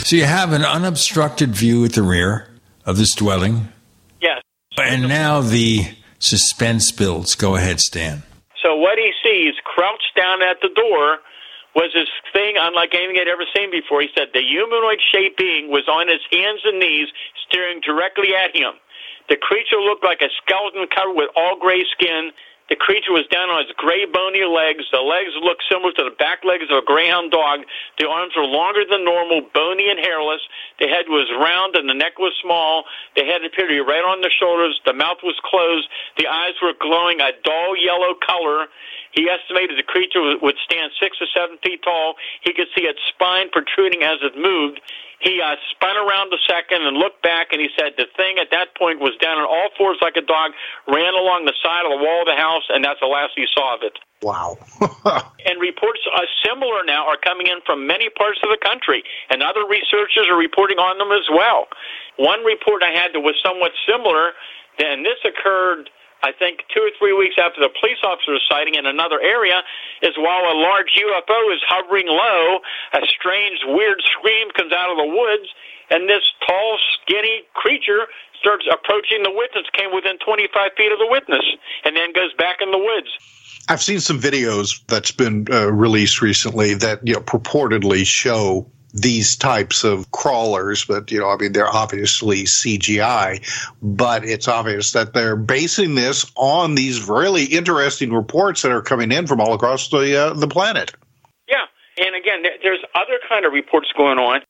So 0.05 0.17
you 0.17 0.25
have 0.25 0.55
an 0.55 0.65
unobstructed 0.65 1.51
view 1.55 1.85
at 1.85 1.93
the 1.93 2.03
rear 2.03 2.49
of 2.87 2.97
this 2.97 3.15
dwelling, 3.15 3.69
Yes. 4.23 4.41
and 4.83 5.03
now 5.07 5.43
the 5.43 5.87
suspense 6.19 6.91
builds. 6.93 7.35
Go 7.35 7.57
ahead, 7.57 7.79
Stan. 7.81 8.23
So 8.63 8.77
what 8.77 8.99
he 8.99 9.13
sees 9.23 9.55
crouched 9.65 10.15
down 10.17 10.43
at 10.43 10.59
the 10.61 10.71
door 10.75 11.19
was 11.75 11.93
this 11.95 12.09
thing 12.33 12.57
unlike 12.59 12.95
anything 12.95 13.17
he'd 13.17 13.29
ever 13.31 13.47
seen 13.55 13.71
before. 13.71 14.01
He 14.03 14.11
said 14.17 14.35
the 14.35 14.43
humanoid 14.43 14.99
shaped 15.13 15.39
being 15.39 15.71
was 15.71 15.87
on 15.87 16.09
his 16.09 16.23
hands 16.33 16.61
and 16.65 16.79
knees 16.79 17.09
staring 17.47 17.81
directly 17.81 18.35
at 18.35 18.57
him. 18.57 18.75
The 19.29 19.37
creature 19.37 19.79
looked 19.79 20.05
like 20.05 20.23
a 20.23 20.33
skeleton 20.43 20.87
covered 20.89 21.15
with 21.15 21.31
all 21.37 21.59
gray 21.61 21.85
skin. 21.93 22.33
The 22.69 22.77
creature 22.77 23.13
was 23.13 23.25
down 23.33 23.49
on 23.49 23.65
its 23.65 23.73
gray 23.81 24.05
bony 24.05 24.45
legs. 24.45 24.85
The 24.93 25.01
legs 25.01 25.33
looked 25.41 25.65
similar 25.73 25.93
to 25.97 26.05
the 26.05 26.17
back 26.21 26.45
legs 26.45 26.69
of 26.69 26.85
a 26.85 26.85
greyhound 26.85 27.33
dog. 27.33 27.65
The 27.99 28.09
arms 28.09 28.37
were 28.37 28.45
longer 28.45 28.85
than 28.85 29.05
normal, 29.05 29.41
bony 29.55 29.89
and 29.89 29.99
hairless. 29.99 30.45
The 30.79 30.87
head 30.87 31.09
was 31.09 31.33
round 31.33 31.77
and 31.77 31.89
the 31.89 31.97
neck 31.97 32.19
was 32.21 32.37
small. 32.45 32.85
The 33.17 33.25
head 33.25 33.41
appeared 33.41 33.73
to 33.73 33.81
be 33.81 33.85
right 33.85 34.05
on 34.05 34.21
the 34.21 34.31
shoulders. 34.31 34.81
The 34.85 34.93
mouth 34.93 35.25
was 35.25 35.37
closed. 35.45 35.89
The 36.21 36.29
eyes 36.29 36.61
were 36.61 36.77
glowing 36.77 37.21
a 37.21 37.33
dull 37.43 37.73
yellow 37.77 38.13
color. 38.21 38.69
He 39.19 39.27
estimated 39.27 39.75
the 39.75 39.83
creature 39.83 40.23
would- 40.23 40.59
stand 40.63 40.93
six 41.03 41.21
or 41.21 41.27
seven 41.35 41.59
feet 41.59 41.83
tall. 41.83 42.15
He 42.43 42.53
could 42.53 42.69
see 42.71 42.87
its 42.87 43.01
spine 43.09 43.51
protruding 43.51 44.05
as 44.05 44.23
it 44.23 44.39
moved. 44.39 44.81
He 45.19 45.43
uh, 45.43 45.57
spun 45.75 45.97
around 45.97 46.33
a 46.33 46.39
second 46.47 46.87
and 46.87 46.97
looked 46.97 47.23
back, 47.23 47.51
and 47.51 47.61
he 47.61 47.69
said 47.75 47.95
the 47.99 48.07
thing 48.17 48.39
at 48.39 48.53
that 48.53 48.77
point 48.77 49.01
was 49.01 49.17
down 49.19 49.39
on 49.39 49.45
all 49.45 49.71
fours 49.77 49.99
like 50.01 50.15
a 50.17 50.23
dog, 50.23 50.53
ran 50.87 51.15
along 51.15 51.47
the 51.47 51.55
side 51.59 51.83
of 51.83 51.91
the 51.91 51.99
wall 51.99 52.23
of 52.23 52.31
the 52.31 52.39
house, 52.39 52.63
and 52.69 52.85
that's 52.85 53.01
the 53.01 53.11
last 53.11 53.33
he 53.35 53.45
saw 53.51 53.75
of 53.75 53.83
it. 53.83 53.99
Wow. 54.23 54.55
and 55.47 55.59
reports 55.59 55.99
are 56.15 56.31
similar 56.47 56.85
now 56.87 57.03
are 57.09 57.19
coming 57.19 57.49
in 57.49 57.59
from 57.67 57.89
many 57.89 58.11
parts 58.11 58.39
of 58.45 58.51
the 58.51 58.59
country, 58.63 59.03
and 59.31 59.43
other 59.43 59.67
researchers 59.67 60.31
are 60.31 60.39
reporting 60.39 60.79
on 60.79 60.99
them 60.99 61.11
as 61.11 61.27
well. 61.27 61.67
One 62.23 62.45
report 62.45 62.85
I 62.87 62.95
had 62.95 63.11
that 63.15 63.21
was 63.27 63.35
somewhat 63.43 63.73
similar, 63.83 64.39
and 64.79 65.05
this 65.05 65.19
occurred, 65.27 65.91
I 66.23 66.33
think, 66.33 66.67
two 66.75 66.83
or 66.83 66.91
three 66.99 67.15
weeks 67.15 67.37
after 67.39 67.61
the 67.61 67.71
police 67.81 68.03
officer 68.03 68.37
sighting 68.51 68.75
in 68.75 68.87
another 68.87 69.21
area, 69.21 69.63
is 70.03 70.19
while 70.19 70.51
a 70.51 70.57
large 70.59 70.91
UFO 70.99 71.55
is 71.55 71.63
hovering 71.69 72.09
low, 72.09 72.59
a 72.95 73.07
strange, 73.07 73.63
weird 73.67 74.03
scream 74.03 74.51
comes 74.57 74.73
out 74.73 74.91
of 74.91 74.99
the 74.99 75.07
woods, 75.07 75.49
and 75.91 76.09
this 76.09 76.23
tall, 76.47 76.79
skinny 77.01 77.43
creature 77.55 78.07
starts 78.41 78.67
approaching 78.71 79.23
the 79.23 79.31
witness, 79.31 79.65
came 79.73 79.95
within 79.95 80.19
25 80.19 80.71
feet 80.77 80.93
of 80.93 80.99
the 80.99 81.09
witness, 81.09 81.45
and 81.85 81.97
then 81.97 82.13
goes 82.13 82.33
back 82.35 82.59
in 82.61 82.71
the 82.71 82.79
woods. 82.79 83.09
I've 83.69 83.83
seen 83.83 84.01
some 84.01 84.21
videos 84.21 84.81
that's 84.87 85.13
been 85.13 85.47
uh, 85.51 85.71
released 85.71 86.23
recently 86.23 86.75
that 86.75 87.07
you 87.07 87.15
know 87.15 87.21
purportedly 87.21 88.07
show 88.07 88.71
these 88.93 89.37
types 89.37 89.85
of 89.85 90.11
crawlers, 90.11 90.85
but 90.85 91.11
you 91.11 91.21
know, 91.21 91.29
I 91.29 91.37
mean, 91.37 91.53
they're 91.53 91.69
obviously 91.69 92.45
CGI, 92.45 93.43
but 93.83 94.25
it's 94.25 94.49
obvious 94.49 94.93
that 94.93 95.13
they're 95.13 95.37
basing 95.37 95.95
this 95.95 96.31
on 96.37 96.75
these 96.75 97.09
really 97.09 97.45
interesting 97.45 98.13
reports 98.13 98.63
that 98.63 98.73
are 98.73 98.83
coming 98.83 99.13
in 99.13 99.27
from 99.27 99.41
all 99.41 99.55
across 99.55 99.89
the 99.89 100.17
uh, 100.17 100.33
the 100.35 100.49
planet. 100.49 100.93
Yeah, 101.49 101.65
and 101.99 102.15
again, 102.17 102.43
there's 102.63 102.83
other 102.95 103.19
kind 103.29 103.45
of 103.45 103.53
reports 103.53 103.89
going 103.97 104.19
on. 104.19 104.41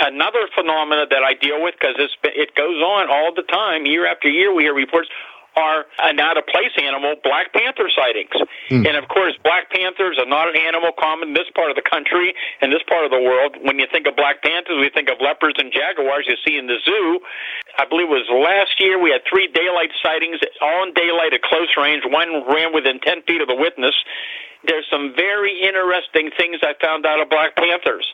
Another 0.00 0.48
phenomena 0.54 1.06
that 1.08 1.22
I 1.22 1.34
deal 1.34 1.62
with 1.62 1.74
because 1.80 1.96
it 2.24 2.54
goes 2.54 2.82
on 2.82 3.08
all 3.10 3.34
the 3.34 3.42
time, 3.42 3.86
year 3.86 4.06
after 4.06 4.28
year. 4.28 4.54
We 4.54 4.64
hear 4.64 4.74
reports 4.74 5.08
are 5.56 5.88
an 6.04 6.20
out 6.20 6.36
of 6.36 6.46
place 6.46 6.72
animal, 6.76 7.16
black 7.24 7.52
panther 7.52 7.88
sightings. 7.88 8.36
Hmm. 8.68 8.84
And 8.86 8.96
of 8.96 9.08
course, 9.08 9.32
black 9.42 9.72
panthers 9.72 10.20
are 10.20 10.28
not 10.28 10.48
an 10.52 10.56
animal 10.56 10.92
common 10.92 11.32
in 11.32 11.34
this 11.34 11.48
part 11.56 11.72
of 11.72 11.76
the 11.76 11.82
country 11.82 12.36
and 12.60 12.70
this 12.70 12.84
part 12.84 13.04
of 13.04 13.10
the 13.10 13.20
world. 13.20 13.56
When 13.64 13.78
you 13.80 13.86
think 13.90 14.06
of 14.06 14.14
black 14.14 14.42
panthers, 14.44 14.76
we 14.76 14.92
think 14.92 15.08
of 15.08 15.16
leopards 15.20 15.56
and 15.58 15.72
jaguars 15.72 16.28
you 16.28 16.36
see 16.44 16.60
in 16.60 16.68
the 16.68 16.76
zoo. 16.84 17.20
I 17.80 17.88
believe 17.88 18.12
it 18.12 18.20
was 18.20 18.28
last 18.28 18.76
year 18.78 19.00
we 19.00 19.10
had 19.10 19.24
three 19.24 19.48
daylight 19.48 19.90
sightings, 20.04 20.38
all 20.60 20.84
in 20.84 20.92
daylight 20.92 21.32
at 21.32 21.42
close 21.42 21.72
range. 21.76 22.04
One 22.04 22.44
ran 22.46 22.76
within 22.76 23.00
10 23.00 23.22
feet 23.24 23.40
of 23.40 23.48
the 23.48 23.56
witness. 23.56 23.96
There's 24.68 24.86
some 24.90 25.14
very 25.16 25.56
interesting 25.62 26.30
things 26.36 26.60
I 26.62 26.74
found 26.80 27.06
out 27.06 27.20
of 27.20 27.30
black 27.30 27.56
panthers 27.56 28.04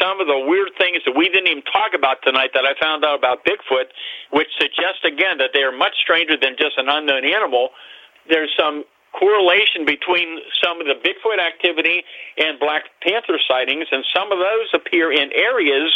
some 0.00 0.20
of 0.20 0.26
the 0.26 0.38
weird 0.38 0.70
things 0.78 1.02
that 1.06 1.16
we 1.16 1.28
didn't 1.28 1.48
even 1.48 1.62
talk 1.70 1.94
about 1.94 2.22
tonight 2.22 2.50
that 2.54 2.64
I 2.64 2.74
found 2.80 3.04
out 3.04 3.18
about 3.18 3.44
Bigfoot, 3.44 3.90
which 4.30 4.48
suggests 4.58 5.04
again 5.04 5.38
that 5.38 5.50
they 5.54 5.62
are 5.62 5.72
much 5.72 5.94
stranger 6.02 6.36
than 6.40 6.56
just 6.58 6.78
an 6.78 6.88
unknown 6.88 7.24
animal. 7.24 7.70
There's 8.28 8.50
some 8.58 8.84
correlation 9.12 9.84
between 9.84 10.40
some 10.62 10.80
of 10.80 10.86
the 10.86 10.96
Bigfoot 10.96 11.38
activity 11.38 12.02
and 12.38 12.58
Black 12.58 12.84
Panther 13.02 13.38
sightings, 13.48 13.86
and 13.92 14.04
some 14.14 14.32
of 14.32 14.38
those 14.38 14.68
appear 14.72 15.12
in 15.12 15.30
areas 15.34 15.92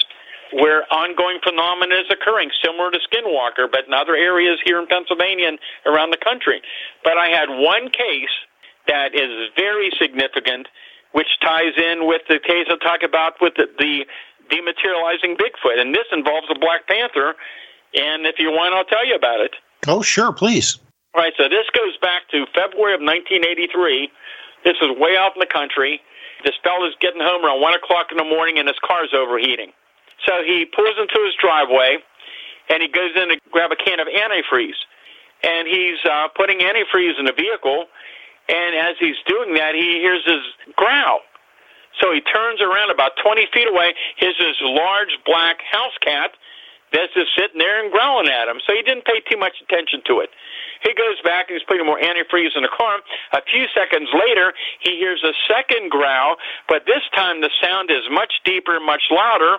where 0.53 0.87
ongoing 0.93 1.39
phenomena 1.43 1.97
is 1.97 2.07
occurring, 2.11 2.51
similar 2.63 2.91
to 2.91 2.99
Skinwalker, 3.11 3.67
but 3.71 3.87
in 3.87 3.93
other 3.93 4.15
areas 4.15 4.59
here 4.65 4.79
in 4.79 4.87
Pennsylvania 4.87 5.49
and 5.49 5.59
around 5.87 6.11
the 6.11 6.23
country. 6.23 6.63
But 7.03 7.19
I 7.19 7.29
had 7.29 7.49
one 7.49 7.91
case 7.91 8.31
that 8.87 9.15
is 9.15 9.51
very 9.57 9.91
significant 9.99 10.69
which 11.17 11.41
ties 11.41 11.73
in 11.81 12.05
with 12.05 12.21
the 12.29 12.37
case 12.37 12.69
I'll 12.69 12.77
talk 12.77 13.01
about 13.01 13.41
with 13.41 13.55
the, 13.57 13.65
the 13.81 14.05
dematerializing 14.53 15.41
Bigfoot. 15.41 15.81
And 15.81 15.95
this 15.95 16.05
involves 16.13 16.45
a 16.53 16.59
Black 16.61 16.87
Panther. 16.87 17.33
And 17.97 18.29
if 18.29 18.37
you 18.37 18.53
want, 18.53 18.75
I'll 18.77 18.85
tell 18.85 19.07
you 19.09 19.15
about 19.17 19.41
it. 19.41 19.57
Oh, 19.89 20.03
sure, 20.03 20.31
please. 20.31 20.77
All 21.17 21.25
right, 21.25 21.33
so 21.41 21.49
this 21.49 21.65
goes 21.73 21.97
back 22.05 22.29
to 22.37 22.45
February 22.53 22.93
of 22.93 23.01
1983. 23.01 24.13
This 24.69 24.77
is 24.85 24.93
way 25.01 25.17
out 25.17 25.33
in 25.33 25.41
the 25.41 25.49
country. 25.49 26.05
This 26.45 26.53
fella's 26.61 26.93
getting 27.01 27.25
home 27.25 27.41
around 27.41 27.65
1 27.65 27.73
o'clock 27.81 28.13
in 28.13 28.21
the 28.21 28.29
morning 28.29 28.61
and 28.61 28.69
his 28.69 28.77
car's 28.85 29.17
overheating. 29.17 29.73
So 30.29 30.45
he 30.45 30.69
pulls 30.69 31.01
into 31.01 31.17
his 31.25 31.33
driveway 31.41 31.97
and 32.69 32.85
he 32.85 32.93
goes 32.93 33.17
in 33.17 33.33
to 33.33 33.41
grab 33.49 33.73
a 33.73 33.81
can 33.81 34.05
of 34.05 34.09
antifreeze. 34.13 34.77
And 35.41 35.65
he's 35.65 35.97
uh, 36.05 36.29
putting 36.37 36.61
antifreeze 36.61 37.17
in 37.17 37.25
the 37.25 37.33
vehicle 37.33 37.89
And 38.49 38.77
as 38.77 38.97
he's 38.99 39.17
doing 39.27 39.55
that, 39.55 39.75
he 39.75 39.99
hears 40.01 40.23
his 40.25 40.43
growl. 40.77 41.21
So 42.01 42.13
he 42.13 42.21
turns 42.21 42.61
around 42.61 42.91
about 42.91 43.13
20 43.23 43.49
feet 43.53 43.69
away. 43.69 43.95
Here's 44.17 44.37
this 44.39 44.57
large 44.61 45.19
black 45.25 45.59
house 45.63 45.97
cat 46.01 46.33
that's 46.93 47.13
just 47.15 47.35
sitting 47.37 47.59
there 47.59 47.83
and 47.83 47.93
growling 47.93 48.29
at 48.29 48.49
him. 48.49 48.61
So 48.67 48.75
he 48.75 48.83
didn't 48.83 49.05
pay 49.05 49.21
too 49.31 49.39
much 49.39 49.59
attention 49.63 50.03
to 50.07 50.21
it. 50.21 50.31
He 50.83 50.93
goes 50.95 51.19
back 51.25 51.49
and 51.49 51.59
he's 51.59 51.67
putting 51.67 51.87
more 51.87 51.99
antifreeze 51.99 52.55
in 52.55 52.63
the 52.63 52.71
car. 52.71 53.01
A 53.33 53.43
few 53.51 53.67
seconds 53.75 54.09
later, 54.13 54.53
he 54.81 54.97
hears 54.99 55.25
a 55.25 55.33
second 55.49 55.91
growl, 55.91 56.37
but 56.69 56.85
this 56.87 57.03
time 57.15 57.41
the 57.41 57.51
sound 57.63 57.91
is 57.91 58.05
much 58.11 58.41
deeper, 58.45 58.79
much 58.79 59.03
louder. 59.11 59.59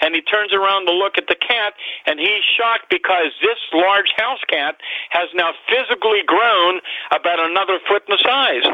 And 0.00 0.14
he 0.14 0.22
turns 0.22 0.52
around 0.52 0.86
to 0.86 0.92
look 0.92 1.18
at 1.18 1.26
the 1.28 1.36
cat, 1.36 1.74
and 2.06 2.18
he's 2.18 2.42
shocked 2.56 2.90
because 2.90 3.30
this 3.42 3.58
large 3.72 4.10
house 4.16 4.42
cat 4.48 4.76
has 5.10 5.28
now 5.34 5.52
physically 5.68 6.22
grown 6.26 6.80
about 7.14 7.38
another 7.38 7.78
foot 7.88 8.02
in 8.08 8.16
size. 8.22 8.66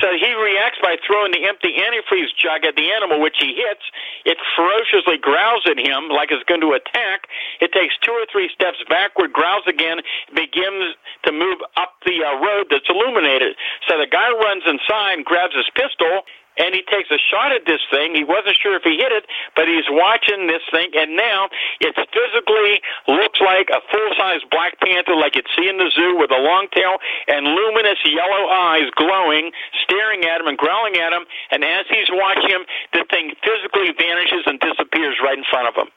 So 0.00 0.08
he 0.16 0.32
reacts 0.32 0.78
by 0.82 0.96
throwing 1.06 1.32
the 1.32 1.44
empty 1.44 1.76
antifreeze 1.76 2.32
jug 2.38 2.64
at 2.64 2.76
the 2.76 2.92
animal, 2.92 3.20
which 3.20 3.36
he 3.38 3.54
hits. 3.54 3.84
It 4.24 4.38
ferociously 4.56 5.18
growls 5.18 5.66
at 5.68 5.78
him 5.78 6.08
like 6.08 6.30
it's 6.30 6.44
going 6.48 6.62
to 6.62 6.72
attack. 6.72 7.28
It 7.60 7.72
takes 7.72 7.94
two 8.00 8.12
or 8.12 8.26
three 8.30 8.48
steps 8.54 8.78
backward, 8.88 9.32
growls 9.32 9.64
again, 9.66 10.00
begins 10.34 10.96
to 11.24 11.32
move 11.32 11.60
up 11.76 11.94
the 12.06 12.24
uh, 12.24 12.40
road 12.40 12.66
that's 12.70 12.88
illuminated. 12.88 13.56
So 13.88 13.98
the 13.98 14.08
guy 14.08 14.30
runs 14.32 14.64
inside, 14.66 15.24
grabs 15.24 15.54
his 15.54 15.68
pistol, 15.74 16.24
and 16.58 16.74
he 16.74 16.82
takes 16.84 17.08
a 17.10 17.20
shot 17.30 17.52
at 17.52 17.64
this 17.64 17.80
thing. 17.88 18.14
He 18.14 18.24
wasn't 18.24 18.56
sure 18.60 18.76
if 18.76 18.84
he 18.84 19.00
hit 19.00 19.12
it, 19.12 19.24
but 19.56 19.68
he's 19.68 19.88
watching 19.88 20.46
this 20.46 20.62
thing, 20.70 20.92
and 20.94 21.16
now 21.16 21.48
it 21.80 21.96
physically 21.96 22.80
looks 23.08 23.40
like 23.40 23.72
a 23.72 23.80
full-size 23.88 24.44
black 24.50 24.76
panther, 24.80 25.16
like 25.16 25.36
you'd 25.36 25.48
see 25.56 25.68
in 25.68 25.78
the 25.78 25.90
zoo, 25.94 26.16
with 26.18 26.30
a 26.30 26.40
long 26.40 26.68
tail 26.72 27.00
and 27.28 27.46
luminous 27.46 27.98
yellow 28.04 28.48
eyes 28.48 28.88
glowing, 28.96 29.52
staring 29.82 30.24
at 30.24 30.40
him 30.40 30.48
and 30.48 30.58
growling 30.58 30.96
at 30.96 31.12
him. 31.12 31.24
And 31.50 31.64
as 31.64 31.86
he's 31.88 32.10
watching 32.10 32.50
him, 32.50 32.64
the 32.92 33.04
thing 33.08 33.32
physically 33.40 33.92
vanishes 33.96 34.44
and 34.46 34.60
disappears 34.60 35.16
right 35.22 35.38
in 35.38 35.44
front 35.48 35.68
of 35.68 35.74
him. 35.76 35.88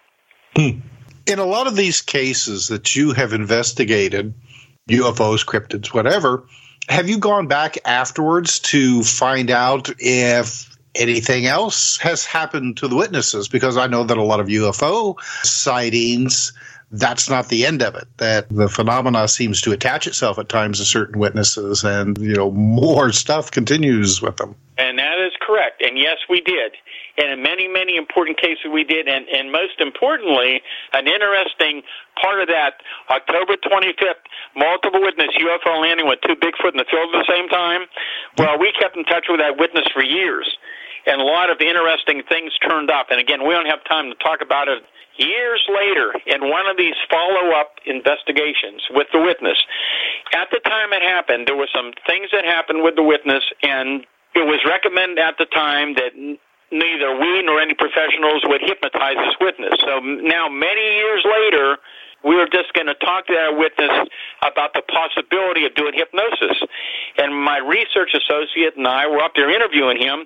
Hmm. 0.55 0.79
In 1.25 1.39
a 1.39 1.45
lot 1.45 1.67
of 1.67 1.75
these 1.75 2.01
cases 2.01 2.67
that 2.67 2.95
you 2.95 3.11
have 3.13 3.33
investigated, 3.33 4.33
UFOs, 4.87 5.43
cryptids, 5.43 5.87
whatever 5.87 6.45
have 6.89 7.09
you 7.09 7.17
gone 7.17 7.47
back 7.47 7.77
afterwards 7.85 8.59
to 8.59 9.03
find 9.03 9.49
out 9.51 9.89
if 9.99 10.77
anything 10.93 11.45
else 11.45 11.97
has 11.97 12.25
happened 12.25 12.77
to 12.77 12.87
the 12.87 12.95
witnesses? 12.95 13.47
Because 13.47 13.77
I 13.77 13.87
know 13.87 14.03
that 14.03 14.17
a 14.17 14.23
lot 14.23 14.39
of 14.39 14.47
UFO 14.47 15.19
sightings 15.43 16.53
that's 16.91 17.29
not 17.29 17.49
the 17.49 17.65
end 17.65 17.81
of 17.81 17.95
it. 17.95 18.07
That 18.17 18.49
the 18.49 18.69
phenomena 18.69 19.27
seems 19.27 19.61
to 19.61 19.71
attach 19.71 20.07
itself 20.07 20.39
at 20.39 20.49
times 20.49 20.79
to 20.79 20.85
certain 20.85 21.19
witnesses, 21.19 21.83
and 21.83 22.17
you 22.17 22.35
know 22.35 22.51
more 22.51 23.11
stuff 23.11 23.51
continues 23.51 24.21
with 24.21 24.37
them. 24.37 24.55
And 24.77 24.99
that 24.99 25.19
is 25.19 25.33
correct. 25.41 25.81
And 25.81 25.97
yes, 25.97 26.17
we 26.29 26.41
did. 26.41 26.73
And 27.17 27.31
in 27.31 27.43
many, 27.43 27.67
many 27.67 27.95
important 27.95 28.39
cases, 28.39 28.67
we 28.71 28.83
did. 28.83 29.07
And, 29.07 29.27
and 29.29 29.51
most 29.51 29.79
importantly, 29.79 30.61
an 30.93 31.07
interesting 31.07 31.81
part 32.21 32.41
of 32.41 32.47
that 32.47 32.81
October 33.09 33.55
25th 33.55 34.23
multiple 34.55 35.01
witness 35.01 35.29
UFO 35.39 35.81
landing 35.81 36.07
with 36.07 36.19
two 36.21 36.35
Bigfoot 36.35 36.71
in 36.71 36.77
the 36.77 36.89
field 36.89 37.13
at 37.15 37.25
the 37.25 37.31
same 37.31 37.47
time. 37.49 37.87
Well, 38.37 38.59
we 38.59 38.71
kept 38.79 38.97
in 38.97 39.03
touch 39.05 39.25
with 39.29 39.39
that 39.39 39.57
witness 39.57 39.85
for 39.93 40.03
years. 40.03 40.57
And 41.07 41.21
a 41.21 41.23
lot 41.23 41.49
of 41.49 41.61
interesting 41.61 42.23
things 42.27 42.51
turned 42.67 42.89
up. 42.89 43.07
And 43.11 43.19
again, 43.19 43.45
we 43.45 43.53
don't 43.53 43.67
have 43.67 43.83
time 43.85 44.09
to 44.09 44.15
talk 44.15 44.41
about 44.41 44.67
it 44.67 44.81
years 45.17 45.63
later 45.69 46.13
in 46.25 46.49
one 46.49 46.67
of 46.67 46.77
these 46.77 46.95
follow 47.09 47.51
up 47.55 47.79
investigations 47.85 48.83
with 48.91 49.07
the 49.13 49.19
witness. 49.19 49.57
At 50.33 50.49
the 50.51 50.59
time 50.59 50.91
it 50.91 51.01
happened, 51.01 51.47
there 51.47 51.55
were 51.55 51.69
some 51.73 51.93
things 52.07 52.29
that 52.31 52.43
happened 52.43 52.83
with 52.83 52.95
the 52.95 53.03
witness, 53.03 53.43
and 53.63 54.05
it 54.33 54.45
was 54.45 54.59
recommended 54.67 55.19
at 55.19 55.37
the 55.37 55.45
time 55.45 55.95
that 55.95 56.11
neither 56.71 57.17
we 57.17 57.41
nor 57.43 57.61
any 57.61 57.73
professionals 57.73 58.43
would 58.45 58.61
hypnotize 58.61 59.17
this 59.17 59.35
witness. 59.39 59.73
So 59.81 59.99
now, 59.99 60.49
many 60.49 60.81
years 60.97 61.25
later, 61.25 61.77
we 62.23 62.35
were 62.35 62.49
just 62.49 62.73
going 62.73 62.87
to 62.87 62.95
talk 62.95 63.27
to 63.27 63.33
that 63.33 63.57
witness 63.57 64.09
about 64.41 64.73
the 64.73 64.81
possibility 64.89 65.65
of 65.65 65.75
doing 65.75 65.93
hypnosis. 65.93 66.57
And 67.17 67.35
my 67.37 67.59
research 67.59 68.17
associate 68.17 68.75
and 68.77 68.87
I 68.87 69.05
were 69.05 69.21
up 69.21 69.33
there 69.35 69.53
interviewing 69.53 70.01
him, 70.01 70.25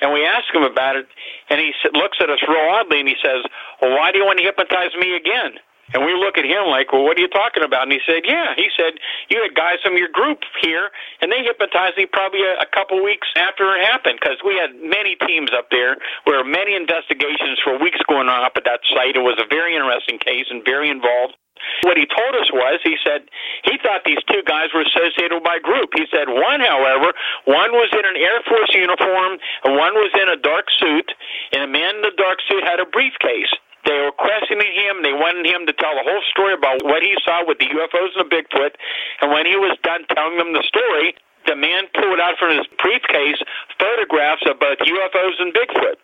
and 0.00 0.12
we 0.12 0.24
asked 0.24 0.54
him 0.54 0.62
about 0.62 0.96
it, 0.96 1.06
and 1.50 1.58
he 1.58 1.74
looks 1.92 2.18
at 2.22 2.30
us 2.30 2.38
real 2.46 2.70
oddly, 2.70 3.00
and 3.00 3.08
he 3.08 3.16
says, 3.22 3.42
well, 3.82 3.96
why 3.98 4.12
do 4.12 4.18
you 4.18 4.24
want 4.24 4.38
to 4.38 4.44
hypnotize 4.44 4.94
me 4.98 5.16
again? 5.16 5.58
And 5.92 6.06
we 6.06 6.14
look 6.14 6.38
at 6.38 6.46
him 6.46 6.70
like, 6.70 6.92
well, 6.92 7.02
what 7.02 7.18
are 7.18 7.24
you 7.24 7.30
talking 7.30 7.64
about? 7.66 7.84
And 7.84 7.92
he 7.92 8.00
said, 8.06 8.22
yeah. 8.22 8.54
He 8.54 8.70
said, 8.78 8.94
you 9.28 9.42
had 9.42 9.54
guys 9.54 9.82
from 9.82 9.98
your 9.98 10.08
group 10.08 10.38
here, 10.62 10.90
and 11.20 11.30
they 11.30 11.42
hypnotized 11.42 11.98
me 11.98 12.06
probably 12.06 12.46
a, 12.46 12.62
a 12.62 12.68
couple 12.70 13.02
weeks 13.02 13.26
after 13.34 13.74
it 13.74 13.82
happened 13.82 14.18
because 14.22 14.38
we 14.46 14.54
had 14.54 14.70
many 14.78 15.18
teams 15.26 15.50
up 15.50 15.66
there. 15.70 15.98
There 16.26 16.38
were 16.38 16.46
many 16.46 16.78
investigations 16.78 17.58
for 17.62 17.78
weeks 17.78 17.98
going 18.06 18.30
on 18.30 18.46
up 18.46 18.54
at 18.54 18.64
that 18.64 18.80
site. 18.94 19.18
It 19.18 19.26
was 19.26 19.38
a 19.42 19.48
very 19.50 19.74
interesting 19.74 20.18
case 20.18 20.46
and 20.50 20.62
very 20.64 20.90
involved. 20.90 21.34
What 21.82 21.98
he 21.98 22.08
told 22.08 22.34
us 22.40 22.48
was, 22.52 22.80
he 22.82 22.96
said 23.04 23.28
he 23.68 23.76
thought 23.84 24.00
these 24.08 24.22
two 24.32 24.40
guys 24.48 24.72
were 24.72 24.80
associated 24.80 25.36
with 25.36 25.44
my 25.44 25.60
group. 25.60 25.92
He 25.92 26.06
said 26.08 26.28
one, 26.28 26.60
however, 26.60 27.12
one 27.44 27.72
was 27.76 27.92
in 27.92 28.04
an 28.04 28.16
Air 28.16 28.40
Force 28.48 28.72
uniform 28.72 29.36
and 29.64 29.76
one 29.76 29.92
was 29.94 30.08
in 30.16 30.28
a 30.32 30.40
dark 30.40 30.66
suit, 30.80 31.12
and 31.52 31.68
the 31.68 31.72
man 31.72 32.00
in 32.00 32.02
the 32.02 32.16
dark 32.16 32.38
suit 32.48 32.64
had 32.64 32.80
a 32.80 32.86
briefcase. 32.86 33.52
They 33.84 33.96
were 33.96 34.12
questioning 34.12 34.72
him. 34.76 35.02
They 35.02 35.16
wanted 35.16 35.46
him 35.46 35.64
to 35.64 35.72
tell 35.72 35.94
the 35.96 36.04
whole 36.04 36.24
story 36.30 36.52
about 36.52 36.84
what 36.84 37.02
he 37.02 37.16
saw 37.24 37.44
with 37.46 37.58
the 37.58 37.68
UFOs 37.68 38.12
and 38.16 38.28
the 38.28 38.30
Bigfoot. 38.30 38.76
And 39.22 39.32
when 39.32 39.46
he 39.46 39.56
was 39.56 39.76
done 39.82 40.04
telling 40.12 40.36
them 40.36 40.52
the 40.52 40.64
story, 40.68 41.16
the 41.46 41.56
man 41.56 41.88
pulled 41.96 42.20
out 42.20 42.36
from 42.36 42.56
his 42.56 42.68
briefcase 42.76 43.40
photographs 43.80 44.44
of 44.44 44.60
both 44.60 44.78
UFOs 44.84 45.36
and 45.40 45.54
Bigfoot. 45.56 45.96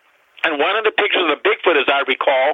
And 0.43 0.59
one 0.61 0.77
of 0.77 0.85
the 0.85 0.93
pictures 0.93 1.25
of 1.25 1.33
the 1.33 1.41
Bigfoot, 1.41 1.77
as 1.77 1.89
I 1.89 2.05
recall, 2.05 2.53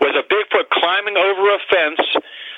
was 0.00 0.14
a 0.14 0.22
Bigfoot 0.26 0.70
climbing 0.70 1.16
over 1.18 1.50
a 1.50 1.58
fence, 1.70 2.02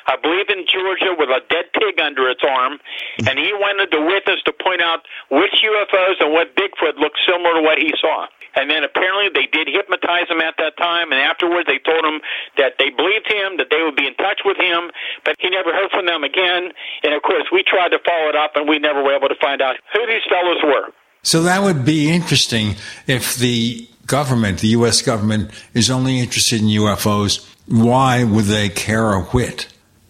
I 0.06 0.16
believe 0.16 0.48
in 0.48 0.64
Georgia, 0.70 1.14
with 1.18 1.30
a 1.30 1.42
dead 1.50 1.66
pig 1.74 1.98
under 2.00 2.30
its 2.30 2.42
arm. 2.46 2.78
And 3.26 3.38
he 3.38 3.50
wanted 3.52 3.90
the 3.90 4.00
witness 4.00 4.38
to 4.46 4.52
point 4.52 4.80
out 4.80 5.02
which 5.30 5.54
UFOs 5.62 6.22
and 6.22 6.32
what 6.32 6.54
Bigfoot 6.54 6.98
looked 6.98 7.18
similar 7.26 7.58
to 7.58 7.62
what 7.62 7.78
he 7.78 7.92
saw. 8.00 8.26
And 8.56 8.70
then 8.70 8.84
apparently 8.84 9.28
they 9.28 9.46
did 9.52 9.68
hypnotize 9.68 10.30
him 10.30 10.40
at 10.40 10.54
that 10.58 10.78
time. 10.78 11.12
And 11.12 11.20
afterwards 11.20 11.68
they 11.68 11.78
told 11.78 12.04
him 12.06 12.22
that 12.56 12.78
they 12.78 12.88
believed 12.88 13.28
him, 13.28 13.58
that 13.58 13.68
they 13.68 13.82
would 13.82 13.96
be 13.96 14.06
in 14.06 14.14
touch 14.14 14.40
with 14.44 14.56
him, 14.56 14.90
but 15.24 15.36
he 15.38 15.50
never 15.50 15.74
heard 15.74 15.90
from 15.90 16.06
them 16.06 16.24
again. 16.24 16.72
And 17.04 17.12
of 17.12 17.22
course, 17.22 17.44
we 17.52 17.62
tried 17.62 17.90
to 17.90 18.00
follow 18.00 18.30
it 18.30 18.36
up, 18.36 18.56
and 18.56 18.68
we 18.68 18.78
never 18.78 19.02
were 19.02 19.14
able 19.14 19.28
to 19.28 19.36
find 19.42 19.60
out 19.60 19.76
who 19.92 20.06
these 20.06 20.24
fellows 20.30 20.62
were. 20.64 20.94
So 21.22 21.42
that 21.42 21.62
would 21.62 21.84
be 21.84 22.08
interesting 22.08 22.76
if 23.06 23.36
the 23.36 23.88
government, 24.06 24.60
the 24.60 24.68
U.S. 24.68 25.02
government, 25.02 25.50
is 25.74 25.90
only 25.90 26.20
interested 26.20 26.60
in 26.60 26.68
UFOs, 26.68 27.44
why 27.66 28.24
would 28.24 28.44
they 28.44 28.68
care 28.68 29.12
a 29.12 29.22
whit 29.22 29.66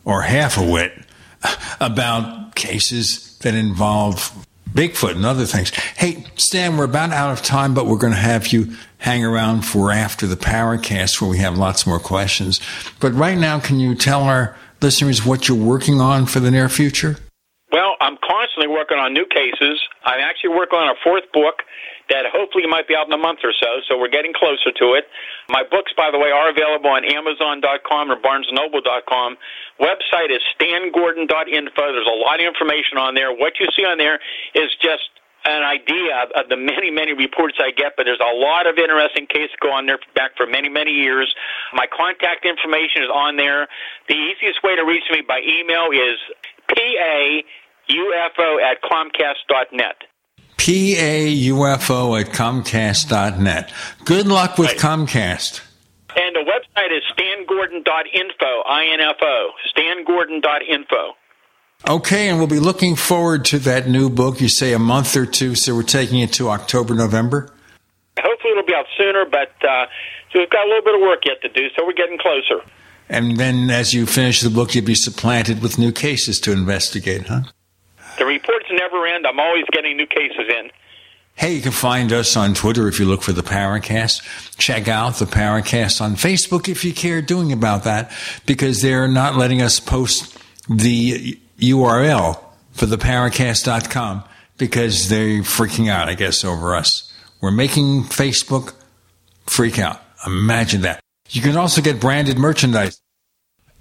or 0.07 0.23
half 0.23 0.57
a 0.57 0.63
wit 0.63 0.93
about 1.81 2.55
cases 2.55 3.37
that 3.43 3.55
involve 3.55 4.33
Bigfoot 4.73 5.17
and 5.17 5.27
other 5.27 5.45
things? 5.45 5.71
Hey, 5.97 6.25
Stan, 6.37 6.79
we're 6.79 6.85
about 6.85 7.13
out 7.13 7.33
of 7.33 7.43
time, 7.43 7.75
but 7.75 7.87
we're 7.87 7.99
going 7.99 8.15
to 8.15 8.19
have 8.19 8.49
you 8.49 8.75
hang 8.99 9.25
around 9.25 9.63
for 9.63 9.93
after 9.93 10.27
the 10.27 10.37
Paracast 10.37 11.21
where 11.21 11.31
we 11.31 11.39
have 11.39 11.59
lots 11.59 11.87
more 11.87 12.01
questions. 12.01 12.61
But 13.01 13.13
right 13.13 13.37
now, 13.37 13.61
can 13.61 13.79
you 13.79 13.95
tell 13.95 14.23
our 14.23 14.57
listeners 14.81 15.27
what 15.27 15.49
you're 15.49 15.59
working 15.59 16.01
on 16.01 16.27
for 16.27 16.41
the 16.41 16.51
near 16.51 16.69
future? 16.69 17.17
Well, 17.73 17.97
I'm 18.01 18.17
constantly 18.23 18.69
working 18.69 18.99
on 18.99 19.13
new 19.13 19.27
cases. 19.27 19.83
I'm 20.05 20.21
actually 20.21 20.55
working 20.55 20.79
on 20.79 20.89
a 20.89 20.99
fourth 21.03 21.25
book 21.33 21.63
that 22.09 22.25
hopefully 22.31 22.67
might 22.67 22.87
be 22.87 22.95
out 22.95 23.07
in 23.07 23.13
a 23.13 23.19
month 23.19 23.41
or 23.43 23.53
so, 23.53 23.83
so 23.89 23.99
we're 23.99 24.13
getting 24.13 24.33
closer 24.33 24.71
to 24.71 24.95
it. 24.95 25.11
My 25.49 25.63
books, 25.67 25.93
by 25.97 26.11
the 26.11 26.19
way, 26.19 26.31
are 26.31 26.49
available 26.51 26.91
on 26.91 27.05
Amazon.com 27.05 28.11
or 28.11 28.17
BarnesNoble.com. 28.17 29.37
Website 29.81 30.31
is 30.31 30.41
stangordon.info. 30.59 31.83
There's 31.93 32.09
a 32.11 32.19
lot 32.19 32.41
of 32.41 32.47
information 32.47 32.99
on 32.99 33.15
there. 33.15 33.33
What 33.33 33.55
you 33.61 33.67
see 33.77 33.85
on 33.85 33.99
there 33.99 34.21
is 34.55 34.71
just 34.81 35.11
an 35.45 35.63
idea 35.63 36.27
of 36.35 36.49
the 36.49 36.57
many, 36.57 36.91
many 36.91 37.13
reports 37.13 37.59
I 37.61 37.71
get, 37.71 37.93
but 37.97 38.05
there's 38.05 38.21
a 38.21 38.35
lot 38.35 38.67
of 38.67 38.79
interesting 38.79 39.27
cases 39.27 39.55
go 39.61 39.71
on 39.71 39.87
there 39.87 39.99
back 40.15 40.33
for 40.37 40.47
many, 40.47 40.69
many 40.69 40.91
years. 40.91 41.33
My 41.73 41.87
contact 41.87 42.45
information 42.45 43.03
is 43.03 43.11
on 43.13 43.37
there. 43.37 43.69
The 44.09 44.15
easiest 44.15 44.63
way 44.65 44.75
to 44.75 44.83
reach 44.83 45.05
me 45.11 45.23
by 45.27 45.41
email 45.41 45.91
is 45.93 46.19
paufo 46.69 48.61
at 48.61 48.83
comcast.net. 48.83 50.03
PAUFO 50.59 52.21
at 52.21 52.33
Comcast.net. 52.33 53.73
Good 54.05 54.27
luck 54.27 54.59
with 54.59 54.71
right. 54.71 54.79
Comcast. 54.79 55.61
And 56.17 56.35
the 56.35 56.41
website 56.41 56.97
is 56.97 57.03
stangordon.info, 57.13 58.63
I-N-F-O, 58.67 59.51
stangordon.info. 59.77 61.13
Okay, 61.87 62.29
and 62.29 62.39
we'll 62.39 62.47
be 62.47 62.59
looking 62.59 62.97
forward 62.97 63.45
to 63.47 63.59
that 63.61 63.87
new 63.87 64.09
book. 64.09 64.41
You 64.41 64.49
say 64.49 64.73
a 64.73 64.79
month 64.79 65.15
or 65.15 65.27
two, 65.27 65.55
so 65.55 65.75
we're 65.75 65.83
taking 65.83 66.21
it 66.21 66.33
to 66.35 66.49
October, 66.49 66.95
November? 66.95 67.53
Hopefully 68.19 68.53
it'll 68.53 68.65
be 68.65 68.75
out 68.75 68.87
sooner, 68.97 69.27
but 69.27 69.53
uh, 69.63 69.87
so 70.33 70.39
we've 70.39 70.51
got 70.51 70.65
a 70.65 70.69
little 70.69 70.85
bit 70.85 70.95
of 70.95 71.03
work 71.03 71.27
yet 71.27 71.43
to 71.43 71.49
do, 71.51 71.69
so 71.77 71.85
we're 71.85 71.93
getting 71.93 72.19
closer. 72.19 72.65
And 73.11 73.37
then 73.37 73.71
as 73.71 73.93
you 73.93 74.07
finish 74.07 74.41
the 74.41 74.51
book, 74.51 74.75
you'll 74.75 74.87
be 74.87 74.95
supplanted 74.95 75.63
with 75.63 75.79
new 75.79 75.93
cases 75.93 76.41
to 76.41 76.53
investigate, 76.53 77.27
huh? 77.29 77.43
The 78.19 78.25
reports 78.25 78.67
never 78.71 79.07
end. 79.07 79.27
I'm 79.27 79.39
always 79.39 79.65
getting 79.71 79.99
new 79.99 80.07
cases 80.07 80.49
in. 80.49 80.71
Hey, 81.37 81.53
you 81.53 81.61
can 81.61 81.73
find 81.73 82.15
us 82.15 82.35
on 82.35 82.55
Twitter 82.55 82.89
if 82.89 82.99
you 82.99 83.05
look 83.05 83.23
for 83.23 83.35
the 83.35 83.43
Paracast. 83.43 84.57
Check 84.57 84.89
out 84.89 85.17
the 85.17 85.27
Paracast 85.27 86.01
on 86.01 86.15
Facebook 86.15 86.67
if 86.67 86.83
you 86.83 86.95
care 86.95 87.21
doing 87.21 87.53
about 87.53 87.85
that, 87.85 88.11
because 88.47 88.81
they're 88.81 89.07
not 89.07 89.37
letting 89.37 89.61
us 89.61 89.79
post 89.79 90.39
the 90.69 91.39
URL 91.59 92.43
for 92.73 92.87
the 92.87 92.97
Paracast.com 92.97 94.25
because 94.57 95.11
they're 95.11 95.43
freaking 95.43 95.91
out, 95.91 96.09
I 96.09 96.15
guess, 96.15 96.43
over 96.43 96.75
us. 96.75 97.13
We're 97.43 97.51
making 97.51 98.05
Facebook 98.05 98.73
freak 99.45 99.79
out. 99.79 100.01
Imagine 100.27 100.81
that. 100.83 101.01
You 101.29 101.43
can 101.43 101.59
also 101.59 101.83
get 101.83 102.01
branded 102.01 102.39
merchandise 102.39 102.99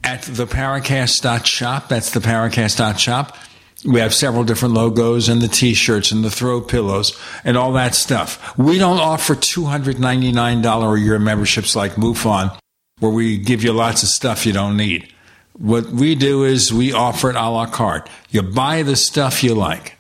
at 0.04 0.24
the 0.24 0.46
Paracast.shop. 0.46 1.88
That's 1.88 2.12
the 2.12 2.20
Paracast.shop. 2.20 3.38
We 3.86 4.00
have 4.00 4.14
several 4.14 4.44
different 4.44 4.74
logos 4.74 5.30
and 5.30 5.42
the 5.42 5.48
t-shirts 5.48 6.12
and 6.12 6.24
the 6.24 6.32
throw 6.32 6.60
pillows 6.60 7.18
and 7.44 7.56
all 7.56 7.72
that 7.74 7.94
stuff. 7.94 8.58
We 8.58 8.80
don't 8.80 9.00
offer 9.00 9.36
$299 9.36 10.96
a 10.96 11.00
year 11.00 11.20
memberships 11.20 11.76
like 11.76 11.94
MUFON 11.94 12.58
where 13.00 13.12
we 13.12 13.38
give 13.38 13.64
you 13.64 13.74
lots 13.74 14.02
of 14.04 14.10
stuff 14.10 14.46
you 14.46 14.54
don't 14.54 14.78
need. 14.78 15.14
What 15.54 15.88
we 15.88 16.16
do 16.16 16.44
is 16.44 16.74
we 16.74 16.94
offer 16.94 17.30
it 17.30 17.36
a 17.36 17.50
la 17.50 17.68
carte. 17.68 18.10
You 18.30 18.42
buy 18.42 18.84
the 18.84 18.96
stuff 18.96 19.44
you 19.44 19.54
like 19.54 19.98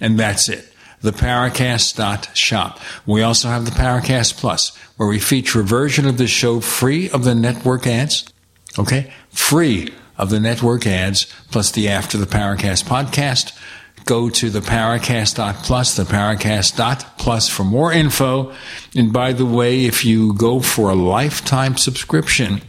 and 0.00 0.18
that's 0.18 0.48
it. 0.48 0.72
The 1.00 1.10
Paracast.shop. 1.10 2.80
We 3.04 3.22
also 3.22 3.48
have 3.48 3.64
the 3.64 3.70
Paracast 3.72 4.36
Plus 4.38 4.76
where 4.96 5.08
we 5.08 5.18
feature 5.18 5.60
a 5.60 5.64
version 5.64 6.06
of 6.06 6.18
the 6.18 6.26
show 6.26 6.60
free 6.60 7.10
of 7.10 7.24
the 7.24 7.34
network 7.34 7.86
ads. 7.86 8.32
Okay? 8.78 9.12
Free 9.30 9.92
of 10.16 10.30
the 10.30 10.40
network 10.40 10.86
ads 10.86 11.26
plus 11.50 11.70
the 11.70 11.88
After 11.88 12.16
the 12.18 12.26
Paracast 12.26 12.84
podcast. 12.84 13.56
Go 14.04 14.28
to 14.28 14.50
the 14.50 14.60
Paracast.plus, 14.60 15.96
the 15.96 16.02
Paracast.plus 16.02 17.48
for 17.48 17.64
more 17.64 17.90
info. 17.92 18.52
And 18.94 19.10
by 19.12 19.32
the 19.32 19.46
way, 19.46 19.86
if 19.86 20.04
you 20.04 20.34
go 20.34 20.60
for 20.60 20.90
a 20.90 20.94
lifetime 20.94 21.78
subscription, 21.78 22.60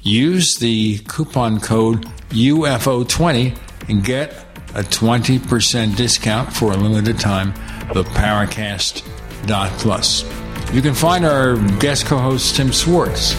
use 0.00 0.58
the 0.58 0.98
coupon 1.08 1.58
code 1.58 2.06
UFO20 2.30 3.58
and 3.88 4.04
get 4.04 4.32
a 4.74 4.82
20% 4.82 5.96
discount 5.96 6.52
for 6.52 6.72
a 6.72 6.76
limited 6.76 7.18
time, 7.18 7.54
the 7.92 8.04
Paracast.plus. 8.04 10.24
You 10.72 10.82
can 10.82 10.94
find 10.94 11.24
our 11.24 11.56
guest 11.78 12.06
co 12.06 12.18
host, 12.18 12.56
Tim 12.56 12.72
Swartz, 12.72 13.34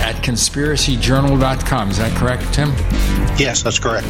at 0.00 0.16
conspiracyjournal.com. 0.16 1.90
Is 1.90 1.98
that 1.98 2.16
correct, 2.16 2.52
Tim? 2.52 2.70
Yes, 3.38 3.62
that's 3.62 3.78
correct. 3.78 4.08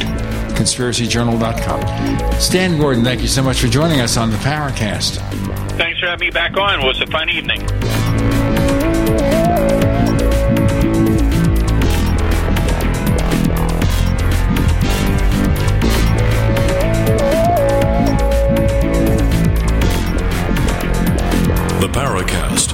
Conspiracyjournal.com. 0.57 2.39
Stan 2.39 2.77
Gordon, 2.79 3.03
thank 3.03 3.21
you 3.21 3.27
so 3.27 3.43
much 3.43 3.59
for 3.59 3.67
joining 3.67 4.01
us 4.01 4.17
on 4.17 4.31
the 4.31 4.37
Paracast. 4.37 5.17
Thanks 5.77 5.99
for 5.99 6.07
having 6.07 6.27
me 6.27 6.31
back 6.31 6.57
on. 6.57 6.81
It 6.81 6.85
was 6.85 6.99
a 7.01 7.07
fun 7.07 7.29
evening. 7.29 7.65
The 21.79 21.87
Paracast, 21.89 22.73